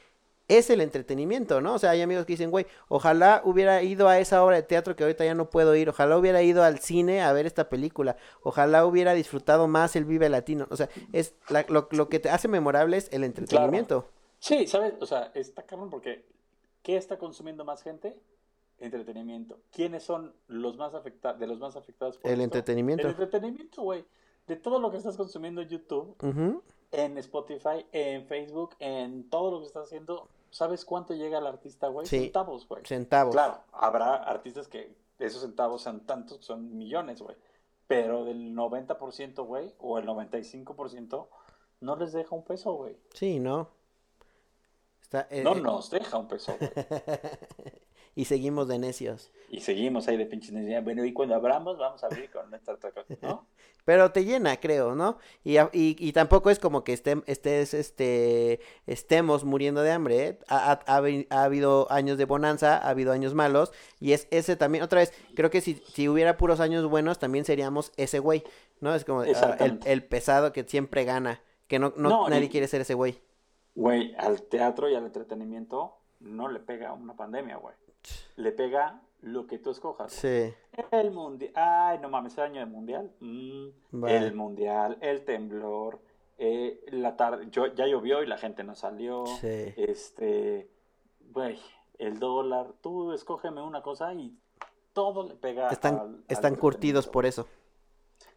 es 0.49 0.69
el 0.69 0.81
entretenimiento, 0.81 1.61
¿no? 1.61 1.75
O 1.75 1.79
sea, 1.79 1.91
hay 1.91 2.03
amigos 2.03 2.27
que 2.27 2.33
dicen, 2.33 2.51
güey, 2.51 2.67
ojalá 2.89 3.41
hubiera 3.45 3.83
ido 3.85 4.09
a 4.09 4.19
esa 4.19 4.43
obra 4.43 4.57
de 4.57 4.65
teatro 4.65 4.97
que 4.97 5.05
ahorita 5.05 5.25
ya 5.25 5.35
no 5.35 5.49
puedo 5.49 5.77
ir, 5.77 5.89
ojalá 5.89 6.19
hubiera 6.19 6.43
ido 6.43 6.65
al 6.65 6.81
cine 6.81 7.23
a 7.23 7.33
ver 7.33 7.47
esta 7.47 7.69
película, 7.69 8.17
ojalá 8.43 8.85
hubiera 8.85 9.15
disfrutado 9.15 9.69
más 9.69 9.95
el 9.95 10.05
Vive 10.05 10.29
Latino, 10.29 10.67
o 10.71 10.77
sea, 10.77 10.89
es 11.13 11.35
la- 11.51 11.65
lo, 11.69 11.87
lo 11.93 12.09
que 12.09 12.19
te 12.19 12.31
hace 12.31 12.49
memorable 12.49 12.97
es 12.97 13.09
el 13.13 13.23
entretenimiento. 13.23 14.09
Sí, 14.41 14.67
¿sabes? 14.67 14.95
O 15.01 15.07
sea, 15.07 15.31
está 15.35 15.63
cabrón 15.63 15.89
porque 15.91 16.25
¿qué 16.83 16.97
está 16.97 17.19
consumiendo 17.19 17.65
más 17.65 17.83
gente? 17.83 18.19
Entretenimiento. 18.79 19.61
¿Quiénes 19.71 20.03
son 20.03 20.35
los 20.47 20.77
más 20.77 20.95
afectados, 20.95 21.39
de 21.39 21.47
los 21.47 21.59
más 21.59 21.77
afectados 21.77 22.17
por 22.17 22.31
El 22.31 22.41
esto? 22.41 22.45
entretenimiento. 22.45 23.07
El 23.07 23.11
entretenimiento, 23.11 23.83
güey. 23.83 24.05
De 24.47 24.57
todo 24.57 24.81
lo 24.81 24.91
que 24.91 24.97
estás 24.97 25.17
consumiendo 25.17 25.61
en 25.61 25.69
YouTube, 25.69 26.17
en 26.91 27.19
Spotify, 27.19 27.87
en 27.93 28.27
Facebook, 28.27 28.75
en 28.79 29.29
todo 29.29 29.51
lo 29.53 29.61
que 29.61 29.67
estás 29.67 29.85
haciendo, 29.85 30.29
¿sabes 30.51 30.85
cuánto 30.85 31.15
llega 31.15 31.39
al 31.39 31.47
artista, 31.47 31.89
güey? 31.89 32.07
Sí. 32.07 32.21
Centavos, 32.21 32.67
güey. 32.67 32.83
Centavos. 32.85 33.33
Claro, 33.33 33.61
habrá 33.73 34.17
artistas 34.17 34.67
que 34.67 34.95
esos 35.19 35.43
centavos 35.43 35.83
sean 35.83 36.01
tantos, 36.07 36.45
son 36.45 36.77
millones, 36.79 37.21
güey. 37.23 37.37
Pero 37.87 38.25
del 38.25 38.55
90%, 38.55 39.45
güey, 39.45 39.75
o 39.79 39.99
el 39.99 40.07
95%, 40.07 41.29
no 41.81 41.97
les 41.97 42.13
deja 42.13 42.35
un 42.35 42.45
peso, 42.45 42.73
güey. 42.73 42.97
Sí, 43.15 43.39
¿no? 43.41 43.69
Está, 45.13 45.27
eh, 45.33 45.43
No 45.43 45.57
eh, 45.57 45.61
nos 45.61 45.91
deja 45.91 46.17
un 46.19 46.29
peso, 46.29 46.57
güey. 46.57 46.71
y 48.15 48.25
seguimos 48.27 48.69
de 48.69 48.79
necios. 48.79 49.33
Y 49.49 49.61
seguimos 49.61 50.07
ahí 50.07 50.17
de 50.17 50.25
pinches 50.27 50.53
necesidad. 50.53 50.85
Bueno, 50.85 51.05
y 51.05 51.13
cuando 51.13 51.35
abramos, 51.35 51.79
vamos 51.79 52.03
a 52.05 52.07
abrir 52.07 52.31
con 52.31 52.55
esta 52.55 52.75
otra 52.75 52.93
cosa, 52.93 53.17
¿no? 53.21 53.49
Pero 53.85 54.13
te 54.13 54.25
llena, 54.25 54.61
creo, 54.61 54.95
¿no? 54.95 55.19
Y, 55.43 55.59
y, 55.59 55.97
y 55.99 56.13
tampoco 56.13 56.51
es 56.51 56.61
como 56.61 56.85
que 56.85 56.93
estem- 56.95 57.25
estés, 57.27 57.75
este, 57.75 58.61
estemos 58.87 59.43
muriendo 59.43 59.83
de 59.83 59.91
hambre, 59.91 60.27
¿eh? 60.29 60.39
Ha, 60.47 60.71
ha- 60.73 60.81
ha 60.87 61.01
habi- 61.01 61.27
ha 61.31 61.43
habido 61.43 61.91
años 61.91 62.17
de 62.19 62.27
bonanza, 62.27 62.77
ha 62.77 62.91
habido 62.91 63.11
años 63.11 63.35
malos, 63.35 63.73
y 63.99 64.13
es 64.13 64.29
ese 64.31 64.55
también, 64.55 64.85
otra 64.85 65.01
vez, 65.01 65.13
creo 65.35 65.51
que 65.51 65.61
si, 65.61 65.83
si 65.93 66.09
hubiera 66.09 66.37
puros 66.37 66.61
años 66.61 66.85
buenos, 66.89 67.19
también 67.19 67.45
seríamos 67.45 67.91
ese 67.97 68.21
güey, 68.21 68.45
¿no? 68.81 68.95
Es 68.95 69.05
como 69.05 69.23
ah, 69.23 69.57
el, 69.59 69.81
el 69.85 70.05
pesado 70.05 70.53
que 70.53 70.63
siempre 70.63 71.05
gana, 71.05 71.43
que 71.67 71.81
no, 71.81 71.93
no, 71.97 72.11
No, 72.11 72.29
nadie 72.29 72.45
y- 72.45 72.49
quiere 72.51 72.69
ser 72.69 72.83
ese 72.83 72.95
güey. 72.95 73.19
Güey, 73.75 74.15
al 74.17 74.43
teatro 74.43 74.89
y 74.89 74.95
al 74.95 75.05
entretenimiento 75.07 75.97
no 76.21 76.49
le 76.49 76.61
pega 76.61 76.93
una 76.93 77.15
pandemia, 77.15 77.57
güey. 77.57 77.75
Le 78.37 78.53
pega 78.53 79.01
lo 79.23 79.47
que 79.47 79.59
tú 79.59 79.71
escojas. 79.71 80.13
Sí, 80.13 80.53
El 80.91 81.11
mundial. 81.11 81.53
Ay, 81.55 81.99
no 82.01 82.09
mames, 82.09 82.37
el 82.39 82.45
año 82.45 82.61
del 82.61 82.71
mundial. 82.71 83.13
Mm, 83.21 83.67
Vale. 83.93 84.17
El 84.17 84.35
mundial, 84.35 84.99
el 85.01 85.25
temblor. 85.25 86.01
eh, 86.43 86.81
la 86.93 87.17
tarde. 87.17 87.49
Yo, 87.51 87.67
ya 87.67 87.87
llovió 87.87 88.23
y 88.23 88.27
la 88.27 88.39
gente 88.39 88.65
no 88.65 88.75
salió. 88.75 89.27
sí. 89.27 89.75
Este. 89.77 90.71
Güey, 91.33 91.59
el 91.99 92.19
dólar. 92.19 92.73
Tú 92.81 93.13
escógeme 93.13 93.61
una 93.63 93.83
cosa 93.83 94.13
y 94.15 94.35
todo 94.95 95.23
le 95.29 95.35
pega. 95.35 95.69
Están, 95.69 95.95
al- 95.95 96.01
al 96.01 96.25
están 96.29 96.55
curtidos 96.57 97.07
por 97.07 97.27
eso. 97.27 97.47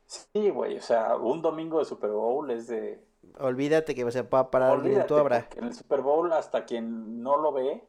Sí, 0.05 0.49
güey, 0.49 0.77
o 0.77 0.81
sea, 0.81 1.15
un 1.15 1.41
domingo 1.41 1.79
de 1.79 1.85
Super 1.85 2.11
Bowl 2.11 2.51
es 2.51 2.67
de. 2.67 3.01
Olvídate 3.39 3.95
que 3.95 4.11
se 4.11 4.21
va 4.23 4.39
a 4.39 4.51
parar 4.51 4.85
en 4.85 5.05
tu 5.07 5.13
Olvídate, 5.13 5.13
obra. 5.15 5.47
en 5.55 5.63
el 5.65 5.73
Super 5.73 6.01
Bowl, 6.01 6.31
hasta 6.33 6.65
quien 6.65 7.21
no 7.23 7.37
lo 7.37 7.51
ve, 7.51 7.83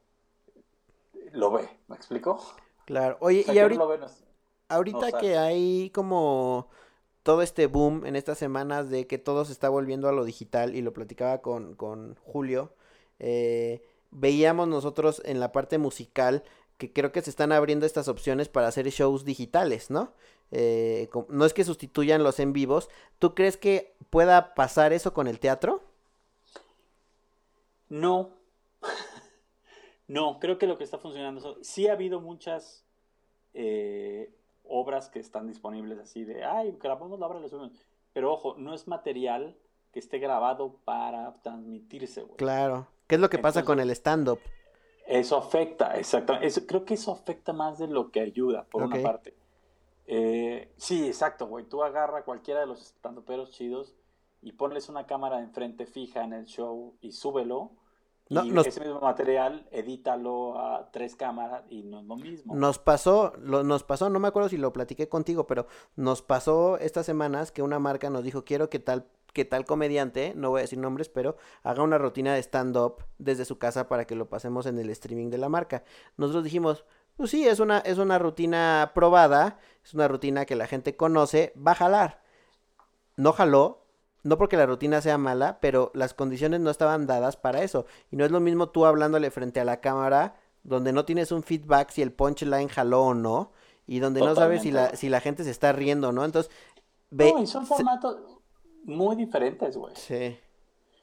lo 1.32 1.50
ve. 1.50 1.68
¿Me 1.88 1.96
explico? 1.96 2.38
Claro. 2.86 3.16
Oye, 3.20 3.40
O 3.40 3.44
sea, 3.44 3.54
y 3.54 3.58
ahorita... 3.58 3.78
no 3.78 3.84
lo 3.84 3.90
ve 3.90 3.98
no 3.98 4.06
es- 4.06 4.24
Ahorita 4.68 5.10
No 5.10 5.18
que 5.18 5.36
hay 5.36 5.90
como 5.90 6.68
todo 7.22 7.42
este 7.42 7.66
boom 7.66 8.06
en 8.06 8.16
estas 8.16 8.38
semanas 8.38 8.90
de 8.90 9.06
que 9.06 9.18
todo 9.18 9.44
se 9.44 9.52
está 9.52 9.68
volviendo 9.68 10.08
a 10.08 10.12
lo 10.12 10.24
digital 10.24 10.74
y 10.74 10.82
lo 10.82 10.92
platicaba 10.92 11.42
con, 11.42 11.74
con 11.74 12.16
Julio, 12.16 12.72
eh, 13.18 13.82
veíamos 14.10 14.68
nosotros 14.68 15.22
en 15.24 15.40
la 15.40 15.52
parte 15.52 15.78
musical 15.78 16.44
que 16.78 16.92
creo 16.92 17.12
que 17.12 17.22
se 17.22 17.30
están 17.30 17.52
abriendo 17.52 17.86
estas 17.86 18.08
opciones 18.08 18.48
para 18.48 18.68
hacer 18.68 18.88
shows 18.90 19.24
digitales, 19.24 19.90
¿no? 19.90 20.12
Eh, 20.50 21.08
no 21.28 21.44
es 21.44 21.52
que 21.52 21.64
sustituyan 21.64 22.22
los 22.22 22.38
en 22.40 22.52
vivos. 22.52 22.88
¿Tú 23.18 23.34
crees 23.34 23.56
que 23.56 23.96
pueda 24.10 24.54
pasar 24.54 24.92
eso 24.92 25.12
con 25.12 25.26
el 25.26 25.40
teatro? 25.40 25.82
No. 27.88 28.30
no, 30.08 30.38
creo 30.38 30.58
que 30.58 30.66
lo 30.66 30.78
que 30.78 30.84
está 30.84 30.98
funcionando. 30.98 31.58
Sí 31.62 31.88
ha 31.88 31.92
habido 31.92 32.20
muchas 32.20 32.84
eh, 33.52 34.32
obras 34.64 35.08
que 35.08 35.18
están 35.18 35.46
disponibles 35.46 35.98
así 35.98 36.24
de, 36.24 36.44
ay, 36.44 36.76
grabamos 36.80 37.18
la 37.18 37.26
obra 37.26 37.44
y 37.44 37.48
subimos. 37.48 37.72
Pero 38.12 38.32
ojo, 38.32 38.54
no 38.58 38.74
es 38.74 38.86
material 38.86 39.56
que 39.92 39.98
esté 39.98 40.18
grabado 40.18 40.76
para 40.84 41.34
transmitirse. 41.42 42.24
Claro. 42.36 42.86
¿Qué 43.06 43.16
es 43.16 43.20
lo 43.20 43.28
que 43.28 43.38
pasa 43.38 43.64
con 43.64 43.80
el 43.80 43.90
stand-up? 43.90 44.40
Eso 45.06 45.36
afecta, 45.36 45.98
exactamente. 45.98 46.66
creo 46.66 46.84
que 46.84 46.94
eso 46.94 47.12
afecta 47.12 47.52
más 47.52 47.78
de 47.78 47.88
lo 47.88 48.10
que 48.10 48.20
ayuda, 48.20 48.64
por 48.64 48.82
una 48.82 49.02
parte. 49.02 49.34
Eh, 50.06 50.72
sí, 50.76 51.06
exacto, 51.06 51.46
güey. 51.46 51.64
Tú 51.64 51.82
agarra 51.82 52.24
cualquiera 52.24 52.60
de 52.60 52.66
los 52.66 52.82
estandoperos 52.82 53.50
chidos 53.52 53.94
y 54.42 54.52
ponles 54.52 54.88
una 54.88 55.06
cámara 55.06 55.40
enfrente 55.40 55.86
fija 55.86 56.22
en 56.22 56.32
el 56.34 56.44
show 56.44 56.94
y 57.00 57.12
súbelo. 57.12 57.72
y 58.28 58.58
ese 58.58 58.80
mismo 58.80 59.00
material, 59.00 59.66
edítalo 59.70 60.58
a 60.58 60.90
tres 60.90 61.16
cámaras 61.16 61.64
y 61.70 61.82
no 61.82 62.00
es 62.00 62.06
lo 62.06 62.16
mismo. 62.16 62.54
Nos 62.54 62.78
pasó, 62.78 63.32
lo, 63.38 63.64
nos 63.64 63.84
pasó, 63.84 64.10
no 64.10 64.20
me 64.20 64.28
acuerdo 64.28 64.48
si 64.48 64.56
lo 64.56 64.72
platiqué 64.72 65.08
contigo, 65.08 65.46
pero 65.46 65.66
nos 65.96 66.22
pasó 66.22 66.78
estas 66.78 67.06
semanas 67.06 67.52
que 67.52 67.62
una 67.62 67.78
marca 67.78 68.10
nos 68.10 68.22
dijo, 68.22 68.44
quiero 68.44 68.68
que 68.68 68.78
tal 68.78 69.06
que 69.34 69.44
tal 69.44 69.66
comediante, 69.66 70.32
no 70.36 70.50
voy 70.50 70.60
a 70.60 70.62
decir 70.62 70.78
nombres, 70.78 71.08
pero 71.08 71.36
haga 71.64 71.82
una 71.82 71.98
rutina 71.98 72.34
de 72.34 72.40
stand-up 72.40 73.04
desde 73.18 73.44
su 73.44 73.58
casa 73.58 73.88
para 73.88 74.06
que 74.06 74.14
lo 74.14 74.28
pasemos 74.28 74.64
en 74.66 74.78
el 74.78 74.88
streaming 74.90 75.28
de 75.28 75.38
la 75.38 75.48
marca. 75.48 75.82
Nosotros 76.16 76.44
dijimos, 76.44 76.84
pues 77.16 77.30
sí, 77.30 77.46
es 77.46 77.60
una, 77.60 77.78
es 77.78 77.98
una 77.98 78.18
rutina 78.18 78.92
probada, 78.94 79.58
es 79.84 79.94
una 79.94 80.08
rutina 80.08 80.44
que 80.44 80.56
la 80.56 80.66
gente 80.66 80.96
conoce, 80.96 81.52
va 81.56 81.72
a 81.72 81.76
jalar. 81.76 82.22
No 83.16 83.32
jaló, 83.32 83.84
no 84.24 84.38
porque 84.38 84.56
la 84.56 84.66
rutina 84.66 85.00
sea 85.00 85.18
mala, 85.18 85.58
pero 85.60 85.92
las 85.94 86.14
condiciones 86.14 86.60
no 86.60 86.70
estaban 86.70 87.06
dadas 87.06 87.36
para 87.36 87.62
eso. 87.62 87.86
Y 88.10 88.16
no 88.16 88.24
es 88.24 88.30
lo 88.30 88.40
mismo 88.40 88.70
tú 88.70 88.86
hablándole 88.86 89.30
frente 89.30 89.60
a 89.60 89.64
la 89.64 89.80
cámara, 89.80 90.36
donde 90.64 90.92
no 90.92 91.04
tienes 91.04 91.30
un 91.30 91.42
feedback 91.42 91.90
si 91.90 92.02
el 92.02 92.12
punchline 92.12 92.68
jaló 92.68 93.02
o 93.02 93.14
no, 93.14 93.52
y 93.86 94.00
donde 94.00 94.20
no 94.20 94.34
sabes 94.34 94.62
si 94.62 94.70
la, 94.70 94.96
si 94.96 95.08
la 95.08 95.20
gente 95.20 95.44
se 95.44 95.50
está 95.50 95.72
riendo, 95.72 96.10
¿no? 96.10 96.24
Entonces, 96.24 96.50
ve, 97.10 97.32
no, 97.32 97.46
son 97.46 97.66
formatos, 97.66 98.16
muy 98.84 99.14
diferentes, 99.14 99.76
güey. 99.76 99.94
Sí. 99.94 100.38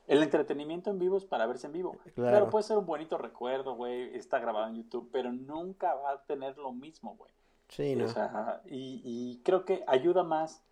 El 0.08 0.24
entretenimiento 0.24 0.90
en 0.90 1.00
vivo 1.00 1.18
es 1.18 1.26
para 1.26 1.46
verse 1.46 1.68
en 1.68 1.74
vivo. 1.74 1.98
Claro. 2.16 2.50
puede 2.50 2.64
ser 2.64 2.78
un 2.78 2.86
bonito 2.86 3.18
recuerdo, 3.18 3.76
güey. 3.76 4.16
Está 4.16 4.40
grabado 4.40 4.68
en 4.68 4.76
YouTube, 4.76 5.10
pero 5.12 5.32
nunca 5.32 5.94
va 5.96 6.12
a 6.12 6.24
tener 6.24 6.58
lo 6.58 6.72
mismo, 6.72 7.16
güey. 7.16 7.32
Sí, 7.70 7.96
¿no? 7.96 8.06
O 8.06 8.08
sea, 8.10 8.62
y, 8.66 9.02
y 9.04 9.42
creo 9.44 9.64
que 9.64 9.84
ayuda 9.88 10.24
más 10.24 10.64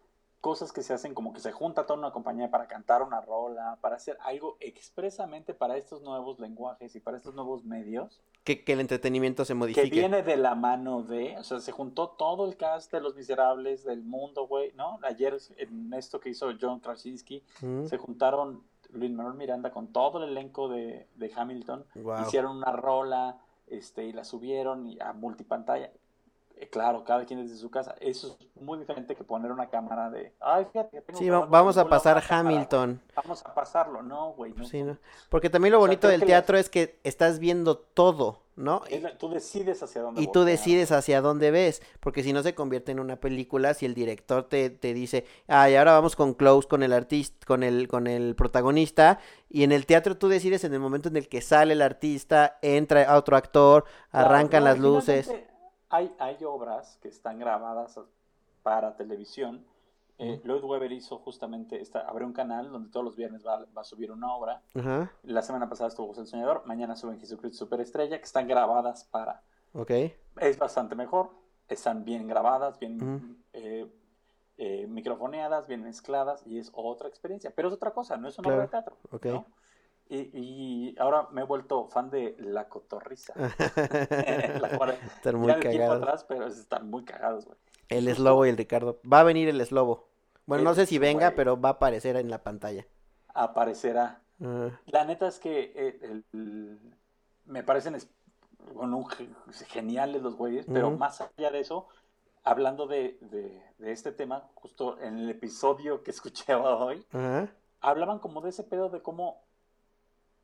cosas 0.42 0.72
que 0.72 0.84
se 0.84 0.94
hacen 0.94 1.14
como 1.14 1.34
que 1.34 1.42
se 1.42 1.52
junta 1.52 1.86
toda 1.86 2.00
una 2.00 2.12
compañía 2.12 2.50
para 2.50 2.68
cantar 2.68 3.02
una 3.02 3.22
rola, 3.22 3.78
para 3.82 3.98
hacer 3.98 4.18
algo 4.22 4.58
expresamente 4.60 5.54
para 5.54 5.78
estos 5.78 6.02
nuevos 6.02 6.40
lenguajes 6.40 6.96
y 6.96 7.00
para 7.00 7.18
estos 7.18 7.36
nuevos 7.36 7.66
medios. 7.66 8.22
Que, 8.44 8.64
que 8.64 8.74
el 8.74 8.80
entretenimiento 8.80 9.44
se 9.44 9.54
modifique. 9.54 9.90
Que 9.90 9.96
viene 9.96 10.24
de 10.24 10.38
la 10.38 10.56
mano 10.56 11.04
de, 11.04 11.38
o 11.38 11.44
sea, 11.44 11.60
se 11.60 11.72
juntó 11.72 12.10
todo 12.10 12.48
el 12.48 12.56
cast 12.56 12.92
de 12.92 13.02
Los 13.02 13.16
Miserables 13.16 13.84
del 13.84 14.02
mundo, 14.02 14.48
güey, 14.48 14.72
¿no? 14.76 15.00
Ayer 15.04 15.38
en 15.58 15.94
esto 15.94 16.20
que 16.20 16.30
hizo 16.30 16.50
John 16.60 16.80
Krasinski, 16.80 17.44
se 17.86 17.98
juntaron 17.98 18.64
Luis 18.92 19.12
Manuel 19.12 19.36
Miranda 19.36 19.72
con 19.72 19.92
todo 19.94 20.24
el 20.24 20.32
elenco 20.32 20.68
de, 20.68 21.08
de 21.16 21.32
Hamilton, 21.36 21.86
hicieron 22.26 22.58
una 22.58 22.72
rola, 22.72 23.38
este, 23.68 24.06
y 24.06 24.14
la 24.14 24.24
subieron 24.24 24.90
a 25.02 25.14
multipantalla. 25.14 25.92
Eh, 26.60 26.68
claro, 26.68 27.06
cada 27.06 27.24
quien 27.24 27.42
desde 27.42 27.56
su 27.56 27.72
casa. 27.72 27.96
Eso 28.02 28.38
es 28.38 28.62
muy 28.62 28.78
diferente 28.78 29.16
que 29.16 29.24
poner 29.24 29.50
una 29.50 29.70
cámara 29.70 30.10
de, 30.10 30.34
ay, 30.42 30.66
fíjate, 30.66 31.00
tengo 31.02 31.18
Sí, 31.18 31.30
vamos 31.30 31.78
a 31.78 31.88
pasar 31.88 32.22
Hamilton. 32.28 33.02
Vamos 33.16 33.46
a 33.46 33.54
pasarlo, 33.54 34.02
no, 34.02 34.34
güey. 34.34 34.54
No, 34.54 34.66
sí, 34.66 34.84
no. 34.84 34.98
Porque 35.30 35.50
también 35.50 35.72
lo 35.72 35.80
bonito 35.80 36.10
del 36.10 36.26
teatro 36.26 36.58
es 36.58 36.70
que 36.70 37.00
estás 37.06 37.40
viendo 37.40 37.78
todo, 37.78 38.42
¿no? 38.58 38.82
tú 39.18 39.30
decides 39.30 39.82
hacia 39.84 40.02
dónde 40.02 40.22
Y 40.22 40.30
tú 40.34 40.44
decides 40.44 40.92
hacia 40.92 41.22
dónde 41.22 41.50
ves, 41.50 41.82
porque 42.02 42.24
si 42.24 42.34
no 42.34 42.44
se 42.44 42.54
convierte 42.54 42.92
en 42.92 43.00
una 43.00 43.16
película, 43.16 43.74
si 43.74 43.86
el 43.86 43.94
director 43.94 44.44
te, 44.44 44.70
te 44.70 44.94
dice, 44.94 45.26
ay, 45.48 45.78
ahora 45.78 45.94
vamos 45.94 46.18
con 46.18 46.34
close, 46.34 46.68
con 46.68 46.84
el 46.84 46.92
artista, 46.92 47.46
con 47.48 47.64
el, 47.64 47.88
con 47.88 48.06
el 48.06 48.36
protagonista, 48.36 49.20
y 49.50 49.64
en 49.64 49.72
el 49.72 49.86
teatro 49.86 50.18
tú 50.18 50.28
decides 50.28 50.66
en 50.66 50.74
el 50.74 50.82
momento 50.82 51.08
en 51.08 51.16
el 51.16 51.30
que 51.30 51.40
sale 51.40 51.72
el 51.72 51.82
artista, 51.82 52.60
entra 52.62 53.16
otro 53.16 53.38
actor, 53.38 53.86
arrancan 54.12 54.66
las 54.66 54.78
luces 54.78 55.32
hay, 55.90 56.16
hay 56.20 56.44
obras 56.44 56.98
que 57.02 57.08
están 57.08 57.40
grabadas 57.40 58.00
para 58.64 58.96
televisión. 58.96 59.66
Eh, 60.18 60.42
Lloyd 60.44 60.64
Webber 60.64 60.92
hizo 60.92 61.18
justamente, 61.20 61.82
esta, 61.82 62.02
abrió 62.02 62.28
un 62.28 62.34
canal 62.34 62.72
donde 62.72 62.90
todos 62.90 63.06
los 63.06 63.16
viernes 63.16 63.46
va, 63.46 63.66
a 63.74 63.84
subir 63.84 64.12
una 64.12 64.34
obra. 64.34 64.62
La 65.24 65.42
semana 65.42 65.70
pasada 65.70 65.88
estuvo 65.88 66.08
José 66.08 66.22
el 66.22 66.28
Soñador, 66.28 66.64
mañana 66.66 66.96
suben 66.96 67.20
Jesucristo 67.20 67.66
Superestrella, 67.66 68.18
que 68.18 68.26
están 68.26 68.48
grabadas 68.48 69.06
para. 69.06 69.42
Ok. 69.74 69.92
Es 70.42 70.60
bastante 70.60 70.96
mejor, 70.96 71.32
están 71.70 72.04
bien 72.04 72.28
grabadas, 72.28 72.78
bien 72.80 73.42
eh, 73.54 73.90
eh, 74.58 74.88
microfoneadas, 74.88 75.68
bien 75.68 75.84
mezcladas, 75.84 76.46
y 76.46 76.60
es 76.60 76.70
otra 76.74 77.08
experiencia. 77.08 77.54
Pero 77.56 77.70
es 77.70 77.74
otra 77.74 77.92
cosa, 77.92 78.18
no 78.18 78.28
es 78.28 78.38
una 78.40 78.50
obra 78.50 78.64
de 78.64 78.68
teatro. 78.68 78.98
Okay. 79.12 79.42
Y, 80.12 80.96
ahora 81.00 81.28
me 81.32 81.42
he 81.42 81.44
vuelto 81.44 81.88
fan 81.88 82.10
de 82.10 82.36
La 82.40 82.68
Cotorriza. 82.68 83.34
están 85.16 85.36
muy 85.36 85.54
cagados. 85.54 86.02
atrás, 86.02 86.26
pero 86.28 86.48
están 86.48 86.90
muy 86.90 87.06
cagados, 87.06 87.46
güey. 87.46 87.58
El 87.90 88.08
Eslobo 88.08 88.46
y 88.46 88.50
el 88.50 88.58
Ricardo. 88.58 89.00
Va 89.12 89.20
a 89.20 89.24
venir 89.24 89.50
el 89.50 89.62
Eslobo. 89.62 90.10
Bueno, 90.46 90.64
no 90.64 90.74
sé 90.74 90.88
si 90.88 90.98
venga, 90.98 91.34
pero 91.36 91.62
va 91.62 91.70
a 91.70 91.72
aparecer 91.74 92.16
en 92.16 92.30
la 92.32 92.42
pantalla. 92.44 92.88
Aparecerá. 93.36 94.22
La 94.86 95.06
neta 95.06 95.28
es 95.28 95.38
que 95.38 95.74
eh, 95.76 96.22
me 97.46 97.64
parecen 97.64 97.98
geniales 99.68 100.22
los 100.24 100.36
güeyes, 100.36 100.66
pero 100.66 100.92
más 100.92 101.22
allá 101.22 101.52
de 101.52 101.60
eso, 101.60 101.88
hablando 102.44 102.88
de, 102.88 103.20
este 103.80 104.12
tema, 104.12 104.50
justo 104.56 105.00
en 105.00 105.20
el 105.20 105.30
episodio 105.30 106.04
que 106.04 106.12
escuché 106.12 106.56
hoy, 106.56 107.06
hablaban 107.82 108.20
como 108.20 108.42
de 108.42 108.50
ese 108.50 108.64
pedo 108.64 108.90
de 108.90 109.02
cómo 109.02 109.44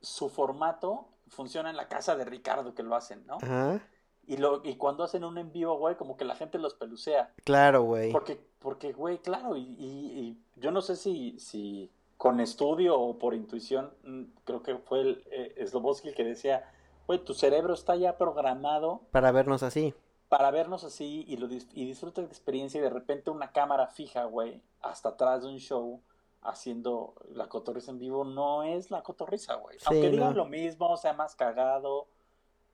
su 0.05 0.29
formato 0.29 1.07
funciona 1.27 1.69
en 1.69 1.75
la 1.75 1.87
casa 1.87 2.15
de 2.15 2.25
Ricardo 2.25 2.73
que 2.73 2.83
lo 2.83 2.95
hacen, 2.95 3.25
¿no? 3.25 3.37
Ajá. 3.41 3.81
Y, 4.27 4.37
lo, 4.37 4.61
y 4.63 4.75
cuando 4.75 5.03
hacen 5.03 5.23
un 5.23 5.37
en 5.37 5.51
vivo, 5.51 5.77
güey, 5.77 5.95
como 5.95 6.17
que 6.17 6.25
la 6.25 6.35
gente 6.35 6.57
los 6.57 6.73
pelucea. 6.73 7.33
Claro, 7.43 7.83
güey. 7.83 8.11
Porque, 8.11 8.39
porque, 8.59 8.91
güey, 8.93 9.19
claro, 9.19 9.55
y, 9.55 9.61
y, 9.61 10.37
yo 10.55 10.71
no 10.71 10.81
sé 10.81 10.95
si, 10.95 11.37
si 11.39 11.91
con 12.17 12.39
estudio 12.39 12.99
o 12.99 13.19
por 13.19 13.35
intuición, 13.35 13.91
mm, 14.03 14.23
creo 14.43 14.63
que 14.63 14.77
fue 14.77 15.01
el 15.01 15.23
eh, 15.29 15.63
Slobodsky 15.67 16.09
el 16.09 16.15
que 16.15 16.23
decía, 16.23 16.67
güey, 17.05 17.19
tu 17.19 17.33
cerebro 17.33 17.73
está 17.73 17.95
ya 17.95 18.17
programado. 18.17 19.01
Para 19.11 19.31
vernos 19.31 19.61
así. 19.61 19.93
Para 20.27 20.49
vernos 20.49 20.83
así 20.83 21.23
y, 21.27 21.37
lo, 21.37 21.47
y 21.47 21.85
disfrutas 21.85 22.25
de 22.25 22.29
experiencia 22.29 22.79
y 22.79 22.81
de 22.81 22.89
repente 22.89 23.29
una 23.29 23.51
cámara 23.51 23.87
fija, 23.87 24.25
güey, 24.25 24.61
hasta 24.81 25.09
atrás 25.09 25.43
de 25.43 25.49
un 25.49 25.59
show 25.59 26.01
haciendo 26.45 27.15
la 27.33 27.47
cotorriza 27.47 27.91
en 27.91 27.99
vivo 27.99 28.23
no 28.23 28.63
es 28.63 28.91
la 28.91 29.03
cotorriza, 29.03 29.55
güey. 29.55 29.77
Aunque 29.85 30.09
digan 30.09 30.35
lo 30.35 30.45
mismo, 30.45 30.95
sea 30.97 31.13
más 31.13 31.35
cagado, 31.35 32.07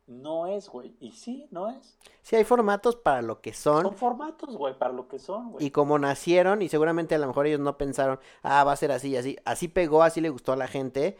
no 0.07 0.47
es, 0.47 0.69
güey. 0.69 0.95
Y 0.99 1.11
sí, 1.13 1.47
no 1.51 1.69
es. 1.69 1.97
Sí, 2.21 2.35
hay 2.35 2.43
formatos 2.43 2.95
para 2.95 3.21
lo 3.21 3.41
que 3.41 3.53
son. 3.53 3.83
Son 3.83 3.95
formatos, 3.95 4.55
güey, 4.55 4.77
para 4.77 4.93
lo 4.93 5.07
que 5.07 5.19
son, 5.19 5.51
güey. 5.51 5.65
Y 5.65 5.71
como 5.71 5.97
nacieron, 5.99 6.61
y 6.61 6.69
seguramente 6.69 7.15
a 7.15 7.19
lo 7.19 7.27
mejor 7.27 7.47
ellos 7.47 7.59
no 7.59 7.77
pensaron, 7.77 8.19
ah, 8.43 8.63
va 8.63 8.73
a 8.73 8.77
ser 8.77 8.91
así 8.91 9.09
y 9.09 9.17
así. 9.17 9.37
Así 9.45 9.67
pegó, 9.67 10.03
así 10.03 10.21
le 10.21 10.29
gustó 10.29 10.51
a 10.51 10.57
la 10.57 10.67
gente. 10.67 11.17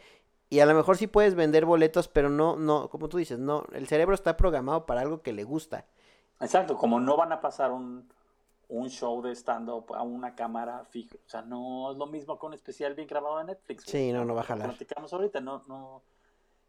Y 0.50 0.60
a 0.60 0.66
lo 0.66 0.74
mejor 0.74 0.98
sí 0.98 1.06
puedes 1.06 1.34
vender 1.34 1.64
boletos, 1.64 2.08
pero 2.08 2.28
no, 2.28 2.56
no, 2.56 2.88
como 2.90 3.08
tú 3.08 3.16
dices, 3.16 3.38
no, 3.38 3.64
el 3.72 3.88
cerebro 3.88 4.14
está 4.14 4.36
programado 4.36 4.84
para 4.84 5.00
algo 5.00 5.22
que 5.22 5.32
le 5.32 5.44
gusta. 5.44 5.86
Exacto, 6.40 6.76
como 6.76 7.00
no 7.00 7.16
van 7.16 7.32
a 7.32 7.40
pasar 7.40 7.70
un, 7.70 8.12
un 8.72 8.88
show 8.88 9.20
de 9.20 9.32
stand-up 9.34 9.94
a 9.94 10.02
una 10.02 10.34
cámara 10.34 10.84
fija. 10.86 11.14
O 11.14 11.28
sea, 11.28 11.42
no 11.42 11.92
es 11.92 11.98
lo 11.98 12.06
mismo 12.06 12.38
que 12.38 12.46
un 12.46 12.54
especial 12.54 12.94
bien 12.94 13.06
grabado 13.06 13.36
de 13.38 13.44
Netflix. 13.44 13.84
Sí, 13.84 14.12
no, 14.12 14.24
no 14.24 14.34
va 14.34 14.40
a 14.40 14.44
jalar. 14.44 14.68
Platicamos 14.68 15.12
ahorita, 15.12 15.40
no, 15.40 15.62
no. 15.68 16.02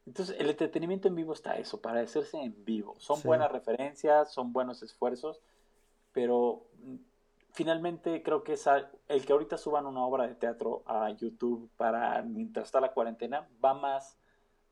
Entonces, 0.05 0.35
el 0.37 0.49
entretenimiento 0.49 1.07
en 1.07 1.15
vivo 1.15 1.31
está 1.31 1.55
eso, 1.55 1.79
para 1.79 2.01
hacerse 2.01 2.37
en 2.37 2.53
vivo. 2.65 2.95
Son 2.97 3.21
buenas 3.23 3.49
referencias, 3.49 4.33
son 4.33 4.51
buenos 4.51 4.83
esfuerzos, 4.83 5.39
pero 6.11 6.65
mm, 6.83 6.95
finalmente 7.53 8.21
creo 8.21 8.43
que 8.43 8.53
esa, 8.53 8.89
el 9.07 9.25
que 9.25 9.31
ahorita 9.31 9.57
suban 9.57 9.85
una 9.85 10.05
obra 10.05 10.27
de 10.27 10.35
teatro 10.35 10.83
a 10.85 11.09
YouTube 11.09 11.69
para 11.77 12.21
mientras 12.21 12.65
está 12.65 12.81
la 12.81 12.91
cuarentena 12.91 13.47
va 13.63 13.73
más 13.75 14.17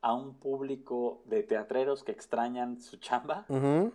a 0.02 0.12
un 0.12 0.34
público 0.34 1.22
de 1.24 1.44
teatreros 1.44 2.04
que 2.04 2.12
extrañan 2.12 2.78
su 2.80 2.96
chamba 2.98 3.46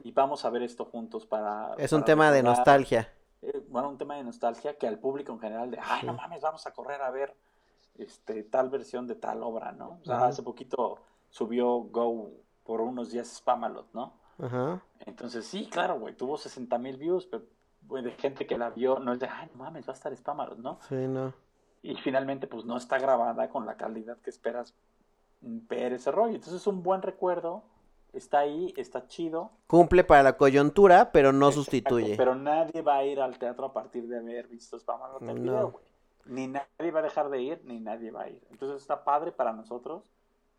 y 0.03 0.11
vamos 0.11 0.45
a 0.45 0.49
ver 0.49 0.63
esto 0.63 0.85
juntos 0.85 1.25
para... 1.25 1.75
Es 1.77 1.91
un 1.91 2.05
tema 2.05 2.31
de 2.31 2.41
nostalgia 2.41 3.11
eh, 3.41 3.63
bueno, 3.69 3.89
un 3.89 3.97
tema 3.97 4.15
de 4.15 4.23
nostalgia 4.23 4.77
que 4.77 4.87
al 4.87 4.99
público 4.99 5.31
en 5.31 5.39
general 5.39 5.71
de, 5.71 5.79
ay, 5.81 6.05
no 6.05 6.13
mames, 6.13 6.41
vamos 6.41 6.65
a 6.65 6.73
correr 6.73 7.01
a 7.01 7.11
ver 7.11 7.35
este, 7.97 8.43
tal 8.43 8.69
versión 8.69 9.07
de 9.07 9.15
tal 9.15 9.43
obra, 9.43 9.71
¿no? 9.71 9.99
O 10.01 10.05
sea, 10.05 10.25
hace 10.25 10.43
poquito 10.43 10.99
subió 11.29 11.79
Go 11.79 12.31
por 12.63 12.81
unos 12.81 13.11
días 13.11 13.27
Spamalot, 13.27 13.87
¿no? 13.93 14.13
Ajá. 14.39 14.81
Entonces, 15.05 15.45
sí, 15.45 15.67
claro, 15.71 15.99
güey, 15.99 16.15
tuvo 16.15 16.37
60 16.37 16.77
mil 16.77 16.97
views, 16.97 17.25
pero 17.25 17.43
güey, 17.87 18.03
de 18.03 18.11
gente 18.11 18.45
que 18.45 18.57
la 18.57 18.69
vio, 18.69 18.99
no 18.99 19.13
es 19.13 19.19
de, 19.19 19.27
ay, 19.27 19.49
no 19.53 19.63
mames, 19.63 19.87
va 19.87 19.93
a 19.93 19.95
estar 19.95 20.15
Spamalot, 20.15 20.57
¿no? 20.59 20.79
Sí, 20.87 20.95
no. 20.95 21.33
Y 21.81 21.95
finalmente, 21.95 22.47
pues 22.47 22.65
no 22.65 22.77
está 22.77 22.97
grabada 22.97 23.49
con 23.49 23.65
la 23.65 23.77
calidad 23.77 24.17
que 24.17 24.29
esperas 24.29 24.73
ver 25.41 25.93
ese 25.93 26.11
rollo. 26.11 26.35
Entonces, 26.35 26.61
es 26.61 26.67
un 26.67 26.83
buen 26.83 27.01
recuerdo, 27.01 27.63
está 28.17 28.39
ahí, 28.39 28.73
está 28.77 29.07
chido. 29.07 29.51
Cumple 29.67 30.03
para 30.03 30.23
la 30.23 30.37
coyuntura, 30.37 31.11
pero 31.11 31.31
no 31.31 31.51
sustituye. 31.51 32.15
Pero 32.17 32.35
nadie 32.35 32.81
va 32.81 32.97
a 32.97 33.05
ir 33.05 33.19
al 33.19 33.37
teatro 33.37 33.65
a 33.65 33.73
partir 33.73 34.07
de 34.07 34.17
haber 34.17 34.47
visto 34.47 34.79
Spamalot 34.79 35.21
en 35.21 35.43
video, 35.43 35.71
güey. 35.71 35.85
Ni 36.25 36.47
nadie 36.47 36.91
va 36.91 36.99
a 36.99 37.03
dejar 37.03 37.29
de 37.29 37.41
ir, 37.41 37.61
ni 37.63 37.79
nadie 37.79 38.11
va 38.11 38.23
a 38.23 38.29
ir. 38.29 38.41
Entonces, 38.51 38.81
está 38.81 39.03
padre 39.05 39.31
para 39.31 39.53
nosotros, 39.53 40.03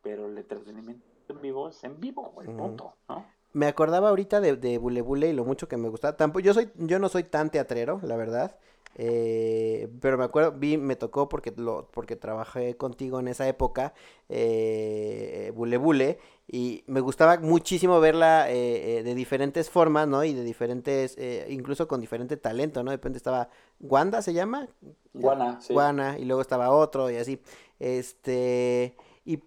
pero 0.02 0.26
el 0.26 0.38
entretenimiento 0.38 1.04
en 1.28 1.40
vivo 1.42 1.68
es 1.68 1.84
en 1.84 2.00
vivo, 2.00 2.32
güey, 2.34 2.48
punto, 2.48 2.94
¿no? 3.08 3.26
Me 3.52 3.66
acordaba 3.66 4.10
ahorita 4.10 4.40
de, 4.40 4.56
de 4.56 4.78
Bule 4.78 5.02
Bule 5.02 5.28
y 5.28 5.32
lo 5.32 5.44
mucho 5.44 5.68
que 5.68 5.76
me 5.76 5.88
gustaba. 5.88 6.16
Tampoco, 6.16 6.40
yo 6.40 6.54
soy, 6.54 6.70
yo 6.76 6.98
no 6.98 7.08
soy 7.08 7.24
tan 7.24 7.50
teatrero, 7.50 8.00
la 8.02 8.16
verdad. 8.16 8.56
Eh, 8.94 9.88
pero 10.00 10.18
me 10.18 10.24
acuerdo, 10.24 10.52
vi, 10.52 10.76
me 10.76 10.96
tocó 10.96 11.28
porque 11.28 11.52
lo, 11.56 11.88
porque 11.92 12.16
trabajé 12.16 12.76
contigo 12.76 13.20
en 13.20 13.28
esa 13.28 13.46
época, 13.46 13.94
eh, 14.28 15.52
Bule 15.54 15.76
Bule, 15.76 16.18
y 16.48 16.82
me 16.86 17.00
gustaba 17.00 17.38
muchísimo 17.38 18.00
verla 18.00 18.50
eh, 18.50 18.98
eh, 18.98 19.02
de 19.02 19.14
diferentes 19.14 19.70
formas, 19.70 20.08
¿no? 20.08 20.24
Y 20.24 20.34
de 20.34 20.42
diferentes, 20.42 21.16
incluso 21.48 21.86
con 21.86 22.00
diferente 22.00 22.36
talento, 22.36 22.82
¿no? 22.82 22.90
De 22.90 22.96
repente 22.96 23.18
estaba 23.18 23.50
Wanda, 23.80 24.22
¿se 24.22 24.32
llama? 24.32 24.68
Guana, 25.14 25.60
sí. 25.60 25.72
Guana, 25.72 26.18
y 26.18 26.24
luego 26.24 26.42
estaba 26.42 26.70
otro 26.70 27.10
y 27.10 27.16
así. 27.16 27.40
Este, 27.78 28.96
y 29.24 29.42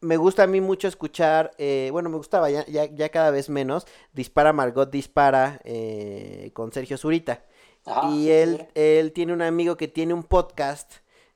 me 0.00 0.16
gusta 0.16 0.44
a 0.44 0.46
mí 0.46 0.60
mucho 0.60 0.88
escuchar, 0.88 1.52
eh, 1.58 1.88
bueno, 1.92 2.08
me 2.08 2.16
gustaba 2.16 2.50
ya, 2.50 2.64
ya, 2.66 2.84
ya, 2.86 3.08
cada 3.10 3.30
vez 3.30 3.48
menos, 3.48 3.86
Dispara 4.12 4.52
Margot 4.52 4.90
Dispara 4.90 5.60
eh, 5.64 6.50
con 6.54 6.72
Sergio 6.72 6.96
Zurita. 6.96 7.42
Y 8.10 8.30
él, 8.30 8.68
él 8.74 9.12
tiene 9.12 9.32
un 9.32 9.42
amigo 9.42 9.76
que 9.76 9.88
tiene 9.88 10.14
un 10.14 10.22
podcast 10.22 10.92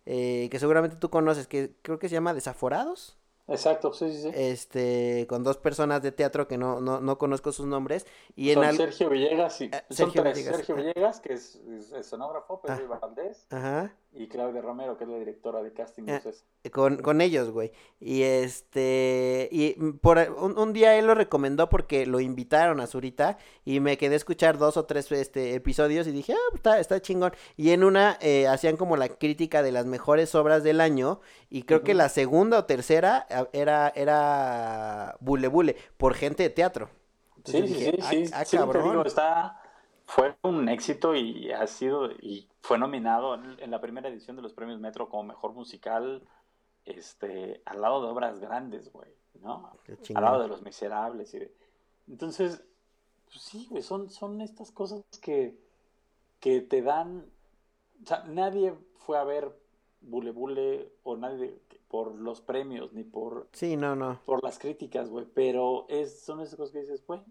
eh, 0.07 0.49
que 0.51 0.59
seguramente 0.59 0.97
tú 0.97 1.11
conoces, 1.11 1.47
que 1.47 1.75
creo 1.83 1.99
que 1.99 2.09
se 2.09 2.15
llama 2.15 2.35
Desaforados. 2.35 3.17
Exacto, 3.49 3.93
sí, 3.93 4.11
sí, 4.13 4.23
sí. 4.23 4.31
Este, 4.35 5.27
con 5.29 5.43
dos 5.43 5.59
personas 5.59 6.01
de 6.03 6.13
teatro 6.13 6.49
que 6.49 6.57
no, 6.57 6.81
no, 6.81 7.01
no 7.01 7.19
conozco 7.19 7.53
sus 7.53 7.67
nombres. 7.67 8.07
Y 8.35 8.53
son 8.55 8.65
en 8.65 8.77
Sergio 8.77 9.11
Villegas 9.11 9.61
y 9.61 9.71
ah, 9.73 9.85
Sergio, 9.91 10.23
Villegas. 10.23 10.57
Sergio 10.57 10.77
Villegas, 10.77 11.21
que 11.21 11.35
es, 11.35 11.57
es, 11.57 11.93
es 11.93 12.07
sonógrafo, 12.07 12.61
Pedro 12.61 12.95
ah. 12.95 12.99
Valdés. 13.01 13.47
Ajá 13.51 13.93
y 14.15 14.29
Claudia 14.29 14.61
Romero, 14.61 14.99
que 14.99 15.05
es 15.05 15.11
la 15.11 15.19
directora 15.19 15.63
de 15.63 15.73
casting. 15.73 16.05
Eh, 16.07 16.71
con, 16.71 16.99
con, 16.99 17.21
ellos, 17.21 17.51
güey. 17.51 17.73
Y 17.99 18.23
este, 18.23 19.49
y 19.51 19.73
por 20.03 20.19
un, 20.19 20.73
día 20.73 20.99
él 20.99 21.07
lo 21.07 21.15
recomendó 21.15 21.71
porque 21.71 22.05
lo 22.05 22.21
invitaron 22.21 22.81
a 22.81 22.87
Zurita 22.87 23.39
y 23.65 23.81
me 23.81 23.97
quedé 23.97 24.15
a 24.15 24.17
escuchar 24.17 24.59
dos 24.59 24.77
o 24.77 24.85
tres 24.85 25.11
este, 25.13 25.55
episodios 25.55 26.07
y 26.07 26.13
dije, 26.13 26.35
ah, 26.35 26.55
está, 26.55 26.79
está 26.79 27.01
chingón. 27.01 27.33
Y 27.57 27.71
en 27.71 27.85
una 27.85 28.19
eh, 28.21 28.47
hacían 28.47 28.77
como 28.77 28.97
la 28.97 29.09
crítica 29.09 29.63
de 29.63 29.73
las 29.73 29.87
mejores 29.87 30.35
obras 30.35 30.63
del 30.63 30.81
año 30.81 31.21
y 31.49 31.63
creo 31.63 31.83
que 31.83 31.95
la 31.95 32.11
segunda 32.11 32.59
o 32.59 32.65
tercera 32.67 33.27
era, 33.53 33.93
era 33.95 35.17
Bule 35.21 35.49
Bule, 35.49 35.77
por 35.97 36.15
gente 36.15 36.43
de 36.43 36.51
teatro. 36.51 36.91
sí, 37.45 37.67
sí, 37.67 37.75
sí, 37.75 37.85
sí, 37.85 38.31
ah, 38.33 38.45
sí, 38.45 38.57
ah, 38.59 39.03
está 39.07 39.62
fue 40.15 40.37
un 40.43 40.69
éxito 40.69 41.15
y 41.15 41.53
ha 41.53 41.67
sido 41.67 42.11
y 42.11 42.47
fue 42.61 42.77
nominado 42.77 43.35
en, 43.35 43.71
la 43.71 43.81
primera 43.81 44.11
edición 44.11 44.37
de 44.37 44.43
los 44.43 44.53
premios 44.53 44.79
Metro 44.79 45.09
como 45.09 45.23
mejor 45.23 45.55
musical 45.55 46.23
este 46.85 47.63
al 47.65 47.81
lado 47.81 48.03
de 48.03 48.09
obras 48.09 48.39
grandes 48.39 48.93
güey 48.93 49.11
no 49.41 49.73
al 50.15 50.23
lado 50.23 50.43
de 50.43 50.49
los 50.49 50.61
miserables 50.61 51.33
y 51.33 51.51
entonces 52.09 52.63
pues 53.25 53.41
sí 53.41 53.67
güey 53.71 53.83
son 53.83 54.11
son 54.11 54.43
estas 54.43 54.71
cosas 54.71 55.03
que 55.23 55.59
que 56.41 56.61
te 56.61 56.83
dan 56.83 57.25
o 58.03 58.07
sea 58.07 58.23
nadie 58.25 58.75
fue 58.99 59.17
a 59.17 59.25
ver 59.25 59.59
Bule 60.03 60.33
Bule 60.33 60.93
o 61.05 61.17
nadie 61.17 61.59
por 61.89 62.15
los 62.15 62.43
premios 62.43 62.93
ni 62.93 63.03
por 63.03 63.49
sí 63.53 63.79
no 63.79 63.97
no. 63.97 64.21
por 64.27 64.45
las 64.45 64.59
críticas 64.59 65.09
güey 65.09 65.25
pero 65.33 65.87
es 65.89 66.21
son 66.21 66.41
esas 66.41 66.57
cosas 66.57 66.73
que 66.73 66.81
dices 66.81 67.03
güey 67.07 67.23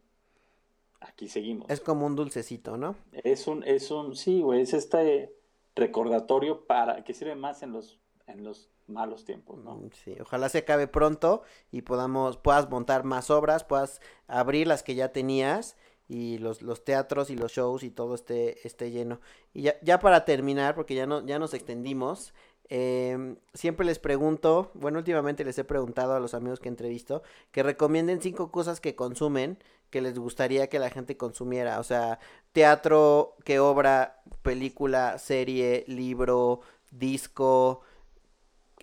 aquí 1.01 1.27
seguimos. 1.27 1.69
Es 1.69 1.81
como 1.81 2.05
un 2.05 2.15
dulcecito, 2.15 2.77
¿no? 2.77 2.95
Es 3.11 3.47
un, 3.47 3.63
es 3.63 3.91
un, 3.91 4.15
sí, 4.15 4.41
güey, 4.41 4.61
es 4.61 4.73
este 4.73 5.35
recordatorio 5.75 6.65
para 6.65 7.03
que 7.03 7.13
sirve 7.13 7.35
más 7.35 7.63
en 7.63 7.73
los, 7.73 7.99
en 8.27 8.43
los 8.43 8.69
malos 8.87 9.25
tiempos, 9.25 9.57
¿no? 9.63 9.75
Mm, 9.75 9.89
sí, 9.91 10.15
ojalá 10.21 10.49
se 10.49 10.59
acabe 10.59 10.87
pronto 10.87 11.43
y 11.71 11.81
podamos, 11.81 12.37
puedas 12.37 12.69
montar 12.69 13.03
más 13.03 13.29
obras, 13.29 13.63
puedas 13.63 14.01
abrir 14.27 14.67
las 14.67 14.83
que 14.83 14.95
ya 14.95 15.11
tenías 15.11 15.75
y 16.07 16.37
los, 16.39 16.61
los 16.61 16.83
teatros 16.83 17.29
y 17.29 17.35
los 17.35 17.51
shows 17.51 17.83
y 17.83 17.89
todo 17.89 18.15
esté, 18.15 18.65
esté 18.67 18.91
lleno. 18.91 19.21
Y 19.53 19.63
ya, 19.63 19.75
ya 19.81 19.99
para 19.99 20.25
terminar, 20.25 20.75
porque 20.75 20.93
ya 20.95 21.05
no, 21.05 21.25
ya 21.25 21.39
nos 21.39 21.53
extendimos, 21.53 22.33
eh, 22.73 23.35
siempre 23.53 23.85
les 23.85 23.99
pregunto, 23.99 24.71
bueno, 24.73 24.99
últimamente 24.99 25.43
les 25.43 25.57
he 25.57 25.65
preguntado 25.65 26.13
a 26.13 26.21
los 26.21 26.33
amigos 26.33 26.61
que 26.61 26.69
entrevisto, 26.69 27.21
que 27.51 27.63
recomienden 27.63 28.21
cinco 28.21 28.49
cosas 28.49 28.79
que 28.79 28.95
consumen 28.95 29.57
que 29.91 30.01
les 30.01 30.17
gustaría 30.17 30.67
que 30.67 30.79
la 30.79 30.89
gente 30.89 31.17
consumiera? 31.17 31.79
O 31.79 31.83
sea, 31.83 32.17
teatro, 32.53 33.35
qué 33.45 33.59
obra, 33.59 34.21
película, 34.41 35.19
serie, 35.19 35.83
libro, 35.87 36.61
disco. 36.89 37.81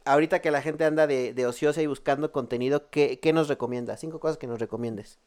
Ahorita 0.04 0.40
que 0.40 0.50
la 0.50 0.62
gente 0.62 0.84
anda 0.84 1.06
de, 1.06 1.34
de 1.34 1.46
ociosa 1.46 1.82
y 1.82 1.86
buscando 1.86 2.30
contenido, 2.30 2.90
¿qué, 2.90 3.18
¿qué, 3.18 3.32
nos 3.32 3.48
recomienda? 3.48 3.96
Cinco 3.96 4.20
cosas 4.20 4.38
que 4.38 4.46
nos 4.46 4.60
recomiendes. 4.60 5.18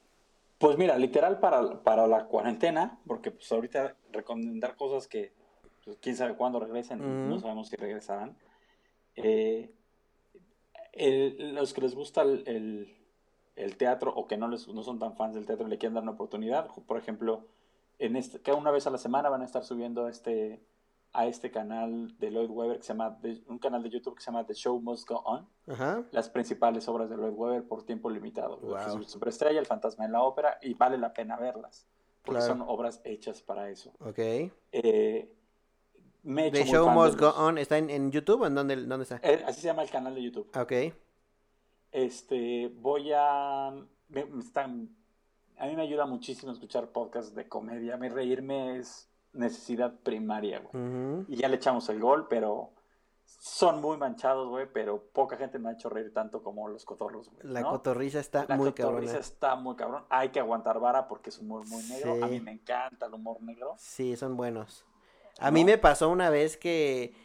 Pues 0.57 0.77
mira, 0.77 0.97
literal 0.97 1.39
para, 1.39 1.83
para 1.83 2.07
la 2.07 2.25
cuarentena, 2.25 2.99
porque 3.07 3.31
pues 3.31 3.51
ahorita 3.51 3.95
recomendar 4.11 4.75
cosas 4.75 5.07
que 5.07 5.33
pues, 5.83 5.97
quién 5.99 6.15
sabe 6.15 6.35
cuándo 6.35 6.59
regresen, 6.59 7.29
no 7.29 7.39
sabemos 7.39 7.67
si 7.67 7.75
regresarán. 7.75 8.37
Eh, 9.15 9.71
los 10.93 11.73
que 11.73 11.81
les 11.81 11.95
gusta 11.95 12.21
el 12.21 12.43
el 12.47 13.00
teatro 13.77 14.13
o 14.13 14.27
que 14.27 14.37
no, 14.37 14.47
les, 14.47 14.67
no 14.67 14.83
son 14.83 14.99
tan 14.99 15.15
fans 15.15 15.35
del 15.35 15.45
teatro 15.45 15.67
le 15.67 15.77
quieren 15.77 15.93
dar 15.93 16.03
una 16.03 16.13
oportunidad. 16.13 16.67
Por 16.87 16.97
ejemplo, 16.97 17.47
en 17.99 18.15
este, 18.15 18.41
que 18.41 18.51
una 18.51 18.71
vez 18.71 18.87
a 18.87 18.89
la 18.89 18.97
semana 18.97 19.29
van 19.29 19.41
a 19.41 19.45
estar 19.45 19.63
subiendo 19.63 20.07
este, 20.07 20.63
a 21.13 21.27
este 21.27 21.51
canal 21.51 22.17
de 22.17 22.31
Lloyd 22.31 22.49
Webber 22.49 22.77
que 22.77 22.83
se 22.83 22.93
llama, 22.93 23.19
un 23.47 23.59
canal 23.59 23.83
de 23.83 23.89
YouTube 23.89 24.15
que 24.15 24.21
se 24.21 24.31
llama 24.31 24.45
The 24.45 24.53
Show 24.53 24.79
Must 24.79 25.07
Go 25.07 25.21
On, 25.25 25.47
las 26.11 26.29
principales 26.29 26.87
obras 26.87 27.09
de 27.09 27.17
Lloyd 27.17 27.33
Webber 27.33 27.63
por 27.67 27.83
tiempo 27.83 28.09
limitado. 28.09 28.57
Wow. 28.57 29.03
Superestrella, 29.03 29.59
El 29.59 29.65
Fantasma 29.65 30.05
en 30.05 30.13
la 30.13 30.21
Ópera, 30.21 30.57
y 30.61 30.73
vale 30.73 30.97
la 30.97 31.13
pena 31.13 31.37
verlas, 31.37 31.87
porque 32.23 32.41
son 32.41 32.61
obras 32.61 33.01
hechas 33.03 33.41
para 33.41 33.69
eso. 33.69 33.91
Ok. 33.99 34.19
Eh, 34.19 35.33
The 36.23 36.65
Show 36.65 36.89
Must 36.89 37.19
Go 37.19 37.29
On, 37.29 37.57
¿está 37.57 37.77
en, 37.77 38.11
YouTube 38.11 38.41
o 38.41 38.47
en 38.47 38.55
dónde, 38.55 38.75
dónde 38.77 39.03
está? 39.03 39.19
Eh, 39.23 39.43
así 39.45 39.61
se 39.61 39.67
llama 39.67 39.83
el 39.83 39.89
canal 39.89 40.15
de 40.15 40.23
YouTube. 40.23 40.49
Ok. 40.55 40.93
Este, 41.91 42.71
voy 42.79 43.11
a... 43.13 43.71
Me, 44.09 44.25
están, 44.39 44.89
a 45.57 45.65
mí 45.65 45.75
me 45.75 45.83
ayuda 45.83 46.05
muchísimo 46.05 46.51
escuchar 46.51 46.87
podcasts 46.87 47.35
de 47.35 47.47
comedia. 47.47 47.97
Mi 47.97 48.09
reírme 48.09 48.77
es 48.77 49.09
necesidad 49.33 49.93
primaria, 50.03 50.59
güey. 50.59 51.25
Y 51.27 51.35
ya 51.37 51.47
le 51.47 51.55
echamos 51.55 51.87
el 51.89 51.99
gol, 51.99 52.27
pero 52.29 52.71
son 53.39 53.81
muy 53.81 53.97
manchados, 53.97 54.49
güey, 54.49 54.67
pero 54.71 55.03
poca 55.13 55.37
gente 55.37 55.57
me 55.57 55.69
ha 55.69 55.73
hecho 55.73 55.89
reír 55.89 56.13
tanto 56.13 56.43
como 56.43 56.67
los 56.67 56.85
cotorros, 56.85 57.29
güey. 57.29 57.53
La 57.53 57.63
cotorriza 57.63 58.19
está 58.19 58.41
muy 58.41 58.73
cabrón. 58.73 58.95
La 58.95 59.01
cotorriza 59.01 59.17
está 59.19 59.55
muy 59.55 59.75
cabrón. 59.75 60.03
Hay 60.09 60.29
que 60.29 60.39
aguantar 60.39 60.79
vara 60.79 61.07
porque 61.07 61.29
es 61.29 61.39
humor 61.39 61.67
muy 61.67 61.83
negro. 61.85 62.23
A 62.23 62.27
mí 62.27 62.39
me 62.39 62.51
encanta 62.51 63.05
el 63.05 63.13
humor 63.13 63.41
negro. 63.41 63.75
Sí, 63.77 64.15
son 64.15 64.35
buenos. 64.35 64.85
A 65.39 65.49
mí 65.49 65.63
me 65.63 65.77
pasó 65.77 66.09
una 66.09 66.29
vez 66.29 66.57
que 66.57 67.15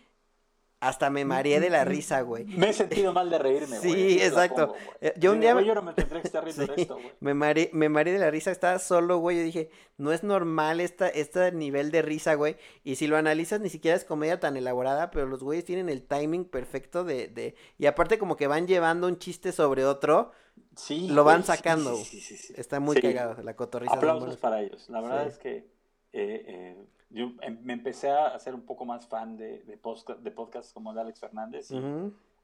hasta 0.80 1.08
me 1.08 1.24
mareé 1.24 1.58
de 1.58 1.70
la 1.70 1.84
risa, 1.84 2.20
güey. 2.20 2.44
Me 2.56 2.70
he 2.70 2.72
sentido 2.72 3.12
mal 3.12 3.30
de 3.30 3.38
reírme, 3.38 3.78
güey. 3.78 3.92
Sí, 3.92 4.22
exacto. 4.22 4.74
Eh, 5.00 5.14
yo 5.16 5.32
un 5.32 5.40
día... 5.40 5.58
yo 5.62 5.74
no 5.74 5.82
me 5.82 5.94
tendré 5.94 6.20
que 6.20 6.26
estar 6.26 6.44
riendo 6.44 6.66
de 6.74 6.82
esto, 6.82 6.94
güey. 6.94 7.12
Me 7.20 7.34
mareé, 7.34 7.70
me 7.72 7.88
mareé 7.88 8.12
de 8.12 8.18
la 8.18 8.30
risa, 8.30 8.50
estaba 8.50 8.78
solo, 8.78 9.18
güey. 9.18 9.38
Yo 9.38 9.42
dije, 9.42 9.70
no 9.96 10.12
es 10.12 10.22
normal 10.22 10.80
esta, 10.80 11.08
este 11.08 11.50
nivel 11.52 11.90
de 11.90 12.02
risa, 12.02 12.34
güey. 12.34 12.56
Y 12.84 12.96
si 12.96 13.06
lo 13.06 13.16
analizas, 13.16 13.60
ni 13.60 13.70
siquiera 13.70 13.96
es 13.96 14.04
comedia 14.04 14.38
tan 14.38 14.56
elaborada, 14.56 15.10
pero 15.10 15.26
los 15.26 15.42
güeyes 15.42 15.64
tienen 15.64 15.88
el 15.88 16.02
timing 16.02 16.44
perfecto 16.44 17.04
de... 17.04 17.28
de... 17.28 17.54
Y 17.78 17.86
aparte 17.86 18.18
como 18.18 18.36
que 18.36 18.46
van 18.46 18.66
llevando 18.66 19.06
un 19.06 19.18
chiste 19.18 19.52
sobre 19.52 19.84
otro. 19.84 20.32
Sí. 20.76 21.08
Lo 21.08 21.24
van 21.24 21.42
sacando. 21.42 21.96
Sí, 21.96 22.20
sí, 22.20 22.36
sí, 22.36 22.54
Está 22.56 22.80
muy 22.80 23.00
cagado, 23.00 23.42
la 23.42 23.56
cotorriza. 23.56 23.94
Aplausos 23.94 24.36
para 24.36 24.60
ellos. 24.60 24.88
La 24.90 25.00
verdad 25.00 25.26
es 25.26 25.38
que... 25.38 25.74
Eh, 26.12 26.44
eh, 26.46 26.86
yo 27.10 27.32
em, 27.42 27.58
me 27.62 27.72
empecé 27.72 28.10
a 28.10 28.28
hacer 28.28 28.54
un 28.54 28.62
poco 28.62 28.84
más 28.84 29.06
fan 29.06 29.36
de, 29.36 29.62
de, 29.62 29.76
podcast, 29.76 30.20
de 30.20 30.30
podcasts 30.30 30.72
como 30.72 30.92
de 30.92 31.00
Alex 31.00 31.20
Fernández 31.20 31.70
y 31.70 31.80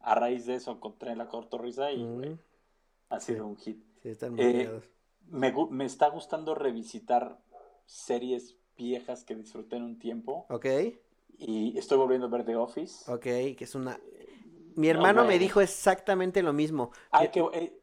a 0.01 0.14
raíz 0.14 0.47
de 0.47 0.55
eso 0.55 0.72
encontré 0.72 1.16
la 1.16 1.28
cortorrisa 1.28 1.93
y 1.93 2.39
ha 3.09 3.20
sido 3.20 3.47
un 3.47 3.56
hit. 3.56 3.82
Sí, 4.02 4.09
están 4.09 4.34
muy 4.34 4.44
eh, 4.44 4.80
me, 5.28 5.52
me, 5.70 5.84
está 5.84 6.09
gustando 6.09 6.55
revisitar 6.55 7.39
series 7.86 8.56
viejas 8.76 9.24
que 9.24 9.34
disfruté 9.34 9.76
en 9.76 9.84
un 9.84 9.98
tiempo. 9.98 10.47
Ok, 10.48 10.66
Y 11.39 11.76
estoy 11.78 11.98
volviendo 11.98 12.26
a 12.26 12.30
ver 12.30 12.44
The 12.44 12.56
Office. 12.56 13.10
ok, 13.10 13.22
que 13.56 13.59
es 13.60 13.74
una... 13.74 13.98
Mi 14.74 14.89
hermano 14.89 15.24
me 15.24 15.39
dijo 15.39 15.60
exactamente 15.60 16.43
lo 16.43 16.52
mismo. 16.52 16.93
Hay 17.10 17.28
que 17.28 17.40
eh, 17.52 17.78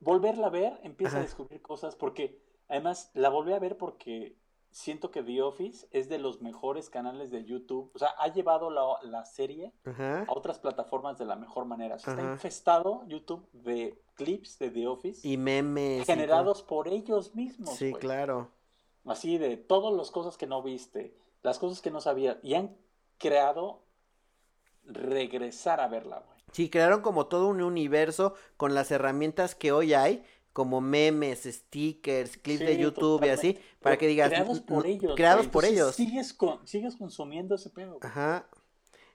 volverla 0.00 0.48
a 0.48 0.50
ver, 0.50 0.78
empieza 0.82 1.12
Ajá. 1.16 1.20
a 1.20 1.22
descubrir 1.22 1.62
cosas, 1.62 1.96
porque 1.96 2.38
además 2.68 3.10
la 3.14 3.30
volví 3.30 3.52
a 3.52 3.58
ver 3.58 3.78
porque 3.78 4.36
siento 4.70 5.10
que 5.10 5.22
The 5.22 5.42
Office 5.42 5.86
es 5.90 6.08
de 6.08 6.18
los 6.18 6.40
mejores 6.42 6.90
canales 6.90 7.30
de 7.30 7.44
YouTube. 7.44 7.90
O 7.94 7.98
sea, 7.98 8.08
ha 8.18 8.28
llevado 8.28 8.70
la, 8.70 8.84
la 9.02 9.24
serie 9.24 9.72
Ajá. 9.84 10.24
a 10.28 10.32
otras 10.32 10.58
plataformas 10.58 11.18
de 11.18 11.24
la 11.24 11.36
mejor 11.36 11.64
manera. 11.64 11.96
O 11.96 11.98
sea, 11.98 12.14
está 12.14 12.24
infestado 12.24 13.04
YouTube 13.06 13.48
de 13.52 14.00
clips 14.14 14.58
de 14.58 14.70
The 14.70 14.86
Office 14.86 15.26
Y 15.26 15.36
memes. 15.36 16.02
y 16.02 16.04
generados 16.04 16.62
por 16.62 16.88
ellos 16.88 17.34
mismos. 17.34 17.74
Sí, 17.76 17.92
claro. 17.94 18.48
Así 19.04 19.38
de 19.38 19.56
todas 19.56 19.92
las 19.94 20.10
cosas 20.10 20.36
que 20.36 20.46
no 20.46 20.62
viste, 20.62 21.16
las 21.42 21.58
cosas 21.58 21.80
que 21.80 21.90
no 21.90 22.00
sabías, 22.00 22.36
y 22.42 22.54
han 22.54 22.76
creado 23.16 23.82
regresar 24.84 25.80
a 25.80 25.88
verla, 25.88 26.18
güey. 26.26 26.38
Sí, 26.52 26.70
crearon 26.70 27.02
como 27.02 27.26
todo 27.26 27.46
un 27.48 27.62
universo 27.62 28.34
con 28.56 28.74
las 28.74 28.90
herramientas 28.90 29.54
que 29.54 29.70
hoy 29.72 29.92
hay, 29.94 30.24
como 30.52 30.80
memes, 30.80 31.44
stickers, 31.44 32.36
clips 32.36 32.60
de 32.60 32.78
YouTube 32.78 33.24
y 33.24 33.28
así, 33.28 33.58
para 33.80 33.96
que 33.96 34.06
digas... 34.06 34.28
Creados 34.30 34.60
por 34.60 34.84
"Mm, 34.84 34.90
ellos. 34.90 35.12
Creados 35.16 35.46
por 35.46 35.64
ellos. 35.64 35.94
Sigues, 35.94 36.32
con, 36.32 36.66
sigues 36.66 36.96
consumiendo 36.96 37.54
ese 37.54 37.70
pedo. 37.70 37.98
güey. 37.98 38.00
Ajá. 38.02 38.48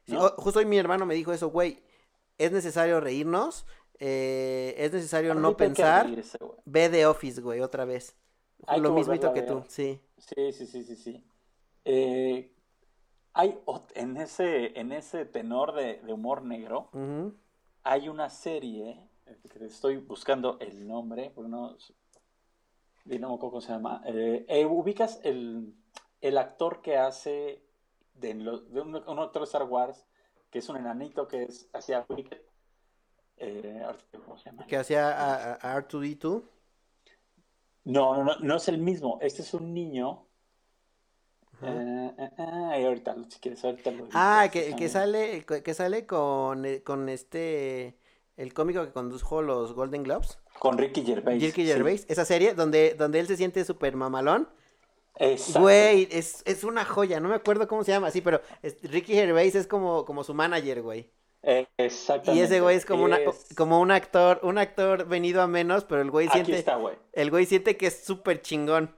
Sí, 0.06 0.14
¿No? 0.14 0.26
o- 0.26 0.36
justo 0.38 0.60
hoy 0.60 0.66
mi 0.66 0.78
hermano 0.78 1.06
me 1.06 1.16
dijo 1.16 1.34
eso, 1.34 1.50
güey, 1.50 1.84
es 2.38 2.52
necesario 2.52 3.00
reírnos, 3.00 3.66
eh, 4.00 4.76
es 4.78 4.92
necesario 4.92 5.34
no 5.34 5.56
pensar, 5.56 6.06
reírse, 6.08 6.38
ve 6.66 6.90
The 6.90 7.06
Office, 7.06 7.42
güey, 7.42 7.62
otra 7.62 7.86
vez. 7.86 8.16
Hay 8.68 8.80
Lo 8.82 8.94
mismito 8.94 9.34
que 9.34 9.42
tú, 9.42 9.64
sí. 9.68 10.00
Sí, 10.18 10.52
sí, 10.54 10.66
sí, 10.66 10.84
sí, 10.84 10.96
sí. 10.96 11.24
Eh, 11.86 12.54
hay 13.34 13.60
en 13.96 14.18
ese, 14.18 14.80
en 14.80 14.92
ese 14.92 15.26
tenor 15.26 15.74
de, 15.74 16.00
de 16.02 16.14
humor 16.14 16.44
negro, 16.44 16.90
hay 17.84 18.08
una 18.10 18.30
serie 18.30 19.00
estoy 19.62 19.98
buscando 19.98 20.58
el 20.60 20.88
nombre, 20.88 21.32
porque 21.34 21.50
no, 21.50 21.78
cómo 23.40 23.62
se 23.62 23.72
llama. 23.72 24.02
Eh, 24.06 24.46
eh, 24.48 24.66
ubicas 24.66 25.20
el, 25.24 25.74
el 26.22 26.38
actor 26.38 26.82
que 26.82 26.98
hace 26.98 27.64
de, 28.16 28.34
de 28.34 28.82
un, 28.82 28.96
un 28.96 29.20
actor 29.20 29.44
Star 29.44 29.64
Wars 29.64 30.06
que 30.50 30.60
es 30.60 30.70
un 30.70 30.78
enanito 30.78 31.28
que 31.28 31.44
es 31.44 31.68
hacia 31.74 32.06
Wicked. 32.10 32.38
Eh, 33.38 33.84
¿cómo 34.24 34.38
se 34.38 34.46
llama? 34.52 34.68
Que 34.68 34.78
hacía 34.78 35.10
a, 35.10 35.54
a- 35.56 35.76
a 35.76 35.82
R2D2. 35.82 36.44
No, 37.86 38.16
no, 38.16 38.24
no, 38.24 38.40
no 38.40 38.56
es 38.56 38.68
el 38.68 38.78
mismo. 38.78 39.18
Este 39.22 39.42
es 39.42 39.54
un 39.54 39.74
niño. 39.74 40.28
Eh, 41.62 42.12
y 42.80 42.84
ahorita, 42.86 43.16
si 43.30 43.40
quieres, 43.40 43.64
ahorita 43.66 43.92
lo 43.92 44.08
Ah, 44.14 44.48
que, 44.52 44.76
que 44.76 44.90
sale, 44.90 45.44
que 45.46 45.74
sale 45.74 46.06
con, 46.06 46.64
con 46.86 47.10
este, 47.10 47.98
el 48.38 48.54
cómico 48.54 48.84
que 48.86 48.92
condujo 48.92 49.42
los 49.42 49.74
Golden 49.74 50.04
Globes, 50.04 50.40
Con 50.60 50.78
Ricky 50.78 51.04
Gervais. 51.04 51.42
Ricky 51.42 51.62
sí. 51.64 51.68
Gervais, 51.68 52.06
esa 52.10 52.26
serie 52.26 52.54
donde, 52.54 52.96
donde 52.98 53.20
él 53.20 53.28
se 53.28 53.38
siente 53.38 53.64
súper 53.66 53.96
mamalón. 53.96 54.50
Exacto. 55.16 55.62
Güey, 55.62 56.08
es, 56.12 56.42
es 56.46 56.64
una 56.64 56.86
joya, 56.86 57.20
no 57.20 57.30
me 57.30 57.36
acuerdo 57.36 57.68
cómo 57.68 57.84
se 57.84 57.92
llama, 57.92 58.10
sí, 58.10 58.22
pero 58.22 58.42
es- 58.64 58.78
Ricky 58.82 59.14
Gervais 59.14 59.54
es 59.56 59.68
como, 59.68 60.06
como 60.06 60.24
su 60.24 60.34
manager, 60.34 60.82
güey. 60.82 61.12
Eh, 61.44 61.68
Y 61.78 61.84
exactamente. 61.84 62.46
ese 62.46 62.62
güey 62.62 62.78
es 62.78 62.86
como 62.86 63.04
una, 63.04 63.20
como 63.56 63.80
un 63.82 63.92
actor, 63.92 64.40
un 64.44 64.58
actor 64.58 65.06
venido 65.06 65.42
a 65.42 65.48
menos, 65.48 65.84
pero 65.84 66.02
el 66.02 66.10
güey 66.10 66.28
Aquí 66.28 66.38
siente, 66.38 66.58
está, 66.58 66.78
güey. 66.78 66.96
el 67.12 67.30
güey 67.30 67.46
siente 67.46 67.78
que 67.78 67.88
es 67.88 68.04
súper 68.04 68.42
chingón. 68.42 68.96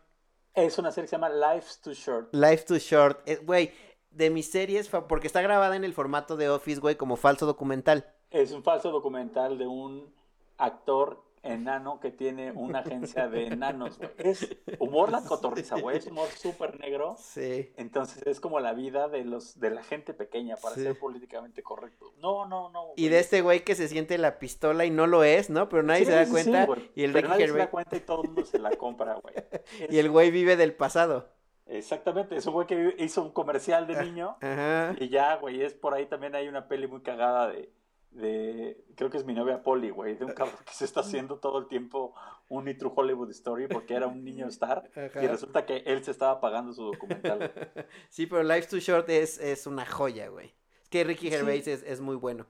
Es 0.53 0.77
una 0.77 0.91
serie 0.91 1.05
que 1.05 1.09
se 1.09 1.15
llama 1.17 1.29
Life's 1.29 1.81
Too 1.81 1.93
Short. 1.93 2.33
Life 2.33 2.63
Too 2.65 2.77
Short, 2.77 3.27
güey, 3.43 3.73
de 4.11 4.29
mis 4.29 4.49
series, 4.49 4.87
porque 4.87 5.27
está 5.27 5.41
grabada 5.41 5.75
en 5.75 5.83
el 5.83 5.93
formato 5.93 6.37
de 6.37 6.47
Office, 6.49 6.79
güey, 6.79 6.95
como 6.95 7.17
falso 7.17 7.45
documental. 7.45 8.13
Es 8.35 8.51
un 8.51 8.63
falso 8.63 8.91
documental 8.91 9.57
de 9.57 9.65
un 9.65 10.13
actor 10.57 11.23
enano 11.41 11.99
que 11.99 12.11
tiene 12.11 12.51
una 12.51 12.79
agencia 12.79 13.27
de 13.29 13.47
enanos, 13.47 13.97
güey. 13.99 14.09
Es 14.17 14.57
humor 14.79 15.11
la 15.11 15.21
cotorriza, 15.27 15.79
güey. 15.79 15.97
Es 15.97 16.07
humor 16.07 16.27
súper 16.29 16.79
negro. 16.79 17.15
Sí. 17.19 17.71
Entonces 17.77 18.23
es 18.25 18.39
como 18.41 18.59
la 18.59 18.73
vida 18.73 19.07
de 19.07 19.23
los 19.23 19.59
de 19.59 19.69
la 19.69 19.83
gente 19.83 20.13
pequeña 20.13 20.55
para 20.57 20.75
Sí. 20.75 20.81
ser 20.83 20.99
políticamente 20.99 21.63
correcto. 21.63 22.13
No, 22.19 22.45
no, 22.45 22.69
no. 22.71 22.87
Y 22.97 23.07
de 23.09 23.19
este 23.19 23.41
güey 23.41 23.63
que 23.63 23.75
se 23.75 23.87
siente 23.87 24.17
la 24.17 24.37
pistola 24.39 24.85
y 24.85 24.89
no 24.91 25.07
lo 25.07 25.23
es, 25.23 25.49
¿no? 25.49 25.69
Pero 25.69 25.83
nadie 25.83 26.01
Sí, 26.01 26.05
se 26.07 26.11
da 26.17 26.25
sí, 26.25 26.31
cuenta. 26.31 26.67
y 26.95 27.03
el 27.03 27.13
Pero 27.13 27.29
nadie 27.29 27.47
se 27.47 27.57
da 27.57 27.69
cuenta 27.69 27.95
y 27.95 27.99
todo 28.01 28.21
el 28.23 28.27
mundo 28.29 28.43
se 28.45 28.59
la 28.59 28.71
compra, 28.71 29.13
güey. 29.15 29.35
y 29.89 29.97
el 29.99 30.09
güey 30.09 30.31
vive 30.31 30.57
del 30.57 30.73
pasado. 30.73 31.29
Exactamente, 31.67 32.35
es 32.35 32.45
un 32.47 32.53
güey 32.53 32.67
que 32.67 32.95
hizo 32.99 33.21
un 33.23 33.31
comercial 33.31 33.87
de 33.87 33.95
Ah. 33.97 34.03
niño 34.03 34.37
Ajá. 34.41 34.95
y 34.99 35.09
ya, 35.09 35.35
güey, 35.37 35.61
es 35.63 35.73
por 35.73 35.93
ahí 35.93 36.05
también 36.05 36.35
hay 36.35 36.47
una 36.47 36.67
peli 36.67 36.87
muy 36.87 37.01
cagada 37.01 37.47
de, 37.47 37.71
de 38.15 38.83
creo 38.95 39.09
que 39.09 39.17
es 39.17 39.25
mi 39.25 39.33
novia 39.33 39.61
Polly, 39.63 39.89
güey, 39.89 40.15
de 40.15 40.25
un 40.25 40.31
cabrón 40.33 40.57
que 40.65 40.73
se 40.73 40.85
está 40.85 41.01
haciendo 41.01 41.37
todo 41.39 41.59
el 41.59 41.67
tiempo 41.67 42.13
un 42.49 42.65
True 42.77 42.91
Hollywood 42.95 43.29
Story 43.31 43.67
porque 43.67 43.93
era 43.93 44.07
un 44.07 44.23
niño 44.23 44.47
star 44.47 44.89
y 44.95 45.27
resulta 45.27 45.65
que 45.65 45.77
él 45.85 46.03
se 46.03 46.11
estaba 46.11 46.39
pagando 46.39 46.73
su 46.73 46.83
documental. 46.85 47.51
Sí, 48.09 48.25
pero 48.25 48.43
Life's 48.43 48.69
Too 48.69 48.79
Short 48.79 49.09
es, 49.09 49.37
es 49.39 49.67
una 49.67 49.85
joya, 49.85 50.29
güey. 50.29 50.53
Es 50.81 50.89
que 50.89 51.03
Ricky 51.03 51.27
Sí. 51.29 51.31
Gervais 51.31 51.67
es, 51.67 51.83
es 51.83 51.99
muy 52.01 52.15
bueno. 52.15 52.45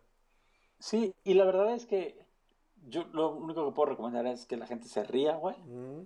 Sí, 0.80 1.14
y 1.24 1.34
la 1.34 1.46
verdad 1.46 1.74
es 1.74 1.86
que 1.86 2.18
yo 2.88 3.06
lo 3.14 3.32
único 3.32 3.66
que 3.66 3.74
puedo 3.76 3.90
recomendar 3.90 4.28
es 4.28 4.46
que 4.46 4.58
la 4.58 4.68
gente 4.68 4.88
se 4.88 5.04
ría, 5.04 5.36
güey, 5.36 5.56
Mm, 5.66 6.06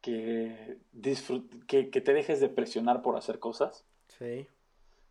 que, 0.00 0.78
disfrut- 0.94 1.66
que, 1.66 1.90
que 1.90 2.00
te 2.00 2.12
dejes 2.12 2.40
de 2.40 2.48
presionar 2.48 3.02
por 3.02 3.16
hacer 3.16 3.38
cosas. 3.38 3.84
Sí. 4.18 4.46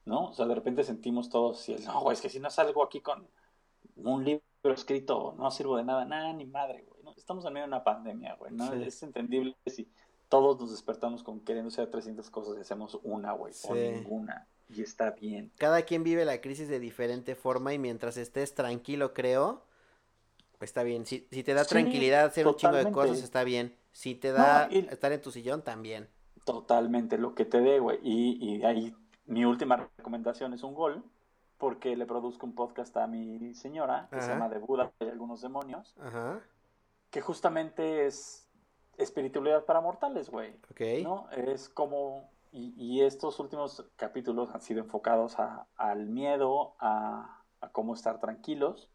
¿no? 0.05 0.27
O 0.30 0.34
sea, 0.34 0.45
de 0.45 0.55
repente 0.55 0.84
sentimos 0.85 1.30
todos, 1.30 1.68
y 1.68 1.73
el, 1.73 1.84
no, 1.84 1.99
güey, 2.01 2.14
es 2.15 2.22
que 2.22 2.30
si 2.30 2.39
no 2.39 2.49
salgo 2.49 2.81
aquí 2.84 3.01
con 3.01 3.27
un 3.97 4.23
libro 4.23 4.41
escrito, 4.63 5.35
no 5.37 5.49
sirvo 5.51 5.77
de 5.77 5.83
nada, 5.83 6.05
nada, 6.05 6.33
ni 6.33 6.45
madre, 6.45 6.85
güey, 6.87 7.03
¿no? 7.03 7.13
Estamos 7.17 7.45
en 7.45 7.53
medio 7.53 7.65
de 7.65 7.69
una 7.69 7.83
pandemia, 7.83 8.35
güey, 8.35 8.51
¿no? 8.53 8.71
Sí. 8.71 8.83
Es 8.83 9.01
entendible 9.03 9.55
si 9.65 9.87
todos 10.29 10.59
nos 10.59 10.71
despertamos 10.71 11.23
con 11.23 11.39
queriendo 11.41 11.69
hacer 11.69 11.89
300 11.89 12.29
cosas 12.29 12.57
y 12.57 12.61
hacemos 12.61 12.99
una, 13.03 13.31
güey, 13.33 13.53
o 13.67 13.75
ninguna, 13.75 14.47
y 14.69 14.81
está 14.81 15.11
bien. 15.11 15.51
Cada 15.57 15.83
quien 15.83 16.03
vive 16.03 16.25
la 16.25 16.41
crisis 16.41 16.67
de 16.67 16.79
diferente 16.79 17.35
forma 17.35 17.73
y 17.73 17.79
mientras 17.79 18.17
estés 18.17 18.53
tranquilo, 18.53 19.13
creo, 19.13 19.63
está 20.59 20.83
bien. 20.83 21.05
Si, 21.05 21.27
si 21.31 21.43
te 21.43 21.53
da 21.53 21.63
Sí, 21.63 21.69
tranquilidad 21.69 22.25
hacer 22.25 22.45
un 22.47 22.55
chingo 22.55 22.75
de 22.75 22.91
cosas, 22.91 23.23
está 23.23 23.43
bien. 23.43 23.75
Si 23.93 24.15
te 24.15 24.31
da 24.31 24.67
No, 24.67 24.75
y- 24.75 24.87
estar 24.89 25.11
en 25.13 25.21
tu 25.21 25.31
sillón, 25.31 25.61
también. 25.61 26.09
Totalmente 26.45 27.17
lo 27.17 27.33
que 27.35 27.45
te 27.45 27.59
dé, 27.61 27.79
güey, 27.79 27.99
y, 28.03 28.37
y 28.57 28.63
ahí 28.63 28.93
mi 29.25 29.43
última 29.45 29.89
recomendación 29.97 30.53
es 30.53 30.63
un 30.63 30.73
gol, 30.73 31.03
porque 31.57 31.95
le 31.95 32.05
produzco 32.05 32.45
un 32.45 32.53
podcast 32.53 32.95
a 32.97 33.07
mi 33.07 33.53
señora, 33.53 34.07
que 34.11 34.19
se 34.21 34.25
Ajá. 34.25 34.34
llama 34.34 34.49
De 34.49 34.59
Buda 34.59 34.91
y 34.99 35.05
algunos 35.05 35.41
demonios, 35.41 35.95
Ajá. 35.99 36.39
que 37.09 37.21
justamente 37.21 38.05
es 38.05 38.47
espiritualidad 38.97 39.65
para 39.65 39.81
mortales, 39.81 40.29
güey. 40.29 40.55
Ok. 40.71 40.81
¿no? 41.03 41.29
Es 41.31 41.69
como, 41.69 42.29
y, 42.51 42.73
y 42.77 43.01
estos 43.01 43.39
últimos 43.39 43.85
capítulos 43.95 44.49
han 44.53 44.61
sido 44.61 44.81
enfocados 44.81 45.39
a- 45.39 45.67
al 45.75 46.07
miedo, 46.07 46.75
a, 46.79 47.41
a 47.61 47.69
cómo 47.69 47.93
estar 47.93 48.19
tranquilos, 48.19 48.89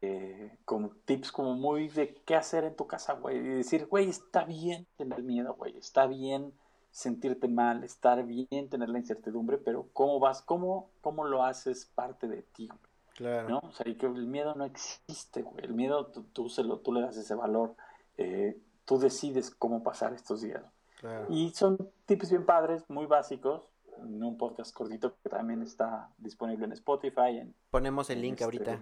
eh, 0.00 0.56
con 0.64 0.90
tips 1.04 1.30
como 1.32 1.54
muy 1.54 1.88
de 1.88 2.14
qué 2.14 2.34
hacer 2.34 2.64
en 2.64 2.74
tu 2.76 2.86
casa, 2.86 3.12
güey, 3.14 3.36
y 3.36 3.40
decir, 3.48 3.86
güey, 3.86 4.08
está 4.08 4.44
bien 4.44 4.86
tener 4.96 5.22
miedo, 5.22 5.54
güey, 5.54 5.76
está 5.76 6.06
bien 6.06 6.54
sentirte 6.96 7.46
mal, 7.46 7.84
estar 7.84 8.24
bien 8.24 8.70
tener 8.70 8.88
la 8.88 8.98
incertidumbre, 8.98 9.58
pero 9.58 9.86
cómo 9.92 10.18
vas, 10.18 10.40
cómo, 10.40 10.88
cómo 11.02 11.24
lo 11.24 11.44
haces 11.44 11.84
parte 11.84 12.26
de 12.26 12.40
ti, 12.40 12.68
güey. 12.68 12.80
Claro. 13.14 13.48
¿no? 13.50 13.58
O 13.58 13.72
sea, 13.72 13.86
y 13.86 13.96
que 13.96 14.06
el 14.06 14.26
miedo 14.26 14.54
no 14.54 14.64
existe, 14.64 15.42
güey. 15.42 15.62
El 15.62 15.74
miedo 15.74 16.06
tú, 16.06 16.22
tú, 16.32 16.48
se 16.48 16.64
lo, 16.64 16.78
tú 16.78 16.94
le 16.94 17.02
das 17.02 17.18
ese 17.18 17.34
valor. 17.34 17.74
eh, 18.16 18.58
tú 18.86 18.98
decides 18.98 19.50
cómo 19.50 19.82
pasar 19.82 20.14
estos 20.14 20.40
días. 20.40 20.64
claro. 20.98 21.26
Y 21.28 21.50
son 21.50 21.76
tips 22.06 22.30
bien 22.30 22.46
padres, 22.46 22.88
muy 22.88 23.04
básicos. 23.04 23.70
En 23.98 24.22
un 24.22 24.38
podcast 24.38 24.74
cortito 24.74 25.16
que 25.22 25.28
también 25.28 25.60
está 25.60 26.10
disponible 26.16 26.64
en 26.64 26.72
Spotify, 26.72 27.38
en, 27.38 27.54
Ponemos 27.70 28.08
el 28.08 28.18
en 28.18 28.22
link 28.22 28.32
este, 28.34 28.44
ahorita. 28.44 28.80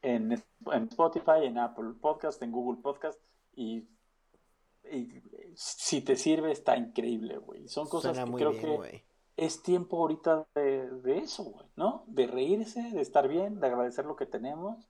En, 0.00 0.32
en 0.32 0.84
Spotify, 0.84 1.44
en 1.44 1.58
Apple 1.58 1.92
Podcast, 2.00 2.42
en 2.42 2.50
Google 2.50 2.80
Podcast. 2.80 3.20
Y, 3.54 3.86
y 4.84 5.08
si 5.54 6.00
te 6.02 6.16
sirve, 6.16 6.52
está 6.52 6.76
increíble, 6.76 7.38
güey. 7.38 7.68
Son 7.68 7.88
cosas 7.88 8.16
Suena 8.16 8.24
que 8.24 8.30
muy 8.30 8.40
creo 8.40 8.50
bien, 8.52 8.62
que 8.62 8.76
güey. 8.76 9.04
es 9.36 9.62
tiempo 9.62 9.98
ahorita 9.98 10.46
de, 10.54 10.90
de 10.90 11.18
eso, 11.18 11.44
güey, 11.44 11.66
¿no? 11.76 12.04
De 12.06 12.26
reírse, 12.26 12.82
de 12.82 13.00
estar 13.00 13.28
bien, 13.28 13.60
de 13.60 13.66
agradecer 13.66 14.04
lo 14.04 14.16
que 14.16 14.26
tenemos, 14.26 14.88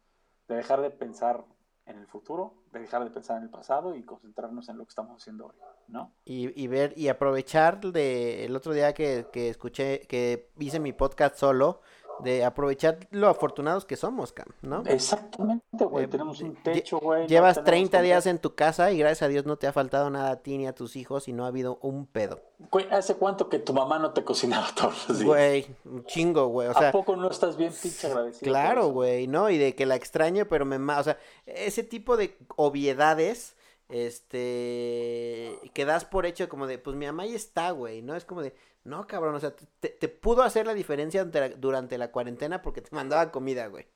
de 0.49 0.57
dejar 0.57 0.81
de 0.81 0.91
pensar 0.91 1.45
en 1.87 1.99
el 1.99 2.07
futuro, 2.07 2.55
de 2.73 2.81
dejar 2.81 3.03
de 3.03 3.11
pensar 3.11 3.39
en 3.39 3.45
el 3.45 3.51
pasado 3.51 3.97
y 3.97 4.05
concentrarnos 4.05 4.69
en 4.69 4.79
lo 4.79 4.85
que 4.85 4.91
estamos 4.91 5.21
haciendo 5.21 5.47
hoy, 5.47 5.57
¿no? 5.89 6.13
Y, 6.25 6.61
y 6.63 6.69
ver 6.69 6.93
y 6.97 7.09
aprovechar 7.09 7.81
de 7.81 8.45
el 8.45 8.55
otro 8.55 8.73
día 8.73 8.93
que, 8.95 9.27
que 9.33 9.49
escuché, 9.49 10.03
que 10.03 10.51
hice 10.61 10.79
mi 10.79 10.93
podcast 10.93 11.37
solo, 11.37 11.81
de 12.23 12.45
aprovechar 12.45 12.99
lo 13.11 13.29
afortunados 13.29 13.85
que 13.85 13.97
somos, 13.97 14.33
Cam, 14.33 14.49
¿no? 14.63 14.83
Exactamente, 14.87 15.85
güey. 15.85 16.05
Eh, 16.05 16.09
tenemos 16.09 16.41
un 16.41 16.55
techo, 16.57 16.99
güey. 16.99 17.23
no 17.23 17.29
Llevas 17.29 17.57
tenemos 17.57 17.71
30 17.71 17.99
con 17.99 18.05
días 18.05 18.27
en 18.27 18.39
tu 18.39 18.55
casa 18.55 18.93
y 18.93 18.99
gracias 18.99 19.23
a 19.23 19.29
Dios 19.29 19.47
no 19.47 19.57
te 19.57 19.67
ha 19.67 19.73
faltado 19.73 20.11
nada 20.11 20.31
a 20.31 20.37
ti 20.37 20.59
ni 20.59 20.67
a 20.67 20.75
tus 20.75 20.97
hijos 20.97 21.29
y 21.29 21.33
no 21.33 21.45
ha 21.45 21.49
habido 21.49 21.79
un 21.83 22.07
pedo. 22.07 22.43
Güey, 22.71 22.87
¿hace 22.91 23.15
cuánto 23.15 23.49
que 23.49 23.59
tu 23.59 23.73
mamá 23.73 23.99
no 23.99 24.13
te 24.13 24.23
cocinaba 24.25 24.69
todos 24.75 25.09
los 25.09 25.19
días? 25.19 25.29
Güey, 25.29 25.67
un 25.85 26.05
chingo, 26.05 26.47
güey. 26.49 26.69
O 26.69 26.75
sea, 26.75 26.91
¿A 26.91 26.93
poco 26.93 27.17
no 27.17 27.31
estás 27.31 27.57
bien 27.57 27.73
pinche 27.73 28.07
agradecido? 28.07 28.51
Claro, 28.51 28.89
güey, 28.89 29.27
¿no? 29.27 29.51
Y 29.51 29.59
de 29.59 29.75
que 29.75 29.87
la 29.87 29.97
extraño, 29.97 30.47
pero 30.49 30.65
me. 30.65 30.77
O 30.77 31.03
sea, 31.03 31.19
ese 31.47 31.83
tipo 31.83 32.17
de 32.17 32.37
obviedades, 32.57 33.57
este, 33.89 35.59
que 35.73 35.85
das 35.85 36.05
por 36.05 36.27
hecho 36.27 36.49
como 36.49 36.67
de, 36.67 36.79
pues 36.79 36.97
mi 36.97 37.07
mamá 37.07 37.25
ahí 37.25 37.35
está, 37.35 37.71
güey, 37.71 38.03
¿no? 38.03 38.15
Es 38.15 38.25
como 38.25 38.43
de, 38.43 38.55
no, 38.85 39.07
cabrón, 39.07 39.35
o 39.35 39.41
sea, 39.41 39.55
te, 39.81 39.89
te 39.91 40.09
pudo 40.09 40.43
hacer 40.43 40.67
la 40.67 40.75
diferencia 40.75 41.25
durante 41.25 41.41
la, 41.41 41.57
durante 41.57 41.99
la 41.99 42.11
cuarentena 42.13 42.63
porque 42.63 42.81
te 42.83 42.95
mandaba 42.95 43.31
comida, 43.31 43.67
güey. 43.69 43.87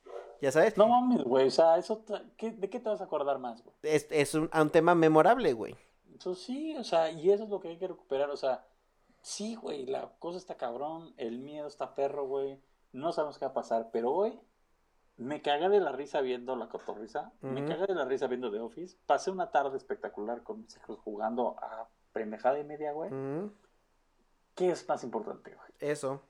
¿Ya 0.40 0.52
sabes? 0.52 0.77
No 0.77 0.89
mames, 0.89 1.23
güey. 1.24 1.47
O 1.47 1.51
sea, 1.51 1.78
eso 1.78 1.98
te- 1.98 2.20
¿qué- 2.36 2.51
¿de 2.51 2.69
qué 2.69 2.81
te 2.81 2.89
vas 2.89 3.01
a 3.01 3.05
acordar 3.05 3.39
más, 3.39 3.62
güey? 3.62 3.74
Es, 3.82 4.06
es 4.11 4.35
un, 4.35 4.51
un 4.52 4.70
tema 4.70 4.94
memorable, 4.94 5.52
güey. 5.55 5.74
Eso 6.19 6.35
sí, 6.35 6.77
o 6.77 6.85
sea, 6.85 7.11
y 7.11 7.31
eso 7.31 7.44
es 7.44 7.48
lo 7.51 7.61
que 7.61 7.69
hay 7.69 7.78
que 7.78 7.89
recuperar. 7.89 8.28
O 8.31 8.36
sea, 8.36 8.66
sí, 9.23 9.55
güey, 9.55 9.86
la 9.86 10.11
cosa 10.19 10.36
está 10.39 10.56
cabrón, 10.56 11.15
el 11.16 11.39
miedo 11.39 11.66
está 11.66 11.94
perro, 11.94 12.27
güey. 12.27 12.61
No 12.93 13.12
sabemos 13.12 13.39
qué 13.39 13.47
va 13.47 13.52
a 13.52 13.55
pasar, 13.55 13.89
pero 13.93 14.12
hoy 14.12 14.39
me 15.16 15.40
cagué 15.40 15.69
de 15.69 15.81
la 15.81 15.93
risa 15.93 16.20
viendo 16.20 16.56
la 16.56 16.69
cotorriza. 16.69 17.32
Me 17.40 17.65
cagué 17.65 17.86
de 17.86 17.94
la 17.94 18.05
risa 18.05 18.27
viendo 18.27 18.51
The 18.51 18.61
Office. 18.61 18.98
Pasé 19.06 19.31
una 19.31 19.51
tarde 19.51 19.77
espectacular 19.77 20.43
con 20.43 20.61
mis 20.61 20.77
hijos 20.77 20.98
jugando 21.01 21.56
a 21.61 21.89
pendejada 22.12 22.59
y 22.59 22.65
media, 22.65 22.93
güey. 22.93 23.11
¿Qué 24.55 24.71
es 24.71 24.89
más 24.89 25.03
importante, 25.05 25.55
güey? 25.55 25.69
Eso. 25.81 26.21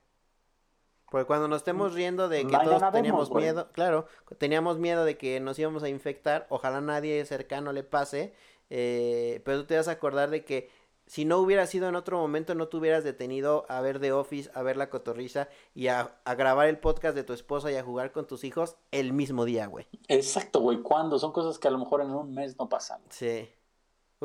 Porque 1.09 1.27
cuando 1.27 1.47
nos 1.47 1.57
estemos 1.57 1.93
riendo 1.93 2.27
de 2.27 2.39
que 2.39 2.51
Mañana 2.51 2.79
todos 2.79 2.91
teníamos 2.91 3.31
miedo, 3.31 3.69
claro, 3.71 4.07
teníamos 4.37 4.79
miedo 4.79 5.05
de 5.05 5.17
que 5.17 5.39
nos 5.39 5.57
íbamos 5.59 5.83
a 5.83 5.89
infectar, 5.89 6.47
ojalá 6.49 6.81
nadie 6.81 7.23
cercano 7.25 7.71
le 7.71 7.83
pase, 7.83 8.33
eh, 8.69 9.41
pero 9.45 9.59
tú 9.59 9.65
te 9.67 9.77
vas 9.77 9.87
a 9.87 9.91
acordar 9.91 10.29
de 10.31 10.43
que 10.43 10.69
si 11.07 11.23
no 11.23 11.37
hubiera 11.37 11.67
sido 11.67 11.87
en 11.87 11.95
otro 11.95 12.17
momento, 12.17 12.55
no 12.55 12.67
te 12.67 12.77
hubieras 12.77 13.03
detenido 13.03 13.65
a 13.69 13.79
ver 13.81 13.99
The 13.99 14.11
Office, 14.11 14.49
a 14.55 14.63
ver 14.63 14.75
La 14.75 14.89
Cotorriza 14.89 15.49
y 15.75 15.87
a, 15.87 16.17
a 16.25 16.35
grabar 16.35 16.67
el 16.67 16.79
podcast 16.79 17.15
de 17.15 17.23
tu 17.23 17.33
esposa 17.33 17.71
y 17.71 17.75
a 17.75 17.83
jugar 17.83 18.11
con 18.11 18.25
tus 18.25 18.43
hijos 18.43 18.75
el 18.91 19.13
mismo 19.13 19.45
día, 19.45 19.67
güey. 19.67 19.85
Exacto, 20.07 20.61
güey. 20.61 20.81
¿Cuándo? 20.81 21.19
Son 21.19 21.31
cosas 21.31 21.59
que 21.59 21.67
a 21.67 21.71
lo 21.71 21.77
mejor 21.77 22.01
en 22.01 22.09
un 22.09 22.33
mes 22.33 22.57
no 22.57 22.67
pasan. 22.67 23.01
Sí. 23.09 23.47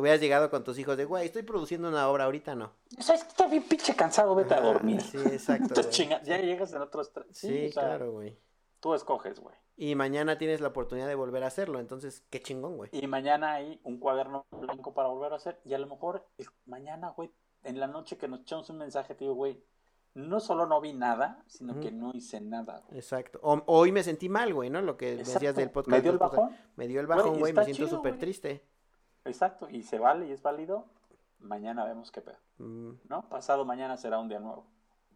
Hubieras 0.01 0.21
llegado 0.21 0.51
con 0.51 0.65
tus 0.65 0.79
hijos 0.79 0.97
de, 0.97 1.05
güey, 1.05 1.27
estoy 1.27 1.43
produciendo 1.43 1.89
una 1.89 2.09
obra, 2.09 2.25
ahorita 2.25 2.55
no. 2.55 2.73
O 2.99 3.03
sea, 3.03 3.15
es 3.15 3.23
que 3.25 3.29
estás 3.31 3.51
bien 3.51 3.63
pinche 3.63 3.95
cansado, 3.95 4.35
vete 4.35 4.55
a 4.55 4.61
dormir. 4.61 5.01
Sí, 5.03 5.19
exacto. 5.19 5.75
Güey. 5.83 6.09
ya 6.25 6.39
llegas 6.39 6.73
en 6.73 6.83
otros 6.83 7.13
tres. 7.13 7.27
Sí, 7.33 7.49
Sí, 7.49 7.67
o 7.69 7.73
sea, 7.73 7.83
claro, 7.85 8.13
güey. 8.13 8.39
tú 8.81 8.95
escoges, 8.95 9.39
güey. 9.41 9.55
Y 9.77 9.95
mañana 9.95 10.37
tienes 10.37 10.61
la 10.61 10.69
oportunidad 10.69 11.07
de 11.09 11.15
volver 11.15 11.43
a 11.45 11.47
hacerlo, 11.47 11.81
entonces 11.81 12.23
qué 12.31 12.43
chingón, 12.43 12.77
güey. 12.77 12.91
Y 12.93 13.07
mañana 13.07 13.55
hay 13.55 13.81
un 13.85 13.99
cuaderno 13.99 14.45
blanco 14.51 14.93
para 14.93 15.09
volver 15.09 15.33
a 15.33 15.37
hacer. 15.37 15.59
Y 15.65 15.73
a 15.75 15.79
lo 15.79 15.87
mejor 15.87 16.27
mañana, 16.67 17.11
güey, 17.17 17.31
en 17.63 17.81
la 17.81 17.87
noche 17.87 18.17
que 18.19 18.29
nos 18.29 18.41
echamos 18.41 18.69
un 18.71 18.79
mensaje, 18.79 19.15
te 19.15 19.25
digo, 19.25 19.35
güey, 19.35 19.63
no 20.15 20.41
solo 20.41 20.67
no 20.67 20.81
vi 20.81 20.93
nada, 20.93 21.43
sino 21.47 21.79
que 21.81 21.93
no 21.93 22.11
hice 22.13 22.41
nada, 22.41 22.83
güey. 22.87 22.99
Exacto. 22.99 23.39
O- 23.43 23.63
hoy 23.67 23.93
me 23.93 24.03
sentí 24.03 24.29
mal, 24.29 24.53
güey, 24.53 24.69
¿no? 24.69 24.83
Lo 24.83 24.97
que 24.97 25.17
decías 25.17 25.37
Exacto. 25.37 25.61
del 25.61 25.71
podcast. 25.71 25.97
¿Me 25.97 26.03
dio 26.03 26.11
el 26.13 26.19
bajón? 26.19 26.57
Me 26.77 26.89
dio 26.89 27.01
el 27.01 27.07
Güey, 27.07 27.19
bajón, 27.19 27.39
güey, 27.39 27.53
me 27.53 27.61
está 27.61 27.65
siento 27.75 27.87
súper 27.97 28.13
güey. 28.13 28.21
triste. 28.21 28.67
Exacto. 29.25 29.69
Y 29.71 29.83
se 29.83 29.99
vale 29.99 30.27
y 30.27 30.33
es 30.33 30.43
válido. 30.43 30.87
Mañana 31.39 31.85
vemos 31.85 32.11
qué 32.11 32.21
pedo. 32.21 32.37
Mm, 32.59 32.93
¿No? 33.09 33.23
Pasado 33.29 33.65
mañana 33.65 33.97
será 33.97 34.19
un 34.19 34.29
día 34.29 34.41
nuevo. 34.41 34.67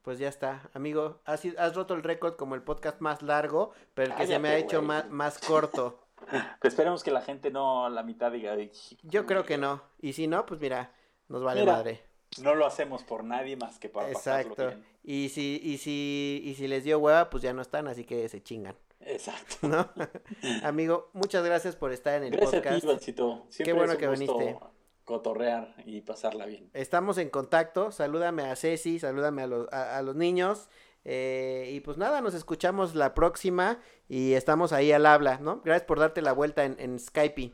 Pues 0.02 0.18
ya 0.18 0.28
está, 0.28 0.68
amigo. 0.74 1.20
Has, 1.24 1.44
has 1.58 1.74
roto 1.74 1.94
el 1.94 2.02
récord 2.02 2.36
como 2.36 2.54
el 2.54 2.62
podcast 2.62 3.00
más 3.00 3.22
largo, 3.22 3.72
pero 3.94 4.12
el 4.12 4.18
que 4.18 4.26
se 4.26 4.38
me 4.38 4.48
ha 4.50 4.56
hecho 4.58 4.82
más, 4.82 5.08
más 5.10 5.38
corto. 5.38 6.00
Pero 6.30 6.44
esperemos 6.62 7.02
que 7.02 7.10
la 7.10 7.20
gente 7.20 7.50
no 7.50 7.90
la 7.90 8.02
mitad 8.02 8.32
diga, 8.32 8.52
"Ay, 8.52 8.72
Yo 9.02 9.26
creo 9.26 9.44
que 9.44 9.58
no. 9.58 9.82
Y 10.00 10.14
si 10.14 10.26
no, 10.26 10.46
pues 10.46 10.58
mira, 10.58 10.90
nos 11.28 11.42
vale 11.42 11.60
Mira, 11.60 11.74
madre. 11.74 12.02
No 12.42 12.54
lo 12.54 12.64
hacemos 12.64 13.02
por 13.02 13.24
nadie 13.24 13.56
más 13.56 13.78
que 13.78 13.90
para 13.90 14.10
pasarlo 14.10 14.52
Exacto. 14.52 14.66
bien. 14.68 14.86
Y 15.02 15.28
si, 15.28 15.60
y 15.62 15.76
si, 15.76 16.40
y 16.44 16.54
si 16.54 16.66
les 16.66 16.82
dio 16.84 16.98
hueva, 16.98 17.28
pues 17.28 17.42
ya 17.42 17.52
no 17.52 17.60
están, 17.60 17.88
así 17.88 18.04
que 18.04 18.26
se 18.30 18.42
chingan, 18.42 18.74
Exacto. 19.06 19.68
¿no? 19.68 19.88
amigo, 20.64 21.10
muchas 21.12 21.44
gracias 21.44 21.76
por 21.76 21.92
estar 21.92 22.14
en 22.14 22.24
el 22.24 22.30
Gracias 22.30 22.54
a 22.54 22.56
ti, 22.62 22.62
podcast. 22.68 22.84
Ivancito. 22.84 23.46
Siempre 23.48 23.72
bueno 23.74 23.92
es 23.92 23.96
un 23.96 24.00
que 24.00 24.06
gusto 24.08 24.38
viniste. 24.38 24.58
cotorrear 25.04 25.74
y 25.84 26.00
pasarla 26.00 26.46
bien. 26.46 26.70
Estamos 26.72 27.18
en 27.18 27.28
contacto. 27.30 27.92
Salúdame 27.92 28.44
a 28.44 28.56
Ceci, 28.56 28.98
salúdame 28.98 29.42
a, 29.42 29.46
los- 29.46 29.72
a- 29.72 29.98
a 29.98 30.02
los 30.02 30.14
niños. 30.16 30.68
eh, 31.04 31.68
y 31.72 31.80
pues 31.80 31.98
nada, 31.98 32.22
nos 32.22 32.32
escuchamos 32.34 32.94
la 32.94 33.12
próxima 33.12 33.78
y 34.08 34.32
estamos 34.32 34.72
ahí 34.72 34.90
al 34.90 35.04
habla, 35.04 35.36
¿no? 35.38 35.60
Gracias 35.62 35.86
por 35.86 35.98
darte 35.98 36.22
la 36.22 36.32
vuelta 36.32 36.64
en, 36.64 36.76
en 36.78 36.98
Skype. 36.98 37.52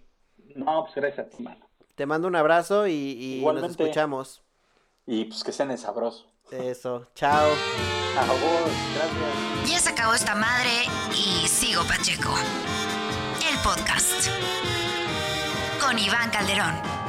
No, 0.55 0.82
pues 0.85 0.94
gracias 0.94 1.27
a 1.27 1.31
ti, 1.31 1.43
mano. 1.43 1.68
Te 1.97 2.06
mando 2.06 2.28
un 2.28 2.36
abrazo 2.36 2.86
y, 2.86 2.93
y 2.93 3.44
nos 3.44 3.70
escuchamos. 3.72 4.43
Y 5.06 5.24
pues 5.24 5.43
que 5.43 5.51
sean 5.52 5.77
sabroso. 5.77 6.31
Eso, 6.52 7.09
chao. 7.14 7.48
A 8.16 8.27
vos, 8.27 8.72
gracias. 8.94 9.59
Ya 9.66 9.78
se 9.78 9.90
acabó 9.90 10.14
esta 10.14 10.34
madre 10.34 10.86
y 11.14 11.46
sigo 11.48 11.84
Pacheco. 11.84 12.34
El 13.48 13.58
podcast. 13.58 14.28
Con 15.80 15.98
Iván 15.98 16.30
Calderón. 16.30 16.99